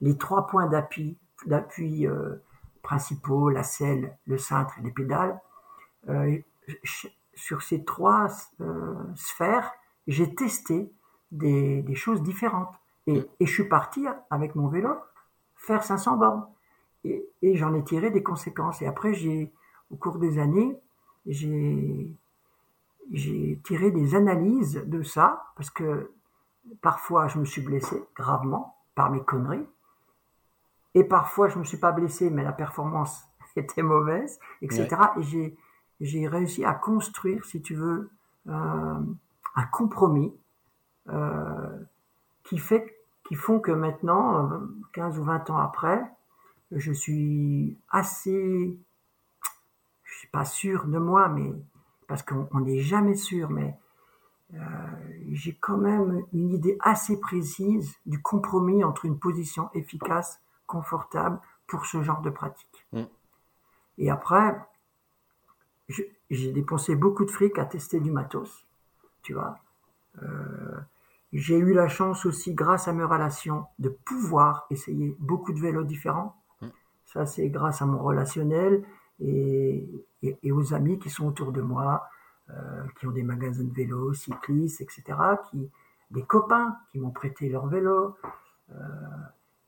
les 0.00 0.16
trois 0.16 0.46
points 0.46 0.66
d'appui, 0.66 1.18
d'appui 1.46 2.06
euh, 2.06 2.36
principaux, 2.82 3.50
la 3.50 3.62
selle, 3.62 4.16
le 4.26 4.38
cintre 4.38 4.78
et 4.78 4.82
les 4.82 4.90
pédales, 4.90 5.40
euh, 6.08 6.38
sur 7.34 7.62
ces 7.62 7.84
trois 7.84 8.28
euh, 8.60 8.94
sphères, 9.14 9.72
j'ai 10.06 10.34
testé 10.34 10.90
des, 11.30 11.82
des 11.82 11.94
choses 11.94 12.22
différentes. 12.22 12.74
Et, 13.06 13.26
et 13.40 13.46
je 13.46 13.52
suis 13.52 13.68
parti 13.68 14.06
avec 14.30 14.54
mon 14.54 14.68
vélo 14.68 14.96
faire 15.56 15.82
500 15.82 16.16
bornes. 16.16 16.46
Et, 17.08 17.28
et 17.42 17.56
j'en 17.56 17.74
ai 17.74 17.82
tiré 17.82 18.10
des 18.10 18.22
conséquences. 18.22 18.82
Et 18.82 18.86
après, 18.86 19.14
j'ai, 19.14 19.52
au 19.90 19.96
cours 19.96 20.18
des 20.18 20.38
années, 20.38 20.76
j'ai, 21.26 22.12
j'ai 23.12 23.60
tiré 23.64 23.90
des 23.90 24.14
analyses 24.14 24.82
de 24.86 25.02
ça, 25.02 25.52
parce 25.56 25.70
que 25.70 26.10
parfois 26.82 27.28
je 27.28 27.38
me 27.38 27.44
suis 27.44 27.62
blessé 27.62 28.02
gravement 28.14 28.76
par 28.94 29.10
mes 29.10 29.22
conneries, 29.22 29.66
et 30.94 31.04
parfois 31.04 31.48
je 31.48 31.58
me 31.58 31.64
suis 31.64 31.78
pas 31.78 31.92
blessé, 31.92 32.30
mais 32.30 32.42
la 32.42 32.52
performance 32.52 33.24
était 33.56 33.82
mauvaise, 33.82 34.38
etc. 34.62 34.88
Et 35.18 35.22
j'ai, 35.22 35.56
j'ai 36.00 36.28
réussi 36.28 36.64
à 36.64 36.74
construire, 36.74 37.44
si 37.44 37.62
tu 37.62 37.74
veux, 37.74 38.10
euh, 38.48 39.00
un 39.56 39.64
compromis 39.72 40.32
euh, 41.08 41.78
qui 42.44 42.58
fait, 42.58 42.96
qui 43.24 43.34
font 43.34 43.60
que 43.60 43.72
maintenant, 43.72 44.50
euh, 44.50 44.58
15 44.92 45.18
ou 45.18 45.24
20 45.24 45.50
ans 45.50 45.58
après, 45.58 46.02
je 46.72 46.92
suis 46.92 47.78
assez, 47.90 48.78
je 50.04 50.18
suis 50.18 50.28
pas 50.28 50.44
sûr 50.44 50.86
de 50.86 50.98
moi, 50.98 51.28
mais 51.28 51.52
parce 52.06 52.22
qu'on 52.22 52.48
on 52.52 52.60
n'est 52.60 52.80
jamais 52.80 53.14
sûr, 53.14 53.50
mais 53.50 53.76
euh, 54.54 54.58
j'ai 55.32 55.54
quand 55.54 55.76
même 55.76 56.22
une 56.32 56.50
idée 56.50 56.78
assez 56.80 57.20
précise 57.20 57.96
du 58.06 58.20
compromis 58.20 58.82
entre 58.82 59.04
une 59.04 59.18
position 59.18 59.70
efficace, 59.74 60.40
confortable 60.66 61.38
pour 61.66 61.86
ce 61.86 62.02
genre 62.02 62.22
de 62.22 62.30
pratique. 62.30 62.86
Mm. 62.92 63.04
Et 63.98 64.10
après, 64.10 64.56
j'ai 66.30 66.52
dépensé 66.52 66.94
beaucoup 66.94 67.24
de 67.24 67.30
fric 67.30 67.58
à 67.58 67.64
tester 67.64 68.00
du 68.00 68.10
matos, 68.10 68.64
tu 69.22 69.34
vois. 69.34 69.58
Euh, 70.22 70.78
j'ai 71.32 71.58
eu 71.58 71.74
la 71.74 71.88
chance 71.88 72.24
aussi, 72.24 72.54
grâce 72.54 72.88
à 72.88 72.92
mes 72.92 73.04
relations, 73.04 73.66
de 73.78 73.90
pouvoir 73.90 74.66
essayer 74.70 75.14
beaucoup 75.18 75.52
de 75.52 75.60
vélos 75.60 75.84
différents. 75.84 76.37
Ça, 77.12 77.24
c'est 77.24 77.48
grâce 77.48 77.80
à 77.80 77.86
mon 77.86 77.98
relationnel 77.98 78.84
et, 79.20 80.04
aux 80.52 80.74
amis 80.74 80.98
qui 80.98 81.08
sont 81.08 81.26
autour 81.26 81.52
de 81.52 81.62
moi, 81.62 82.06
euh, 82.50 82.84
qui 82.98 83.06
ont 83.06 83.12
des 83.12 83.22
magasins 83.22 83.64
de 83.64 83.72
vélos, 83.72 84.12
cyclistes, 84.12 84.82
etc., 84.82 85.02
qui, 85.50 85.70
des 86.10 86.22
copains 86.22 86.76
qui 86.90 86.98
m'ont 86.98 87.10
prêté 87.10 87.48
leur 87.48 87.66
vélo. 87.66 88.14
Euh, 88.70 88.74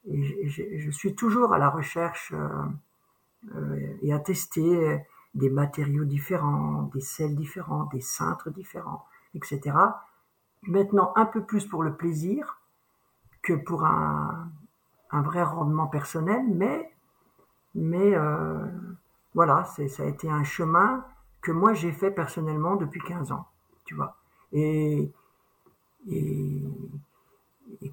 et 0.06 0.48
je 0.48 0.90
suis 0.90 1.14
toujours 1.14 1.54
à 1.54 1.58
la 1.58 1.70
recherche 1.70 2.34
euh, 3.54 3.96
et 4.02 4.12
à 4.12 4.18
tester 4.18 5.02
des 5.34 5.48
matériaux 5.48 6.04
différents, 6.04 6.90
des 6.92 7.00
selles 7.00 7.36
différents, 7.36 7.84
des 7.84 8.00
cintres 8.02 8.50
différents, 8.50 9.06
etc. 9.34 9.76
Maintenant, 10.64 11.12
un 11.16 11.24
peu 11.24 11.42
plus 11.42 11.64
pour 11.64 11.82
le 11.82 11.94
plaisir 11.94 12.60
que 13.40 13.54
pour 13.54 13.84
un 13.86 14.50
vrai 15.10 15.42
rendement 15.42 15.86
personnel, 15.86 16.42
mais, 16.46 16.92
mais 17.74 18.14
euh, 18.14 18.66
voilà, 19.34 19.64
ça 19.64 20.02
a 20.02 20.06
été 20.06 20.28
un 20.28 20.44
chemin 20.44 21.04
que 21.40 21.52
moi 21.52 21.72
j'ai 21.72 21.92
fait 21.92 22.10
personnellement 22.10 22.76
depuis 22.76 23.00
15 23.00 23.32
ans, 23.32 23.46
tu 23.84 23.94
vois. 23.94 24.16
Et, 24.52 25.10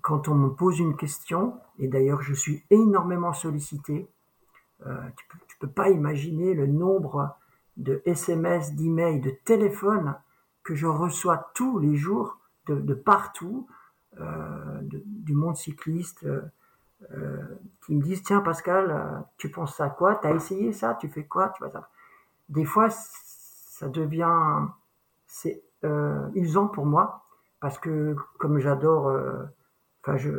quand 0.01 0.27
on 0.27 0.35
me 0.35 0.49
pose 0.49 0.79
une 0.79 0.95
question, 0.95 1.59
et 1.77 1.87
d'ailleurs 1.87 2.21
je 2.21 2.33
suis 2.33 2.63
énormément 2.69 3.33
sollicité, 3.33 4.07
euh, 4.85 4.97
tu, 5.15 5.25
peux, 5.27 5.37
peux 5.59 5.73
pas 5.73 5.89
imaginer 5.89 6.53
le 6.53 6.67
nombre 6.67 7.35
de 7.77 8.01
SMS, 8.05 8.73
d'emails, 8.73 9.19
de 9.19 9.29
téléphones 9.29 10.15
que 10.63 10.75
je 10.75 10.87
reçois 10.87 11.51
tous 11.53 11.79
les 11.79 11.95
jours 11.95 12.39
de, 12.67 12.93
partout, 12.93 13.67
euh, 14.19 14.81
du 14.81 15.33
monde 15.33 15.55
cycliste, 15.55 16.25
qui 17.87 17.95
me 17.97 18.03
disent 18.03 18.23
tiens 18.23 18.41
Pascal, 18.41 18.91
euh, 18.91 19.19
tu 19.39 19.51
penses 19.51 19.81
à 19.81 19.89
quoi? 19.89 20.17
T'as 20.17 20.35
essayé 20.35 20.73
ça? 20.73 20.95
Tu 21.01 21.09
fais 21.09 21.25
quoi? 21.25 21.49
Tu 21.51 21.63
vois 21.63 21.71
ça. 21.73 21.89
Des 22.49 22.65
fois, 22.65 22.89
ça 22.91 23.89
devient 23.89 24.67
c'est 25.27 25.63
euh, 25.83 26.29
usant 26.35 26.67
pour 26.67 26.85
moi 26.85 27.25
parce 27.59 27.79
que 27.79 28.15
comme 28.39 28.59
j'adore, 28.59 29.07
euh, 29.09 29.43
enfin 30.03 30.17
je, 30.17 30.31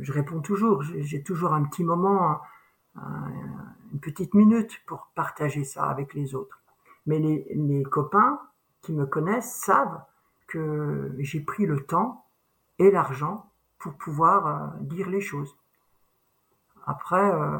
je 0.00 0.12
réponds 0.12 0.40
toujours, 0.40 0.82
j'ai 0.82 1.22
toujours 1.22 1.54
un 1.54 1.64
petit 1.64 1.84
moment, 1.84 2.40
un- 2.96 3.30
une 3.92 4.00
petite 4.00 4.34
minute 4.34 4.80
pour 4.86 5.10
partager 5.14 5.64
ça 5.64 5.84
avec 5.90 6.14
les 6.14 6.34
autres. 6.34 6.60
Mais 7.06 7.18
les, 7.18 7.46
les 7.54 7.82
copains 7.84 8.40
qui 8.82 8.92
me 8.92 9.06
connaissent 9.06 9.52
savent 9.54 10.02
que 10.46 11.14
j'ai 11.18 11.40
pris 11.40 11.66
le 11.66 11.80
temps 11.84 12.26
et 12.78 12.90
l'argent 12.90 13.50
pour 13.78 13.94
pouvoir 13.94 14.74
dire 14.80 15.08
les 15.10 15.20
choses. 15.20 15.56
Après, 16.88 17.30
euh, 17.30 17.58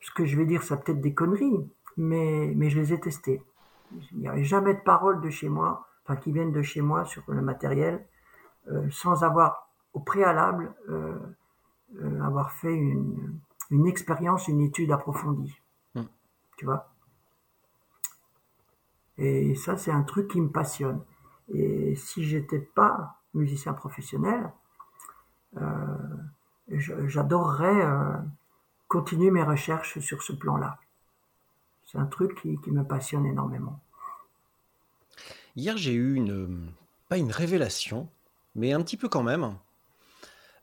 ce 0.00 0.10
que 0.10 0.26
je 0.26 0.36
vais 0.36 0.44
dire, 0.44 0.62
ça 0.62 0.76
peut-être 0.76 1.00
des 1.00 1.14
conneries, 1.14 1.66
mais, 1.96 2.52
mais 2.54 2.68
je 2.68 2.78
les 2.78 2.92
ai 2.92 3.00
testées. 3.00 3.42
Il 4.12 4.18
n'y 4.18 4.28
avait 4.28 4.44
jamais 4.44 4.74
de 4.74 4.80
paroles 4.80 5.22
de 5.22 5.30
chez 5.30 5.48
moi, 5.48 5.86
enfin 6.04 6.16
qui 6.16 6.32
viennent 6.32 6.52
de 6.52 6.60
chez 6.60 6.82
moi 6.82 7.06
sur 7.06 7.22
le 7.28 7.40
matériel, 7.40 8.06
euh, 8.70 8.86
sans 8.90 9.24
avoir 9.24 9.70
au 9.94 10.00
préalable 10.00 10.74
euh, 10.90 11.18
euh, 12.02 12.20
avoir 12.22 12.52
fait 12.52 12.74
une, 12.74 13.38
une 13.70 13.86
expérience, 13.86 14.48
une 14.48 14.60
étude 14.60 14.92
approfondie. 14.92 15.58
Hmm. 15.94 16.04
Tu 16.58 16.66
vois? 16.66 16.90
Et 19.16 19.54
ça, 19.54 19.78
c'est 19.78 19.92
un 19.92 20.02
truc 20.02 20.28
qui 20.28 20.42
me 20.42 20.50
passionne. 20.50 21.00
Et 21.48 21.94
si 21.96 22.24
j'étais 22.24 22.58
pas 22.60 23.16
musicien 23.32 23.72
professionnel, 23.72 24.52
j'adorerais 26.68 27.82
continuer 28.92 29.30
mes 29.30 29.42
recherches 29.42 29.98
sur 30.00 30.22
ce 30.22 30.34
plan-là. 30.34 30.78
C'est 31.86 31.96
un 31.96 32.04
truc 32.04 32.38
qui, 32.42 32.70
me 32.70 32.84
passionne 32.84 33.24
énormément. 33.24 33.80
Hier, 35.56 35.78
j'ai 35.78 35.94
eu 35.94 36.14
une, 36.14 36.70
pas 37.08 37.16
une 37.16 37.32
révélation, 37.32 38.10
mais 38.54 38.74
un 38.74 38.82
petit 38.82 38.98
peu 38.98 39.08
quand 39.08 39.22
même. 39.22 39.56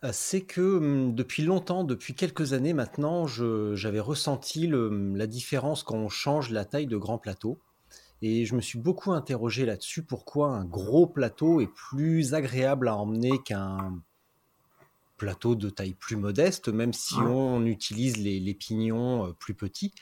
Euh, 0.03 0.11
C'est 0.13 0.41
que 0.41 0.77
hum, 0.77 1.15
depuis 1.15 1.43
longtemps, 1.43 1.83
depuis 1.83 2.13
quelques 2.13 2.53
années 2.53 2.73
maintenant, 2.73 3.25
j'avais 3.25 3.99
ressenti 3.99 4.67
le- 4.67 5.15
la 5.15 5.25
différence 5.25 5.81
quand 5.81 5.97
on 5.97 6.09
change 6.09 6.51
la 6.51 6.65
taille 6.65 6.87
de 6.87 6.97
grand 6.97 7.17
plateau. 7.17 7.57
Et 8.21 8.45
je 8.45 8.53
me 8.53 8.61
suis 8.61 8.77
beaucoup 8.77 9.11
interrogé 9.11 9.65
là-dessus, 9.65 10.03
pourquoi 10.03 10.49
un 10.49 10.65
gros 10.65 11.07
plateau 11.07 11.61
est 11.61 11.73
plus 11.73 12.35
agréable 12.35 12.89
à 12.89 12.95
emmener 12.95 13.39
qu'un 13.43 14.03
plateau 15.19 15.53
de 15.53 15.69
taille 15.69 15.93
plus 15.93 16.15
modeste, 16.15 16.69
même 16.69 16.93
si 16.93 17.13
on 17.15 17.63
utilise 17.67 18.17
les, 18.17 18.39
les 18.39 18.53
pignons 18.55 19.27
euh, 19.27 19.33
plus 19.33 19.53
petits. 19.53 19.93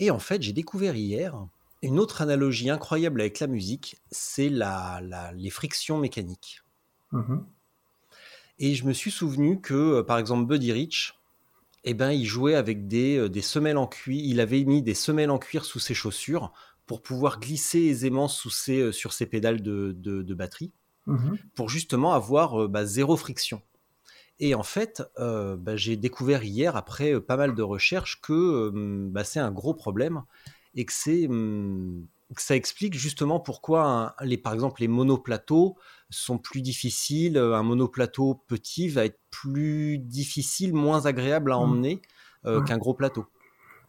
Et 0.00 0.10
en 0.10 0.18
fait, 0.18 0.42
j'ai 0.42 0.52
découvert 0.52 0.96
hier 0.96 1.46
une 1.82 2.00
autre 2.00 2.22
analogie 2.22 2.70
incroyable 2.70 3.20
avec 3.20 3.38
la 3.38 3.46
musique, 3.46 3.98
c'est 4.10 4.48
la, 4.48 5.00
la- 5.02 5.30
les 5.32 5.50
frictions 5.50 5.98
mécaniques. 5.98 6.62
Mhm. 7.12 7.44
Et 8.58 8.74
je 8.74 8.84
me 8.84 8.92
suis 8.92 9.12
souvenu 9.12 9.60
que, 9.60 9.74
euh, 9.74 10.02
par 10.02 10.18
exemple, 10.18 10.46
Buddy 10.48 10.72
Rich, 10.72 11.14
eh 11.84 11.94
ben, 11.94 12.10
il 12.10 12.24
jouait 12.26 12.54
avec 12.56 12.88
des, 12.88 13.16
euh, 13.16 13.28
des 13.28 13.42
semelles 13.42 13.76
en 13.78 13.86
cuir. 13.86 14.20
Il 14.24 14.40
avait 14.40 14.64
mis 14.64 14.82
des 14.82 14.94
semelles 14.94 15.30
en 15.30 15.38
cuir 15.38 15.64
sous 15.64 15.78
ses 15.78 15.94
chaussures 15.94 16.52
pour 16.86 17.02
pouvoir 17.02 17.38
glisser 17.38 17.80
aisément 17.80 18.26
sous 18.28 18.50
ses, 18.50 18.90
sur 18.92 19.12
ses 19.12 19.26
pédales 19.26 19.62
de, 19.62 19.94
de- 19.96 20.22
de 20.22 20.34
batterie, 20.34 20.72
Mhm. 21.06 21.38
pour 21.54 21.68
justement 21.70 22.12
avoir 22.14 22.68
bah, 22.68 22.84
zéro 22.84 23.16
friction. 23.16 23.62
Et 24.40 24.54
en 24.54 24.62
fait, 24.62 25.02
euh, 25.18 25.56
bah, 25.56 25.76
j'ai 25.76 25.96
découvert 25.96 26.44
hier, 26.44 26.76
après 26.76 27.14
euh, 27.14 27.20
pas 27.20 27.36
mal 27.36 27.54
de 27.54 27.62
recherches, 27.62 28.20
que 28.20 28.32
euh, 28.32 28.70
bah, 29.10 29.24
c'est 29.24 29.40
un 29.40 29.50
gros 29.50 29.74
problème 29.74 30.22
et 30.74 30.84
que 30.84 30.92
c'est 30.92 31.26
hum, 31.28 32.06
que 32.34 32.42
ça 32.42 32.54
explique 32.56 32.94
justement 32.94 33.40
pourquoi 33.40 34.14
un- 34.20 34.24
les, 34.24 34.36
par 34.38 34.52
exemple 34.54 34.80
les 34.82 34.88
monoplateaux 34.88 35.76
sont 36.10 36.38
plus 36.38 36.62
difficiles. 36.62 37.36
Euh, 37.36 37.54
Un 37.56 37.62
monoplateau 37.64 38.34
petit 38.46 38.88
va 38.88 39.04
être 39.06 39.18
plus 39.30 39.98
difficile, 39.98 40.72
moins 40.74 41.06
agréable 41.06 41.52
à 41.52 41.58
Mm. 41.58 41.62
emmener 41.62 42.02
Ouais. 42.54 42.62
qu'un 42.64 42.78
gros 42.78 42.94
plateau. 42.94 43.26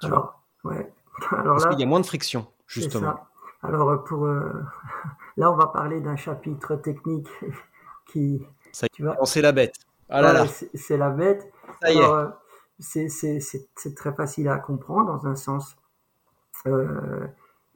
Alors, 0.02 0.41
ouais. 0.64 0.91
Alors 1.32 1.60
Parce 1.60 1.66
là, 1.70 1.70
qu'il 1.70 1.80
y 1.80 1.84
a 1.84 1.86
moins 1.86 2.00
de 2.00 2.06
friction, 2.08 2.47
c'est 2.78 2.89
justement. 2.89 3.00
ça. 3.00 3.30
Alors, 3.62 4.04
pour, 4.06 4.26
là, 5.38 5.52
on 5.52 5.56
va 5.56 5.68
parler 5.68 6.00
d'un 6.02 6.16
chapitre 6.16 6.76
technique 6.76 7.30
qui, 8.08 8.41
Ça 8.72 8.88
y 8.88 8.89
tu 8.91 9.04
sait 9.26 9.41
la 9.41 9.52
bête. 9.52 9.76
Ah 10.10 10.22
là 10.22 10.34
là, 10.34 10.47
c'est 10.47 10.70
c'est 10.76 10.97
la 10.97 11.10
bête. 11.10 11.51
ça 11.82 11.91
y 11.91 11.95
est. 11.95 11.97
Alors, 12.03 12.16
euh, 12.16 12.28
c'est- 12.80 13.95
très 13.95 14.14
facile 14.14 14.47
à 14.49 14.57
comprendre 14.57 15.07
dans 15.07 15.28
un 15.28 15.36
sens. 15.36 15.78
Euh, 16.68 17.28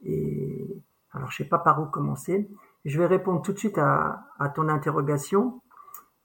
et 0.04 0.82
alors, 1.12 1.30
je 1.30 1.36
sais 1.38 1.48
pas 1.48 1.58
par 1.58 1.80
où 1.82 1.86
commencer. 1.86 2.50
Je 2.84 2.98
vais 2.98 3.06
répondre 3.06 3.40
tout 3.42 3.52
de 3.52 3.58
suite 3.58 3.78
à, 3.78 4.24
à 4.38 4.48
ton 4.48 4.68
interrogation. 4.68 5.60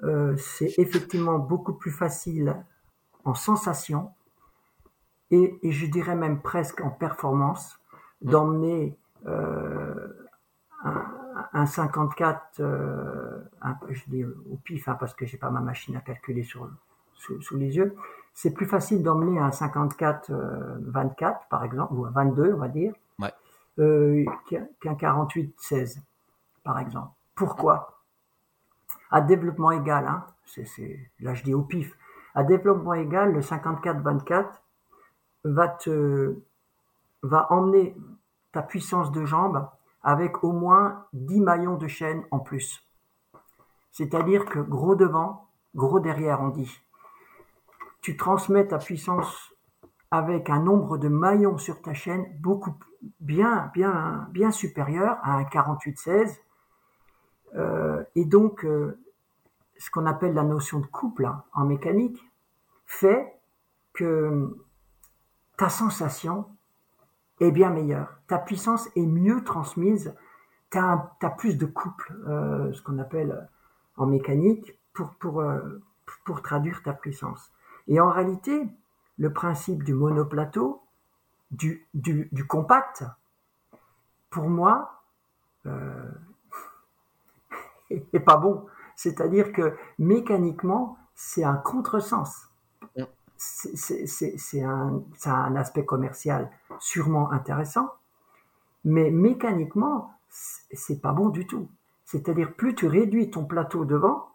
Euh, 0.04 0.36
c'est 0.38 0.74
effectivement 0.78 1.40
beaucoup 1.40 1.74
plus 1.74 1.92
facile 1.92 2.56
en 3.26 3.34
sensation 3.36 4.12
et, 5.32 5.60
et 5.62 5.72
je 5.72 5.86
dirais 5.88 6.16
même 6.16 6.42
presque 6.42 6.82
en 6.82 6.90
performance 6.90 7.80
d'emmener 8.22 8.98
euh, 9.28 10.08
un, 10.84 11.06
un 11.54 11.66
54, 11.66 12.60
euh, 12.60 13.40
un- 13.62 13.78
je 13.90 14.02
dis 14.08 14.24
au 14.26 14.58
pif 14.64 14.88
hein, 14.88 14.96
parce 15.00 15.14
que 15.14 15.26
j'ai 15.26 15.38
pas 15.38 15.50
ma 15.50 15.62
machine 15.62 15.96
à 15.96 16.02
calculer 16.02 16.44
sur, 16.44 16.70
sous, 17.16 17.42
sous 17.42 17.58
les 17.58 17.76
yeux, 17.76 17.96
c'est 18.34 18.54
plus 18.54 18.66
facile 18.66 19.02
d'emmener 19.04 19.40
un 19.40 19.52
54 19.52 20.30
euh, 20.32 20.78
24 20.82 21.48
par 21.50 21.64
exemple, 21.64 21.94
ou 21.94 22.06
un 22.06 22.12
22 22.12 22.54
on 22.54 22.58
va 22.58 22.68
dire, 22.68 22.94
Ouais. 23.20 23.34
euh, 23.80 24.24
qu'un 24.50 24.66
qu'un 24.80 24.96
48 24.96 25.54
16 25.58 26.02
par 26.64 26.80
exemple. 26.80 27.12
Pourquoi? 27.36 28.00
À 29.12 29.22
développement 29.22 29.72
égal, 29.72 30.06
hein, 30.08 30.26
c'est, 30.46 31.00
là 31.20 31.34
je 31.34 31.44
dis 31.44 31.54
au 31.54 31.62
pif, 31.64 31.98
à 32.36 32.44
développement 32.44 32.94
égal, 32.94 33.34
le 33.34 33.42
54 33.42 34.02
24 34.02 34.62
va 35.46 35.68
te 35.68 36.36
va 37.24 37.52
emmener 37.52 37.96
ta 38.52 38.62
puissance 38.62 39.12
de 39.12 39.26
jambe 39.26 39.68
avec 40.04 40.44
au 40.44 40.52
moins 40.52 41.06
10 41.14 41.42
maillons 41.42 41.78
de 41.78 41.88
chaîne 41.88 42.24
en 42.32 42.40
plus. 42.40 42.84
C'est-à-dire 43.92 44.46
que 44.46 44.60
gros 44.60 44.96
devant, 44.96 45.48
gros 45.76 46.00
derrière, 46.00 46.42
on 46.42 46.50
dit. 46.50 46.80
Tu 48.02 48.16
transmets 48.16 48.68
ta 48.68 48.78
puissance 48.78 49.54
avec 50.12 50.50
un 50.50 50.62
nombre 50.62 50.98
de 50.98 51.08
maillons 51.08 51.58
sur 51.58 51.82
ta 51.82 51.94
chaîne 51.94 52.26
beaucoup 52.40 52.74
bien, 53.20 53.72
bien, 53.74 54.28
bien 54.32 54.52
supérieur 54.52 55.18
à 55.22 55.34
un 55.36 55.44
48-16. 55.44 56.40
Euh, 57.56 58.04
et 58.16 58.26
donc, 58.26 58.66
euh, 58.66 59.00
ce 59.78 59.90
qu'on 59.92 60.06
appelle 60.06 60.34
la 60.34 60.44
notion 60.44 60.80
de 60.80 60.86
couple 60.86 61.26
hein, 61.26 61.44
en 61.54 61.66
mécanique 61.66 62.20
fait 62.86 63.40
que 63.94 64.58
ta 65.58 65.70
sensation 65.70 66.46
est 67.40 67.52
bien 67.52 67.70
meilleure. 67.70 68.20
Ta 68.28 68.38
puissance 68.38 68.88
est 68.96 69.06
mieux 69.06 69.44
transmise. 69.44 70.16
Tu 70.72 70.78
as, 70.78 71.30
plus 71.38 71.58
de 71.58 71.66
couple, 71.66 72.16
euh, 72.28 72.72
ce 72.74 72.82
qu'on 72.82 73.00
appelle 73.00 73.48
en 73.98 74.06
mécanique, 74.06 74.78
euh, 75.00 75.82
pour 76.26 76.42
traduire 76.42 76.84
ta 76.84 76.94
puissance. 76.94 77.52
Et 77.88 78.00
en 78.00 78.10
réalité, 78.10 78.68
le 79.18 79.34
principe 79.34 79.84
du 79.84 79.94
monoplateau, 79.94 80.82
du, 81.52 81.88
du, 81.94 82.30
du 82.32 82.46
compact, 82.46 83.04
pour 84.30 84.50
moi, 84.50 85.02
euh, 85.66 86.12
est 87.90 88.20
pas 88.20 88.38
bon. 88.38 88.66
C'est-à-dire 88.96 89.52
que 89.52 89.76
mécaniquement, 89.98 90.98
c'est 91.16 91.44
un 91.44 91.56
contresens. 91.56 92.49
C'est 93.42 94.62
un, 94.62 95.02
un 95.26 95.56
aspect 95.56 95.86
commercial 95.86 96.52
sûrement 96.80 97.32
intéressant, 97.32 97.90
mais 98.84 99.12
mécaniquement, 99.12 100.12
c'est 100.30 101.02
pas 101.02 101.14
bon 101.14 101.30
du 101.30 101.48
tout. 101.48 101.70
C'est-à-dire, 102.04 102.54
plus 102.54 102.76
tu 102.76 102.88
réduis 102.88 103.32
ton 103.32 103.46
plateau 103.46 103.86
devant, 103.86 104.28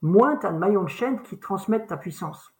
moins 0.00 0.36
tu 0.36 0.46
as 0.46 0.52
de 0.52 0.58
maillons 0.58 0.84
de 0.84 0.88
chaîne 0.88 1.22
qui 1.22 1.38
transmettent 1.38 1.88
ta 1.88 1.96
puissance. 1.96 2.54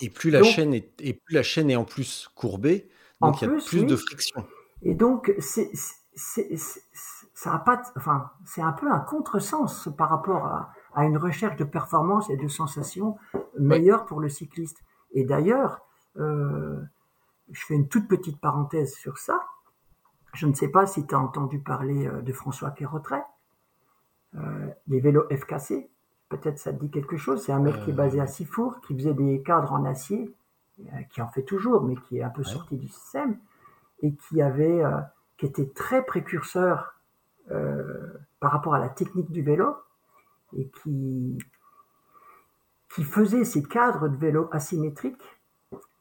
Et 0.00 0.10
plus 0.10 0.30
la, 0.30 0.40
Donc- 0.40 0.48
chaîne, 0.48 0.74
est, 0.74 0.92
et 1.00 1.14
plus 1.14 1.34
la 1.34 1.42
chaîne 1.42 1.70
est 1.70 1.76
en 1.76 1.84
plus 1.84 2.30
courbée, 2.36 2.88
donc 3.20 3.42
il 3.42 3.48
y 3.48 3.50
a 3.50 3.54
plus, 3.54 3.72
oui. 3.72 3.84
de 3.84 3.96
friction. 3.96 4.46
Et 4.82 4.94
donc, 4.94 5.34
c'est, 5.40 5.72
ça 6.14 7.52
a 7.52 7.58
pas, 7.58 7.82
enfin, 7.96 8.30
c'est 8.44 8.62
un 8.62 8.72
peu 8.72 8.88
un 8.88 9.00
contresens 9.00 9.88
par 9.96 10.08
rapport 10.10 10.46
à, 10.46 10.72
à 10.94 11.04
une 11.04 11.16
recherche 11.16 11.56
de 11.56 11.64
performance 11.64 12.30
et 12.30 12.36
de 12.36 12.46
sensations 12.46 13.16
meilleures 13.58 14.06
pour 14.06 14.20
le 14.20 14.28
cycliste. 14.28 14.78
Et 15.12 15.24
d'ailleurs, 15.24 15.82
euh, 16.16 16.80
je 17.50 17.64
fais 17.64 17.74
une 17.74 17.88
toute 17.88 18.08
petite 18.08 18.40
parenthèse 18.40 18.94
sur 18.94 19.18
ça. 19.18 19.40
Je 20.34 20.46
ne 20.46 20.54
sais 20.54 20.68
pas 20.68 20.86
si 20.86 21.06
tu 21.06 21.14
as 21.14 21.18
entendu 21.18 21.58
parler 21.58 22.06
euh, 22.06 22.20
de 22.20 22.32
François 22.32 22.70
Quérotret, 22.70 23.24
euh, 24.36 24.68
les 24.86 25.00
vélos 25.00 25.26
FKC. 25.30 25.90
Peut-être 26.28 26.58
ça 26.58 26.72
te 26.72 26.78
dit 26.78 26.90
quelque 26.90 27.16
chose. 27.16 27.42
C'est 27.42 27.52
un 27.52 27.60
mec 27.60 27.74
qui 27.84 27.90
est 27.90 27.94
basé 27.94 28.20
à 28.20 28.26
Sifour, 28.26 28.80
qui 28.82 28.94
faisait 28.94 29.14
des 29.14 29.42
cadres 29.42 29.72
en 29.72 29.84
acier, 29.86 30.34
euh, 30.80 31.02
qui 31.10 31.20
en 31.20 31.28
fait 31.28 31.42
toujours, 31.42 31.82
mais 31.82 31.96
qui 31.96 32.18
est 32.18 32.22
un 32.22 32.30
peu 32.30 32.44
sorti 32.44 32.76
du 32.76 32.88
système, 32.88 33.36
et 34.02 34.14
qui 34.14 34.40
avait, 34.40 34.84
euh, 34.84 35.00
qui 35.36 35.46
était 35.46 35.68
très 35.68 36.04
précurseur 36.04 36.94
euh, 37.50 38.12
par 38.38 38.52
rapport 38.52 38.74
à 38.74 38.78
la 38.78 38.88
technique 38.88 39.30
du 39.32 39.42
vélo, 39.42 39.74
et 40.56 40.68
qui, 40.68 41.38
qui 42.94 43.04
faisait 43.04 43.44
ces 43.44 43.62
cadres 43.62 44.08
de 44.08 44.16
vélo 44.16 44.48
asymétriques 44.52 45.38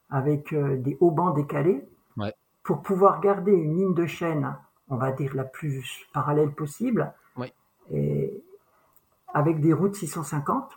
avec 0.09 0.53
euh, 0.53 0.77
des 0.77 0.97
haubans 0.99 1.31
décalés 1.31 1.87
Ouais. 2.17 2.33
pour 2.63 2.81
pouvoir 2.81 3.19
garder 3.21 3.51
une 3.51 3.75
ligne 3.75 3.93
de 3.93 4.05
chaîne, 4.07 4.55
on 4.89 4.95
va 4.97 5.11
dire 5.11 5.35
la 5.35 5.43
plus 5.43 6.07
parallèle 6.13 6.51
possible, 6.51 7.13
Ouais. 7.35 7.53
et 7.91 8.43
avec 9.33 9.59
des 9.61 9.73
routes 9.73 9.95
650. 9.95 10.71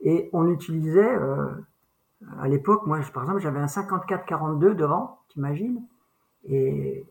Et 0.00 0.30
on 0.32 0.48
utilisait, 0.48 1.16
euh, 1.16 1.50
à 2.38 2.46
l'époque, 2.46 2.86
moi, 2.86 3.00
par 3.12 3.24
exemple, 3.24 3.40
j'avais 3.40 3.58
un 3.58 3.66
54-42 3.66 4.74
devant, 4.74 5.18
t'imagines, 5.28 5.82
et, 6.44 7.04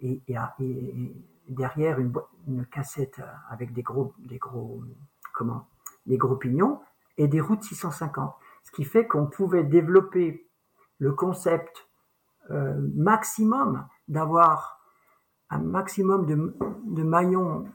et, 0.00 0.20
et, 0.26 0.36
et- 0.60 1.16
et 1.46 1.52
derrière 1.52 2.00
une, 2.00 2.12
une 2.48 2.64
cassette 2.66 3.20
avec 3.50 3.72
des 3.74 3.82
gros, 3.82 4.14
des 4.18 4.38
gros, 4.38 4.82
comment, 5.34 5.66
des 6.06 6.16
gros 6.16 6.36
pignons 6.36 6.80
et 7.18 7.28
des 7.28 7.40
routes 7.40 7.62
650. 7.62 8.34
Ce 8.64 8.72
qui 8.72 8.84
fait 8.84 9.06
qu'on 9.06 9.26
pouvait 9.26 9.64
développer 9.64 10.46
le 10.98 11.12
concept 11.12 11.88
euh, 12.50 12.74
maximum 12.94 13.86
d'avoir 14.08 14.80
un 15.50 15.58
maximum 15.58 16.26
de, 16.26 16.56
de 16.84 17.02
maillons, 17.02 17.66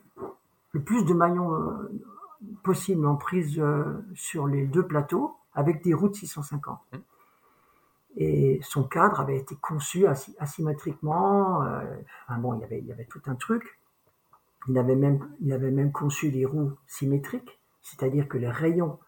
le 0.74 0.82
plus 0.82 1.06
de 1.06 1.14
maillons 1.14 1.54
euh, 1.54 1.92
possible 2.64 3.06
en 3.06 3.16
prise 3.16 3.60
euh, 3.60 3.84
sur 4.16 4.48
les 4.48 4.66
deux 4.66 4.86
plateaux 4.86 5.38
avec 5.54 5.84
des 5.84 5.94
routes 5.94 6.16
650. 6.16 6.80
Et 8.18 8.60
son 8.64 8.84
cadre 8.84 9.20
avait 9.22 9.38
été 9.38 9.56
conçu 9.56 10.06
asy- 10.06 10.36
asymétriquement. 10.40 11.64
euh, 11.64 11.84
enfin 12.28 12.40
bon, 12.40 12.56
il 12.56 12.62
y 12.62 12.64
avait, 12.64 12.80
il 12.80 12.86
y 12.86 12.92
avait 12.92 13.06
tout 13.06 13.22
un 13.28 13.36
truc. 13.36 13.80
Il 14.68 14.78
avait 14.78 14.96
même, 14.96 15.30
il 15.40 15.54
avait 15.54 15.72
même 15.72 15.92
conçu 15.92 16.32
des 16.32 16.46
roues 16.46 16.74
symétriques, 16.88 17.60
c'est-à-dire 17.82 18.28
que 18.28 18.38
les 18.38 18.50
rayons 18.50 19.00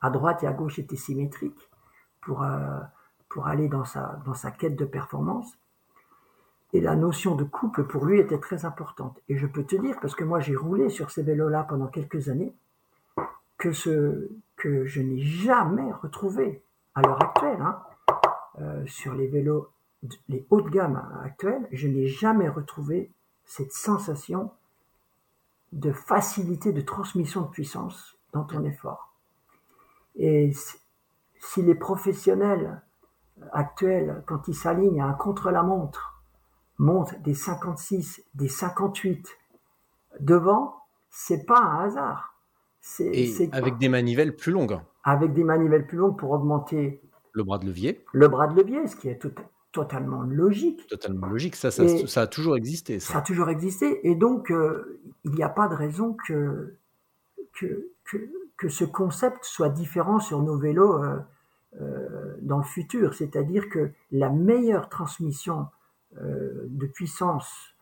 à 0.00 0.10
droite 0.10 0.42
et 0.42 0.46
à 0.46 0.52
gauche 0.52 0.78
étaient 0.78 0.96
symétriques 0.96 1.70
pour, 2.20 2.42
euh, 2.42 2.80
pour 3.28 3.46
aller 3.46 3.68
dans 3.68 3.84
sa, 3.84 4.20
dans 4.24 4.34
sa 4.34 4.50
quête 4.50 4.76
de 4.76 4.84
performance. 4.84 5.58
Et 6.72 6.80
la 6.80 6.96
notion 6.96 7.34
de 7.34 7.44
couple 7.44 7.84
pour 7.84 8.04
lui 8.04 8.20
était 8.20 8.38
très 8.38 8.64
importante. 8.64 9.18
Et 9.28 9.38
je 9.38 9.46
peux 9.46 9.64
te 9.64 9.76
dire, 9.76 9.98
parce 10.00 10.14
que 10.14 10.24
moi 10.24 10.40
j'ai 10.40 10.54
roulé 10.54 10.90
sur 10.90 11.10
ces 11.10 11.22
vélos-là 11.22 11.64
pendant 11.64 11.86
quelques 11.86 12.28
années, 12.28 12.54
que, 13.56 13.72
ce, 13.72 14.30
que 14.56 14.84
je 14.84 15.00
n'ai 15.00 15.20
jamais 15.20 15.90
retrouvé 15.92 16.62
à 16.94 17.02
l'heure 17.02 17.22
actuelle, 17.22 17.60
hein, 17.60 17.82
euh, 18.60 18.86
sur 18.86 19.14
les 19.14 19.26
vélos, 19.26 19.68
les 20.28 20.46
hauts 20.50 20.60
de 20.60 20.70
gamme 20.70 21.02
actuels, 21.24 21.66
je 21.72 21.88
n'ai 21.88 22.06
jamais 22.06 22.48
retrouvé 22.48 23.10
cette 23.44 23.72
sensation 23.72 24.52
de 25.72 25.90
facilité 25.90 26.72
de 26.72 26.80
transmission 26.80 27.42
de 27.42 27.48
puissance 27.48 28.16
dans 28.32 28.44
ton 28.44 28.64
effort. 28.64 29.07
Et 30.18 30.52
si- 30.52 31.62
les 31.62 31.74
professionnels 31.74 32.82
actuels, 33.52 34.22
quand 34.26 34.48
ils 34.48 34.54
s'alignent 34.54 35.00
à 35.00 35.06
un 35.06 35.12
contre-la-montre, 35.14 36.22
montent 36.78 37.20
des 37.22 37.34
56, 37.34 38.22
des 38.34 38.48
58 38.48 39.36
devant, 40.20 40.76
c'est 41.10 41.44
pas 41.46 41.58
un 41.60 41.84
hasard. 41.86 42.34
C'est 42.80 43.48
avec 43.52 43.78
des 43.78 43.88
manivelles 43.88 44.34
plus 44.36 44.52
longues. 44.52 44.78
avec 45.04 45.32
des 45.34 45.44
manivelles 45.44 45.86
plus 45.86 45.98
longues 45.98 46.18
pour 46.18 46.30
augmenter 46.32 47.00
Le 47.32 47.42
bras 47.44 47.58
de 47.58 47.66
levier, 47.66 48.04
le 48.12 48.28
bras 48.28 48.46
de 48.46 48.54
levier, 48.60 48.86
ce 48.86 48.96
qui 48.96 49.08
est 49.08 49.18
tout- 49.18 49.32
totalement 49.72 50.22
logique. 50.22 50.86
totalement 50.88 51.26
logique. 51.28 51.54
Ça, 51.56 51.70
ça, 51.70 51.82
a 52.22 52.26
toujours 52.26 52.56
existé. 52.56 53.00
Ça 53.00 53.12
Ça. 53.14 53.18
a 53.18 53.22
toujours 53.22 53.48
existé. 53.50 54.06
Et 54.08 54.14
donc, 54.14 54.50
euh, 54.50 55.00
il 55.24 55.32
n'y 55.32 55.42
a 55.42 55.48
pas 55.48 55.68
de 55.68 55.74
raison 55.74 56.14
que, 56.26 56.76
que, 57.54 57.90
que, 58.04 58.16
que 58.58 58.68
ce 58.68 58.84
concept 58.84 59.44
soit 59.44 59.70
différent 59.70 60.18
sur 60.20 60.42
nos 60.42 60.58
vélos 60.58 61.02
euh, 61.02 61.18
euh, 61.80 62.36
dans 62.42 62.58
le 62.58 62.64
futur. 62.64 63.14
C'est-à-dire 63.14 63.68
que 63.70 63.92
la 64.10 64.28
meilleure 64.30 64.88
transmission 64.90 65.68
euh, 66.20 66.66
de 66.68 66.86
puissance 66.86 67.74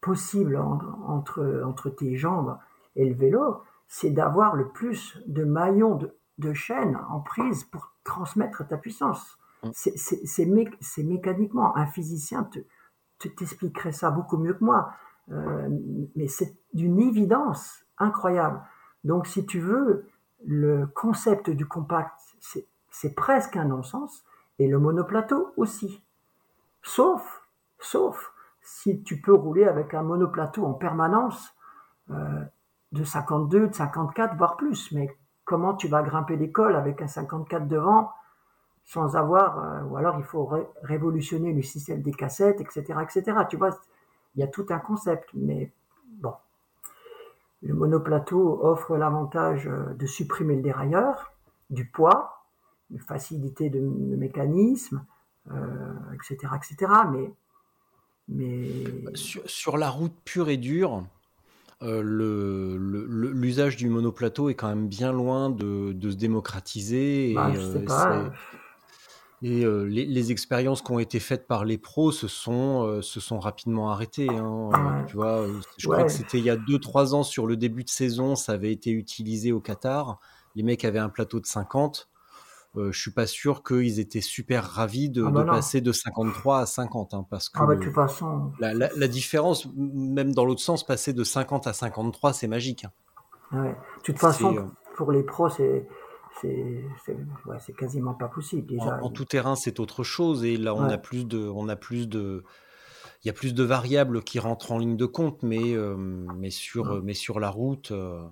possible 0.00 0.56
en- 0.56 0.78
entre, 1.06 1.62
entre 1.66 1.90
tes 1.90 2.16
jambes 2.16 2.58
et 2.96 3.08
le 3.08 3.14
vélo, 3.14 3.62
c'est 3.88 4.10
d'avoir 4.10 4.54
le 4.56 4.68
plus 4.68 5.18
de 5.26 5.44
maillons 5.44 5.96
de, 5.96 6.14
de 6.38 6.52
chaîne 6.52 6.96
en 7.08 7.20
prise 7.20 7.64
pour 7.64 7.92
transmettre 8.04 8.66
ta 8.68 8.76
puissance. 8.76 9.38
Mm. 9.62 9.68
C'est- 9.72 9.96
C'est 9.96 10.26
c'est 10.26 10.46
mé- 10.46 10.74
c'est 10.80 11.02
mécaniquement. 11.02 11.76
Un 11.76 11.86
physicien 11.86 12.44
te, 12.44 12.58
te 13.18 13.28
t'expliquerait 13.28 13.92
ça 13.92 14.10
beaucoup 14.10 14.36
mieux 14.38 14.54
que 14.54 14.64
moi. 14.64 14.92
Mais 16.16 16.26
c'est 16.26 16.56
d'une 16.74 16.98
évidence 16.98 17.84
incroyable. 17.98 18.60
Donc, 19.04 19.26
si 19.26 19.46
tu 19.46 19.60
veux, 19.60 20.06
le 20.46 20.86
concept 20.86 21.50
du 21.50 21.66
compact, 21.66 22.18
c'est 22.90 23.14
presque 23.14 23.56
un 23.56 23.64
non-sens, 23.64 24.24
et 24.58 24.68
le 24.68 24.78
monoplateau 24.78 25.52
aussi. 25.56 26.02
Sauf, 26.82 27.42
sauf 27.78 28.32
si 28.62 29.02
tu 29.02 29.20
peux 29.20 29.34
rouler 29.34 29.64
avec 29.64 29.94
un 29.94 30.02
monoplateau 30.02 30.64
en 30.64 30.74
permanence 30.74 31.54
euh, 32.10 32.44
de 32.92 33.04
52, 33.04 33.68
de 33.68 33.74
54, 33.74 34.36
voire 34.36 34.56
plus. 34.56 34.92
Mais 34.92 35.16
comment 35.44 35.74
tu 35.74 35.88
vas 35.88 36.02
grimper 36.02 36.36
l'école 36.36 36.76
avec 36.76 37.00
un 37.02 37.08
54 37.08 37.68
devant 37.68 38.10
sans 38.84 39.16
avoir, 39.16 39.58
euh, 39.58 39.82
ou 39.84 39.96
alors 39.96 40.18
il 40.18 40.24
faut 40.24 40.44
ré- 40.46 40.68
révolutionner 40.82 41.52
le 41.52 41.62
système 41.62 42.02
des 42.02 42.12
cassettes, 42.12 42.60
etc., 42.60 42.98
etc. 43.02 43.38
Tu 43.48 43.56
vois, 43.56 43.70
il 44.34 44.40
y 44.40 44.42
a 44.42 44.48
tout 44.48 44.66
un 44.70 44.78
concept, 44.78 45.28
mais 45.34 45.72
bon. 46.18 46.34
Le 47.62 47.74
monoplateau 47.74 48.60
offre 48.64 48.96
l'avantage 48.96 49.66
euh, 49.66 49.92
de 49.94 50.06
supprimer 50.06 50.56
le 50.56 50.62
dérailleur, 50.62 51.32
du 51.68 51.84
poids, 51.86 52.46
une 52.90 53.00
facilité 53.00 53.70
de, 53.70 53.78
de 53.80 54.16
mécanisme, 54.16 55.04
euh, 55.50 55.92
etc., 56.14 56.52
etc. 56.56 56.92
Mais, 57.12 57.30
mais 58.28 59.14
Sur, 59.14 59.42
sur 59.48 59.76
la 59.76 59.90
route 59.90 60.14
pure 60.24 60.48
et 60.48 60.56
dure, 60.56 61.04
euh, 61.82 62.02
le- 62.02 62.76
le- 62.76 63.06
le- 63.06 63.30
l'usage 63.32 63.76
du 63.76 63.88
monoplateau 63.88 64.48
est 64.48 64.54
quand 64.54 64.68
même 64.68 64.88
bien 64.88 65.12
loin 65.12 65.50
de, 65.50 65.92
de 65.92 66.10
se 66.10 66.16
démocratiser. 66.16 67.30
Et, 67.30 67.34
bah, 67.34 67.52
je 67.54 67.60
sais 67.60 67.84
pas. 67.84 68.30
Et, 69.42 69.64
euh, 69.64 69.84
les, 69.84 70.04
les 70.04 70.32
expériences 70.32 70.82
qui 70.82 70.92
ont 70.92 70.98
été 70.98 71.18
faites 71.20 71.46
par 71.46 71.64
les 71.64 71.78
pros 71.78 72.12
se 72.12 72.28
sont, 72.28 72.84
euh, 72.86 73.02
se 73.02 73.20
sont 73.20 73.38
rapidement 73.38 73.90
arrêtées. 73.90 74.28
hein. 74.28 74.68
Ouais. 74.72 75.04
Tu 75.06 75.16
vois, 75.16 75.40
euh, 75.42 75.60
je 75.78 75.88
Ouais. 75.88 75.94
crois 75.96 76.06
que 76.06 76.12
c'était 76.12 76.38
il 76.38 76.44
y 76.44 76.50
a 76.50 76.56
2-3 76.56 77.14
ans 77.14 77.22
sur 77.22 77.46
le 77.46 77.56
début 77.56 77.84
de 77.84 77.88
saison, 77.90 78.36
ça 78.36 78.52
avait 78.52 78.72
été 78.72 78.90
utilisé 78.90 79.52
au 79.52 79.60
Qatar. 79.60 80.18
Les 80.56 80.62
mecs 80.62 80.84
avaient 80.84 80.98
un 80.98 81.08
plateau 81.08 81.40
de 81.40 81.46
50. 81.46 82.08
Euh, 82.76 82.92
je 82.92 83.00
suis 83.00 83.10
pas 83.10 83.26
sûr 83.26 83.64
qu'ils 83.64 83.98
étaient 83.98 84.20
super 84.20 84.62
ravis 84.64 85.10
de, 85.10 85.24
Ah 85.26 85.30
bah 85.30 85.40
de 85.40 85.46
non. 85.46 85.52
passer 85.54 85.80
de 85.80 85.90
53 85.90 86.60
à 86.60 86.66
50, 86.66 87.14
hein, 87.14 87.26
parce 87.28 87.48
que 87.48 87.58
Ah 87.60 87.66
bah, 87.66 87.74
le- 87.74 87.80
de 87.80 87.84
toute 87.84 87.94
façon, 87.94 88.52
la, 88.60 88.74
la- 88.74 88.90
la 88.94 89.08
différence, 89.08 89.66
même 89.74 90.32
dans 90.34 90.44
l'autre 90.44 90.60
sens, 90.60 90.86
passer 90.86 91.12
de 91.12 91.24
50 91.24 91.66
à 91.66 91.72
53, 91.72 92.32
c'est 92.32 92.46
magique. 92.46 92.84
hein. 92.84 92.92
ouais. 93.52 93.70
de 93.70 94.02
toute 94.04 94.18
façon, 94.20 94.70
pour 94.96 95.10
les 95.10 95.24
pros, 95.24 95.48
c'est 95.48 95.88
c'est 96.40 97.72
quasiment 97.76 98.14
pas 98.14 98.28
possible 98.28 98.66
déjà. 98.66 98.98
En, 99.00 99.06
en 99.06 99.10
tout 99.10 99.24
terrain, 99.24 99.56
c'est 99.56 99.80
autre 99.80 100.02
chose, 100.02 100.44
et 100.44 100.56
là, 100.56 100.74
on 100.74 100.82
Ouais. 100.84 100.92
a 100.92 100.98
plus 100.98 101.26
de, 101.26 101.38
on 101.38 101.68
a 101.68 101.76
plus 101.76 102.08
de, 102.08 102.42
il 103.24 103.28
y 103.28 103.30
a 103.30 103.34
plus 103.34 103.54
de 103.54 103.62
variables 103.62 104.22
qui 104.22 104.38
rentrent 104.38 104.72
en 104.72 104.78
ligne 104.78 104.96
de 104.96 105.06
compte, 105.06 105.42
mais, 105.42 105.74
euh, 105.74 105.96
mais 105.96 106.50
sur, 106.50 106.86
Ouais. 106.86 107.00
mais 107.02 107.14
sur 107.14 107.40
la 107.40 107.50
route, 107.50 107.90
euh, 107.90 108.22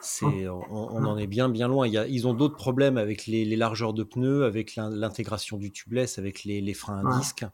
c'est, 0.00 0.48
on, 0.48 0.64
on 0.70 1.06
en 1.06 1.18
est 1.18 1.26
bien, 1.26 1.48
bien 1.48 1.68
loin. 1.68 1.86
Il 1.86 1.92
y 1.92 1.98
a, 1.98 2.06
ils 2.06 2.26
ont 2.26 2.34
d'autres 2.34 2.56
problèmes 2.56 2.96
avec 2.98 3.26
les, 3.26 3.44
les 3.44 3.56
largeurs 3.56 3.92
de 3.92 4.04
pneus, 4.04 4.44
avec 4.44 4.76
l'in- 4.76 4.90
l'intégration 4.90 5.56
du 5.56 5.72
tubeless, 5.72 6.18
avec 6.18 6.44
les, 6.44 6.60
les 6.60 6.74
freins 6.74 6.98
à 7.00 7.04
Ouais. 7.04 7.10
disque. 7.18 7.44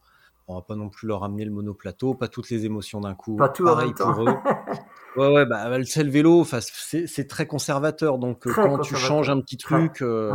On 0.53 0.57
va 0.57 0.63
pas 0.63 0.77
non 0.77 0.89
plus 0.89 1.09
leur 1.09 1.25
amener 1.25 1.45
le 1.45 1.51
monoplateau, 1.51 2.15
pas 2.15 2.29
toutes 2.29 2.51
les 2.51 2.65
émotions 2.67 3.01
d'un 3.01 3.15
coup. 3.15 3.37
Pas 3.37 3.49
tout 3.49 3.65
en 3.65 3.73
Pareil 3.73 3.89
même 3.89 3.95
temps. 3.97 4.15
pour 4.15 4.29
eux. 4.29 4.35
Ouais, 5.17 5.29
ouais, 5.31 5.45
bah, 5.45 5.69
c'est 5.85 6.05
le 6.05 6.11
vélo, 6.11 6.45
c'est 6.45 7.29
très 7.29 7.47
conservateur. 7.47 8.19
Donc, 8.19 8.47
euh, 8.47 8.53
Très 8.53 8.63
quand 8.63 8.79
tu 8.79 8.95
changes 8.97 9.29
un 9.29 9.41
petit 9.41 9.59
truc, 9.59 10.01
euh, 10.01 10.33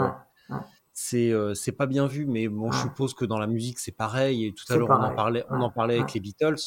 Ouais, 0.49 0.57
c'est 0.93 1.31
euh, 1.31 1.53
c'est 1.55 1.71
pas 1.71 1.87
bien 1.87 2.05
vu. 2.05 2.25
Mais 2.27 2.47
bon, 2.47 2.71
je 2.71 2.81
suppose 2.81 3.13
que 3.13 3.25
dans 3.25 3.39
la 3.39 3.47
musique, 3.47 3.79
c'est 3.79 3.91
pareil. 3.91 4.45
Et 4.45 4.53
tout 4.53 4.71
à 4.71 4.77
l'heure, 4.77 4.89
on 4.89 5.03
en 5.03 5.15
parlait, 5.15 5.45
on 5.49 5.61
en 5.61 5.71
parlait 5.71 5.95
avec 5.95 6.13
les 6.13 6.19
Beatles. 6.19 6.57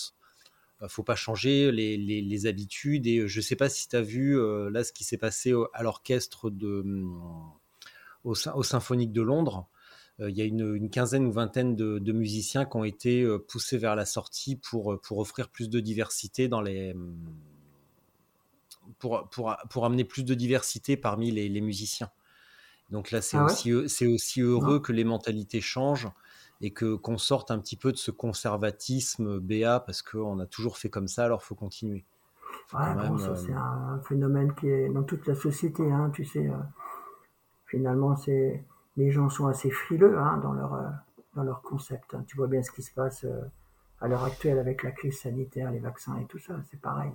bah, 0.80 0.88
faut 0.88 1.04
pas 1.04 1.14
changer 1.14 1.70
les, 1.70 1.96
les, 1.96 2.20
les, 2.20 2.46
habitudes. 2.46 3.06
Et 3.06 3.28
je 3.28 3.40
sais 3.40 3.56
pas 3.56 3.68
si 3.68 3.88
tu 3.88 3.94
as 3.94 4.02
vu 4.02 4.36
là 4.70 4.82
ce 4.82 4.92
qui 4.92 5.04
s'est 5.04 5.18
passé 5.18 5.54
à 5.72 5.82
l'orchestre 5.84 6.50
de 6.50 6.84
au, 8.24 8.34
au, 8.54 8.62
symphonique 8.64 9.12
de 9.12 9.22
Londres. 9.22 9.68
Il 10.20 10.36
y 10.36 10.42
a 10.42 10.44
une, 10.44 10.74
une, 10.74 10.90
quinzaine 10.90 11.26
ou 11.26 11.32
vingtaine 11.32 11.76
de, 11.76 11.98
de, 11.98 12.12
musiciens 12.12 12.66
qui 12.66 12.76
ont 12.76 12.84
été 12.84 13.26
poussés 13.48 13.78
vers 13.78 13.96
la 13.96 14.04
sortie 14.04 14.56
pour, 14.56 15.00
pour 15.00 15.18
offrir 15.18 15.48
plus 15.48 15.70
de 15.70 15.80
diversité 15.80 16.46
dans 16.48 16.60
les 16.60 16.94
pour, 18.98 19.28
pour, 19.30 19.56
pour 19.70 19.86
amener 19.86 20.04
plus 20.04 20.24
de 20.24 20.34
diversité 20.34 20.96
parmi 20.96 21.30
les, 21.30 21.48
les 21.48 21.60
musiciens. 21.60 22.10
Donc 22.90 23.10
là, 23.10 23.22
c'est 23.22 23.36
Ah 23.36 23.44
ouais? 23.44 23.52
aussi, 23.52 23.88
c'est 23.88 24.06
aussi 24.06 24.40
heureux 24.40 24.80
que 24.80 24.92
les 24.92 25.04
mentalités 25.04 25.60
changent 25.60 26.08
et 26.60 26.72
que 26.72 26.96
qu'on 26.96 27.18
sorte 27.18 27.50
un 27.50 27.58
petit 27.58 27.76
peu 27.76 27.92
de 27.92 27.96
ce 27.96 28.10
conservatisme 28.10 29.38
BA 29.38 29.80
parce 29.80 30.02
qu'on 30.02 30.38
a 30.40 30.46
toujours 30.46 30.76
fait 30.76 30.90
comme 30.90 31.08
ça, 31.08 31.24
alors 31.24 31.42
faut 31.42 31.54
continuer. 31.54 32.04
Faut 32.66 32.78
Ouais, 32.78 32.94
bon, 32.94 33.00
même, 33.00 33.18
ça 33.18 33.30
euh, 33.30 33.36
c'est 33.36 33.52
un 33.52 34.00
phénomène 34.06 34.54
qui 34.54 34.68
est 34.68 34.88
dans 34.90 35.04
toute 35.04 35.26
la 35.26 35.34
société, 35.34 35.90
hein, 35.90 36.10
tu 36.12 36.24
sais. 36.24 36.46
euh, 36.48 36.56
finalement, 37.66 38.16
c'est 38.16 38.64
les 38.96 39.10
gens 39.10 39.28
sont 39.30 39.46
assez 39.46 39.70
frileux 39.70 40.18
hein, 40.18 40.38
dans 40.38 40.52
leur 40.52 40.74
euh, 40.74 40.88
dans 41.34 41.42
leur 41.44 41.62
concept. 41.62 42.14
hein. 42.14 42.24
Tu 42.26 42.36
vois 42.36 42.48
bien 42.48 42.62
ce 42.62 42.70
qui 42.70 42.82
se 42.82 42.92
passe 42.92 43.24
euh, 43.24 43.40
à 44.00 44.08
l'heure 44.08 44.24
actuelle 44.24 44.58
avec 44.58 44.82
la 44.82 44.90
crise 44.90 45.20
sanitaire, 45.20 45.70
les 45.70 45.78
vaccins 45.78 46.16
et 46.18 46.24
tout 46.26 46.38
ça, 46.38 46.54
c'est 46.70 46.80
pareil. 46.80 47.12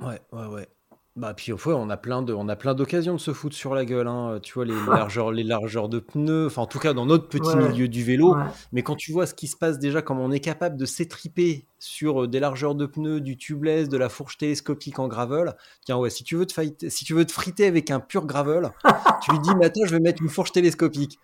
Ouais, 0.00 0.20
ouais, 0.32 0.46
ouais. 0.46 0.68
Bah 1.16 1.32
puis 1.32 1.50
au 1.50 1.56
fois, 1.56 1.76
on 1.76 1.88
a 1.88 1.96
plein 1.96 2.20
de, 2.20 2.34
on 2.34 2.46
a 2.46 2.56
plein 2.56 2.74
d'occasions 2.74 3.14
de 3.14 3.18
se 3.20 3.32
foutre 3.32 3.56
sur 3.56 3.74
la 3.74 3.86
gueule. 3.86 4.06
Hein. 4.06 4.38
Tu 4.42 4.52
vois 4.52 4.66
les, 4.66 4.74
largeurs, 4.86 5.32
les 5.32 5.44
largeurs 5.44 5.88
de 5.88 5.98
pneus. 5.98 6.44
Enfin, 6.46 6.60
en 6.60 6.66
tout 6.66 6.78
cas, 6.78 6.92
dans 6.92 7.06
notre 7.06 7.26
petit 7.28 7.48
Ouais. 7.56 7.68
milieu 7.70 7.88
du 7.88 8.04
vélo. 8.04 8.34
Ouais, 8.34 8.42
Mais 8.72 8.82
quand 8.82 8.96
tu 8.96 9.12
vois 9.12 9.24
ce 9.26 9.32
qui 9.32 9.46
se 9.46 9.56
passe 9.56 9.78
déjà, 9.78 10.02
comme 10.02 10.18
on 10.20 10.30
est 10.30 10.40
capable 10.40 10.76
de 10.76 10.84
s'étriper 10.84 11.66
sur 11.78 12.24
euh, 12.24 12.28
des 12.28 12.38
largeurs 12.38 12.74
de 12.74 12.84
pneus, 12.84 13.22
du 13.22 13.38
tubeless, 13.38 13.88
de 13.88 13.96
la 13.96 14.10
fourche 14.10 14.36
télescopique 14.36 14.98
en 14.98 15.08
gravel, 15.08 15.54
tiens 15.86 15.96
ouais, 15.96 16.10
si 16.10 16.22
tu 16.22 16.36
veux 16.36 16.44
te, 16.44 16.52
fight- 16.52 16.90
si 16.90 17.06
tu 17.06 17.14
veux 17.14 17.24
te 17.24 17.32
friter 17.32 17.66
avec 17.66 17.90
un 17.90 18.00
pur 18.00 18.26
gravel, 18.26 18.70
tu 19.22 19.30
lui 19.30 19.38
dis, 19.40 19.54
mais 19.58 19.64
attends, 19.64 19.86
je 19.86 19.92
vais 19.94 20.00
mettre 20.00 20.20
une 20.22 20.28
fourche 20.28 20.52
télescopique. 20.52 21.18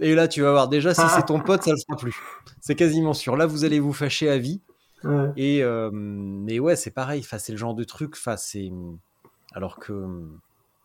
Et 0.00 0.14
là, 0.14 0.28
tu 0.28 0.42
vas 0.42 0.50
voir, 0.50 0.68
déjà, 0.68 0.92
si 0.92 1.00
c'est 1.16 1.24
ton 1.24 1.40
pote, 1.40 1.62
ça 1.62 1.70
le 1.70 1.78
sera 1.78 1.96
plus. 1.96 2.14
C'est 2.60 2.74
quasiment 2.74 3.14
sûr. 3.14 3.36
Là, 3.38 3.46
vous 3.46 3.64
allez 3.64 3.80
vous 3.80 3.92
fâcher 3.94 4.28
à 4.28 4.36
vie. 4.36 4.60
ouais. 5.02 5.32
Et 5.38 5.62
euh, 5.62 5.88
mais 5.92 6.58
ouais, 6.58 6.76
c'est 6.76 6.90
pareil. 6.90 7.20
Enfin, 7.24 7.38
c'est 7.38 7.52
le 7.52 7.58
genre 7.58 7.74
de 7.74 7.84
truc. 7.84 8.14
Enfin, 8.18 8.36
c'est 8.36 8.70
alors 9.54 9.78
que 9.78 9.94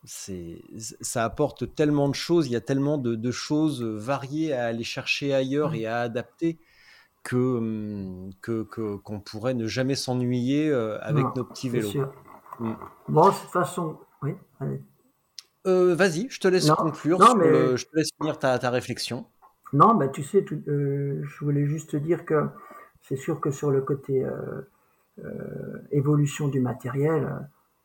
c'est 0.05 0.61
ça 1.01 1.25
apporte 1.25 1.75
tellement 1.75 2.07
de 2.07 2.15
choses. 2.15 2.47
Il 2.47 2.51
y 2.51 2.55
a 2.55 2.61
tellement 2.61 2.97
de, 2.97 3.15
de 3.15 3.31
choses 3.31 3.83
variées 3.83 4.53
à 4.53 4.67
aller 4.67 4.85
chercher 4.85 5.33
ailleurs 5.33 5.73
et 5.73 5.85
à 5.85 5.99
adapter 5.99 6.57
que 7.23 7.35
hum, 7.35 8.29
que 8.41 8.63
que- 8.63 8.95
qu'on 8.95 9.19
pourrait 9.19 9.53
ne 9.55 9.67
jamais 9.67 9.95
s'ennuyer 9.95 10.69
euh, 10.69 10.97
avec 11.01 11.25
Non, 11.25 11.33
nos 11.35 11.43
petits 11.43 11.67
vélos. 11.69 11.89
sûr. 11.89 12.13
Mm. 12.59 12.71
Bon, 13.09 13.27
de 13.27 13.33
toute 13.33 13.49
façon, 13.49 13.97
oui, 14.21 14.35
allez. 14.61 14.81
Euh, 15.67 15.93
Vas-y, 15.95 16.29
je 16.29 16.39
te 16.39 16.47
laisse 16.47 16.67
Non, 16.69 16.75
conclure. 16.75 17.19
non, 17.19 17.25
sur 17.27 17.35
mais- 17.37 17.49
le- 17.49 17.75
je 17.75 17.85
te 17.85 17.95
laisse 17.97 18.09
finir 18.17 18.39
ta, 18.39 18.57
ta 18.57 18.69
réflexion. 18.69 19.25
Non, 19.73 19.93
bah, 19.95 20.07
tu 20.07 20.23
sais, 20.23 20.43
tout- 20.43 20.63
euh, 20.67 21.21
je 21.25 21.43
voulais 21.45 21.65
juste 21.65 21.91
te 21.91 21.97
dire 21.97 22.23
que 22.25 22.47
c'est 23.01 23.17
sûr 23.17 23.41
que 23.41 23.51
sur 23.51 23.69
le 23.69 23.81
côté 23.81 24.23
euh, 24.23 24.61
euh, 25.23 25.77
évolution 25.91 26.47
du 26.47 26.61
matériel, 26.61 27.25
euh, 27.25 27.39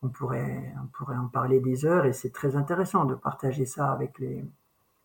on 0.04 0.08
pourrait, 0.08 0.74
on 0.82 0.86
pourrait 0.86 1.16
en 1.16 1.28
parler 1.28 1.60
des 1.60 1.86
heures 1.86 2.04
et 2.04 2.12
c'est 2.12 2.32
très 2.32 2.56
intéressant 2.56 3.04
de 3.04 3.14
partager 3.14 3.64
ça 3.64 3.90
avec, 3.90 4.18
les, 4.18 4.44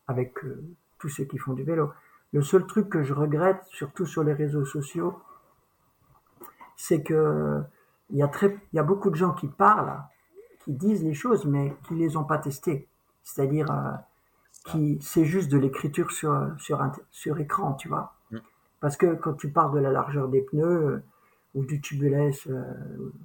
avec 0.07 0.43
euh, 0.43 0.61
tous 0.99 1.09
ceux 1.09 1.23
qui 1.23 1.37
font 1.37 1.53
du 1.53 1.63
vélo. 1.63 1.91
Le 2.33 2.41
seul 2.41 2.67
truc 2.67 2.89
que 2.89 3.01
je 3.01 3.13
regrette, 3.13 3.63
surtout 3.69 4.05
sur 4.05 4.23
les 4.23 4.33
réseaux 4.33 4.65
sociaux, 4.65 5.19
c'est 6.75 7.01
que 7.01 7.61
il 8.11 8.17
y, 8.17 8.23
a 8.23 8.27
très, 8.27 8.57
il 8.73 8.75
y 8.75 8.79
a 8.79 8.83
beaucoup 8.83 9.09
de 9.09 9.15
gens 9.15 9.33
qui 9.33 9.47
parlent, 9.47 10.01
qui 10.63 10.73
disent 10.73 11.03
les 11.03 11.13
choses, 11.13 11.45
mais 11.45 11.75
qui 11.83 11.95
les 11.95 12.17
ont 12.17 12.23
pas 12.23 12.39
testées. 12.39 12.87
C'est-à-dire, 13.23 13.71
euh, 13.71 13.91
qui 14.65 14.99
c'est 15.01 15.25
juste 15.25 15.51
de 15.51 15.57
l'écriture 15.57 16.11
sur 16.11 16.51
sur 16.57 16.81
sur 17.11 17.39
écran, 17.39 17.73
tu 17.73 17.87
vois. 17.87 18.15
Mm. 18.31 18.37
Parce 18.79 18.97
que 18.97 19.13
quand 19.13 19.33
tu 19.33 19.51
parles 19.51 19.73
de 19.73 19.79
la 19.79 19.91
largeur 19.91 20.27
des 20.27 20.41
pneus 20.41 20.65
euh, 20.65 21.03
ou 21.53 21.65
du 21.65 21.81
tubeless, 21.81 22.47
euh, 22.47 22.63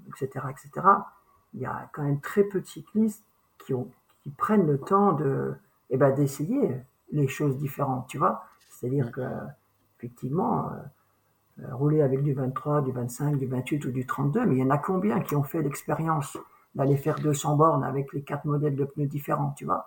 etc., 0.08 0.46
etc., 0.50 0.86
il 1.54 1.60
y 1.60 1.66
a 1.66 1.88
quand 1.92 2.02
même 2.02 2.20
très 2.20 2.44
peu 2.44 2.60
de 2.60 2.66
cyclistes 2.66 3.24
qui 3.58 3.74
ont 3.74 3.88
qui 4.22 4.30
prennent 4.30 4.66
le 4.66 4.78
temps 4.78 5.12
de 5.12 5.54
eh 5.90 5.96
ben 5.96 6.10
d'essayer 6.10 6.80
les 7.12 7.28
choses 7.28 7.56
différentes, 7.58 8.06
tu 8.08 8.18
vois. 8.18 8.44
C'est-à-dire 8.70 9.12
que 9.12 9.20
effectivement 9.98 10.70
euh, 10.70 11.62
euh, 11.62 11.74
rouler 11.74 12.02
avec 12.02 12.22
du 12.22 12.32
23, 12.32 12.82
du 12.82 12.92
25, 12.92 13.36
du 13.36 13.46
28 13.46 13.84
ou 13.84 13.90
du 13.92 14.06
32, 14.06 14.46
mais 14.46 14.56
il 14.56 14.58
y 14.58 14.62
en 14.62 14.70
a 14.70 14.78
combien 14.78 15.20
qui 15.20 15.36
ont 15.36 15.42
fait 15.42 15.62
l'expérience 15.62 16.36
d'aller 16.74 16.96
faire 16.96 17.16
200 17.20 17.56
bornes 17.56 17.84
avec 17.84 18.12
les 18.12 18.22
quatre 18.22 18.46
modèles 18.46 18.74
de 18.76 18.84
pneus 18.84 19.06
différents, 19.06 19.54
tu 19.56 19.64
vois 19.64 19.86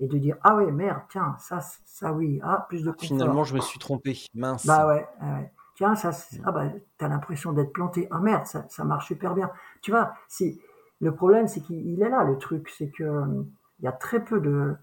et 0.00 0.06
de 0.06 0.18
dire 0.18 0.36
ah 0.42 0.56
ouais 0.56 0.70
merde 0.70 1.00
tiens 1.08 1.36
ça 1.38 1.60
ça 1.84 2.12
oui 2.12 2.40
ah 2.42 2.66
plus 2.68 2.84
de 2.84 2.90
confort 2.90 3.08
Finalement, 3.08 3.44
je 3.44 3.54
me 3.54 3.60
suis 3.60 3.78
trompé. 3.78 4.16
Mince. 4.34 4.66
bah 4.66 4.86
ouais, 4.86 5.06
ouais, 5.20 5.28
ouais. 5.28 5.52
tiens 5.74 5.94
ça 5.96 6.10
ah 6.44 6.52
bah 6.52 6.66
t'as 6.98 7.08
l'impression 7.08 7.52
d'être 7.52 7.72
planté 7.72 8.06
ah 8.10 8.20
merde 8.20 8.46
ça, 8.46 8.64
ça 8.68 8.84
marche 8.84 9.08
super 9.08 9.34
bien 9.34 9.50
tu 9.82 9.90
vois 9.90 10.12
c'est 10.28 10.58
le 11.00 11.14
problème 11.14 11.48
c'est 11.48 11.60
qu'il 11.60 11.86
il 11.86 12.02
est 12.02 12.08
là 12.08 12.24
le 12.24 12.38
truc 12.38 12.68
c'est 12.70 12.90
que 12.90 13.04
euh, 13.04 13.42
il 13.78 13.84
y 13.84 13.88
a 13.88 13.92
très 13.92 14.24
peu 14.24 14.40
de, 14.40 14.76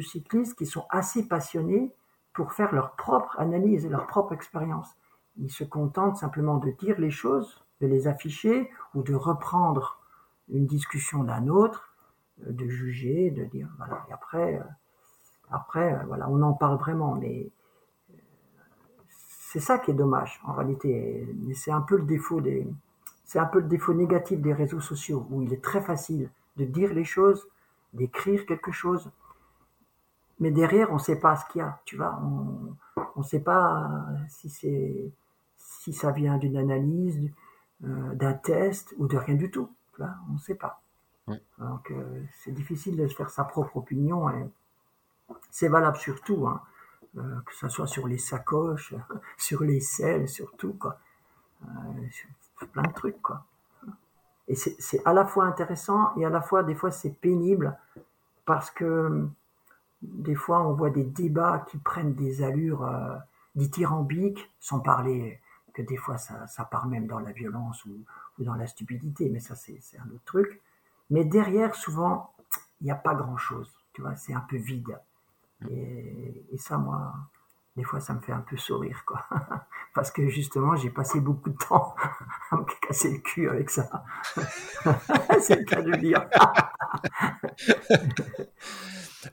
cyclistes 0.00 0.56
qui 0.56 0.66
sont 0.66 0.86
assez 0.90 1.28
passionnés 1.28 1.94
pour 2.32 2.52
faire 2.52 2.74
leur 2.74 2.96
propre 2.96 3.38
analyse 3.38 3.84
et 3.84 3.88
leur 3.88 4.06
propre 4.06 4.32
expérience 4.32 4.96
ils 5.36 5.50
se 5.50 5.64
contentent 5.64 6.16
simplement 6.16 6.56
de 6.56 6.70
dire 6.70 6.98
les 6.98 7.10
choses 7.10 7.64
de 7.80 7.86
les 7.86 8.06
afficher 8.06 8.70
ou 8.94 9.02
de 9.02 9.14
reprendre 9.14 10.00
une 10.48 10.66
discussion 10.66 11.24
d'un 11.24 11.48
autre 11.48 11.94
euh, 12.46 12.52
de 12.52 12.68
juger, 12.68 13.30
de 13.30 13.44
dire 13.44 13.68
voilà. 13.78 14.04
Et 14.08 14.12
après, 14.12 14.56
euh, 14.56 14.64
après, 15.50 16.04
voilà, 16.06 16.28
on 16.28 16.42
en 16.42 16.52
parle 16.52 16.78
vraiment, 16.78 17.14
mais 17.14 17.50
c'est 19.18 19.60
ça 19.60 19.78
qui 19.78 19.90
est 19.90 19.94
dommage 19.94 20.40
en 20.44 20.52
réalité. 20.52 21.28
C'est 21.54 21.72
un 21.72 21.80
peu 21.80 21.96
le 21.96 22.04
défaut 22.04 22.40
des, 22.40 22.66
c'est 23.30 23.38
un 23.38 23.46
peu 23.46 23.60
le 23.60 23.68
défaut 23.68 23.94
négatif 23.94 24.40
des 24.40 24.52
réseaux 24.52 24.80
sociaux 24.80 25.24
où 25.30 25.40
il 25.40 25.52
est 25.52 25.62
très 25.62 25.80
facile 25.80 26.28
de 26.56 26.64
dire 26.64 26.92
les 26.92 27.04
choses, 27.04 27.46
d'écrire 27.92 28.44
quelque 28.44 28.72
chose, 28.72 29.08
mais 30.40 30.50
derrière 30.50 30.90
on 30.90 30.94
ne 30.94 30.98
sait 30.98 31.20
pas 31.20 31.36
ce 31.36 31.44
qu'il 31.46 31.60
y 31.60 31.62
a. 31.62 31.80
Tu 31.84 31.96
vois, 31.96 32.20
on 32.20 33.20
ne 33.20 33.22
sait 33.22 33.38
pas 33.38 33.84
euh, 33.84 34.16
si 34.28 34.50
c'est 34.50 35.12
si 35.56 35.92
ça 35.92 36.10
vient 36.10 36.38
d'une 36.38 36.56
analyse, 36.56 37.30
euh, 37.84 38.14
d'un 38.14 38.32
test 38.32 38.96
ou 38.98 39.06
de 39.06 39.16
rien 39.16 39.36
du 39.36 39.48
tout. 39.52 39.70
Tu 39.92 40.02
vois, 40.02 40.14
on 40.28 40.32
ne 40.32 40.38
sait 40.38 40.56
pas. 40.56 40.82
Donc 41.58 41.92
euh, 41.92 42.24
c'est 42.42 42.50
difficile 42.50 42.96
de 42.96 43.06
faire 43.06 43.30
sa 43.30 43.44
propre 43.44 43.76
opinion 43.76 44.28
et 44.28 44.44
c'est 45.52 45.68
valable 45.68 45.98
sur 45.98 46.20
tout, 46.22 46.48
hein. 46.48 46.60
Euh, 47.16 47.40
que 47.46 47.54
ce 47.54 47.68
soit 47.68 47.86
sur 47.86 48.08
les 48.08 48.18
sacoches, 48.18 48.94
sur 49.38 49.62
les 49.62 49.80
selles, 49.80 50.28
sur 50.28 50.56
tout 50.56 50.74
quoi, 50.74 50.98
Euh, 51.62 52.08
sur 52.10 52.28
plein 52.66 52.82
de 52.82 52.92
trucs 52.92 53.20
quoi. 53.22 53.44
Et 54.48 54.56
c'est 54.56 55.00
à 55.04 55.12
la 55.12 55.24
fois 55.24 55.44
intéressant 55.44 56.12
et 56.16 56.24
à 56.24 56.30
la 56.30 56.40
fois 56.40 56.62
des 56.62 56.74
fois 56.74 56.90
c'est 56.90 57.14
pénible 57.20 57.78
parce 58.44 58.70
que 58.70 59.28
des 60.02 60.34
fois 60.34 60.66
on 60.66 60.72
voit 60.72 60.90
des 60.90 61.04
débats 61.04 61.64
qui 61.68 61.78
prennent 61.78 62.14
des 62.14 62.42
allures 62.42 62.84
euh, 62.84 63.16
dithyrambiques, 63.54 64.50
sans 64.58 64.80
parler 64.80 65.40
que 65.72 65.82
des 65.82 65.96
fois 65.96 66.18
ça, 66.18 66.46
ça 66.48 66.64
part 66.64 66.86
même 66.86 67.06
dans 67.06 67.20
la 67.20 67.30
violence 67.30 67.84
ou, 67.84 68.04
ou 68.38 68.44
dans 68.44 68.54
la 68.54 68.66
stupidité, 68.66 69.28
mais 69.30 69.40
ça 69.40 69.54
c'est 69.54 69.78
un 69.98 70.10
autre 70.10 70.24
truc. 70.24 70.60
Mais 71.10 71.24
derrière, 71.24 71.74
souvent, 71.74 72.32
il 72.80 72.84
n'y 72.84 72.90
a 72.90 72.96
pas 72.96 73.14
grand-chose. 73.14 73.70
Tu 73.92 74.00
vois, 74.00 74.16
c'est 74.16 74.32
un 74.32 74.40
peu 74.40 74.56
vide. 74.56 74.98
Et, 75.68 76.46
et 76.52 76.58
ça, 76.58 76.78
moi, 76.78 77.14
des 77.76 77.82
fois, 77.82 78.00
ça 78.00 78.14
me 78.14 78.20
fait 78.20 78.32
un 78.32 78.40
peu 78.40 78.56
sourire, 78.56 79.04
quoi. 79.04 79.26
Parce 79.94 80.10
que 80.12 80.28
justement, 80.28 80.76
j'ai 80.76 80.90
passé 80.90 81.20
beaucoup 81.20 81.50
de 81.50 81.56
temps 81.56 81.94
à 82.50 82.56
me 82.56 82.64
casser 82.86 83.10
le 83.12 83.18
cul 83.18 83.48
avec 83.48 83.70
ça. 83.70 83.88
c'est 85.40 85.56
le 85.58 85.64
cas 85.64 85.82
de 85.82 85.90
le 85.90 85.96
dire. 85.98 86.26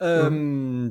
Euh, 0.01 0.89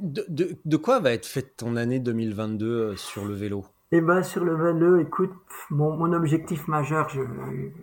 de, 0.00 0.24
de- 0.28 0.56
de 0.64 0.76
quoi 0.76 1.00
va 1.00 1.12
être 1.12 1.24
faite 1.26 1.56
ton 1.56 1.76
année 1.76 1.98
2022 1.98 2.66
euh, 2.66 2.96
sur 2.96 3.24
le 3.24 3.32
vélo? 3.34 3.64
Et 3.92 4.00
ben 4.02 4.22
sur 4.22 4.44
le 4.44 4.54
22, 4.54 5.00
écoute, 5.00 5.32
mon, 5.70 5.96
mon 5.96 6.12
objectif 6.12 6.68
majeur, 6.68 7.08
je, 7.08 7.22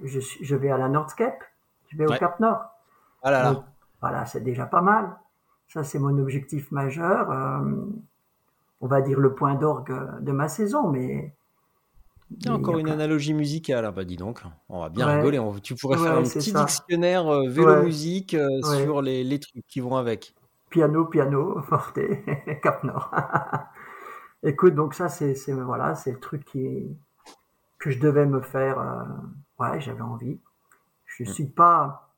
je, 0.04 0.20
suis- 0.20 0.46
je 0.46 0.56
vais 0.56 0.70
à 0.70 0.78
la 0.78 0.88
Nordscape, 0.90 1.44
je 1.90 1.98
vais 1.98 2.06
au 2.06 2.12
Ouais. 2.12 2.20
Cap 2.20 2.40
Nord. 2.40 2.62
Ah 3.24 3.32
là 3.32 3.44
là. 3.44 3.54
Donc, 3.54 3.64
voilà, 4.02 4.26
c'est 4.26 4.42
déjà 4.44 4.66
pas 4.68 4.82
mal. 4.82 5.16
Ça, 5.68 5.84
c'est 5.84 5.98
mon 5.98 6.16
objectif 6.20 6.72
majeur. 6.72 7.32
Euh, 7.32 7.62
on 8.84 8.88
va 8.88 9.02
dire 9.02 9.20
le 9.20 9.34
point 9.36 9.56
d'orgue 9.56 10.22
de 10.22 10.32
ma 10.32 10.48
saison, 10.50 10.90
mais. 10.92 11.36
Mais 12.46 12.50
encore 12.50 12.80
une 12.80 12.90
analogie 12.90 13.34
musicale. 13.34 13.86
Ah 13.86 13.92
bah 13.92 14.04
dis 14.06 14.18
donc, 14.18 14.42
on 14.70 14.82
va 14.82 14.90
bien 14.90 15.08
Ouais. 15.08 15.16
rigoler. 15.16 15.40
On- 15.40 15.60
tu 15.60 15.76
pourrais 15.76 15.98
faire 15.98 16.14
Ouais, 16.14 16.18
un 16.18 16.24
c'est 16.26 16.40
petit 16.40 16.52
ça. 16.52 16.64
dictionnaire 16.66 17.28
euh, 17.28 17.48
vélo-musique 17.50 18.34
euh, 18.34 18.62
sur 18.64 19.02
les, 19.02 19.24
les 19.24 19.40
trucs 19.40 19.66
qui 19.68 19.80
vont 19.80 19.96
avec. 19.98 20.36
Piano, 20.70 21.06
piano, 21.06 21.62
forte, 21.70 22.00
Cap 22.62 22.84
Nord. 22.84 23.12
Écoute, 24.44 24.76
donc 24.76 24.94
ça, 24.94 25.10
c'est, 25.10 25.34
voilà, 25.54 25.96
c'est 25.96 26.12
le 26.12 26.20
truc 26.20 26.44
qui, 26.46 26.98
que 27.80 27.92
je 27.92 28.00
devais 28.00 28.26
me 28.26 28.42
faire. 28.42 28.80
euh, 28.80 29.04
ouais, 29.60 29.82
j'avais 29.82 30.02
envie. 30.02 30.40
Je 31.06 31.24
Mm. 31.26 31.26
suis 31.26 31.48
pas, 31.48 32.10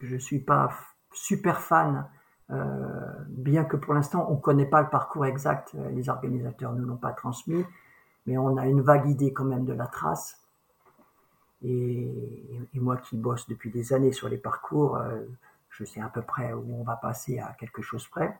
je 0.00 0.16
suis 0.16 0.40
pas 0.40 0.70
super 1.12 1.60
fan, 1.60 1.96
euh, 1.96 2.02
bien 3.28 3.64
que 3.64 3.76
pour 3.76 3.94
l'instant 3.94 4.26
on 4.30 4.36
connaît 4.36 4.66
pas 4.66 4.82
le 4.82 4.88
parcours 4.88 5.26
exact. 5.26 5.74
euh, 5.74 5.90
Les 5.90 6.08
organisateurs 6.08 6.72
nous 6.74 6.84
l'ont 6.84 6.96
pas 6.96 7.12
transmis, 7.12 7.64
mais 8.26 8.36
on 8.38 8.56
a 8.56 8.66
une 8.66 8.80
vague 8.82 9.08
idée 9.08 9.32
quand 9.32 9.44
même 9.44 9.64
de 9.64 9.72
la 9.72 9.86
trace. 9.86 10.38
Et, 11.62 12.68
et 12.74 12.80
moi 12.80 12.96
qui 12.96 13.16
bosse 13.16 13.48
depuis 13.48 13.70
des 13.70 13.92
années 13.92 14.12
sur 14.12 14.28
les 14.28 14.38
parcours, 14.38 14.96
euh, 14.96 15.20
je 15.70 15.84
sais 15.84 16.00
à 16.00 16.08
peu 16.08 16.22
près 16.22 16.52
où 16.52 16.64
on 16.80 16.82
va 16.82 16.96
passer 16.96 17.38
à 17.38 17.52
quelque 17.52 17.82
chose 17.82 18.06
près. 18.08 18.38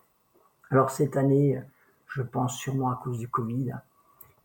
Alors 0.70 0.90
cette 0.90 1.16
année, 1.16 1.62
je 2.08 2.22
pense 2.22 2.56
sûrement 2.56 2.90
à 2.90 2.96
cause 2.96 3.18
du 3.18 3.28
Covid, 3.28 3.72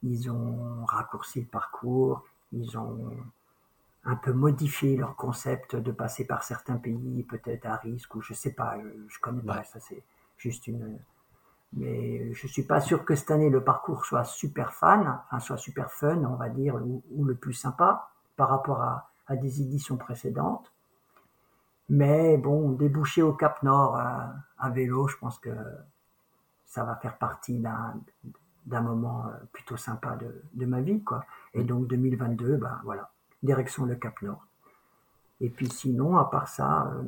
ils 0.04 0.30
ont 0.30 0.86
raccourci 0.86 1.42
le 1.42 1.48
parcours, 1.48 2.24
ils 2.52 2.78
ont 2.78 3.10
un 4.08 4.18
peu 4.18 4.34
modifié 4.34 4.98
leur 4.98 5.16
concept 5.18 5.76
de 5.78 5.92
passer 5.94 6.26
par 6.26 6.44
certains 6.44 6.78
pays, 6.78 7.24
peut-être 7.26 7.68
à 7.68 7.78
risque, 7.78 8.16
ou 8.16 8.22
je 8.22 8.34
sais 8.34 8.54
pas, 8.54 8.80
je, 8.82 8.90
je 9.10 9.20
connais 9.22 9.44
pas, 9.44 9.60
Ouais. 9.60 9.64
ça 9.66 9.80
c'est 9.82 10.04
juste 10.38 10.68
une... 10.68 11.00
Mais 11.74 12.34
je 12.34 12.48
suis 12.48 12.64
pas 12.64 12.82
sûr 12.82 13.06
que 13.06 13.16
cette 13.16 13.32
année 13.32 13.50
le 13.50 13.64
parcours 13.64 14.06
soit 14.06 14.24
super 14.26 14.74
fan, 14.74 15.20
enfin 15.28 15.40
soit 15.40 15.58
super 15.58 15.92
fun, 15.92 16.24
on 16.26 16.36
va 16.36 16.50
dire, 16.50 16.76
ou, 16.76 17.04
ou 17.12 17.26
le 17.26 17.36
plus 17.36 17.54
sympa 17.54 18.10
par 18.38 18.50
rapport 18.50 18.82
à, 18.82 19.12
à 19.28 19.36
des 19.38 19.62
éditions 19.62 19.98
précédentes. 19.98 20.72
Mais 21.90 22.38
bon, 22.38 22.72
déboucher 22.72 23.22
au 23.22 23.34
Cap 23.34 23.62
Nord 23.64 23.98
à, 23.98 24.34
à 24.58 24.70
vélo, 24.70 25.08
je 25.08 25.18
pense 25.18 25.40
que 25.40 25.50
ça 26.66 26.84
va 26.84 26.96
faire 26.98 27.18
partie 27.18 27.60
d'un 27.60 27.96
d'un 28.66 28.82
moment 28.82 29.28
euh, 29.28 29.32
plutôt 29.54 29.78
sympa 29.78 30.18
de, 30.18 30.44
de 30.54 30.66
ma 30.66 30.82
vie, 30.82 31.02
quoi. 31.02 31.24
Et 31.54 31.64
donc 31.64 31.88
2022, 31.88 32.58
ben 32.58 32.82
voilà, 32.84 33.10
direction 33.44 33.86
le 33.86 33.96
Cap 33.96 34.22
Nord. 34.22 34.46
Et 35.42 35.50
puis 35.50 35.70
sinon, 35.70 36.18
à 36.18 36.26
part 36.26 36.48
ça, 36.48 36.92
euh, 36.94 37.04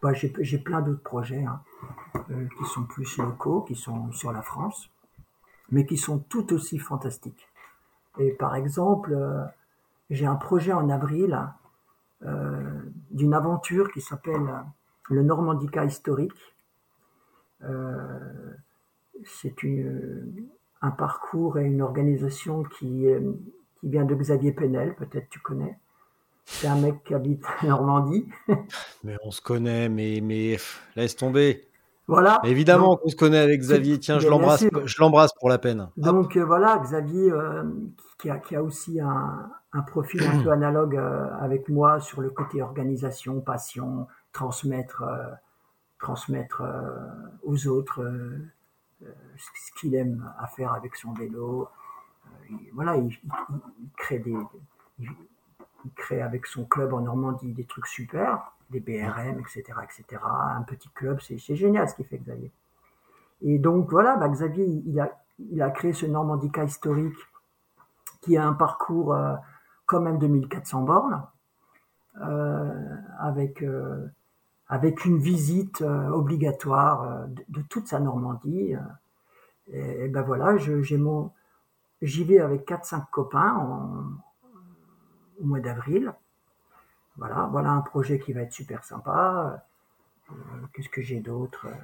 bah, 0.00 0.12
j'ai 0.12 0.58
plein 0.58 0.80
d'autres 0.80 1.02
projets 1.02 1.44
hein, 1.44 1.60
euh, 2.30 2.46
qui 2.56 2.64
sont 2.66 2.84
plus 2.84 3.18
locaux, 3.18 3.62
qui 3.62 3.74
sont 3.74 4.12
sur 4.12 4.32
la 4.32 4.42
France, 4.42 4.90
mais 5.70 5.86
qui 5.86 5.96
sont 5.96 6.20
tout 6.20 6.52
aussi 6.52 6.78
fantastiques. 6.78 7.48
Et 8.18 8.30
par 8.30 8.54
exemple, 8.54 9.12
euh, 9.12 9.44
j'ai 10.10 10.26
un 10.26 10.36
projet 10.36 10.72
en 10.72 10.88
avril 10.88 11.38
euh, 12.24 12.80
d'une 13.10 13.34
aventure 13.34 13.90
qui 13.90 14.00
s'appelle 14.00 14.48
le 15.10 15.22
Normandica 15.22 15.84
historique. 15.84 16.54
C'est 19.24 19.56
un 20.80 20.90
parcours 20.92 21.58
et 21.58 21.64
une 21.64 21.82
organisation 21.82 22.62
qui, 22.62 23.08
qui 23.80 23.88
vient 23.88 24.04
de 24.04 24.14
Xavier 24.14 24.52
Penel, 24.52 24.94
peut-être 24.96 25.28
tu 25.28 25.40
connais. 25.40 25.78
C'est 26.44 26.66
un 26.66 26.76
mec 26.76 27.04
qui 27.04 27.14
habite 27.14 27.44
Normandie. 27.62 28.26
Mais 29.04 29.16
on 29.22 29.30
se 29.30 29.40
connaît, 29.40 29.88
mais, 29.88 30.20
mais 30.22 30.56
laisse 30.96 31.14
tomber. 31.14 31.68
Voilà. 32.08 32.40
Mais 32.42 32.50
évidemment 32.50 32.96
qu'on 32.96 33.10
se 33.10 33.16
connaît 33.16 33.38
avec 33.38 33.60
Xavier. 33.60 34.00
Tiens, 34.00 34.18
je 34.18 34.28
l'embrasse, 34.28 34.60
sûr. 34.60 34.86
je 34.86 34.96
l'embrasse 34.98 35.32
pour 35.34 35.50
la 35.50 35.58
peine. 35.58 35.90
Donc 35.98 36.36
euh, 36.36 36.44
voilà, 36.44 36.78
Xavier, 36.78 37.30
euh, 37.30 37.64
qui, 38.18 38.30
a, 38.30 38.38
qui 38.38 38.56
a 38.56 38.62
aussi 38.62 38.98
un, 38.98 39.50
un 39.74 39.82
profil 39.82 40.22
un 40.22 40.38
peu 40.42 40.50
analogue 40.50 40.96
euh, 40.96 41.28
avec 41.38 41.68
moi 41.68 42.00
sur 42.00 42.22
le 42.22 42.30
côté 42.30 42.62
organisation, 42.62 43.42
passion, 43.42 44.06
transmettre, 44.32 45.04
transmettre 46.00 46.62
aux 47.42 47.66
autres 47.66 48.10
ce 49.00 49.80
qu'il 49.80 49.94
aime 49.94 50.32
à 50.38 50.46
faire 50.46 50.72
avec 50.72 50.96
son 50.96 51.12
vélo. 51.12 51.68
Il- 52.50 52.70
voilà, 52.72 52.96
il, 52.96 53.16
crée 53.96 54.18
des, 54.18 54.36
il, 54.98 55.08
crée 55.94 56.22
avec 56.22 56.46
son 56.46 56.64
club 56.64 56.92
en 56.92 57.00
Normandie 57.00 57.52
des 57.52 57.64
trucs 57.64 57.86
super, 57.86 58.52
des 58.70 58.80
BRM, 58.80 59.38
etc., 59.40 59.64
etc. 59.82 60.22
Un 60.22 60.62
petit 60.62 60.88
club, 60.90 61.20
c'est 61.20 61.56
génial 61.56 61.88
ce 61.88 61.94
qu'il 61.94 62.06
fait 62.06 62.18
Xavier. 62.18 62.50
Et 63.42 63.58
donc 63.58 63.90
voilà, 63.90 64.16
bah, 64.16 64.28
Xavier, 64.28 64.64
il 64.64 64.98
a, 65.00 65.10
il 65.38 65.62
a 65.62 65.70
créé 65.70 65.92
ce 65.92 66.06
Normandica 66.06 66.64
historique 66.64 67.16
qui 68.20 68.36
a 68.36 68.46
un 68.46 68.52
parcours 68.52 69.14
euh, 69.14 69.34
quand 69.86 70.00
même 70.00 70.18
de 70.18 70.26
1400 70.26 70.82
bornes, 70.82 71.22
euh, 72.20 72.96
avec, 73.18 73.62
euh, 73.62 74.06
avec 74.68 75.04
une 75.04 75.18
visite 75.18 75.82
obligatoire 75.82 77.26
de, 77.48 77.62
toute 77.62 77.86
sa 77.86 78.00
Normandie. 78.00 78.74
Et, 79.72 80.04
et 80.04 80.08
ben 80.08 80.22
voilà, 80.22 80.56
j'ai 80.56 80.96
mon, 80.96 81.30
j'y 82.02 82.24
vais 82.24 82.40
avec 82.40 82.64
4-5 82.66 83.06
copains 83.10 83.54
en- 83.56 84.04
au 85.40 85.44
mois 85.44 85.60
d'avril. 85.60 86.12
Voilà, 87.16 87.48
voilà 87.50 87.70
un 87.72 87.80
projet 87.80 88.18
qui 88.18 88.32
va 88.32 88.42
être 88.42 88.52
super 88.52 88.84
sympa. 88.84 89.64
Euh, 90.30 90.34
Qu'est-ce 90.72 90.88
que 90.88 91.02
j'ai 91.02 91.20
d'autre 91.20 91.66
euh, 91.66 91.74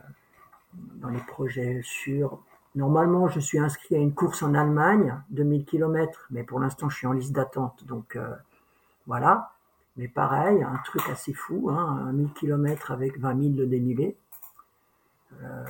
dans 0.96 1.08
les 1.08 1.20
projets 1.20 1.80
sûrs 1.84 2.40
Normalement, 2.74 3.28
je 3.28 3.40
suis 3.40 3.58
inscrit 3.58 3.96
à 3.96 3.98
une 3.98 4.14
course 4.14 4.42
en 4.42 4.54
Allemagne, 4.54 5.20
2000 5.30 5.64
km, 5.64 6.26
mais 6.30 6.44
pour 6.44 6.60
l'instant, 6.60 6.88
je 6.88 6.96
suis 6.96 7.06
en 7.06 7.12
liste 7.12 7.32
d'attente, 7.32 7.84
donc 7.86 8.16
euh, 8.16 8.34
voilà. 9.06 9.52
Mais 9.96 10.08
pareil, 10.08 10.62
un 10.62 10.78
truc 10.84 11.02
assez 11.10 11.34
fou, 11.34 11.70
hein, 11.70 12.06
un 12.08 12.12
1000 12.12 12.32
km 12.32 12.92
avec 12.92 13.18
20 13.20 13.34
000 13.34 13.56
de 13.56 13.64
dénivelé. 13.66 14.16
Euh, 15.42 15.64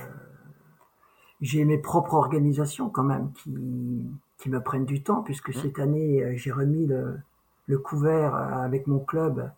j'ai 1.41 1.65
mes 1.65 1.77
propres 1.77 2.13
organisations 2.15 2.89
quand 2.89 3.03
même 3.03 3.31
qui, 3.33 4.05
qui 4.37 4.49
me 4.49 4.61
prennent 4.61 4.85
du 4.85 5.01
temps, 5.03 5.23
puisque 5.23 5.51
cette 5.61 5.79
année, 5.79 6.23
euh, 6.23 6.33
j'ai 6.35 6.51
remis 6.51 6.85
le, 6.87 7.19
le 7.67 7.77
couvert 7.79 8.35
euh, 8.35 8.63
avec 8.63 8.87
mon 8.87 8.99
club 8.99 9.51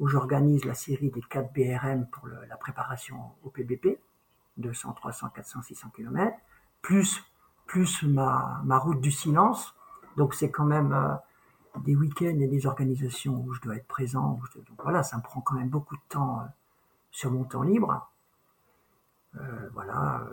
où 0.00 0.08
j'organise 0.08 0.64
la 0.64 0.74
série 0.74 1.10
des 1.10 1.20
4 1.22 1.52
BRM 1.52 2.06
pour 2.06 2.26
le- 2.26 2.44
la 2.48 2.56
préparation 2.56 3.16
au 3.44 3.50
PBP, 3.50 3.98
200, 4.56 4.92
300, 4.94 5.28
400, 5.30 5.62
600 5.62 5.90
km, 5.94 6.36
plus, 6.82 7.22
plus 7.66 8.02
ma, 8.02 8.60
ma 8.64 8.78
route 8.78 9.00
du 9.00 9.10
silence. 9.10 9.74
Donc 10.16 10.34
c'est 10.34 10.50
quand 10.50 10.64
même 10.64 10.92
euh, 10.92 11.14
des 11.84 11.94
week-ends 11.96 12.38
et 12.40 12.48
des 12.48 12.66
organisations 12.66 13.36
où 13.44 13.52
je 13.52 13.60
dois 13.60 13.76
être 13.76 13.86
présent. 13.86 14.38
où 14.40 14.46
je- 14.46 14.58
donc 14.58 14.82
voilà, 14.82 15.02
ça 15.02 15.16
me 15.16 15.22
prend 15.22 15.40
quand 15.40 15.54
même 15.56 15.68
beaucoup 15.70 15.96
de 15.96 16.02
temps 16.08 16.40
euh, 16.40 16.44
sur 17.10 17.30
mon 17.30 17.44
temps 17.44 17.62
libre. 17.62 18.10
Euh, 19.36 19.68
voilà. 19.74 20.26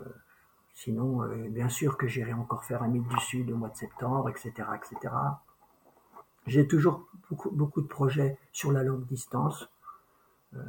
Sinon, 0.74 1.22
euh, 1.22 1.48
bien 1.48 1.68
sûr 1.68 1.96
que 1.96 2.06
j'irai 2.06 2.32
encore 2.32 2.64
faire 2.64 2.82
un 2.82 2.88
mythe 2.88 3.06
du 3.08 3.18
Sud 3.20 3.50
au 3.50 3.56
mois 3.56 3.68
de 3.68 3.76
septembre, 3.76 4.28
etc., 4.30 4.52
etc. 4.74 5.14
J'ai 6.46 6.66
toujours 6.66 7.06
beaucoup, 7.28 7.50
beaucoup 7.50 7.82
de 7.82 7.86
projets 7.86 8.38
sur 8.52 8.72
la 8.72 8.82
longue 8.82 9.06
distance. 9.06 9.68
Euh, 10.54 10.60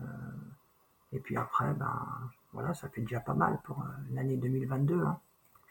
et 1.11 1.19
puis 1.19 1.37
après, 1.37 1.73
ben 1.73 2.31
voilà, 2.53 2.73
ça 2.73 2.89
fait 2.89 3.01
déjà 3.01 3.19
pas 3.19 3.33
mal 3.33 3.59
pour 3.63 3.79
euh, 3.81 3.87
l'année 4.11 4.37
2022. 4.37 5.01
Hein. 5.01 5.19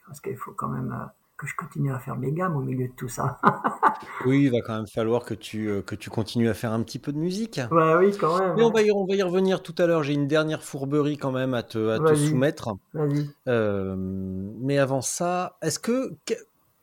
Parce 0.06 0.20
qu'il 0.20 0.36
faut 0.36 0.52
quand 0.52 0.68
même 0.68 0.92
euh, 0.92 1.06
que 1.42 1.48
je 1.48 1.56
continue 1.56 1.92
à 1.92 1.98
faire 1.98 2.16
mes 2.16 2.32
gammes 2.32 2.56
au 2.56 2.60
milieu 2.62 2.88
de 2.88 2.92
tout 2.94 3.08
ça. 3.08 3.38
Oui, 4.26 4.44
il 4.44 4.50
va 4.50 4.60
quand 4.62 4.74
même 4.76 4.86
falloir 4.88 5.24
que 5.24 5.34
tu, 5.34 5.68
euh, 5.68 5.82
que 5.82 5.94
tu 5.94 6.10
continues 6.10 6.48
à 6.48 6.54
faire 6.54 6.72
un 6.72 6.82
petit 6.82 6.98
peu 6.98 7.12
de 7.12 7.18
musique. 7.18 7.60
ouais, 7.70 7.94
oui, 7.96 8.16
quand 8.18 8.36
même. 8.38 8.54
Mais 8.56 8.62
on 8.64 8.70
va, 8.70 8.82
y, 8.82 8.90
on 8.90 9.04
va 9.06 9.14
y 9.14 9.22
revenir 9.22 9.62
tout 9.62 9.74
à 9.78 9.86
l'heure. 9.86 10.02
J'ai 10.02 10.14
une 10.14 10.26
dernière 10.26 10.62
fourberie 10.64 11.18
quand 11.18 11.30
même 11.30 11.54
à 11.54 11.62
te, 11.62 11.90
à 11.90 11.98
te 12.00 12.14
soumettre. 12.16 12.70
Vas-y. 12.94 13.28
Euh, 13.48 13.94
mais 13.96 14.78
avant 14.78 15.02
ça, 15.02 15.56
est-ce 15.62 15.78
que, 15.78 16.14
que- 16.26 16.34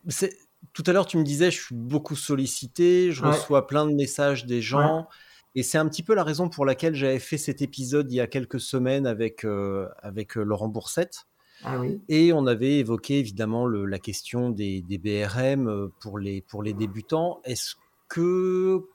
c'est 0.08 0.34
tout 0.74 0.84
à 0.88 0.94
l'heure 0.94 1.06
tu 1.08 1.18
me 1.18 1.24
disais 1.24 1.52
je 1.52 1.62
suis 1.62 1.76
beaucoup 1.76 2.16
sollicité, 2.16 3.12
je 3.12 3.24
Ouais. 3.24 3.32
reçois 3.32 3.68
plein 3.68 3.86
de 3.86 3.94
messages 3.94 4.46
des 4.46 4.62
gens 4.62 5.08
et 5.56 5.64
c'est 5.64 5.78
un 5.78 5.88
petit 5.90 6.04
peu 6.04 6.14
la 6.14 6.24
raison 6.24 6.48
pour 6.50 6.66
laquelle 6.66 6.96
j'avais 6.96 7.20
fait 7.20 7.38
cet 7.38 7.62
épisode 7.62 8.12
il 8.12 8.16
y 8.16 8.22
a 8.22 8.28
quelques 8.28 8.60
semaines 8.62 9.08
avec 9.08 9.44
euh, 9.46 9.88
avec 10.02 10.36
Laurent 10.36 10.68
Boursette 10.70 11.26
Ah 11.64 11.78
oui. 11.80 12.02
et 12.10 12.32
on 12.34 12.46
avait 12.48 12.78
évoqué 12.80 13.20
évidemment 13.20 13.66
le- 13.66 13.86
la 13.86 14.00
question 14.00 14.50
des, 14.50 14.82
des 14.82 14.98
BRM 14.98 15.68
euh, 15.68 15.88
pour 16.00 16.18
les 16.20 16.42
pour 16.42 16.64
les 16.64 16.74
débutants. 16.74 17.42
Est-ce 17.44 17.76
que 18.08 18.86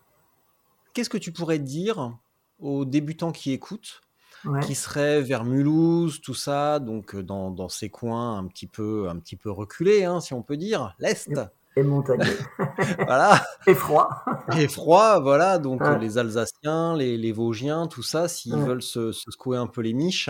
qu'est-ce 0.95 1.11
que 1.11 1.19
tu 1.19 1.33
pourrais 1.33 1.59
dire 1.59 2.17
aux 2.59 2.85
débutants 2.85 3.33
qui 3.33 3.53
écoutent 3.53 4.01
Ouais. 4.47 4.61
qui 4.61 4.75
serait 4.75 5.23
vers 5.23 5.43
Mulhouse, 5.43 6.21
tout 6.21 6.35
ça, 6.35 6.79
donc 6.79 7.15
euh, 7.15 7.23
dans, 7.23 7.51
dans 7.51 7.71
ces 7.71 7.89
coins 7.89 8.37
un 8.37 8.47
petit 8.47 8.67
peu, 8.67 9.09
un 9.09 9.17
petit 9.19 9.37
peu 9.37 9.51
reculés, 9.51 10.05
hein, 10.05 10.21
si 10.21 10.35
on 10.35 10.43
peut 10.43 10.59
dire, 10.59 10.95
l'Est, 10.99 11.31
Et 11.77 11.83
montagneux. 11.83 12.37
voilà, 13.07 13.43
Et 13.67 13.73
froid. 13.75 14.11
et 14.59 14.69
froid, 14.69 15.19
voilà, 15.21 15.57
donc 15.59 15.81
Ouais. 15.81 15.99
les 15.99 16.19
Alsaciens, 16.19 16.95
les, 16.95 17.17
les 17.17 17.33
Vosgiens, 17.33 17.87
tout 17.87 18.03
ça, 18.03 18.29
s'ils 18.29 18.55
Ouais. 18.55 18.67
veulent 18.67 18.83
se, 18.83 19.13
se 19.13 19.31
secouer 19.31 19.57
un 19.57 19.67
peu 19.67 19.81
les 19.81 19.95
miches, 19.95 20.29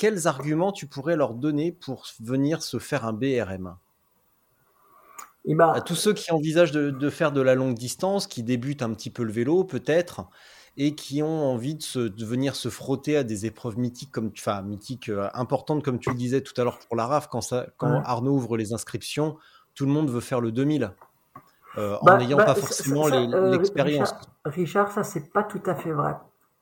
quels 0.00 0.26
arguments 0.26 0.72
tu 0.72 0.86
pourrais 0.86 1.14
leur 1.14 1.34
donner 1.34 1.72
pour 1.72 2.06
venir 2.20 2.62
se 2.62 2.78
faire 2.78 3.04
un 3.04 3.12
BRM 3.12 3.76
Et 5.44 5.54
bah, 5.54 5.72
À 5.74 5.82
tous 5.82 5.94
ceux 5.94 6.14
qui 6.14 6.32
envisagent 6.32 6.72
de, 6.72 6.90
de 6.90 7.10
faire 7.10 7.32
de 7.32 7.42
la 7.42 7.54
longue 7.54 7.74
distance, 7.74 8.26
qui 8.26 8.42
débutent 8.42 8.80
un 8.82 8.94
petit 8.94 9.10
peu 9.10 9.22
le 9.24 9.30
vélo, 9.30 9.62
peut-être, 9.64 10.22
et 10.78 10.94
qui 10.94 11.22
ont 11.22 11.52
envie 11.52 11.74
de, 11.74 11.82
se, 11.82 11.98
de 11.98 12.24
venir 12.24 12.56
se 12.56 12.70
frotter 12.70 13.18
à 13.18 13.24
des 13.24 13.44
épreuves 13.44 13.78
mythiques, 13.78 14.10
comme, 14.10 14.30
enfin, 14.34 14.62
mythiques 14.62 15.10
euh, 15.10 15.28
importantes, 15.34 15.84
comme 15.84 15.98
tu 15.98 16.08
le 16.08 16.16
disais 16.16 16.40
tout 16.40 16.58
à 16.58 16.64
l'heure 16.64 16.78
pour 16.78 16.96
la 16.96 17.06
RAF, 17.06 17.28
quand, 17.28 17.42
ça, 17.42 17.66
quand 17.76 17.90
Ouais. 17.92 18.00
Arnaud 18.06 18.32
ouvre 18.32 18.56
les 18.56 18.72
inscriptions, 18.72 19.36
tout 19.74 19.84
le 19.84 19.92
monde 19.92 20.08
veut 20.10 20.20
faire 20.20 20.40
le 20.40 20.50
2000. 20.50 20.94
euh, 21.76 21.98
en 22.00 22.04
Bah, 22.06 22.16
n'ayant 22.16 22.38
bah, 22.38 22.46
pas 22.46 22.54
forcément 22.54 23.06
euh, 23.08 23.50
l'expérience. 23.50 24.12
Richard, 24.12 24.26
Richard, 24.46 24.92
ça 24.92 25.04
c'est 25.04 25.30
pas 25.30 25.42
tout 25.44 25.62
à 25.66 25.74
fait 25.74 25.92
vrai. 25.92 26.14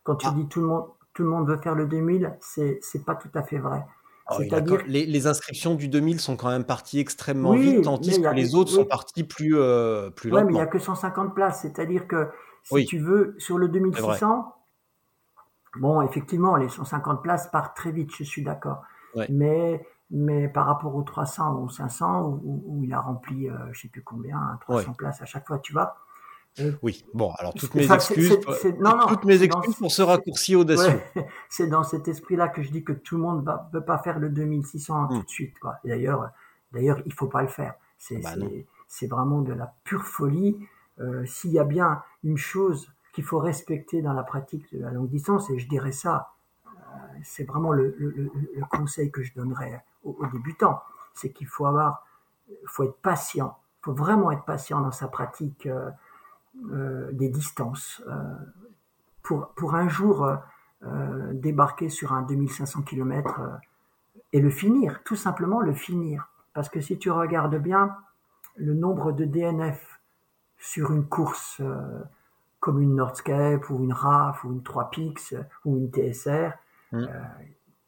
Quand 0.03 0.17
tu 0.17 0.27
Ah. 0.29 0.35
dis 0.37 0.47
tout 0.49 0.61
le 0.61 0.67
monde, 0.67 0.87
tout 1.19 1.25
le 1.25 1.31
monde 1.31 1.49
veut 1.49 1.57
faire 1.57 1.75
le 1.75 1.85
2000, 1.87 2.37
c'est 2.41 2.79
c'est 2.81 3.05
pas 3.05 3.17
tout 3.17 3.29
à 3.35 3.43
fait 3.43 3.59
vrai. 3.59 3.85
Ah 4.27 4.37
oui, 4.39 4.47
C'est-à-dire 4.47 4.85
les, 4.87 5.05
les 5.05 5.27
inscriptions 5.27 5.75
du 5.75 5.89
2000 5.89 6.21
sont 6.21 6.37
quand 6.37 6.49
même 6.49 6.65
parties 6.65 7.01
extrêmement 7.01 7.51
Oui, 7.51 7.59
vite, 7.59 7.83
tandis 7.83 8.21
que 8.21 8.27
a 8.29 8.33
les 8.35 8.55
autres 8.55 8.71
oui. 8.71 8.77
sont 8.77 8.85
partis 8.85 9.25
plus, 9.25 9.57
euh, 9.59 10.11
plus 10.11 10.31
Ouais, 10.31 10.45
mais 10.45 10.53
il 10.53 10.55
n'y 10.55 10.61
a 10.61 10.67
que 10.67 10.79
150 10.79 11.35
places. 11.35 11.63
C'est-à-dire 11.63 12.07
que 12.07 12.29
si 12.63 12.75
Oui. 12.75 12.85
tu 12.85 12.99
veux, 12.99 13.35
sur 13.39 13.59
le 13.59 13.67
C'est 13.67 13.73
2600, 13.73 14.55
bon, 15.77 16.03
effectivement, 16.03 16.57
les 16.57 16.69
150 16.69 17.23
places 17.23 17.49
partent 17.51 17.77
très 17.77 17.93
vite, 17.93 18.11
je 18.17 18.25
suis 18.25 18.43
d'accord. 18.43 18.83
Mais, 19.29 19.87
mais 20.11 20.49
par 20.49 20.67
rapport 20.67 20.95
aux 20.95 21.03
300 21.03 21.57
ou 21.61 21.69
500, 21.69 22.41
où, 22.43 22.81
il 22.85 22.93
a 22.93 23.01
rempli, 23.01 23.49
euh, 23.49 23.55
je 23.73 23.81
sais 23.83 23.89
plus 23.89 24.03
combien, 24.03 24.37
hein, 24.39 24.59
300 24.61 24.93
places 24.95 25.23
à 25.23 25.25
chaque 25.27 25.47
fois, 25.47 25.59
tu 25.59 25.73
vois. 25.73 25.97
Oui, 26.83 27.05
bon, 27.15 27.33
alors 27.39 27.55
toutes 27.55 27.75
mes 27.75 27.91
excuses, 27.93 28.39
toutes 29.09 29.25
mes 29.25 29.43
excuses 29.43 29.77
pour 29.77 29.91
ce 29.91 30.03
raccourci 30.03 30.57
audacieux. 30.57 31.01
Ouais, 31.17 31.27
c'est 31.49 31.67
dans 31.69 31.83
cet 31.85 32.09
esprit-là 32.09 32.49
que 32.49 32.63
je 32.63 32.71
dis 32.71 32.85
que 32.85 32.93
tout 32.93 33.17
le 33.17 33.23
monde 33.23 33.45
ne 33.47 33.71
peut 33.73 33.85
pas 33.85 33.99
faire 33.99 34.19
le 34.19 34.29
2600 34.29 35.03
Hmm. 35.03 35.09
tout 35.09 35.23
de 35.23 35.29
suite. 35.29 35.55
D'ailleurs, 35.85 36.31
d'ailleurs, 36.73 37.01
il 37.07 37.13
faut 37.13 37.27
pas 37.27 37.43
le 37.43 37.49
faire. 37.49 37.75
C'est 37.99 38.19
Bah 38.23 38.37
non. 38.37 38.49
c'est 38.87 39.07
vraiment 39.09 39.41
de 39.41 39.53
la 39.53 39.73
pure 39.85 40.05
folie. 40.05 40.57
Euh, 41.01 41.25
S'il 41.27 41.53
y 41.53 41.59
a 41.59 41.65
bien 41.65 42.03
une 42.25 42.37
chose 42.39 42.91
qu'il 43.13 43.25
faut 43.25 43.39
respecter 43.39 44.03
dans 44.03 44.13
la 44.13 44.23
pratique 44.23 44.65
de 44.75 44.81
la 44.83 44.91
longue 44.91 45.09
distance, 45.09 45.51
et 45.51 45.59
je 45.59 45.69
dirais 45.69 45.93
ça, 45.93 46.33
euh, 46.67 46.71
c'est 47.25 47.45
vraiment 47.45 47.73
le, 47.73 47.95
le- 47.99 48.11
le- 48.11 48.31
le 48.55 48.65
conseil 48.71 49.11
que 49.11 49.23
je 49.23 49.33
donnerais 49.35 49.85
aux, 50.05 50.17
aux 50.21 50.27
débutants, 50.27 50.81
c'est 51.15 51.31
qu'il 51.31 51.47
faut 51.47 51.67
avoir, 51.67 52.05
faut 52.67 52.85
être 52.85 52.97
patient. 53.03 53.57
Il 53.81 53.85
faut 53.87 53.95
vraiment 53.95 54.31
être 54.33 54.45
patient 54.45 54.81
dans 54.81 54.93
sa 54.93 55.09
pratique 55.09 55.67
euh, 55.67 55.91
des 57.13 57.29
distances. 57.29 58.03
Euh, 58.09 58.35
pour, 59.23 59.49
pour 59.49 59.75
un 59.75 59.89
jour 59.89 60.25
euh, 60.25 60.37
euh, 60.85 61.33
débarquer 61.35 61.89
sur 61.89 62.13
un 62.13 62.23
2500 62.23 62.83
km 62.83 63.41
euh, 63.41 63.49
et 64.33 64.41
le 64.41 64.51
finir, 64.51 65.03
tout 65.05 65.17
simplement 65.17 65.61
le 65.61 65.75
finir. 65.75 66.31
Parce 66.55 66.69
que 66.69 66.81
si 66.81 66.99
tu 66.99 67.11
regardes 67.11 67.57
bien 67.57 67.97
le 68.57 68.75
nombre 68.75 69.13
de 69.13 69.25
DNF 69.25 70.01
sur 70.59 70.93
une 70.93 71.07
course 71.07 71.61
euh, 71.61 72.03
comme 72.61 72.81
une 72.81 72.97
Nordscape 72.97 73.69
ou 73.71 73.85
une 73.85 73.93
RAF 73.93 74.45
ou 74.45 74.53
une 74.53 74.63
3 74.63 74.91
Pix 74.91 75.35
ou 75.65 75.77
une 75.77 75.91
TSR, 75.91 76.53
Mm. 76.93 76.97
euh, 76.97 77.25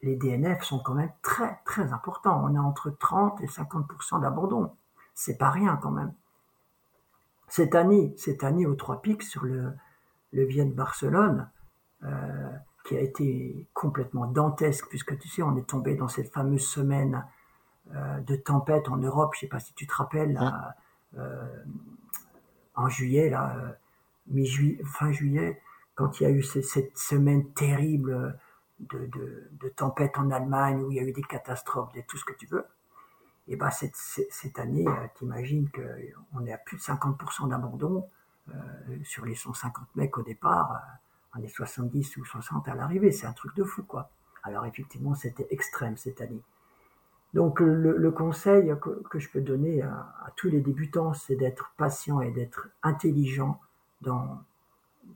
les 0.03 0.15
DNF 0.15 0.63
sont 0.63 0.79
quand 0.79 0.93
même 0.93 1.11
très 1.21 1.59
très 1.65 1.91
importants. 1.93 2.43
On 2.43 2.55
a 2.55 2.59
entre 2.59 2.89
30 2.89 3.41
et 3.41 3.47
50% 3.47 4.21
d'abandon. 4.21 4.71
C'est 5.13 5.37
pas 5.37 5.49
rien 5.49 5.77
quand 5.81 5.91
même. 5.91 6.13
Cette 7.51 7.75
année, 7.75 8.13
cette 8.17 8.45
année 8.45 8.65
aux 8.65 8.75
3 8.75 9.01
Pix 9.01 9.29
sur 9.29 9.43
le, 9.43 9.73
le 10.31 10.45
Vienne-Barcelone, 10.45 11.49
euh, 12.03 12.51
qui 12.85 12.95
a 12.95 13.01
été 13.01 13.67
complètement 13.73 14.25
dantesque, 14.25 14.87
puisque 14.89 15.19
tu 15.19 15.27
sais, 15.27 15.43
on 15.43 15.57
est 15.57 15.67
tombé 15.67 15.95
dans 15.95 16.07
cette 16.07 16.31
fameuse 16.33 16.65
semaine 16.65 17.25
euh, 17.93 18.21
de 18.21 18.37
tempête 18.37 18.87
en 18.89 18.97
Europe, 18.97 19.33
je 19.35 19.41
sais 19.41 19.47
pas 19.47 19.59
si 19.59 19.73
tu 19.73 19.85
te 19.85 19.93
rappelles, 19.93 20.39
euh, 21.17 21.63
en 22.75 22.89
juillet, 22.89 23.33
mi-juillet, 24.27 24.81
fin 24.85 25.11
juillet, 25.11 25.61
quand 25.95 26.19
il 26.19 26.23
y 26.23 26.27
a 26.27 26.29
eu 26.29 26.41
ce- 26.41 26.61
cette 26.61 26.97
semaine 26.97 27.51
terrible 27.53 28.39
de, 28.79 28.99
de, 29.07 29.49
de 29.51 29.69
tempête 29.69 30.17
en 30.17 30.31
Allemagne, 30.31 30.81
où 30.83 30.91
il 30.91 30.97
y 30.97 30.99
a 30.99 31.03
eu 31.03 31.11
des 31.11 31.21
catastrophes, 31.23 31.93
de 31.93 32.01
tout 32.07 32.17
ce 32.17 32.25
que 32.25 32.33
tu 32.33 32.47
veux. 32.47 32.65
Et 33.51 33.57
ben 33.57 33.69
cette, 33.69 33.97
cette 33.97 34.59
année, 34.59 34.87
euh, 34.87 35.07
t'imagines 35.15 35.69
qu'on 35.71 36.45
est 36.45 36.53
à 36.53 36.57
plus 36.57 36.77
de 36.77 36.81
50% 36.81 37.49
d'abandon 37.49 38.07
euh, 38.47 38.53
sur 39.03 39.25
les 39.25 39.35
150 39.35 39.93
mecs 39.95 40.17
au 40.17 40.23
départ. 40.23 40.71
euh, 40.71 41.37
on 41.37 41.43
est 41.43 41.49
70 41.49 42.15
ou 42.15 42.23
60 42.23 42.69
à 42.69 42.75
l'arrivée, 42.75 43.11
c'est 43.11 43.27
un 43.27 43.33
truc 43.33 43.53
de 43.57 43.65
fou, 43.65 43.83
quoi. 43.83 44.09
Alors 44.43 44.65
effectivement, 44.65 45.15
c'était 45.15 45.47
extrême 45.49 45.97
cette 45.97 46.21
année. 46.21 46.41
Donc 47.33 47.59
le, 47.59 48.11
conseil 48.11 48.73
que, 49.09 49.19
je 49.19 49.29
peux 49.29 49.41
donner 49.41 49.81
à, 49.81 50.33
tous 50.37 50.47
les 50.47 50.61
débutants, 50.61 51.13
c'est 51.13 51.35
d'être 51.35 51.73
patient 51.75 52.21
et 52.21 52.31
d'être 52.31 52.69
intelligent 52.83 53.59
dans 54.01 54.41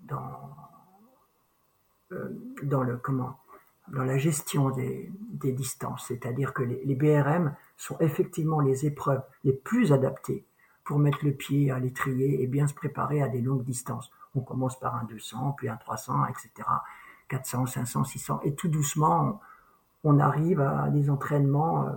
dans 0.03 0.56
dans 2.64 2.84
le 2.84 2.98
comment 2.98 3.38
dans 3.90 4.03
la 4.03 4.18
gestion 4.18 4.70
des, 4.70 5.12
distances. 5.53 6.06
C'est-à-dire 6.07 6.53
que 6.53 6.64
les, 6.64 6.95
BRM 6.95 7.53
sont 7.78 7.98
effectivement 7.99 8.60
les 8.60 8.86
épreuves 8.86 9.22
les 9.44 9.53
plus 9.53 9.94
adaptées 9.94 10.45
pour 10.84 10.98
mettre 10.98 11.20
le 11.24 11.34
pied 11.34 11.72
à 11.72 11.80
l'étrier 11.80 12.41
et 12.41 12.48
bien 12.48 12.68
se 12.68 12.74
préparer 12.74 13.22
à 13.22 13.28
des 13.28 13.41
longues 13.41 13.64
distances. 13.64 14.10
On 14.34 14.41
commence 14.41 14.80
par 14.80 14.95
un 14.95 15.03
200, 15.06 15.53
puis 15.57 15.70
un 15.70 15.78
300, 15.78 16.26
etc. 16.28 16.68
400, 17.28 17.68
500, 17.68 18.03
600, 18.03 18.40
et 18.44 18.53
tout 18.53 18.68
doucement, 18.68 19.40
on, 20.03 20.16
on 20.16 20.20
arrive 20.20 20.62
à 20.62 20.90
des 20.90 21.10
entraînements 21.10 21.88
euh, 21.88 21.91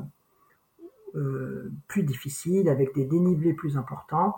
euh, 1.14 1.72
plus 1.88 2.02
difficiles, 2.02 2.68
avec 2.68 2.94
des 2.94 3.04
dénivelés 3.04 3.54
plus 3.54 3.76
importants, 3.76 4.36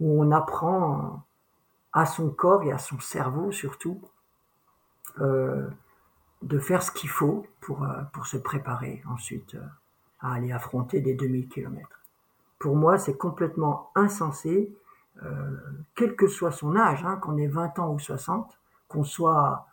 où 0.00 0.22
on 0.22 0.30
apprend 0.30 1.24
à 1.92 2.06
son 2.06 2.30
corps 2.30 2.62
et 2.64 2.72
à 2.72 2.78
son 2.78 3.00
cerveau 3.00 3.52
surtout 3.52 4.00
euh, 5.20 5.66
de 6.46 6.58
faire 6.58 6.82
ce 6.82 6.92
qu'il 6.92 7.10
faut 7.10 7.44
pour, 7.60 7.82
euh, 7.82 8.02
pour 8.12 8.26
se 8.26 8.36
préparer 8.36 9.02
ensuite 9.10 9.56
euh, 9.56 9.66
à 10.20 10.34
aller 10.34 10.52
affronter 10.52 11.00
des 11.00 11.14
2000 11.14 11.48
km. 11.48 11.88
Pour 12.58 12.76
moi, 12.76 12.98
c'est 12.98 13.16
complètement 13.16 13.90
insensé, 13.94 14.72
euh, 15.22 15.56
quel 15.94 16.14
que 16.14 16.28
soit 16.28 16.52
son 16.52 16.76
âge, 16.76 17.04
hein, 17.04 17.16
qu'on 17.16 17.36
ait 17.36 17.48
20 17.48 17.78
ans 17.80 17.92
ou 17.92 17.98
60, 17.98 18.58
qu'on 18.88 19.04
soit 19.04 19.66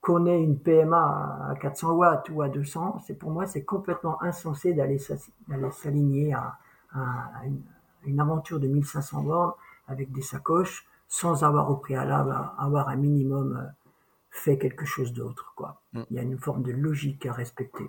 qu'on 0.00 0.26
ait 0.26 0.40
une 0.40 0.56
PMA 0.56 1.48
à 1.50 1.54
400 1.56 1.90
watts 1.94 2.30
ou 2.30 2.40
à 2.40 2.48
200, 2.48 3.02
c'est 3.04 3.14
pour 3.14 3.32
moi 3.32 3.46
c'est 3.46 3.64
complètement 3.64 4.22
insensé 4.22 4.72
d'aller 4.72 5.00
s'aligner 5.72 6.32
à, 6.32 6.58
une, 7.44 7.60
une 8.04 8.20
aventure 8.20 8.60
de 8.60 8.68
1500 8.68 9.22
bornes 9.24 9.52
avec 9.88 10.12
des 10.12 10.22
sacoches 10.22 10.86
sans 11.08 11.42
avoir 11.42 11.72
au 11.72 11.76
préalable 11.76 12.38
avoir 12.56 12.88
un 12.88 12.94
minimum 12.94 13.68
fait 14.36 14.58
quelque 14.58 14.84
chose 14.84 15.12
d'autre 15.12 15.52
quoi. 15.56 15.82
Mm. 15.92 16.02
Il 16.10 16.16
y 16.16 16.18
a 16.18 16.22
une 16.22 16.38
forme 16.38 16.62
de 16.62 16.72
logique 16.72 17.26
à 17.26 17.32
respecter. 17.32 17.88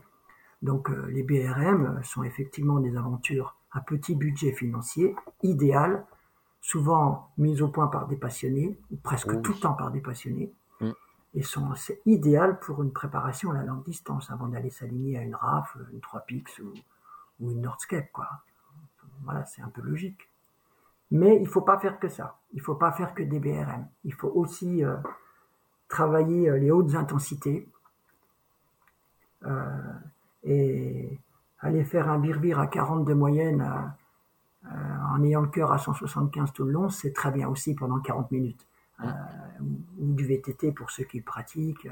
Donc 0.61 0.89
euh, 0.89 1.05
les 1.09 1.23
BRM 1.23 2.01
sont 2.03 2.23
effectivement 2.23 2.79
des 2.79 2.95
aventures 2.95 3.55
à 3.71 3.81
petit 3.81 4.15
budget 4.15 4.53
financier, 4.53 5.15
idéales, 5.43 6.05
souvent 6.61 7.29
mises 7.37 7.61
au 7.61 7.67
point 7.67 7.87
par 7.87 8.07
des 8.07 8.15
passionnés, 8.15 8.79
ou 8.91 8.95
presque 8.97 9.27
Oui. 9.29 9.41
tout 9.41 9.53
le 9.53 9.59
temps 9.59 9.73
par 9.73 9.91
des 9.91 10.01
passionnés, 10.01 10.51
Mm. 10.79 10.91
et 11.33 11.41
sont 11.43 11.73
c'est 11.75 12.01
idéal 12.05 12.59
pour 12.59 12.81
une 12.83 12.91
préparation 12.93 13.51
à 13.51 13.55
la 13.55 13.63
longue 13.63 13.83
distance 13.83 14.29
avant 14.31 14.47
d'aller 14.47 14.69
s'aligner 14.69 15.17
à 15.17 15.21
une 15.23 15.35
RAF, 15.35 15.75
une 15.91 15.99
3 16.01 16.21
Pix 16.21 16.59
ou, 16.59 16.71
ou 17.39 17.51
une 17.51 17.61
Nordscape 17.61 18.11
quoi. 18.11 18.27
Voilà, 19.23 19.43
c'est 19.45 19.61
un 19.63 19.69
peu 19.69 19.81
logique. 19.81 20.29
Mais 21.09 21.37
il 21.41 21.47
faut 21.47 21.61
pas 21.61 21.79
faire 21.79 21.99
que 21.99 22.09
ça. 22.09 22.37
Il 22.53 22.61
faut 22.61 22.75
pas 22.75 22.91
faire 22.91 23.13
que 23.13 23.23
des 23.23 23.39
BRM. 23.39 23.87
Il 24.03 24.13
faut 24.13 24.29
aussi 24.29 24.83
euh, 24.83 24.97
travailler 25.87 26.49
euh, 26.49 26.57
les 26.57 26.71
hautes 26.71 26.95
intensités 26.95 27.67
euh, 29.45 29.93
et 30.43 31.19
aller 31.59 31.83
faire 31.83 32.09
un 32.09 32.19
birvir 32.19 32.59
à 32.59 32.67
40 32.67 33.05
de 33.05 33.13
moyenne 33.13 33.93
euh, 34.65 34.69
en 35.11 35.23
ayant 35.23 35.41
le 35.41 35.47
cœur 35.47 35.71
à 35.71 35.77
175 35.77 36.53
tout 36.53 36.65
le 36.65 36.71
long, 36.71 36.89
c'est 36.89 37.13
très 37.13 37.31
bien 37.31 37.47
aussi 37.47 37.73
pendant 37.73 37.99
40 37.99 38.31
minutes. 38.31 38.65
Ou, 39.59 40.13
du 40.13 40.25
VTT 40.25 40.71
pour 40.71 40.89
ceux 40.89 41.03
qui 41.03 41.21
pratiquent, 41.21 41.87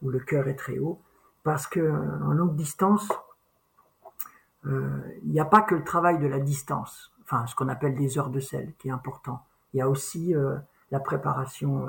où 0.00 0.08
le 0.08 0.18
cœur 0.18 0.48
est 0.48 0.54
très 0.54 0.78
haut. 0.78 0.98
Parce 1.42 1.66
que 1.66 1.80
en 2.22 2.32
longue 2.32 2.56
distance, 2.56 3.06
il 4.64 5.30
n'y 5.30 5.40
a 5.40 5.44
pas 5.44 5.60
que 5.60 5.74
le 5.74 5.84
travail 5.84 6.18
de 6.18 6.26
la 6.26 6.40
distance, 6.40 7.12
enfin 7.22 7.46
ce 7.46 7.54
qu'on 7.54 7.68
appelle 7.68 7.94
des 7.94 8.16
heures 8.16 8.30
de 8.30 8.40
sel, 8.40 8.72
qui 8.78 8.88
est 8.88 8.90
important. 8.90 9.44
Il 9.74 9.76
y 9.78 9.82
a 9.82 9.90
aussi 9.90 10.34
la 10.90 11.00
préparation 11.00 11.86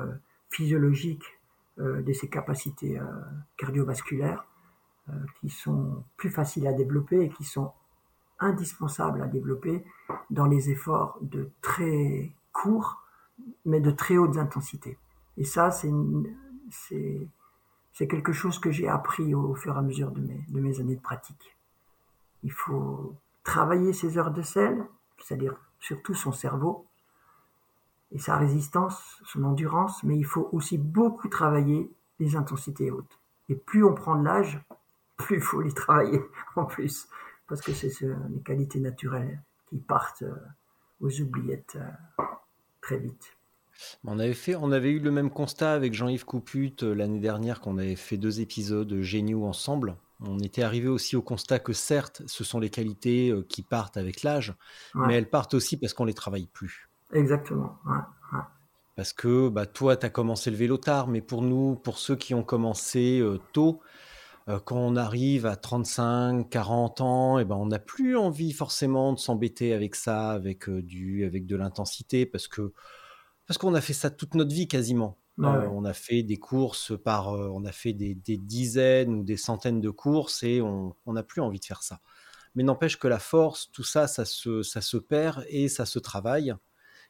physiologique 0.50 1.39
de 1.80 2.14
ses 2.14 2.28
capacités 2.28 3.00
euh, 3.00 3.06
cardiovasculaires, 3.58 4.46
euh, 5.10 5.14
qui 5.40 5.50
sont 5.50 6.04
plus 6.18 6.30
faciles 6.30 6.68
à 6.68 6.74
développer 6.74 7.22
et 7.22 7.30
qui 7.30 7.44
sont 7.44 7.72
indispensables 8.40 9.22
à 9.22 9.28
développer 9.28 9.84
dans 10.30 10.46
les 10.46 10.70
efforts 10.70 11.18
de 11.22 11.50
très 11.62 12.32
courts, 12.52 13.04
mais 13.66 13.80
de 13.80 13.92
très 13.92 14.18
hautes 14.18 14.38
intensités. 14.38 14.98
Et 15.38 15.46
ça, 15.46 15.72
c'est 15.72 15.90
quelque 18.08 18.34
chose 18.34 18.60
que 18.60 18.72
j'ai 18.72 18.88
appris 18.88 19.34
au, 19.34 19.52
au 19.52 19.56
fur 19.56 19.76
et 19.76 19.78
à 19.80 19.82
mesure 19.82 20.12
de 20.12 20.22
mes, 20.22 20.46
de 20.50 20.60
mes 20.60 20.80
années 20.80 20.96
de 20.96 21.02
pratique. 21.02 21.58
Il 22.44 22.52
faut 22.52 23.16
travailler 23.44 23.94
ses 23.94 24.18
heures 24.18 24.32
de 24.32 24.42
sel, 24.42 24.86
c'est-à-dire 25.18 25.56
surtout 25.80 26.14
son 26.14 26.32
cerveau 26.32 26.86
et 28.12 28.20
sa 28.20 28.38
résistance, 28.38 29.22
son 29.26 29.44
endurance, 29.44 30.04
mais 30.04 30.18
il 30.18 30.26
faut 30.26 30.50
aussi 30.52 30.78
beaucoup 30.78 31.28
travailler 31.28 31.90
les 32.20 32.36
intensités 32.36 32.92
hautes. 32.92 33.20
Et 33.50 33.56
plus 33.56 33.84
on 33.84 33.94
prend 33.94 34.16
de 34.18 34.26
l'âge, 34.26 34.60
plus 35.18 35.38
il 35.38 35.42
faut 35.42 35.62
les 35.62 35.72
travailler 35.74 36.22
en 36.56 36.66
plus, 36.66 37.08
parce 37.48 37.62
que 37.62 37.72
c'est 37.74 37.90
ce- 37.90 38.06
les 38.34 38.42
qualités 38.42 38.80
naturelles 38.80 39.42
qui 39.70 39.78
partent 39.78 40.24
euh, 40.24 40.34
aux 41.02 41.22
oubliettes 41.22 41.78
euh, 41.80 42.24
très 42.82 42.98
vite. 42.98 43.36
On 44.04 44.20
avait, 44.20 44.34
fait, 44.34 44.56
on 44.56 44.72
avait 44.74 44.92
eu 44.92 45.00
le 45.00 45.12
même 45.12 45.30
constat 45.30 45.72
avec 45.74 45.94
Jean-Yves 45.94 46.26
Couput 46.26 46.76
euh, 46.84 46.94
l'année 46.94 47.20
dernière 47.22 47.62
qu'on 47.62 47.78
avait 47.78 47.96
fait 47.96 48.18
deux 48.18 48.42
épisodes 48.42 49.00
Géniaux 49.02 49.46
ensemble. 49.46 49.96
On 50.20 50.40
était 50.40 50.64
arrivé 50.64 50.90
aussi 50.90 51.16
au 51.16 51.22
constat 51.22 51.60
que 51.60 51.72
certes, 51.72 52.24
ce 52.26 52.44
sont 52.44 52.60
les 52.60 52.70
qualités 52.70 53.34
qui 53.48 53.62
partent 53.62 53.96
avec 53.96 54.24
l'âge, 54.24 54.54
Ouais. 54.94 55.08
mais 55.08 55.14
elles 55.16 55.30
partent 55.30 55.54
aussi 55.54 55.78
parce 55.78 55.94
qu'on 55.94 56.04
les 56.04 56.14
travaille 56.14 56.48
plus. 56.48 56.89
Exactement. 57.14 57.78
ouais, 57.86 57.98
ouais. 58.34 58.44
Parce 59.00 59.14
que 59.14 59.48
bah, 59.48 59.66
toi, 59.66 59.96
tu 59.96 60.06
as 60.06 60.10
commencé 60.10 60.52
le 60.52 60.58
vélo 60.58 60.78
tard, 60.78 61.08
mais 61.08 61.22
pour 61.22 61.42
nous, 61.42 61.76
pour 61.76 61.98
ceux 62.00 62.18
qui 62.18 62.34
ont 62.34 62.44
commencé 62.44 63.20
euh, 63.22 63.40
tôt, 63.54 63.80
euh, 64.50 64.60
quand 64.60 64.76
on 64.76 64.98
arrive 64.98 65.46
à 65.46 65.56
35, 65.56 66.50
40 66.50 67.00
ans, 67.00 67.40
et 67.40 67.46
ben, 67.46 67.56
on 67.56 67.68
n'a 67.68 67.80
plus 67.80 68.18
envie 68.18 68.52
forcément 68.52 69.14
de 69.14 69.20
s'embêter 69.20 69.74
avec 69.74 69.96
ça, 69.96 70.32
avec, 70.32 70.68
euh, 70.68 70.82
du, 70.82 71.24
avec 71.26 71.46
de 71.46 71.56
l'intensité, 71.56 72.26
parce 72.26 72.50
que 72.50 72.74
parce 73.48 73.58
qu'on 73.58 73.74
a 73.74 73.80
fait 73.80 73.94
ça 73.94 74.10
toute 74.12 74.36
notre 74.36 74.54
vie 74.54 74.68
quasiment. 74.68 75.18
Ouais. 75.38 75.48
on 75.72 75.86
a 75.86 75.94
fait 75.94 76.22
des 76.22 76.36
courses 76.36 76.92
par, 77.02 77.30
on 77.30 77.64
a 77.64 77.72
fait 77.72 77.94
des, 77.94 78.14
des 78.14 78.38
dizaines 78.38 79.14
ou 79.16 79.24
des 79.24 79.38
centaines 79.38 79.80
de 79.80 79.90
courses 79.90 80.44
et 80.44 80.62
on 80.62 80.94
on 81.06 81.14
n'a 81.14 81.24
plus 81.24 81.42
envie 81.42 81.62
de 81.62 81.66
faire 81.66 81.82
ça. 81.82 82.02
Mais 82.56 82.64
n'empêche 82.64 83.00
que 83.00 83.08
la 83.08 83.20
force, 83.20 83.72
tout 83.72 83.86
ça, 83.86 84.08
ça 84.08 84.26
se, 84.26 84.64
ça 84.64 84.82
se 84.82 84.98
perd 84.98 85.46
et 85.48 85.70
ça 85.70 85.86
se 85.86 86.00
travaille. 86.00 86.54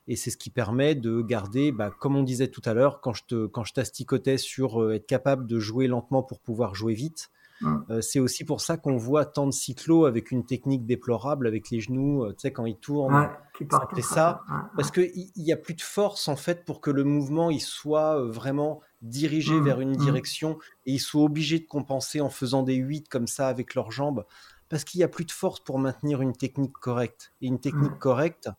Et 0.10 0.18
c'est 0.18 0.32
ce 0.32 0.38
qui 0.38 0.50
permet 0.50 0.96
de 0.96 1.22
garder, 1.22 1.72
bah, 1.72 1.90
comme 1.98 2.18
on 2.18 2.24
disait 2.24 2.50
tout 2.50 2.62
à 2.66 2.74
l'heure, 2.74 3.00
quand 3.00 3.14
je 3.14 3.24
te, 3.26 3.46
quand 3.46 3.64
je 3.64 3.74
t'asticotais 3.74 4.38
sur 4.38 4.82
euh, 4.82 4.96
être 4.96 5.08
capable 5.08 5.48
de 5.48 5.60
jouer 5.60 5.88
lentement 5.88 6.24
pour 6.24 6.42
pouvoir 6.42 6.76
jouer 6.76 6.94
vite, 6.94 7.30
Mm. 7.62 7.78
euh, 7.90 8.02
c'est 8.02 8.20
aussi 8.20 8.46
pour 8.46 8.62
ça 8.62 8.78
qu'on 8.78 8.98
voit 8.98 9.26
tant 9.26 9.46
de 9.46 9.52
cyclos 9.52 10.06
avec 10.06 10.32
une 10.32 10.46
technique 10.46 10.86
déplorable, 10.86 11.48
avec 11.48 11.70
les 11.70 11.82
genoux, 11.82 12.24
euh, 12.24 12.32
tu 12.32 12.40
sais, 12.40 12.52
quand 12.52 12.66
ils 12.66 12.78
tournent. 12.78 13.14
Ouais, 13.14 13.30
qui 13.58 13.66
partent 13.66 13.94
fait 13.94 14.02
ça, 14.02 14.44
ouais, 14.50 14.56
Parce 14.76 14.92
qu'il 14.92 15.32
n'y 15.36 15.52
a 15.52 15.58
plus 15.58 15.74
de 15.74 15.82
force, 15.82 16.28
en 16.28 16.38
fait, 16.38 16.64
pour 16.64 16.80
que 16.80 16.90
le 16.92 17.04
mouvement 17.04 17.50
il 17.50 17.60
soit 17.60 18.22
vraiment 18.24 18.82
dirigé 19.02 19.60
Mm, 19.60 19.64
vers 19.64 19.82
une 19.82 19.92
mm. 19.92 19.98
direction 19.98 20.58
et 20.86 20.94
ils 20.94 21.00
soient 21.00 21.24
obligés 21.24 21.60
de 21.60 21.66
compenser 21.68 22.22
en 22.22 22.30
faisant 22.30 22.64
des 22.64 22.76
8 22.76 23.10
comme 23.10 23.28
ça 23.28 23.48
avec 23.48 23.76
leurs 23.76 23.92
jambes. 23.92 24.26
Parce 24.70 24.84
qu'il 24.84 25.00
n'y 25.00 25.04
a 25.04 25.08
plus 25.10 25.26
de 25.26 25.32
force 25.32 25.60
pour 25.60 25.80
maintenir 25.80 26.22
une 26.22 26.34
technique 26.34 26.74
correcte. 26.74 27.34
Et 27.42 27.48
une 27.48 27.60
technique 27.60 27.98
correcte, 27.98 28.50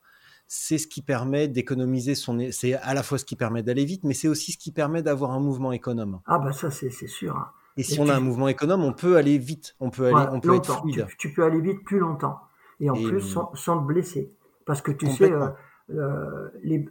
c'est 0.53 0.79
ce 0.79 0.89
qui 0.89 1.01
permet 1.01 1.47
d'économiser 1.47 2.17
son. 2.17 2.37
C'est 2.51 2.75
à 2.75 2.93
la 2.93 3.05
fois 3.05 3.19
ce 3.19 3.25
qui 3.25 3.37
permet 3.37 3.63
d'aller 3.63 3.85
vite, 3.85 4.03
mais 4.03 4.15
c'est 4.15 4.27
aussi 4.27 4.51
ce 4.51 4.59
qui 4.59 4.73
permet 4.73 5.01
d'avoir 5.01 5.31
un 5.31 5.39
mouvement 5.39 5.71
économe. 5.71 6.21
Ah 6.27 6.41
bah 6.41 6.51
ça 6.53 6.73
c'est 6.73 6.91
sûr. 6.91 7.37
hein. 7.37 7.53
Et 7.77 7.85
si 7.85 8.01
on 8.01 8.09
a 8.09 8.17
un 8.17 8.21
mouvement 8.21 8.49
économe, 8.49 8.83
on 8.83 8.93
peut 8.93 9.17
aller 9.17 9.39
vite, 9.39 9.77
on 9.79 9.91
peut, 9.91 10.07
aller, 10.07 10.15
Ouais, 10.17 10.27
on 10.33 10.41
peut 10.41 10.57
être 10.57 10.69
longtemps. 10.69 10.81
fluide. 10.83 11.07
Tu, 11.11 11.17
tu 11.19 11.33
peux 11.33 11.45
aller 11.45 11.61
vite 11.61 11.85
plus 11.85 12.01
longtemps. 12.01 12.41
Et 12.81 12.91
en 12.91 12.95
Et, 12.97 13.05
plus 13.05 13.19
euh, 13.19 13.21
sans, 13.21 13.55
sans 13.55 13.81
te 13.81 13.87
blesser. 13.87 14.35
Parce 14.67 14.83
que 14.83 14.91
tu 14.91 15.07
sais, 15.09 15.31
euh, 15.31 15.51
euh, 15.91 16.51
les, 16.65 16.89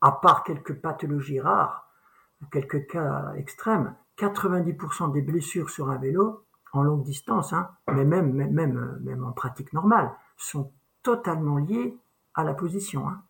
à 0.00 0.12
part 0.12 0.44
quelques 0.44 0.74
pathologies 0.80 1.40
rares, 1.40 1.88
quelques 2.52 2.86
cas 2.86 3.32
extrêmes, 3.36 3.94
90% 4.18 5.10
des 5.12 5.22
blessures 5.22 5.68
sur 5.68 5.90
un 5.90 5.98
vélo, 5.98 6.44
en 6.72 6.82
longue 6.84 7.02
distance, 7.02 7.52
hein, 7.52 7.70
mais 7.92 8.04
même, 8.04 8.32
même, 8.32 8.52
même, 8.52 8.76
euh, 8.78 9.00
même 9.04 9.24
en 9.24 9.32
pratique 9.32 9.72
normale, 9.72 10.12
sont 10.36 10.70
totalement 11.02 11.56
liées 11.58 11.96
à 12.34 12.44
la 12.44 12.54
position. 12.54 13.08
Hein. 13.08 13.22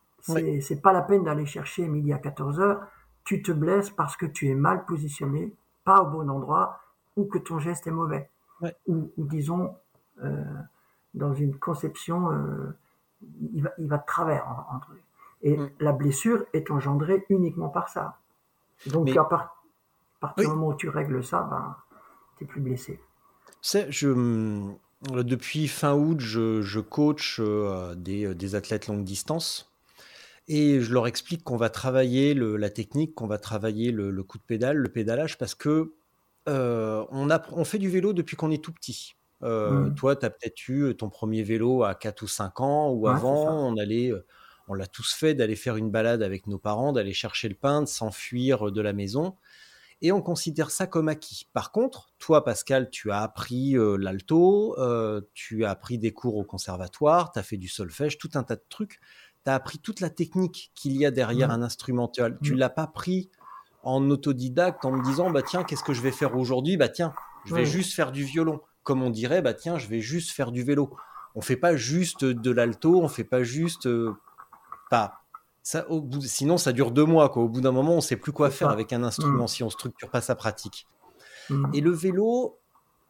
C'est 0.60 0.80
pas 0.80 0.92
la 0.92 1.02
peine 1.02 1.24
d'aller 1.24 1.46
chercher 1.46 1.88
midi 1.88 2.12
à 2.12 2.18
14 2.18 2.60
heures. 2.60 2.80
Tu 3.24 3.42
te 3.42 3.50
blesses 3.52 3.90
parce 3.90 4.16
que 4.16 4.26
tu 4.26 4.48
es 4.48 4.54
mal 4.54 4.84
positionné, 4.84 5.54
pas 5.84 6.02
au 6.02 6.06
bon 6.06 6.28
endroit, 6.30 6.80
ou 7.16 7.24
que 7.24 7.38
ton 7.38 7.58
geste 7.58 7.86
est 7.86 7.90
mauvais. 7.92 8.28
Ou, 8.86 9.10
ou 9.16 9.24
disons, 9.26 9.74
euh, 10.22 10.44
dans 11.14 11.34
une 11.34 11.58
conception, 11.58 12.30
euh, 12.32 12.76
il, 13.52 13.62
va, 13.64 13.70
il 13.78 13.88
va 13.88 13.98
de 13.98 14.06
travers. 14.06 14.46
entre 14.70 14.92
Et 15.42 15.56
Mm. 15.56 15.70
la 15.80 15.92
blessure 15.92 16.44
est 16.52 16.70
engendrée 16.70 17.26
uniquement 17.28 17.68
par 17.68 17.88
ça. 17.88 18.18
Donc 18.86 19.06
Mais- 19.06 19.18
à 19.18 19.24
part- 19.24 19.56
à 20.18 20.28
partir 20.28 20.48
du 20.50 20.54
moment 20.54 20.68
où 20.68 20.74
tu 20.74 20.88
règles 20.88 21.24
ça, 21.24 21.42
ben, 21.50 21.74
t'es 22.38 22.44
plus 22.44 22.60
blessé. 22.60 23.00
Tu 23.60 23.78
je, 23.88 24.08
hum, 24.08 24.76
depuis 25.10 25.68
fin 25.68 25.94
août, 25.94 26.20
je, 26.20 26.62
je 26.62 26.80
coach 26.80 27.38
euh, 27.40 27.94
des, 27.94 28.26
euh, 28.26 28.34
des 28.34 28.54
athlètes 28.54 28.86
longue 28.86 29.04
distance 29.04 29.72
et 30.48 30.80
je 30.80 30.92
leur 30.92 31.06
explique 31.06 31.44
qu'on 31.44 31.56
va 31.56 31.70
travailler 31.70 32.34
le- 32.34 32.56
la 32.56 32.70
technique, 32.70 33.14
qu'on 33.14 33.26
va 33.28 33.38
travailler 33.38 33.92
le, 33.92 34.10
le 34.10 34.24
coup 34.24 34.38
de 34.38 34.44
pédale, 34.44 34.78
le 34.78 34.90
pédalage, 34.90 35.38
parce 35.38 35.54
que 35.54 35.94
euh, 36.48 37.04
on, 37.10 37.64
fait 37.64 37.78
du 37.78 37.88
vélo 37.90 38.12
depuis 38.14 38.36
qu'on 38.36 38.50
est 38.52 38.62
tout 38.64 38.72
petit. 38.72 39.14
Euh, 39.44 39.90
Mhm. 39.90 39.96
Toi, 39.96 40.16
tu 40.16 40.26
as 40.26 40.30
peut-être 40.30 40.68
eu 40.68 40.96
ton 40.96 41.10
premier 41.10 41.42
vélo 41.44 41.84
à 41.84 41.94
4 41.94 42.22
ou 42.22 42.28
5 42.28 42.60
ans, 42.60 42.90
ou 42.92 43.06
Ouais, 43.06 43.10
avant, 43.10 43.68
on 43.68 43.76
allait, 43.78 44.12
on 44.68 44.74
l'a 44.74 44.86
tous 44.86 45.12
fait, 45.14 45.34
d'aller 45.34 45.56
faire 45.56 45.76
une 45.76 45.90
balade 45.90 46.22
avec 46.22 46.46
nos 46.48 46.58
parents, 46.58 46.92
d'aller 46.92 47.12
chercher 47.14 47.48
le 47.48 47.54
pain, 47.56 47.82
de 47.82 47.88
s'enfuir 47.88 48.72
de 48.72 48.80
la 48.80 48.92
maison 48.92 49.36
et 50.02 50.12
on 50.12 50.20
considère 50.20 50.70
ça 50.70 50.86
comme 50.86 51.08
acquis. 51.08 51.48
Par 51.52 51.72
contre, 51.72 52.10
toi, 52.18 52.44
Pascal, 52.44 52.90
tu 52.90 53.10
as 53.10 53.22
appris 53.22 53.76
euh, 53.76 53.96
l'alto, 53.96 54.74
euh, 54.78 55.22
tu 55.32 55.64
as 55.64 55.70
appris 55.70 55.96
des 55.98 56.12
cours 56.12 56.36
au 56.36 56.44
conservatoire, 56.44 57.32
tu 57.32 57.38
as 57.38 57.42
fait 57.42 57.56
du 57.56 57.68
solfège, 57.68 58.18
tout 58.18 58.30
un 58.34 58.42
tas 58.42 58.56
de 58.56 58.64
trucs. 58.68 59.00
Tu 59.44 59.50
as 59.50 59.54
appris 59.54 59.78
toute 59.78 60.00
la 60.00 60.10
technique 60.10 60.72
qu'il 60.74 60.96
y 60.96 61.06
a 61.06 61.10
derrière 61.10 61.50
un 61.50 61.62
instrumental. 61.62 62.38
Tu 62.42 62.52
Mhm. 62.52 62.58
l'as 62.58 62.68
pas 62.70 62.86
pris 62.86 63.30
en 63.84 64.10
autodidacte 64.10 64.84
en 64.84 64.92
me 64.92 65.02
disant, 65.02 65.30
bah 65.30 65.42
tiens, 65.42 65.64
qu'est-ce 65.64 65.82
que 65.84 65.92
je 65.92 66.02
vais 66.02 66.12
faire 66.12 66.36
aujourd'hui? 66.36 66.76
Bah 66.76 66.88
tiens, 66.88 67.12
je 67.46 67.54
vais 67.54 67.64
juste 67.64 67.94
faire 67.94 68.12
du 68.12 68.24
violon. 68.24 68.60
Comme 68.82 69.02
on 69.02 69.10
dirait, 69.10 69.42
bah 69.42 69.54
tiens, 69.54 69.78
je 69.78 69.86
vais 69.88 70.00
juste 70.00 70.30
faire 70.32 70.52
du 70.52 70.62
vélo. 70.64 70.94
On 71.34 71.40
fait 71.40 71.56
pas 71.56 71.76
juste 71.76 72.24
de 72.24 72.50
l'alto, 72.50 73.00
on 73.02 73.08
fait 73.08 73.24
pas 73.24 73.42
juste 73.42 73.86
euh, 73.86 74.12
pas. 74.90 75.21
Ça, 75.62 75.88
au 75.90 76.00
bout, 76.00 76.20
sinon, 76.22 76.56
ça 76.58 76.72
dure 76.72 76.90
deux 76.90 77.04
mois. 77.04 77.28
Quoi. 77.28 77.42
Au 77.44 77.48
bout 77.48 77.60
d'un 77.60 77.70
moment, 77.72 77.94
on 77.94 78.00
sait 78.00 78.16
plus 78.16 78.32
quoi 78.32 78.50
faire 78.50 78.68
avec 78.70 78.92
un 78.92 79.02
instrument 79.04 79.44
Mm. 79.44 79.48
si 79.48 79.62
on 79.62 79.70
structure 79.70 80.10
pas 80.10 80.20
sa 80.20 80.34
pratique. 80.34 80.86
Mhm. 81.50 81.70
Et 81.74 81.80
le 81.80 81.90
vélo, 81.90 82.58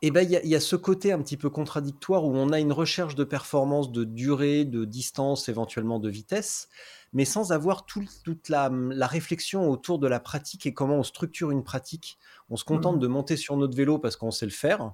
eh 0.03 0.11
ben, 0.11 0.23
il 0.23 0.31
y, 0.31 0.37
a- 0.37 0.43
il 0.43 0.49
y 0.51 0.55
a 0.55 0.61
ce 0.61 0.77
côté 0.77 1.12
un 1.12 1.23
petit 1.23 1.37
peu 1.37 1.49
contradictoire 1.49 2.24
où 2.24 2.35
on 2.35 2.51
a 2.51 2.59
une 2.61 2.73
recherche 2.73 3.15
de 3.15 3.24
performance, 3.24 3.91
de 3.93 4.05
durée, 4.05 4.65
de 4.65 4.85
distance, 4.85 5.49
éventuellement 5.49 5.99
de 5.99 6.09
vitesse, 6.11 6.69
mais 7.15 7.24
sans 7.24 7.53
avoir 7.53 7.87
tout- 7.87 8.05
toute 8.24 8.49
la, 8.49 8.69
la 8.73 9.07
réflexion 9.07 9.70
autour 9.70 9.99
de 9.99 10.09
la 10.09 10.19
pratique 10.20 10.66
et 10.66 10.74
comment 10.74 10.97
on 10.97 11.03
structure 11.05 11.51
une 11.53 11.62
pratique. 11.62 12.19
On 12.51 12.57
se 12.57 12.65
contente 12.65 12.97
Mhm. 12.97 13.01
de 13.03 13.07
monter 13.07 13.37
sur 13.37 13.57
notre 13.57 13.77
vélo 13.77 13.99
parce 13.99 14.16
qu'on 14.16 14.31
sait 14.31 14.47
le 14.47 14.53
faire, 14.53 14.93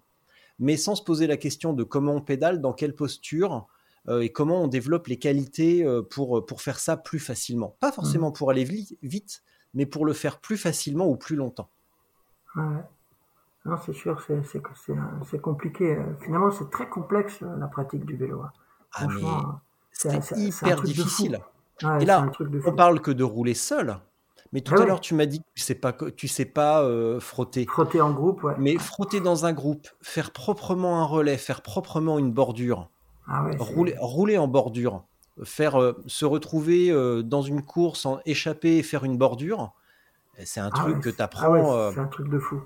mais 0.61 0.77
sans 0.77 0.95
se 0.95 1.03
poser 1.03 1.27
la 1.27 1.37
question 1.37 1.73
de 1.73 1.83
comment 1.85 2.15
on 2.15 2.21
pédale, 2.21 2.61
dans 2.61 2.73
quelle 2.73 2.95
posture. 2.95 3.67
Euh, 4.09 4.21
et 4.21 4.31
comment 4.31 4.63
on 4.63 4.67
développe 4.69 5.07
les 5.07 5.19
qualités 5.19 5.85
euh, 5.85 6.03
pour, 6.03 6.45
pour 6.47 6.63
faire 6.63 6.79
ça 6.79 6.97
plus 6.97 7.19
facilement. 7.19 7.77
Pas 7.81 7.93
forcément 7.93 8.33
pour 8.33 8.51
aller 8.51 8.65
vi- 8.65 8.97
vite, 9.03 9.43
mais 9.75 9.87
pour 9.87 10.05
le 10.07 10.13
faire 10.13 10.41
plus 10.41 10.57
facilement 10.57 11.07
ou 11.07 11.17
plus 11.17 11.37
longtemps. 11.37 11.69
Ouais. 12.57 12.63
Non, 13.65 13.77
c'est 13.85 13.93
sûr, 13.93 14.25
c'est 15.31 15.41
compliqué. 15.41 15.97
Euh, 15.97 16.03
Finalement, 16.23 16.51
c'est 16.51 16.71
très 16.71 16.89
complexe 16.89 17.43
euh, 17.43 17.57
la 17.59 17.67
pratique 17.67 18.05
du 18.07 18.17
vélo. 18.17 18.41
hein. 18.43 18.53
Ah, 18.95 19.05
euh, 19.05 19.43
c'est 19.93 20.39
hyper 20.39 20.81
difficile. 20.83 21.41
ouais, 21.83 22.03
Et 22.03 22.07
là. 22.07 22.31
On 22.65 22.73
parle 22.73 23.01
que 23.01 23.11
de 23.11 23.25
rouler 23.25 23.55
seul. 23.55 23.99
Mais 24.53 24.63
tout 24.63 24.73
à 24.75 24.87
l'heure, 24.87 25.01
tu 25.03 25.13
m'as 25.15 25.27
dit 25.27 25.41
que 25.41 25.45
tu 25.55 25.63
sais 25.63 25.75
pas, 25.75 25.93
tu 26.17 26.27
sais 26.29 26.47
pas 26.47 26.83
euh, 26.83 27.21
frotter. 27.21 27.67
Frotter 27.67 28.01
en 28.01 28.13
groupe, 28.13 28.43
ouais. 28.45 28.55
Mais 28.59 28.79
frotter 28.79 29.21
dans 29.21 29.45
un 29.45 29.53
groupe, 29.53 29.87
faire 30.01 30.31
proprement 30.31 31.03
un 31.03 31.05
relais, 31.05 31.37
faire 31.37 31.61
proprement 31.61 32.19
une 32.19 32.33
bordure, 32.33 32.89
Ah 33.29 33.45
ouais, 33.45 33.57
rouler, 33.59 33.95
rouler 33.99 34.39
en 34.39 34.49
bordure, 34.49 35.05
faire 35.45 35.81
euh, 35.81 35.93
se 36.07 36.25
retrouver 36.25 36.91
euh, 36.91 37.23
dans 37.23 37.43
une 37.43 37.63
course, 37.63 38.07
en 38.07 38.21
échapper 38.25 38.79
et 38.79 38.83
faire 38.83 39.05
une 39.05 39.19
bordure, 39.19 39.73
eh, 40.39 40.47
c'est 40.47 40.61
un 40.61 40.71
ah 40.73 40.77
truc 40.77 40.97
ouais, 40.97 41.03
que 41.03 41.11
tu 41.11 41.17
ah 41.19 41.25
apprends. 41.25 41.51
ouais, 41.51 41.93
c'est 41.95 42.01
un 42.01 42.07
truc 42.07 42.29
de 42.29 42.39
fou. 42.39 42.61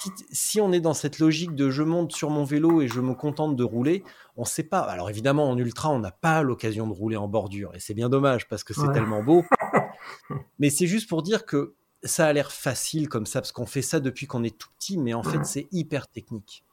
si, 0.00 0.10
si 0.30 0.60
on 0.60 0.72
est 0.72 0.80
dans 0.80 0.94
cette 0.94 1.18
logique 1.18 1.54
de 1.54 1.70
je 1.70 1.82
monte 1.82 2.12
sur 2.12 2.30
mon 2.30 2.44
vélo 2.44 2.80
et 2.80 2.88
je 2.88 3.00
me 3.00 3.14
contente 3.14 3.56
de 3.56 3.64
rouler, 3.64 4.02
on 4.36 4.44
sait 4.44 4.62
pas. 4.62 4.80
Alors 4.80 5.10
évidemment, 5.10 5.50
en 5.50 5.58
ultra, 5.58 5.90
on 5.90 5.98
n'a 5.98 6.12
pas 6.12 6.42
l'occasion 6.42 6.86
de 6.86 6.92
rouler 6.92 7.16
en 7.16 7.28
bordure 7.28 7.74
et 7.74 7.80
c'est 7.80 7.94
bien 7.94 8.08
dommage 8.08 8.48
parce 8.48 8.64
que 8.64 8.72
c'est 8.72 8.92
tellement 8.92 9.22
beau. 9.22 9.44
mais 10.58 10.70
c'est 10.70 10.86
juste 10.86 11.08
pour 11.08 11.22
dire 11.22 11.44
que 11.44 11.74
ça 12.04 12.26
a 12.26 12.32
l'air 12.32 12.52
facile 12.52 13.08
comme 13.08 13.26
ça 13.26 13.40
parce 13.40 13.52
qu'on 13.52 13.66
fait 13.66 13.82
ça 13.82 14.00
depuis 14.00 14.26
qu'on 14.26 14.44
est 14.44 14.56
tout 14.56 14.68
petit, 14.78 14.98
mais 14.98 15.14
en 15.14 15.22
fait, 15.22 15.44
c'est 15.44 15.66
hyper 15.72 16.08
technique. 16.08 16.64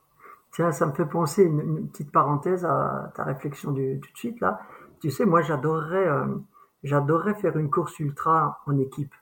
Tiens, 0.56 0.72
ça 0.72 0.88
me 0.88 0.94
fait 0.94 1.06
penser 1.06 1.44
une, 1.44 1.60
une 1.61 1.90
petite 1.90 2.11
parenthèse 2.11 2.65
à 2.65 3.11
ta 3.15 3.23
réflexion 3.26 3.72
du, 3.72 3.99
tout 4.02 4.11
de 4.11 4.18
suite 4.18 4.40
là. 4.41 4.60
Tu 5.02 5.11
sais, 5.11 5.26
moi, 5.26 5.41
j'adorerais, 5.44 6.07
euh, 6.07 6.26
j'adorerais 6.84 7.36
faire 7.36 7.57
une 7.57 7.69
course 7.69 7.99
ultra 7.99 8.61
en 8.65 8.77
équipe. 8.80 9.14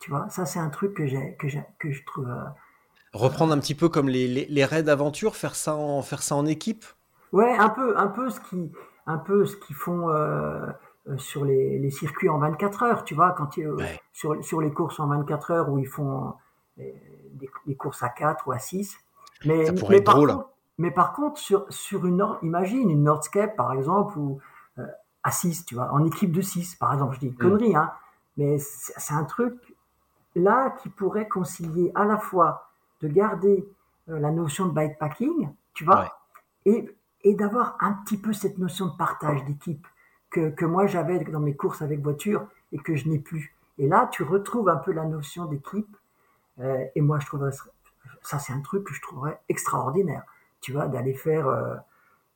Tu 0.00 0.10
vois, 0.10 0.28
ça 0.30 0.46
c'est 0.46 0.58
un 0.58 0.70
truc 0.70 0.94
que 0.94 1.06
j'ai, 1.06 1.36
que 1.36 1.48
j'ai, 1.48 1.62
que 1.78 1.92
je 1.92 2.04
trouve. 2.04 2.28
euh, 2.28 2.44
Reprendre 3.12 3.52
un 3.52 3.58
petit 3.60 3.74
peu 3.74 3.88
comme 3.88 4.08
les, 4.08 4.26
les, 4.28 4.46
les 4.46 4.64
raids 4.64 4.82
d'aventure, 4.82 5.36
faire 5.36 5.54
ça 5.54 5.74
en, 5.76 6.02
faire 6.02 6.22
ça 6.22 6.36
en 6.36 6.46
équipe? 6.46 6.84
Ouais, 7.32 7.56
un 7.56 7.68
peu, 7.68 7.96
un 7.98 8.08
peu 8.08 8.30
ce 8.30 8.40
qui, 8.40 8.72
un 9.06 9.18
peu 9.18 9.44
ce 9.46 9.56
qu'ils 9.56 9.76
font 9.76 10.10
euh, 10.10 10.66
sur 11.16 11.44
les, 11.44 11.78
les 11.78 11.90
circuits 11.90 12.28
en 12.28 12.38
24 12.38 12.82
heures. 12.82 13.04
Tu 13.04 13.14
vois, 13.14 13.32
quand 13.32 13.56
ils, 13.56 13.68
Ouais. 13.68 14.00
sur, 14.12 14.42
sur 14.44 14.60
les 14.60 14.72
courses 14.72 14.98
en 15.00 15.06
24 15.08 15.50
heures 15.52 15.68
où 15.70 15.78
ils 15.78 15.86
font 15.88 16.34
des, 16.76 17.48
des 17.66 17.76
courses 17.76 18.02
à 18.02 18.08
4 18.08 18.48
ou 18.48 18.52
à 18.52 18.58
6. 18.58 18.96
Mais, 19.44 19.66
Ça 19.66 19.72
pourrait 19.72 19.94
mais 19.94 19.98
être 19.98 20.04
par 20.04 20.14
drôle. 20.16 20.30
Contre, 20.32 20.48
mais 20.78 20.90
par 20.90 21.12
contre, 21.12 21.38
sur, 21.38 21.66
sur 21.70 22.06
une, 22.06 22.24
imagine 22.42 22.90
une 22.90 23.02
Nordscape 23.04 23.56
par 23.56 23.72
exemple, 23.72 24.18
où 24.18 24.38
euh, 24.78 24.86
à 25.22 25.30
6, 25.30 25.64
tu 25.66 25.74
vois, 25.74 25.90
en 25.92 26.04
équipe 26.04 26.32
de 26.32 26.40
6, 26.40 26.76
par 26.76 26.92
exemple. 26.92 27.14
Je 27.16 27.20
dis 27.20 27.26
une 27.26 27.32
Mm. 27.34 27.36
connerie, 27.38 27.76
hein, 27.76 27.90
mais 28.36 28.58
c'est 28.58 29.14
un 29.14 29.24
truc 29.24 29.54
là 30.34 30.70
qui 30.82 30.88
pourrait 30.88 31.28
concilier 31.28 31.90
à 31.94 32.04
la 32.04 32.16
fois 32.18 32.70
de 33.02 33.08
garder 33.08 33.66
euh, 34.08 34.18
la 34.18 34.30
notion 34.30 34.66
de 34.66 34.72
bikepacking, 34.72 35.50
tu 35.74 35.84
vois, 35.84 36.00
Ouais. 36.02 36.08
et, 36.66 36.96
et 37.24 37.34
d'avoir 37.34 37.76
un 37.80 37.92
petit 38.04 38.16
peu 38.16 38.32
cette 38.32 38.58
notion 38.58 38.86
de 38.86 38.96
partage 38.96 39.44
d'équipe 39.44 39.86
que, 40.30 40.50
que 40.50 40.64
moi 40.64 40.86
j'avais 40.86 41.18
dans 41.24 41.40
mes 41.40 41.56
courses 41.56 41.82
avec 41.82 42.00
voiture 42.00 42.46
et 42.72 42.78
que 42.78 42.94
je 42.96 43.08
n'ai 43.08 43.18
plus. 43.18 43.54
Et 43.78 43.88
là, 43.88 44.08
tu 44.12 44.22
retrouves 44.22 44.68
un 44.68 44.76
peu 44.76 44.92
la 44.92 45.04
notion 45.04 45.46
d'équipe. 45.46 45.96
euh, 46.60 46.84
et 46.94 47.00
moi, 47.00 47.18
je 47.18 47.26
trouverais 47.26 47.52
ça, 48.22 48.38
c'est 48.38 48.52
un 48.52 48.60
truc 48.60 48.84
que 48.84 48.94
je 48.94 49.00
trouverais 49.00 49.40
extraordinaire. 49.48 50.22
Tu 50.60 50.72
vois, 50.72 50.86
d'aller 50.88 51.14
faire, 51.14 51.48
euh, 51.48 51.74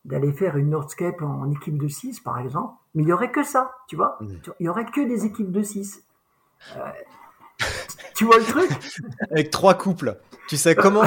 d'aller 0.04 0.32
faire 0.32 0.56
une 0.56 0.70
Nordscape 0.70 1.20
en, 1.22 1.50
équipe 1.50 1.78
de 1.78 1.88
6, 1.88 2.20
par 2.20 2.38
exemple. 2.38 2.74
Mais 2.94 3.02
il 3.02 3.08
y 3.08 3.12
aurait 3.12 3.30
que 3.30 3.42
ça, 3.42 3.72
tu 3.88 3.96
vois. 3.96 4.16
Mhm. 4.20 4.40
Il 4.60 4.66
y 4.66 4.68
aurait 4.68 4.86
que 4.86 5.06
des 5.06 5.26
équipes 5.26 5.52
de 5.52 5.62
6. 5.62 6.02
tu 8.14 8.24
vois 8.24 8.38
le 8.38 8.44
truc? 8.44 8.70
Avec 9.30 9.50
trois 9.50 9.74
couples. 9.74 10.18
Tu 10.48 10.56
sais 10.56 10.74
comment, 10.74 11.04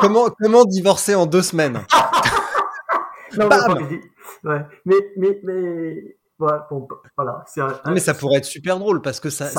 comment, 0.00 0.28
comment 0.30 0.64
divorcer 0.64 1.14
en 1.14 1.26
deux 1.26 1.42
semaines? 1.42 1.80
Non, 3.36 3.48
mais, 3.48 4.00
ouais. 4.48 4.66
mais, 4.84 4.94
mais, 5.16 5.40
mais, 5.42 6.16
voilà, 6.38 6.68
bon, 6.70 6.86
voilà. 7.16 7.44
c'est 7.48 7.60
un- 7.60 7.80
Non, 7.84 7.92
mais 7.92 7.98
ça 7.98 8.14
pourrait 8.14 8.38
être 8.38 8.44
super 8.44 8.78
drôle 8.78 9.02
parce 9.02 9.18
que 9.18 9.28
ça 9.28 9.50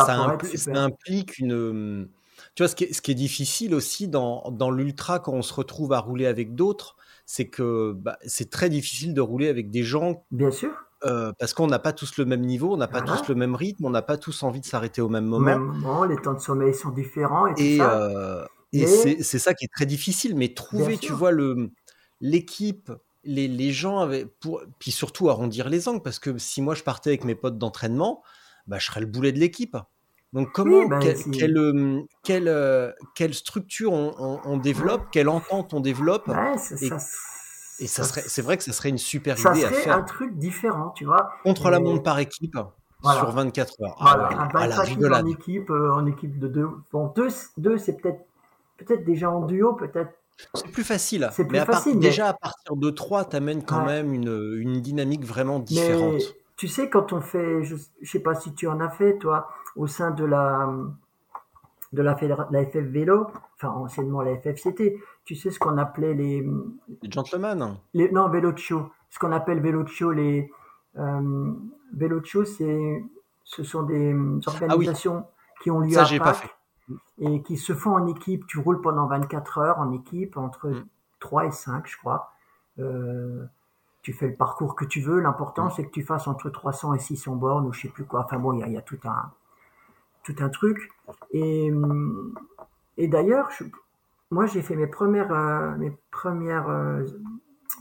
implique 0.73 1.40
une. 1.40 2.07
Tu 2.56 2.64
vois, 2.64 2.69
ce 2.69 2.76
qui 2.76 2.86
est, 2.86 2.94
ce 2.94 3.02
qui 3.02 3.11
est 3.11 3.15
difficile 3.15 3.76
aussi 3.76 4.07
dans, 4.07 4.49
dans 4.52 4.72
l'ultra 4.72 5.19
quand 5.19 5.34
on 5.34 5.41
se 5.41 5.53
retrouve 5.53 5.91
à 5.94 5.99
rouler 5.99 6.26
avec 6.26 6.56
d'autres, 6.56 6.95
c'est 7.26 7.49
que 7.49 7.94
bah, 7.94 8.18
c'est 8.26 8.49
très 8.49 8.69
difficile 8.69 9.14
de 9.14 9.22
rouler 9.22 9.49
avec 9.49 9.72
des 9.72 9.84
gens 9.84 10.26
Bien 10.32 10.52
sûr. 10.52 10.72
euh, 11.06 11.34
parce 11.40 11.53
qu'on 11.53 11.68
n'a 11.68 11.80
pas 11.80 11.94
tous 11.94 12.18
le 12.18 12.26
même 12.26 12.41
niveau, 12.41 12.73
on 12.73 12.77
n'a 12.77 12.88
pas 12.88 13.02
Voilà. 13.02 13.18
tous 13.22 13.27
le 13.30 13.36
même 13.36 13.56
rythme, 13.56 13.86
on 13.86 13.90
n'a 13.90 14.02
pas 14.02 14.18
tous 14.18 14.41
envie 14.44 14.61
de 14.61 14.65
s'arrêter 14.65 15.02
au 15.02 15.10
même 15.10 15.26
Au 15.26 15.40
moment. 15.40 15.45
même 15.45 15.60
moment, 15.65 16.03
les 16.06 16.15
temps 16.18 16.34
de 16.34 16.40
sommeil 16.40 16.73
sont 16.73 16.91
différents 16.91 17.48
et 17.48 17.53
tout 17.56 17.61
Et, 17.61 17.77
ça. 17.77 17.94
euh, 17.94 18.45
et 18.73 18.86
c'est 18.88 19.40
ça 19.40 19.53
qui 19.53 19.65
est 19.65 19.73
très 19.73 19.86
difficile. 19.86 20.36
Mais 20.36 20.53
trouver, 20.53 20.98
tu 20.98 21.14
vois, 21.14 21.32
le 21.32 21.72
l'équipe, 22.22 22.91
les, 23.23 23.48
les 23.48 23.72
gens, 23.72 23.99
avaient, 23.99 24.26
pour, 24.26 24.61
puis 24.80 24.91
surtout 24.91 25.30
arrondir 25.30 25.68
les 25.69 25.88
angles, 25.90 26.02
parce 26.02 26.19
que 26.19 26.38
si 26.38 26.61
moi 26.61 26.76
je 26.76 26.84
partais 26.84 27.10
avec 27.10 27.23
mes 27.26 27.36
potes 27.36 27.57
d'entraînement, 27.57 28.23
bah, 28.68 28.80
je 28.80 28.86
serais 28.88 29.02
le 29.02 29.06
boulet 29.07 29.32
de 29.34 29.40
l'équipe. 29.40 29.76
Donc 30.36 30.52
comment, 30.52 30.88
quelle, 30.99 31.18
c'est- 31.18 31.30
quelle, 31.32 31.57
euh, 31.57 32.02
quelle, 32.24 32.94
quelle 33.16 33.34
structure 33.34 33.91
on, 33.94 34.14
on- 34.20 34.40
on 34.45 34.57
développe, 34.57 35.06
quelle 35.12 35.30
entente 35.30 35.74
on 35.74 35.80
développe, 35.80 36.28
Ouais, 36.28 36.53
et- 36.56 36.57
ça- 36.90 36.98
et 37.80 37.88
ça 37.88 38.03
serait, 38.03 38.24
c'est 38.28 38.41
vrai 38.41 38.57
que 38.57 38.64
ça 38.64 38.74
serait 38.74 38.90
une 38.90 38.98
super 38.98 39.38
ça 39.40 39.52
idée 39.56 39.64
à 39.66 39.70
serait 39.70 39.82
faire 39.82 39.98
un 39.98 40.03
truc 40.03 40.38
différent, 40.38 40.90
tu 40.95 41.06
vois. 41.06 41.30
contre 41.44 41.70
la 41.70 41.80
montre 41.80 42.03
par 42.03 42.20
équipe 42.20 42.56
Voilà. 43.02 43.20
sur 43.20 43.32
24 43.32 43.74
heures. 43.82 43.95
Ah 43.99 44.03
Voilà, 44.03 44.28
un 44.41 44.49
ah, 44.53 44.68
la 44.68 45.22
en 45.22 45.26
équipe, 45.28 45.70
euh, 45.70 45.94
en 45.94 46.06
équipe 46.06 46.38
de 46.38 46.48
deux. 46.49 46.68
Bon, 46.91 47.12
deux, 47.16 47.30
deux 47.57 47.78
c'est 47.78 47.94
peut-être 48.02 48.20
peut-être 48.78 49.06
déjà 49.06 49.32
en 49.32 49.41
duo, 49.45 49.72
peut-être. 49.74 50.12
C'est 50.53 50.68
plus 50.70 50.84
facile. 50.84 51.30
C'est 51.32 51.45
plus 51.45 51.53
mais 51.53 51.60
à 51.60 51.66
part- 51.66 51.76
facile, 51.76 51.94
mais- 51.95 52.02
déjà 52.02 52.28
à 52.28 52.34
partir 52.34 52.76
de 52.76 52.90
3, 52.90 53.24
t'amènes 53.24 53.64
quand 53.64 53.80
Ouais. 53.80 53.86
même 54.03 54.14
une, 54.14 54.57
une 54.60 54.82
dynamique 54.82 55.24
vraiment 55.24 55.60
différente. 55.60 56.22
Tu 56.57 56.68
sais, 56.68 56.90
quand 56.90 57.11
on 57.14 57.22
fait, 57.22 57.64
je, 57.64 57.76
je 58.02 58.10
sais 58.10 58.19
pas 58.22 58.34
si 58.36 58.53
tu 58.53 58.68
en 58.68 58.80
as 58.80 58.90
fait, 58.90 59.18
toi, 59.18 59.49
au 59.76 59.88
sein 59.88 60.11
de 60.11 60.23
la 60.26 60.69
de 61.94 62.02
la, 62.02 62.18
la 62.52 62.65
FF 62.65 62.77
Vélo, 62.77 63.27
enfin 63.56 63.69
anciennement 63.69 64.22
la 64.22 64.36
FFCT, 64.38 64.98
tu 65.23 65.36
sais 65.36 65.49
ce 65.49 65.60
qu'on 65.60 65.77
appelait 65.77 66.14
les, 66.14 66.45
Les 67.02 67.11
gentlemen. 67.11 67.77
les 67.94 68.11
non 68.11 68.27
vélo 68.30 68.52
de 68.52 68.57
show, 68.57 68.90
ce 69.10 69.18
qu'on 69.19 69.32
appelle 69.32 69.61
vélo 69.61 69.84
de 69.84 69.88
show, 69.88 70.11
les 70.11 70.52
euh, 70.98 71.53
vélo 71.94 72.19
de 72.19 72.26
show, 72.26 72.44
c'est 72.44 73.03
ce 73.44 73.64
sont 73.64 73.84
des 73.84 74.14
euh, 74.14 74.40
organisations 74.48 75.26
qui 75.61 75.72
ont 75.72 75.80
lieu 75.80 75.91
Ça, 75.91 76.02
à 76.02 76.06
j'ai 76.06 76.19
pas 76.19 76.34
Pâques 76.34 76.56
et 77.19 77.41
qui 77.44 77.57
se 77.57 77.73
font 77.73 77.94
en 77.94 78.07
équipe. 78.07 78.45
Tu 78.48 78.60
roules 78.60 78.82
pendant 78.82 79.07
24 79.07 79.57
heures 79.60 79.80
en 79.80 79.91
équipe, 79.91 80.36
entre 80.38 80.69
Mm. 80.69 80.86
3 81.19 81.45
et 81.45 81.52
5, 81.52 81.88
je 81.88 81.98
crois. 81.98 82.32
Euh, 82.80 83.45
tu 84.06 84.14
fais 84.14 84.27
le 84.27 84.36
parcours 84.36 84.76
que 84.76 84.86
tu 84.86 85.02
veux. 85.02 85.19
L'important, 85.19 85.65
Mm. 85.65 85.72
c'est 85.76 85.86
que 85.86 85.90
tu 85.91 86.03
fasses 86.03 86.27
entre 86.27 86.52
300 86.52 86.94
et 86.94 86.99
600 86.99 87.36
bornes 87.36 87.65
ou 87.65 87.73
je 87.73 87.82
sais 87.82 87.90
plus 87.90 88.06
quoi. 88.06 88.22
Enfin 88.26 88.38
bon, 88.38 88.53
il 88.53 88.60
y 88.60 88.64
a, 88.64 88.68
y 88.68 88.77
a 88.77 88.82
tout 88.84 88.99
un 89.03 89.32
tout 90.23 90.36
un 90.40 90.49
truc. 90.49 90.91
Et, 91.32 91.72
et 92.98 93.07
d'ailleurs, 93.07 93.49
moi, 94.30 94.45
j'ai 94.45 94.61
fait 94.61 94.76
mes 94.76 94.86
premières 94.88 95.32
euh, 95.34 95.76
mes 95.77 95.91
premières 96.11 96.69
euh, 96.69 97.03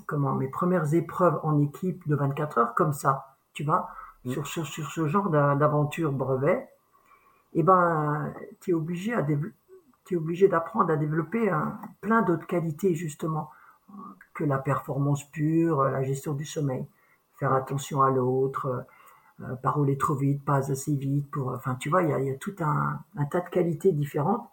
comment 0.07 0.35
mes 0.35 0.49
premières 0.49 0.95
épreuves 0.95 1.39
en 1.43 1.59
équipe 1.61 2.07
de 2.09 2.17
24 2.17 2.59
heures 2.59 2.75
comme 2.75 2.93
ça, 2.95 3.37
tu 3.53 3.63
vois, 3.65 3.91
Mm. 4.25 4.31
sur, 4.31 4.47
sur, 4.47 4.67
sur 4.67 4.91
ce 4.91 5.07
genre 5.07 5.29
d'a- 5.29 5.55
d'aventure 5.55 6.11
brevet. 6.11 6.67
Et 7.53 7.63
ben, 7.63 8.33
tu 8.63 8.71
es 8.71 8.75
obligé 8.75 9.13
à 9.13 9.21
es 10.11 10.17
obligé 10.17 10.49
d'apprendre 10.49 10.91
à 10.91 10.97
développer 10.97 11.51
plein 12.01 12.23
d'autres 12.23 12.47
qualités 12.47 12.95
justement 12.95 13.51
que 14.35 14.45
la 14.45 14.59
performance 14.59 15.25
pure, 15.31 15.85
la 15.85 16.03
gestion 16.03 16.35
du 16.35 16.45
sommeil, 16.45 16.87
faire 17.39 17.53
attention 17.53 18.03
à 18.03 18.11
l'autre, 18.11 18.87
euh, 19.41 19.55
pas 19.57 19.71
rouler 19.71 19.99
trop 19.99 20.15
vite, 20.15 20.45
pas 20.45 20.71
assez 20.71 20.95
vite. 20.95 21.31
Pour, 21.31 21.53
enfin, 21.53 21.75
tu 21.77 21.89
vois, 21.89 22.03
il 22.03 22.11
y 22.11 22.13
a, 22.13 22.21
il 22.21 22.27
y 22.27 22.31
a 22.31 22.37
tout 22.37 22.55
un, 22.61 22.99
un 23.17 23.25
tas 23.25 23.41
de 23.41 23.49
qualités 23.49 23.93
différentes. 23.93 24.49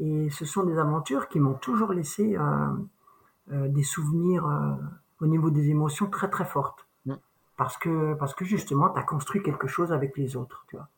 Et 0.00 0.30
ce 0.30 0.44
sont 0.44 0.62
des 0.62 0.78
aventures 0.78 1.28
qui 1.28 1.40
m'ont 1.40 1.54
toujours 1.54 1.92
laissé 1.92 2.36
euh, 2.36 2.42
euh, 3.52 3.68
des 3.68 3.82
souvenirs 3.82 4.46
euh, 4.46 4.74
au 5.20 5.26
niveau 5.26 5.50
des 5.50 5.70
émotions 5.70 6.08
très 6.08 6.30
très 6.30 6.44
fortes. 6.44 6.86
Mm. 7.06 7.14
Parce 7.56 7.76
que, 7.76 8.14
parce 8.14 8.34
que 8.34 8.44
justement, 8.44 8.90
tu 8.90 8.98
as 9.00 9.02
construit 9.02 9.42
quelque 9.42 9.66
chose 9.66 9.92
avec 9.92 10.16
les 10.16 10.36
autres. 10.36 10.64
Tu 10.68 10.76
vois. 10.76 10.88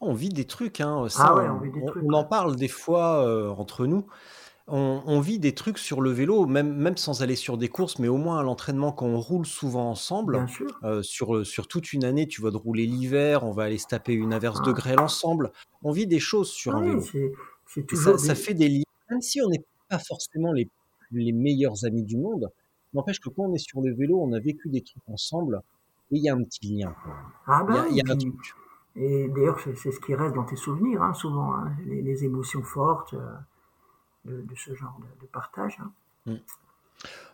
On 0.00 0.12
vit 0.14 0.30
des 0.30 0.46
trucs, 0.46 0.80
hein. 0.80 1.06
Ça, 1.08 1.26
Ah 1.28 1.34
ouais, 1.36 1.48
on, 1.48 1.60
des 1.60 1.84
trucs, 1.84 2.02
on 2.04 2.12
en 2.12 2.24
parle 2.24 2.56
des 2.56 2.68
fois 2.68 3.24
euh, 3.24 3.50
entre 3.50 3.86
nous. 3.86 4.06
On, 4.72 5.02
on 5.06 5.20
vit 5.20 5.38
des 5.38 5.54
trucs 5.54 5.78
sur 5.78 6.00
le 6.00 6.10
vélo, 6.10 6.46
même, 6.46 6.74
même 6.74 6.96
sans 6.96 7.22
aller 7.22 7.36
sur 7.36 7.58
des 7.58 7.68
courses, 7.68 7.98
mais 7.98 8.08
au 8.08 8.16
moins 8.16 8.38
à 8.38 8.42
l'entraînement, 8.42 8.92
quand 8.92 9.06
on 9.06 9.18
roule 9.20 9.44
souvent 9.46 9.90
ensemble, 9.90 10.34
Bien 10.36 10.46
sûr. 10.46 10.78
euh, 10.84 11.02
sur, 11.02 11.44
sur 11.44 11.66
toute 11.68 11.92
une 11.92 12.04
année, 12.04 12.28
tu 12.28 12.40
vas 12.40 12.50
de 12.50 12.56
rouler 12.56 12.86
l'hiver, 12.86 13.44
on 13.44 13.52
va 13.52 13.64
aller 13.64 13.78
se 13.78 13.86
taper 13.88 14.12
une 14.12 14.32
averse 14.32 14.62
de 14.62 14.70
Ah. 14.70 14.74
grêle 14.74 15.00
ensemble. 15.00 15.50
On 15.82 15.90
vit 15.92 16.06
des 16.06 16.20
choses 16.20 16.50
sur 16.50 16.74
un 16.76 16.80
Oui, 16.82 16.86
vélo. 17.12 18.18
ça, 18.18 18.34
fait 18.34 18.54
des 18.54 18.68
liens, 18.68 18.82
même 19.10 19.20
si 19.22 19.40
on 19.42 19.48
n'est 19.48 19.64
pas 19.88 19.98
forcément 19.98 20.52
les, 20.52 20.68
les 21.12 21.32
meilleurs 21.32 21.84
amis 21.84 22.04
du 22.04 22.16
monde. 22.16 22.48
N'empêche 22.94 23.20
que 23.20 23.28
quand 23.28 23.44
on 23.44 23.54
est 23.54 23.58
sur 23.58 23.80
le 23.80 23.94
vélo, 23.94 24.20
on 24.20 24.32
a 24.32 24.40
vécu 24.40 24.68
des 24.68 24.82
trucs 24.82 25.02
ensemble 25.08 25.60
et 26.12 26.16
il 26.16 26.22
y 26.22 26.28
a 26.28 26.34
un 26.34 26.42
petit 26.42 26.74
lien. 26.76 26.94
Ah 27.46 27.64
Il 27.68 27.74
y 27.74 27.78
a, 27.78 27.82
ben, 27.82 27.86
il 27.90 27.96
y 27.96 28.00
a 28.00 28.12
un 28.12 28.16
truc. 28.16 28.34
Et 28.96 29.28
d'ailleurs, 29.28 29.60
c'est, 29.60 29.76
c'est 29.76 29.92
ce 29.92 30.00
qui 30.00 30.14
reste 30.14 30.34
dans 30.34 30.44
tes 30.44 30.56
souvenirs, 30.56 31.02
hein, 31.02 31.14
souvent, 31.14 31.54
hein, 31.54 31.72
les, 31.86 32.02
les 32.02 32.24
émotions 32.24 32.62
fortes 32.62 33.14
euh, 33.14 33.30
de, 34.24 34.42
de 34.42 34.54
ce 34.56 34.74
genre 34.74 34.98
de, 35.00 35.22
de 35.22 35.26
partage. 35.26 35.78
hein. 35.80 35.92
Mm. 36.26 36.36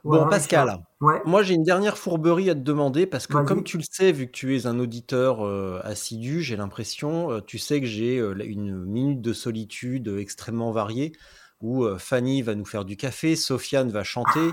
Voilà, 0.04 0.24
bon, 0.24 0.30
Pascal. 0.30 0.86
Ouais, 1.00 1.20
moi 1.24 1.42
j'ai 1.42 1.54
une 1.54 1.64
dernière 1.64 1.98
fourberie 1.98 2.48
à 2.48 2.54
te 2.54 2.60
demander 2.60 3.06
parce 3.06 3.26
que 3.26 3.36
comme 3.38 3.64
tu 3.64 3.76
le 3.76 3.82
sais, 3.90 4.12
vu 4.12 4.26
que 4.26 4.32
tu 4.32 4.56
es 4.56 4.66
un 4.66 4.78
auditeur 4.78 5.44
euh, 5.44 5.80
assidu, 5.82 6.42
j'ai 6.42 6.56
l'impression, 6.56 7.32
euh, 7.32 7.40
tu 7.40 7.58
sais 7.58 7.80
que 7.80 7.86
j'ai 7.86 8.18
euh, 8.18 8.36
une 8.44 8.84
minute 8.84 9.20
de 9.20 9.32
solitude 9.32 10.06
extrêmement 10.06 10.70
variée 10.70 11.12
où 11.60 11.84
Fanny 11.98 12.42
va 12.42 12.54
nous 12.54 12.66
faire 12.66 12.84
du 12.84 12.96
café, 12.96 13.34
Sofiane 13.34 13.90
va 13.90 14.04
chanter, 14.04 14.52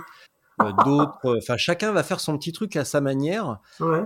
d'autres, 0.84 1.38
enfin 1.38 1.58
chacun 1.58 1.92
va 1.92 2.02
faire 2.02 2.20
son 2.20 2.38
petit 2.38 2.54
truc 2.54 2.76
à 2.76 2.86
sa 2.86 3.02
manière. 3.02 3.60
ouais. 3.80 4.04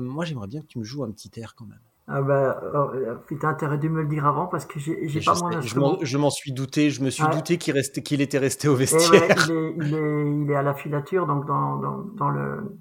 Moi 0.00 0.24
j'aimerais 0.24 0.48
bien 0.48 0.62
que 0.62 0.66
tu 0.66 0.78
me 0.80 0.84
joues 0.84 1.04
un 1.04 1.12
petit 1.12 1.30
air 1.38 1.54
quand 1.54 1.66
même. 1.66 1.78
Ah 2.12 2.22
ben, 2.22 2.56
euh, 2.74 3.14
t'as 3.40 3.48
intérêt 3.48 3.78
de 3.78 3.88
me 3.88 4.02
le 4.02 4.08
dire 4.08 4.26
avant 4.26 4.46
parce 4.46 4.64
que 4.66 4.80
j'ai, 4.80 5.20
pas 5.24 5.34
mon 5.34 5.46
instrument. 5.56 5.92
m'en- 5.92 5.98
je 6.02 6.18
m'en 6.18 6.30
suis 6.30 6.52
douté, 6.52 6.90
je 6.90 7.02
me 7.04 7.10
suis 7.10 7.22
Ouais. 7.22 7.30
douté 7.30 7.56
qu'il 7.56 7.72
restait, 7.74 8.02
qu'il 8.02 8.20
était 8.20 8.38
resté 8.38 8.66
au 8.68 8.72
Eh 8.72 8.74
ouais, 8.74 8.80
vestiaire. 8.84 9.36
il, 9.46 9.50
est, 9.52 9.74
il, 9.76 9.94
est, 9.94 10.32
il 10.42 10.50
est 10.50 10.54
à 10.56 10.62
la 10.62 10.74
filature, 10.74 11.26
donc 11.26 11.46
dans, 11.46 11.76
dans, 11.76 11.98
dans 12.16 12.30
le, 12.30 12.76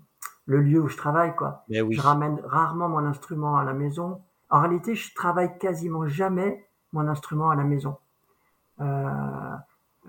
le 0.47 0.61
lieu 0.61 0.79
où 0.81 0.87
je 0.87 0.97
travaille, 0.97 1.35
quoi. 1.35 1.63
Mais 1.69 1.81
oui. 1.81 1.95
Je 1.95 2.01
ramène 2.01 2.41
rarement 2.43 2.89
mon 2.89 3.05
instrument 3.05 3.57
à 3.57 3.63
la 3.63 3.73
maison. 3.73 4.19
En 4.49 4.61
réalité, 4.61 4.95
je 4.95 5.13
travaille 5.13 5.57
quasiment 5.59 6.07
jamais 6.07 6.65
mon 6.93 7.07
instrument 7.07 7.51
à 7.51 7.55
la 7.55 7.63
maison. 7.63 7.97
Euh, 8.81 9.55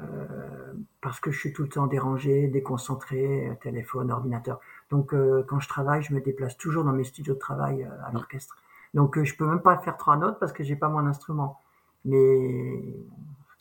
euh, 0.01 0.73
parce 1.03 1.21
que 1.21 1.31
je 1.31 1.39
suis 1.39 1.53
tout 1.53 1.63
le 1.63 1.69
temps 1.69 1.87
dérangé, 1.89 2.47
déconcentré, 2.49 3.49
euh, 3.49 3.55
téléphone, 3.63 4.11
ordinateur. 4.11 4.61
Donc, 4.91 5.15
quand 5.47 5.61
je 5.61 5.69
travaille, 5.69 6.03
je 6.03 6.13
me 6.15 6.21
déplace 6.21 6.57
toujours 6.57 6.85
dans 6.85 6.93
mes 6.93 7.05
studios 7.05 7.35
de 7.35 7.39
travail 7.39 7.85
à 7.85 8.11
l'orchestre. 8.13 8.57
Donc, 8.95 9.17
euh, 9.19 9.25
je 9.25 9.35
peux 9.37 9.47
même 9.47 9.61
pas 9.63 9.79
faire 9.79 9.97
trois 9.97 10.17
notes 10.17 10.39
parce 10.41 10.53
que 10.53 10.63
j'ai 10.65 10.77
pas 10.77 10.89
mon 10.89 11.07
instrument. 11.07 11.59
Mais 12.05 12.83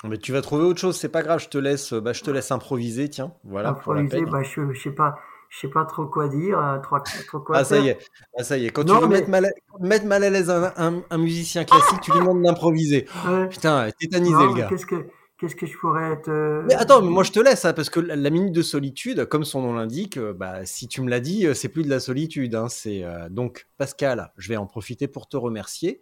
Mais 0.05 0.17
tu 0.17 0.31
vas 0.31 0.41
trouver 0.41 0.63
autre 0.63 0.79
chose, 0.79 0.97
c'est 0.97 1.09
pas 1.09 1.21
grave, 1.21 1.39
je 1.39 1.49
te 1.49 1.57
laisse, 1.57 1.93
bah, 1.93 2.13
je 2.13 2.23
te 2.23 2.31
laisse 2.31 2.51
improviser, 2.51 3.09
tiens, 3.09 3.33
voilà 3.43 3.69
improviser, 3.69 4.21
bah, 4.25 4.43
je, 4.43 4.71
je 4.73 4.79
sais 4.81 4.91
pas, 4.91 5.19
je 5.49 5.59
sais 5.59 5.67
pas 5.67 5.83
trop 5.85 6.05
quoi 6.05 6.29
dire, 6.29 6.57
euh, 6.57 6.77
trop, 6.79 6.97
trop 7.27 7.39
quoi 7.41 7.57
Ah 7.57 7.63
ça 7.65 7.75
faire. 7.75 7.83
y 7.85 7.87
est, 7.89 7.99
ah, 8.37 8.43
ça 8.43 8.57
y 8.57 8.65
est. 8.65 8.69
Quand 8.69 8.85
Non, 8.87 8.95
tu 8.95 9.01
veux 9.01 9.07
mais- 9.09 9.15
mettre, 9.17 9.29
mal 9.29 9.45
à, 9.45 9.49
mettre 9.81 10.05
mal 10.05 10.23
à 10.23 10.29
l'aise 10.29 10.49
un, 10.49 10.71
un- 10.77 11.01
un 11.09 11.17
musicien 11.17 11.65
classique, 11.65 11.99
tu 12.01 12.11
lui 12.13 12.19
demandes 12.19 12.41
d'improviser. 12.41 13.07
Ouais. 13.27 13.49
Putain, 13.49 13.89
tétanisé 13.99 14.33
Non, 14.33 14.45
le 14.47 14.53
gars. 14.53 14.67
Qu'est-ce 14.69 14.85
que 14.85 15.05
Qu'est-ce 15.39 15.55
que 15.55 15.65
je 15.65 15.77
pourrais 15.77 16.21
te. 16.21 16.63
Mais 16.67 16.75
attends, 16.75 17.01
mais 17.01 17.09
moi 17.09 17.23
je 17.23 17.31
te 17.31 17.39
laisse, 17.39 17.63
hein, 17.63 17.71
parce 17.73 17.89
que 17.89 17.99
la 18.01 18.29
minute 18.29 18.51
de 18.53 18.61
solitude, 18.61 19.25
comme 19.25 19.45
son 19.45 19.61
nom 19.61 19.73
l'indique, 19.73 20.17
euh, 20.17 20.33
bah, 20.33 20.65
si 20.65 20.87
tu 20.89 21.01
me 21.01 21.09
l'as 21.09 21.21
dit, 21.21 21.45
euh, 21.47 21.53
c'est 21.53 21.69
plus 21.69 21.83
de 21.83 21.89
la 21.89 22.01
solitude. 22.01 22.55
hein, 22.55 22.67
c'est 22.67 23.03
euh, 23.05 23.29
donc 23.29 23.67
Pascal, 23.77 24.33
je 24.37 24.49
vais 24.49 24.57
en 24.57 24.65
profiter 24.65 25.07
pour 25.07 25.29
te 25.29 25.37
remercier. 25.37 26.01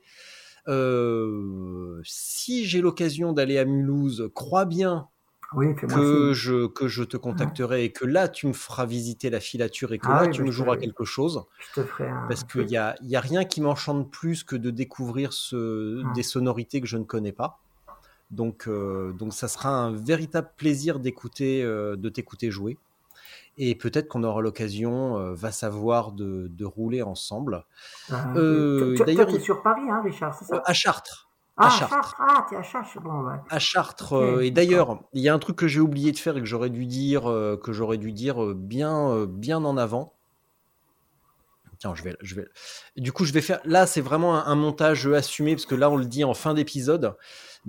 Euh, 0.88 2.02
si 2.04 2.66
j'ai 2.66 2.82
l'occasion 2.82 3.32
d'aller 3.34 3.58
à 3.58 3.66
Mulhouse, 3.66 4.30
crois 4.34 4.66
bien 4.66 5.08
Oui, 5.54 5.76
que 5.76 6.34
je, 6.34 6.68
que 6.68 6.88
je 6.88 7.04
te 7.04 7.16
contacterai 7.16 7.86
et 7.86 7.92
que 7.94 8.06
là 8.06 8.28
tu 8.28 8.48
me 8.48 8.54
feras 8.54 8.86
visiter 8.86 9.30
la 9.30 9.40
filature 9.40 9.94
et 9.94 10.00
que 10.00 10.08
Ah 10.10 10.24
là 10.24 10.28
oui, 10.28 10.32
tu 10.32 10.44
me 10.44 10.52
joueras 10.52 10.78
quelque 10.78 11.06
chose. 11.06 11.46
Je 11.76 11.82
te 11.82 11.86
ferai 11.88 12.10
un. 12.10 12.26
Parce 12.28 12.44
qu'il 12.44 12.66
n'y 12.66 12.76
a, 12.78 12.96
y 13.02 13.16
a 13.16 13.22
rien 13.22 13.46
qui 13.46 13.62
m'enchante 13.62 14.12
plus 14.12 14.44
que 14.44 14.56
de 14.56 14.70
découvrir 14.72 15.32
ce, 15.32 16.04
Ah. 16.06 16.12
des 16.16 16.24
sonorités 16.24 16.82
que 16.82 16.88
je 16.88 16.98
ne 16.98 17.04
connais 17.06 17.32
pas. 17.32 17.60
Donc, 18.30 18.68
euh, 18.68 19.14
donc 19.14 19.34
ça 19.34 19.48
sera 19.48 19.70
un 19.70 19.92
véritable 19.92 20.52
plaisir 20.58 21.00
d'écouter, 21.00 21.64
euh, 21.64 21.96
de 21.96 22.10
t'écouter 22.10 22.52
jouer. 22.52 22.78
Et 23.58 23.74
peut-être 23.74 24.08
qu'on 24.08 24.24
aura 24.24 24.42
l'occasion, 24.42 25.18
euh, 25.18 25.34
va 25.34 25.52
savoir, 25.52 26.12
de, 26.12 26.48
de 26.50 26.66
rouler 26.66 27.02
ensemble. 27.02 27.66
Toi, 28.08 28.26
d'ailleurs, 29.06 29.28
tu 29.28 29.36
es 29.36 29.40
sur 29.40 29.64
Paris, 29.64 29.90
hein, 29.90 30.02
Richard, 30.04 30.38
c'est 30.38 30.46
ça 30.46 30.62
à 30.64 30.74
Chartres. 30.74 31.30
Ah, 31.56 31.68
à 31.68 31.70
Chartres. 31.72 32.16
Ah, 32.20 32.46
t'es 32.48 32.56
à 32.56 32.62
Chartres. 32.62 33.02
Bon, 33.02 33.22
ouais. 33.24 33.38
À 33.50 33.58
Chartres. 33.58 34.42
Et 34.44 34.52
d'ailleurs, 34.52 35.00
il 35.14 35.24
y 35.24 35.30
a 35.30 35.34
un 35.34 35.40
truc 35.40 35.56
que 35.56 35.68
j'ai 35.68 35.80
oublié 35.80 36.12
de 36.12 36.20
faire 36.20 36.38
et 36.38 36.40
que 36.40 36.46
j'aurais 36.46 36.70
dû 36.70 36.86
dire, 36.86 37.24
que 37.24 37.72
j'aurais 37.72 37.98
dû 37.98 38.12
dire 38.12 38.54
bien, 38.54 39.26
bien 39.26 39.64
en 39.64 39.76
avant. 39.76 40.14
Tiens, 41.80 41.96
je 41.96 42.04
vais, 42.04 42.16
je 42.22 42.36
vais. 42.36 42.48
Du 42.96 43.12
coup, 43.12 43.24
je 43.26 43.34
vais 43.34 43.42
faire. 43.42 43.60
Là, 43.64 43.88
c'est 43.88 44.02
vraiment 44.02 44.36
un, 44.36 44.46
un 44.46 44.56
montage 44.56 45.08
assumé 45.08 45.56
parce 45.56 45.66
que 45.66 45.76
là, 45.76 45.90
on 45.90 45.96
le 45.96 46.06
dit 46.06 46.24
en 46.24 46.34
fin 46.34 46.54
d'épisode. 46.54 47.16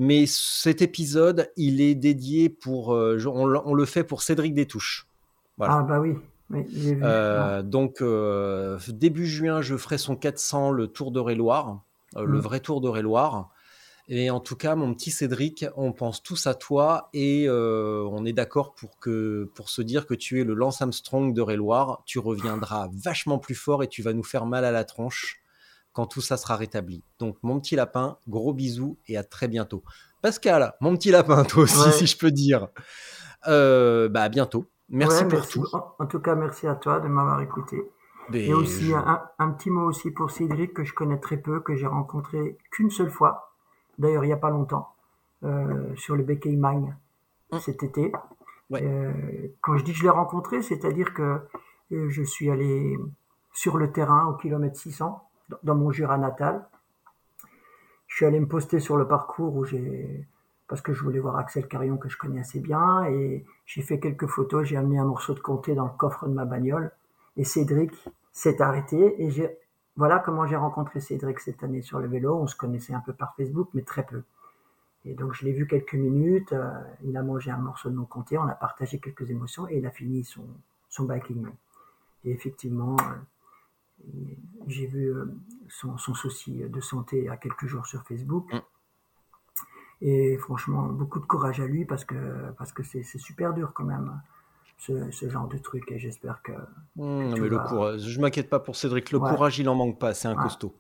Mais 0.01 0.25
cet 0.27 0.81
épisode, 0.81 1.51
il 1.57 1.81
est 1.81 1.95
dédié 1.97 2.49
pour. 2.49 2.95
euh, 2.95 3.19
on, 3.27 3.45
le- 3.47 3.61
on 3.65 3.75
le 3.75 3.85
fait 3.85 4.05
pour 4.05 4.23
Cédric 4.23 4.55
Détouche. 4.55 5.07
Voilà. 5.57 5.79
Ah, 5.79 5.83
bah 5.83 5.99
oui. 6.01 6.15
oui 6.51 6.65
j'ai 6.73 6.95
vu. 6.95 7.01
Euh, 7.05 7.63
donc 7.63 8.01
euh, 8.01 8.79
début 8.89 9.27
juin, 9.27 9.61
je 9.61 9.77
ferai 9.77 9.99
son 9.99 10.15
400, 10.15 10.71
le 10.71 10.87
Tour 10.87 11.11
de 11.11 11.21
Loire, 11.35 11.83
le 12.17 12.39
Mm. 12.39 12.41
vrai 12.41 12.61
Tour 12.61 12.81
de 12.81 13.01
Loire. 13.01 13.51
Et 14.11 14.31
en 14.31 14.41
tout 14.41 14.57
cas, 14.57 14.75
mon 14.75 14.95
petit 14.95 15.11
Cédric, 15.11 15.67
on 15.77 15.93
pense 15.93 16.23
tous 16.23 16.47
à 16.47 16.55
toi 16.55 17.11
et 17.13 17.47
on 17.51 18.25
est 18.25 18.33
d'accord 18.33 18.75
pour 18.75 18.99
que 19.01 19.51
pour 19.55 19.69
se 19.69 19.83
dire 19.83 20.07
que 20.07 20.15
tu 20.15 20.41
es 20.41 20.45
le 20.45 20.55
Lance 20.55 20.81
Armstrong 20.81 21.35
de 21.35 21.43
Loire. 21.55 22.03
Tu 22.07 22.19
reviendras 22.21 22.89
vachement 22.93 23.39
plus 23.39 23.55
fort 23.57 23.83
et 23.83 23.89
tu 23.89 24.01
vas 24.03 24.13
nous 24.15 24.23
faire 24.23 24.47
mal 24.47 24.65
à 24.65 24.71
la 24.71 24.85
tronche 24.85 25.43
quand 25.99 26.07
tout 26.07 26.21
ça 26.21 26.37
sera 26.37 26.55
rétabli. 26.55 27.03
Donc 27.19 27.39
mon 27.43 27.59
petit 27.59 27.75
lapin, 27.75 28.19
gros 28.29 28.55
bisous 28.55 28.99
et 29.09 29.17
à 29.17 29.25
très 29.25 29.49
bientôt. 29.49 29.83
Pascal, 30.23 30.73
mon 30.81 30.95
petit 30.97 31.11
lapin, 31.11 31.43
toi 31.43 31.65
aussi, 31.65 31.77
Ouais. 31.87 31.91
si 31.91 32.07
je 32.07 32.17
peux 32.17 32.31
dire. 32.31 32.69
Euh, 33.49 34.09
bah 34.09 34.23
à 34.23 34.29
bientôt. 34.29 34.67
Merci 34.89 35.23
Ouais, 35.25 35.29
pour 35.29 35.39
merci. 35.41 35.53
tout. 35.61 35.65
En, 35.73 35.95
en 35.99 36.07
tout 36.07 36.21
cas, 36.21 36.37
merci 36.37 36.69
à 36.69 36.77
toi 36.77 37.01
de 37.01 37.09
m'avoir 37.09 37.41
écouté. 37.43 37.83
Mais 38.31 38.47
Et 38.47 38.55
aussi 38.55 38.95
un, 38.95 39.23
un 39.41 39.51
petit 39.51 39.71
mot 39.71 39.89
aussi 39.89 40.13
pour 40.13 40.31
Cédric 40.31 40.73
que 40.73 40.85
je 40.85 40.95
connais 40.95 41.19
très 41.19 41.37
peu, 41.39 41.59
que 41.61 41.75
j'ai 41.75 41.89
rencontré 41.89 42.57
qu'une 42.71 42.91
seule 42.91 43.11
fois, 43.11 43.55
d'ailleurs 43.99 44.23
il 44.25 44.29
n'y 44.29 44.33
a 44.33 44.37
pas 44.37 44.51
longtemps, 44.51 44.91
euh, 45.43 45.93
sur 45.97 46.15
le 46.15 46.23
Becquey 46.23 46.55
Magne 46.55 46.97
Hum. 47.51 47.59
cet 47.59 47.83
été. 47.83 48.13
Ouais. 48.71 48.83
Euh, 48.85 49.13
quand 49.63 49.77
je 49.79 49.83
dis 49.85 49.93
que 49.93 49.99
je 49.99 50.03
l'ai 50.05 50.11
rencontré, 50.11 50.63
c'est-à-dire 50.63 51.13
que 51.13 51.41
je 51.91 52.23
suis 52.23 52.51
allé 52.51 52.97
sur 53.53 53.79
le 53.79 53.91
terrain 53.91 54.27
au 54.27 54.35
kilomètre 54.35 54.77
600 54.79 55.28
dans- 55.63 55.75
mon 55.75 55.91
Jura 55.91 56.19
natal. 56.19 56.67
Je 58.07 58.17
suis 58.17 58.25
allé 58.27 58.41
me 58.41 58.47
poster 58.49 58.81
sur 58.81 58.97
le 58.97 59.07
parcours 59.07 59.55
où 59.57 59.65
j'ai 59.65 60.27
parce 60.67 60.83
que 60.83 60.93
je 60.93 61.03
voulais 61.03 61.19
voir 61.19 61.37
Axel 61.39 61.67
Carion 61.67 61.97
que 61.97 62.11
je 62.11 62.19
connais 62.19 62.41
assez 62.41 62.61
bien 62.61 63.05
et 63.05 63.45
j'ai 63.65 63.81
fait 63.81 63.99
quelques 64.01 64.27
photos, 64.27 64.65
j'ai 64.67 64.77
amené 64.77 64.99
un 64.99 65.05
morceau 65.07 65.33
de 65.33 65.41
comté 65.41 65.75
dans 65.75 65.85
le 65.87 65.93
coffre 65.97 66.29
de 66.29 66.35
ma 66.35 66.45
bagnole 66.45 66.91
et 67.39 67.45
Cédric 67.45 67.91
s'est 68.33 68.61
arrêté 68.61 69.23
et 69.25 69.31
voilà 69.97 70.19
comment 70.19 70.47
j'ai 70.47 70.57
rencontré 70.57 71.01
Cédric 71.01 71.41
cette 71.41 71.63
année 71.65 71.81
sur 71.83 71.99
le 72.01 72.07
vélo. 72.09 72.37
On 72.37 72.47
se 72.47 72.55
connaissait 72.55 72.93
un 72.93 73.01
peu 73.01 73.13
par 73.15 73.35
Facebook, 73.37 73.69
mais 73.73 73.83
très 73.83 74.05
peu. 74.05 74.23
Et 75.07 75.15
donc 75.15 75.33
je 75.33 75.45
l'ai 75.47 75.53
vu 75.53 75.67
quelques 75.67 75.95
minutes. 75.95 76.53
euh, 76.53 76.71
il 77.03 77.17
a 77.17 77.23
mangé 77.23 77.51
un 77.51 77.57
morceau 77.57 77.89
de 77.89 77.95
mon 77.97 78.05
comté, 78.05 78.37
on 78.37 78.47
a 78.47 78.55
partagé 78.55 78.99
quelques 78.99 79.31
émotions 79.31 79.67
et 79.69 79.79
il 79.79 79.87
a 79.87 79.91
fini 79.91 80.23
son 80.25 80.45
son 80.91 81.05
biking. 81.05 81.47
Et 82.25 82.31
effectivement, 82.31 82.97
euh, 83.01 83.15
j'ai 84.67 84.87
vu 84.87 85.07
euh, 85.13 85.27
son, 85.69 85.97
son 85.99 86.15
souci 86.15 86.53
de 86.61 86.81
santé 86.81 87.19
il 87.19 87.25
y 87.25 87.29
a 87.29 87.37
quelques 87.37 87.67
jours 87.67 87.87
sur 87.87 88.03
Facebook. 88.05 88.53
Mm. 88.53 88.59
Et 90.01 90.37
franchement, 90.39 90.87
beaucoup 90.87 91.19
de 91.19 91.25
courage 91.27 91.61
à 91.61 91.67
lui 91.67 91.85
parce 91.85 92.05
que 92.05 92.15
parce 92.57 92.73
que 92.73 92.83
c'est 92.83 93.03
super 93.03 93.53
dur 93.55 93.73
quand 93.75 93.85
même 93.85 94.21
ce, 94.79 95.11
ce 95.11 95.29
genre 95.29 95.49
de 95.49 95.59
truc. 95.59 95.91
Et 95.93 95.99
j'espère 95.99 96.43
que 96.43 96.53
Mmh, 96.97 97.35
tu 97.35 97.41
mais 97.41 97.49
le 97.49 97.59
courage, 97.59 98.01
je 98.03 98.21
m'inquiète 98.21 98.51
pas 98.51 98.61
pour 98.61 98.77
Cédric. 98.77 99.11
Le 99.11 99.19
Ouais. 99.19 99.31
courage, 99.31 99.59
il 99.59 99.69
en 99.69 99.75
manque 99.75 99.99
pas. 99.99 100.15
C'est 100.15 100.29
un 100.29 100.37
Ouais. 100.37 100.43
costaud. 100.43 100.75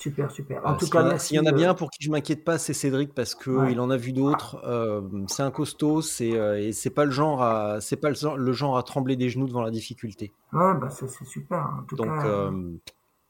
Super 0.00 0.30
super. 0.30 0.66
En 0.66 0.72
Euh, 0.72 0.76
tout 0.76 0.88
cas, 0.88 1.18
s'il 1.18 1.36
y 1.36 1.40
en 1.40 1.46
a 1.46 1.52
bien 1.52 1.74
pour 1.74 1.90
qui 1.90 2.02
je 2.04 2.10
m'inquiète 2.10 2.44
pas, 2.44 2.58
c'est 2.58 2.72
Cédric 2.74 3.14
parce 3.14 3.34
que 3.34 3.50
Ouais. 3.50 3.72
il 3.72 3.80
en 3.80 3.90
a 3.90 3.96
vu 3.96 4.12
d'autres. 4.12 4.60
Euh, 4.64 5.02
c'est 5.28 5.42
un 5.42 5.50
costaud. 5.50 6.00
C'est 6.02 6.36
euh, 6.36 6.58
et 6.60 6.72
c'est 6.72 6.90
pas 6.90 7.04
le 7.04 7.10
genre 7.10 7.42
à 7.42 7.80
c'est 7.80 7.96
pas 7.96 8.08
le, 8.08 8.14
genre- 8.14 8.36
le 8.36 8.52
genre 8.52 8.76
à 8.78 8.82
trembler 8.82 9.16
des 9.16 9.28
genoux 9.28 9.46
devant 9.46 9.62
la 9.62 9.70
difficulté. 9.70 10.32
Ouais, 10.52 10.74
bah 10.74 10.90
ça, 10.90 11.06
c'est 11.06 11.24
super. 11.24 11.58
En 11.78 11.82
tout 11.84 11.96
Donc 11.96 12.06
cas, 12.06 12.26
euh, 12.26 12.72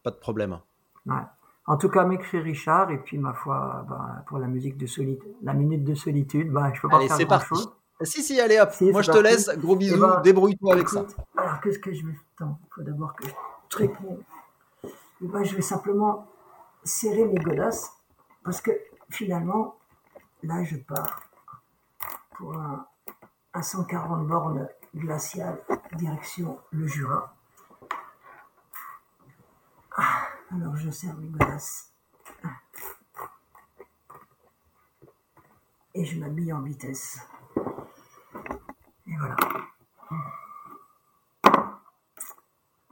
pas 0.03 0.11
de 0.11 0.17
problème. 0.17 0.59
ouais. 1.07 1.15
En 1.67 1.77
tout 1.77 1.89
cas, 1.89 2.05
m'écrit 2.05 2.41
Richard 2.41 2.91
et 2.91 2.99
puis 2.99 3.17
ma 3.19 3.33
foi, 3.33 3.87
bah, 3.89 4.25
pour 4.27 4.39
la 4.39 4.49
musique 4.49 4.77
de 4.77 4.87
solitude, 4.87 5.23
la 5.43 5.53
minute 5.53 5.85
de 5.85 5.95
solitude, 5.95 6.51
bah, 6.51 6.73
je 6.75 6.81
peux 6.81 6.89
pas 6.89 6.97
Allez, 6.97 7.07
faire 7.07 7.17
c'est 7.17 7.25
grand 7.27 7.39
parti. 7.39 7.49
chose. 7.49 7.73
Si 8.03 8.23
si, 8.23 8.41
allez 8.41 8.59
hop. 8.59 8.71
Si, 8.73 8.91
Moi 8.91 9.03
je 9.03 9.13
te 9.13 9.19
laisse. 9.19 9.51
Gros 9.59 9.77
bisous. 9.77 9.95
Eh 9.97 10.01
ben, 10.01 10.21
Débrouille-toi 10.23 10.73
avec 10.75 10.89
ça. 10.89 11.05
Alors, 11.37 11.61
qu'est-ce 11.61 11.79
que 11.79 11.93
je 11.93 12.07
vais. 12.07 12.15
Attends, 12.37 12.59
il 12.65 12.75
faut 12.75 12.83
d'abord 12.83 13.15
que 13.15 13.25
je 13.29 13.77
réponde. 13.77 14.19
Eh 14.85 15.27
ben, 15.29 15.45
je 15.45 15.55
vais 15.55 15.61
simplement 15.63 16.27
serrer 16.85 17.25
mes 17.25 17.39
godasses 17.39 17.93
parce 18.45 18.61
que 18.61 18.71
finalement, 19.11 19.77
là, 20.43 20.63
je 20.65 20.77
pars 20.77 21.23
pour 22.33 22.55
un, 22.57 22.87
un 23.55 23.63
140 23.63 24.27
bornes 24.27 24.69
glaciales 24.95 25.63
direction 25.97 26.59
le 26.71 26.87
Jura. 26.87 27.35
Ah, 29.97 30.29
alors, 30.53 30.77
je 30.77 30.91
serre 30.91 31.17
mes 31.17 31.29
godasses. 31.29 31.93
Et 35.95 36.05
je 36.05 36.19
m'habille 36.19 36.53
en 36.53 36.63
vitesse. 36.63 37.19
Et 39.07 39.17
voilà. 39.19 39.37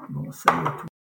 Bon, 0.08 0.32
ça, 0.32 0.52
tout. 0.78 0.97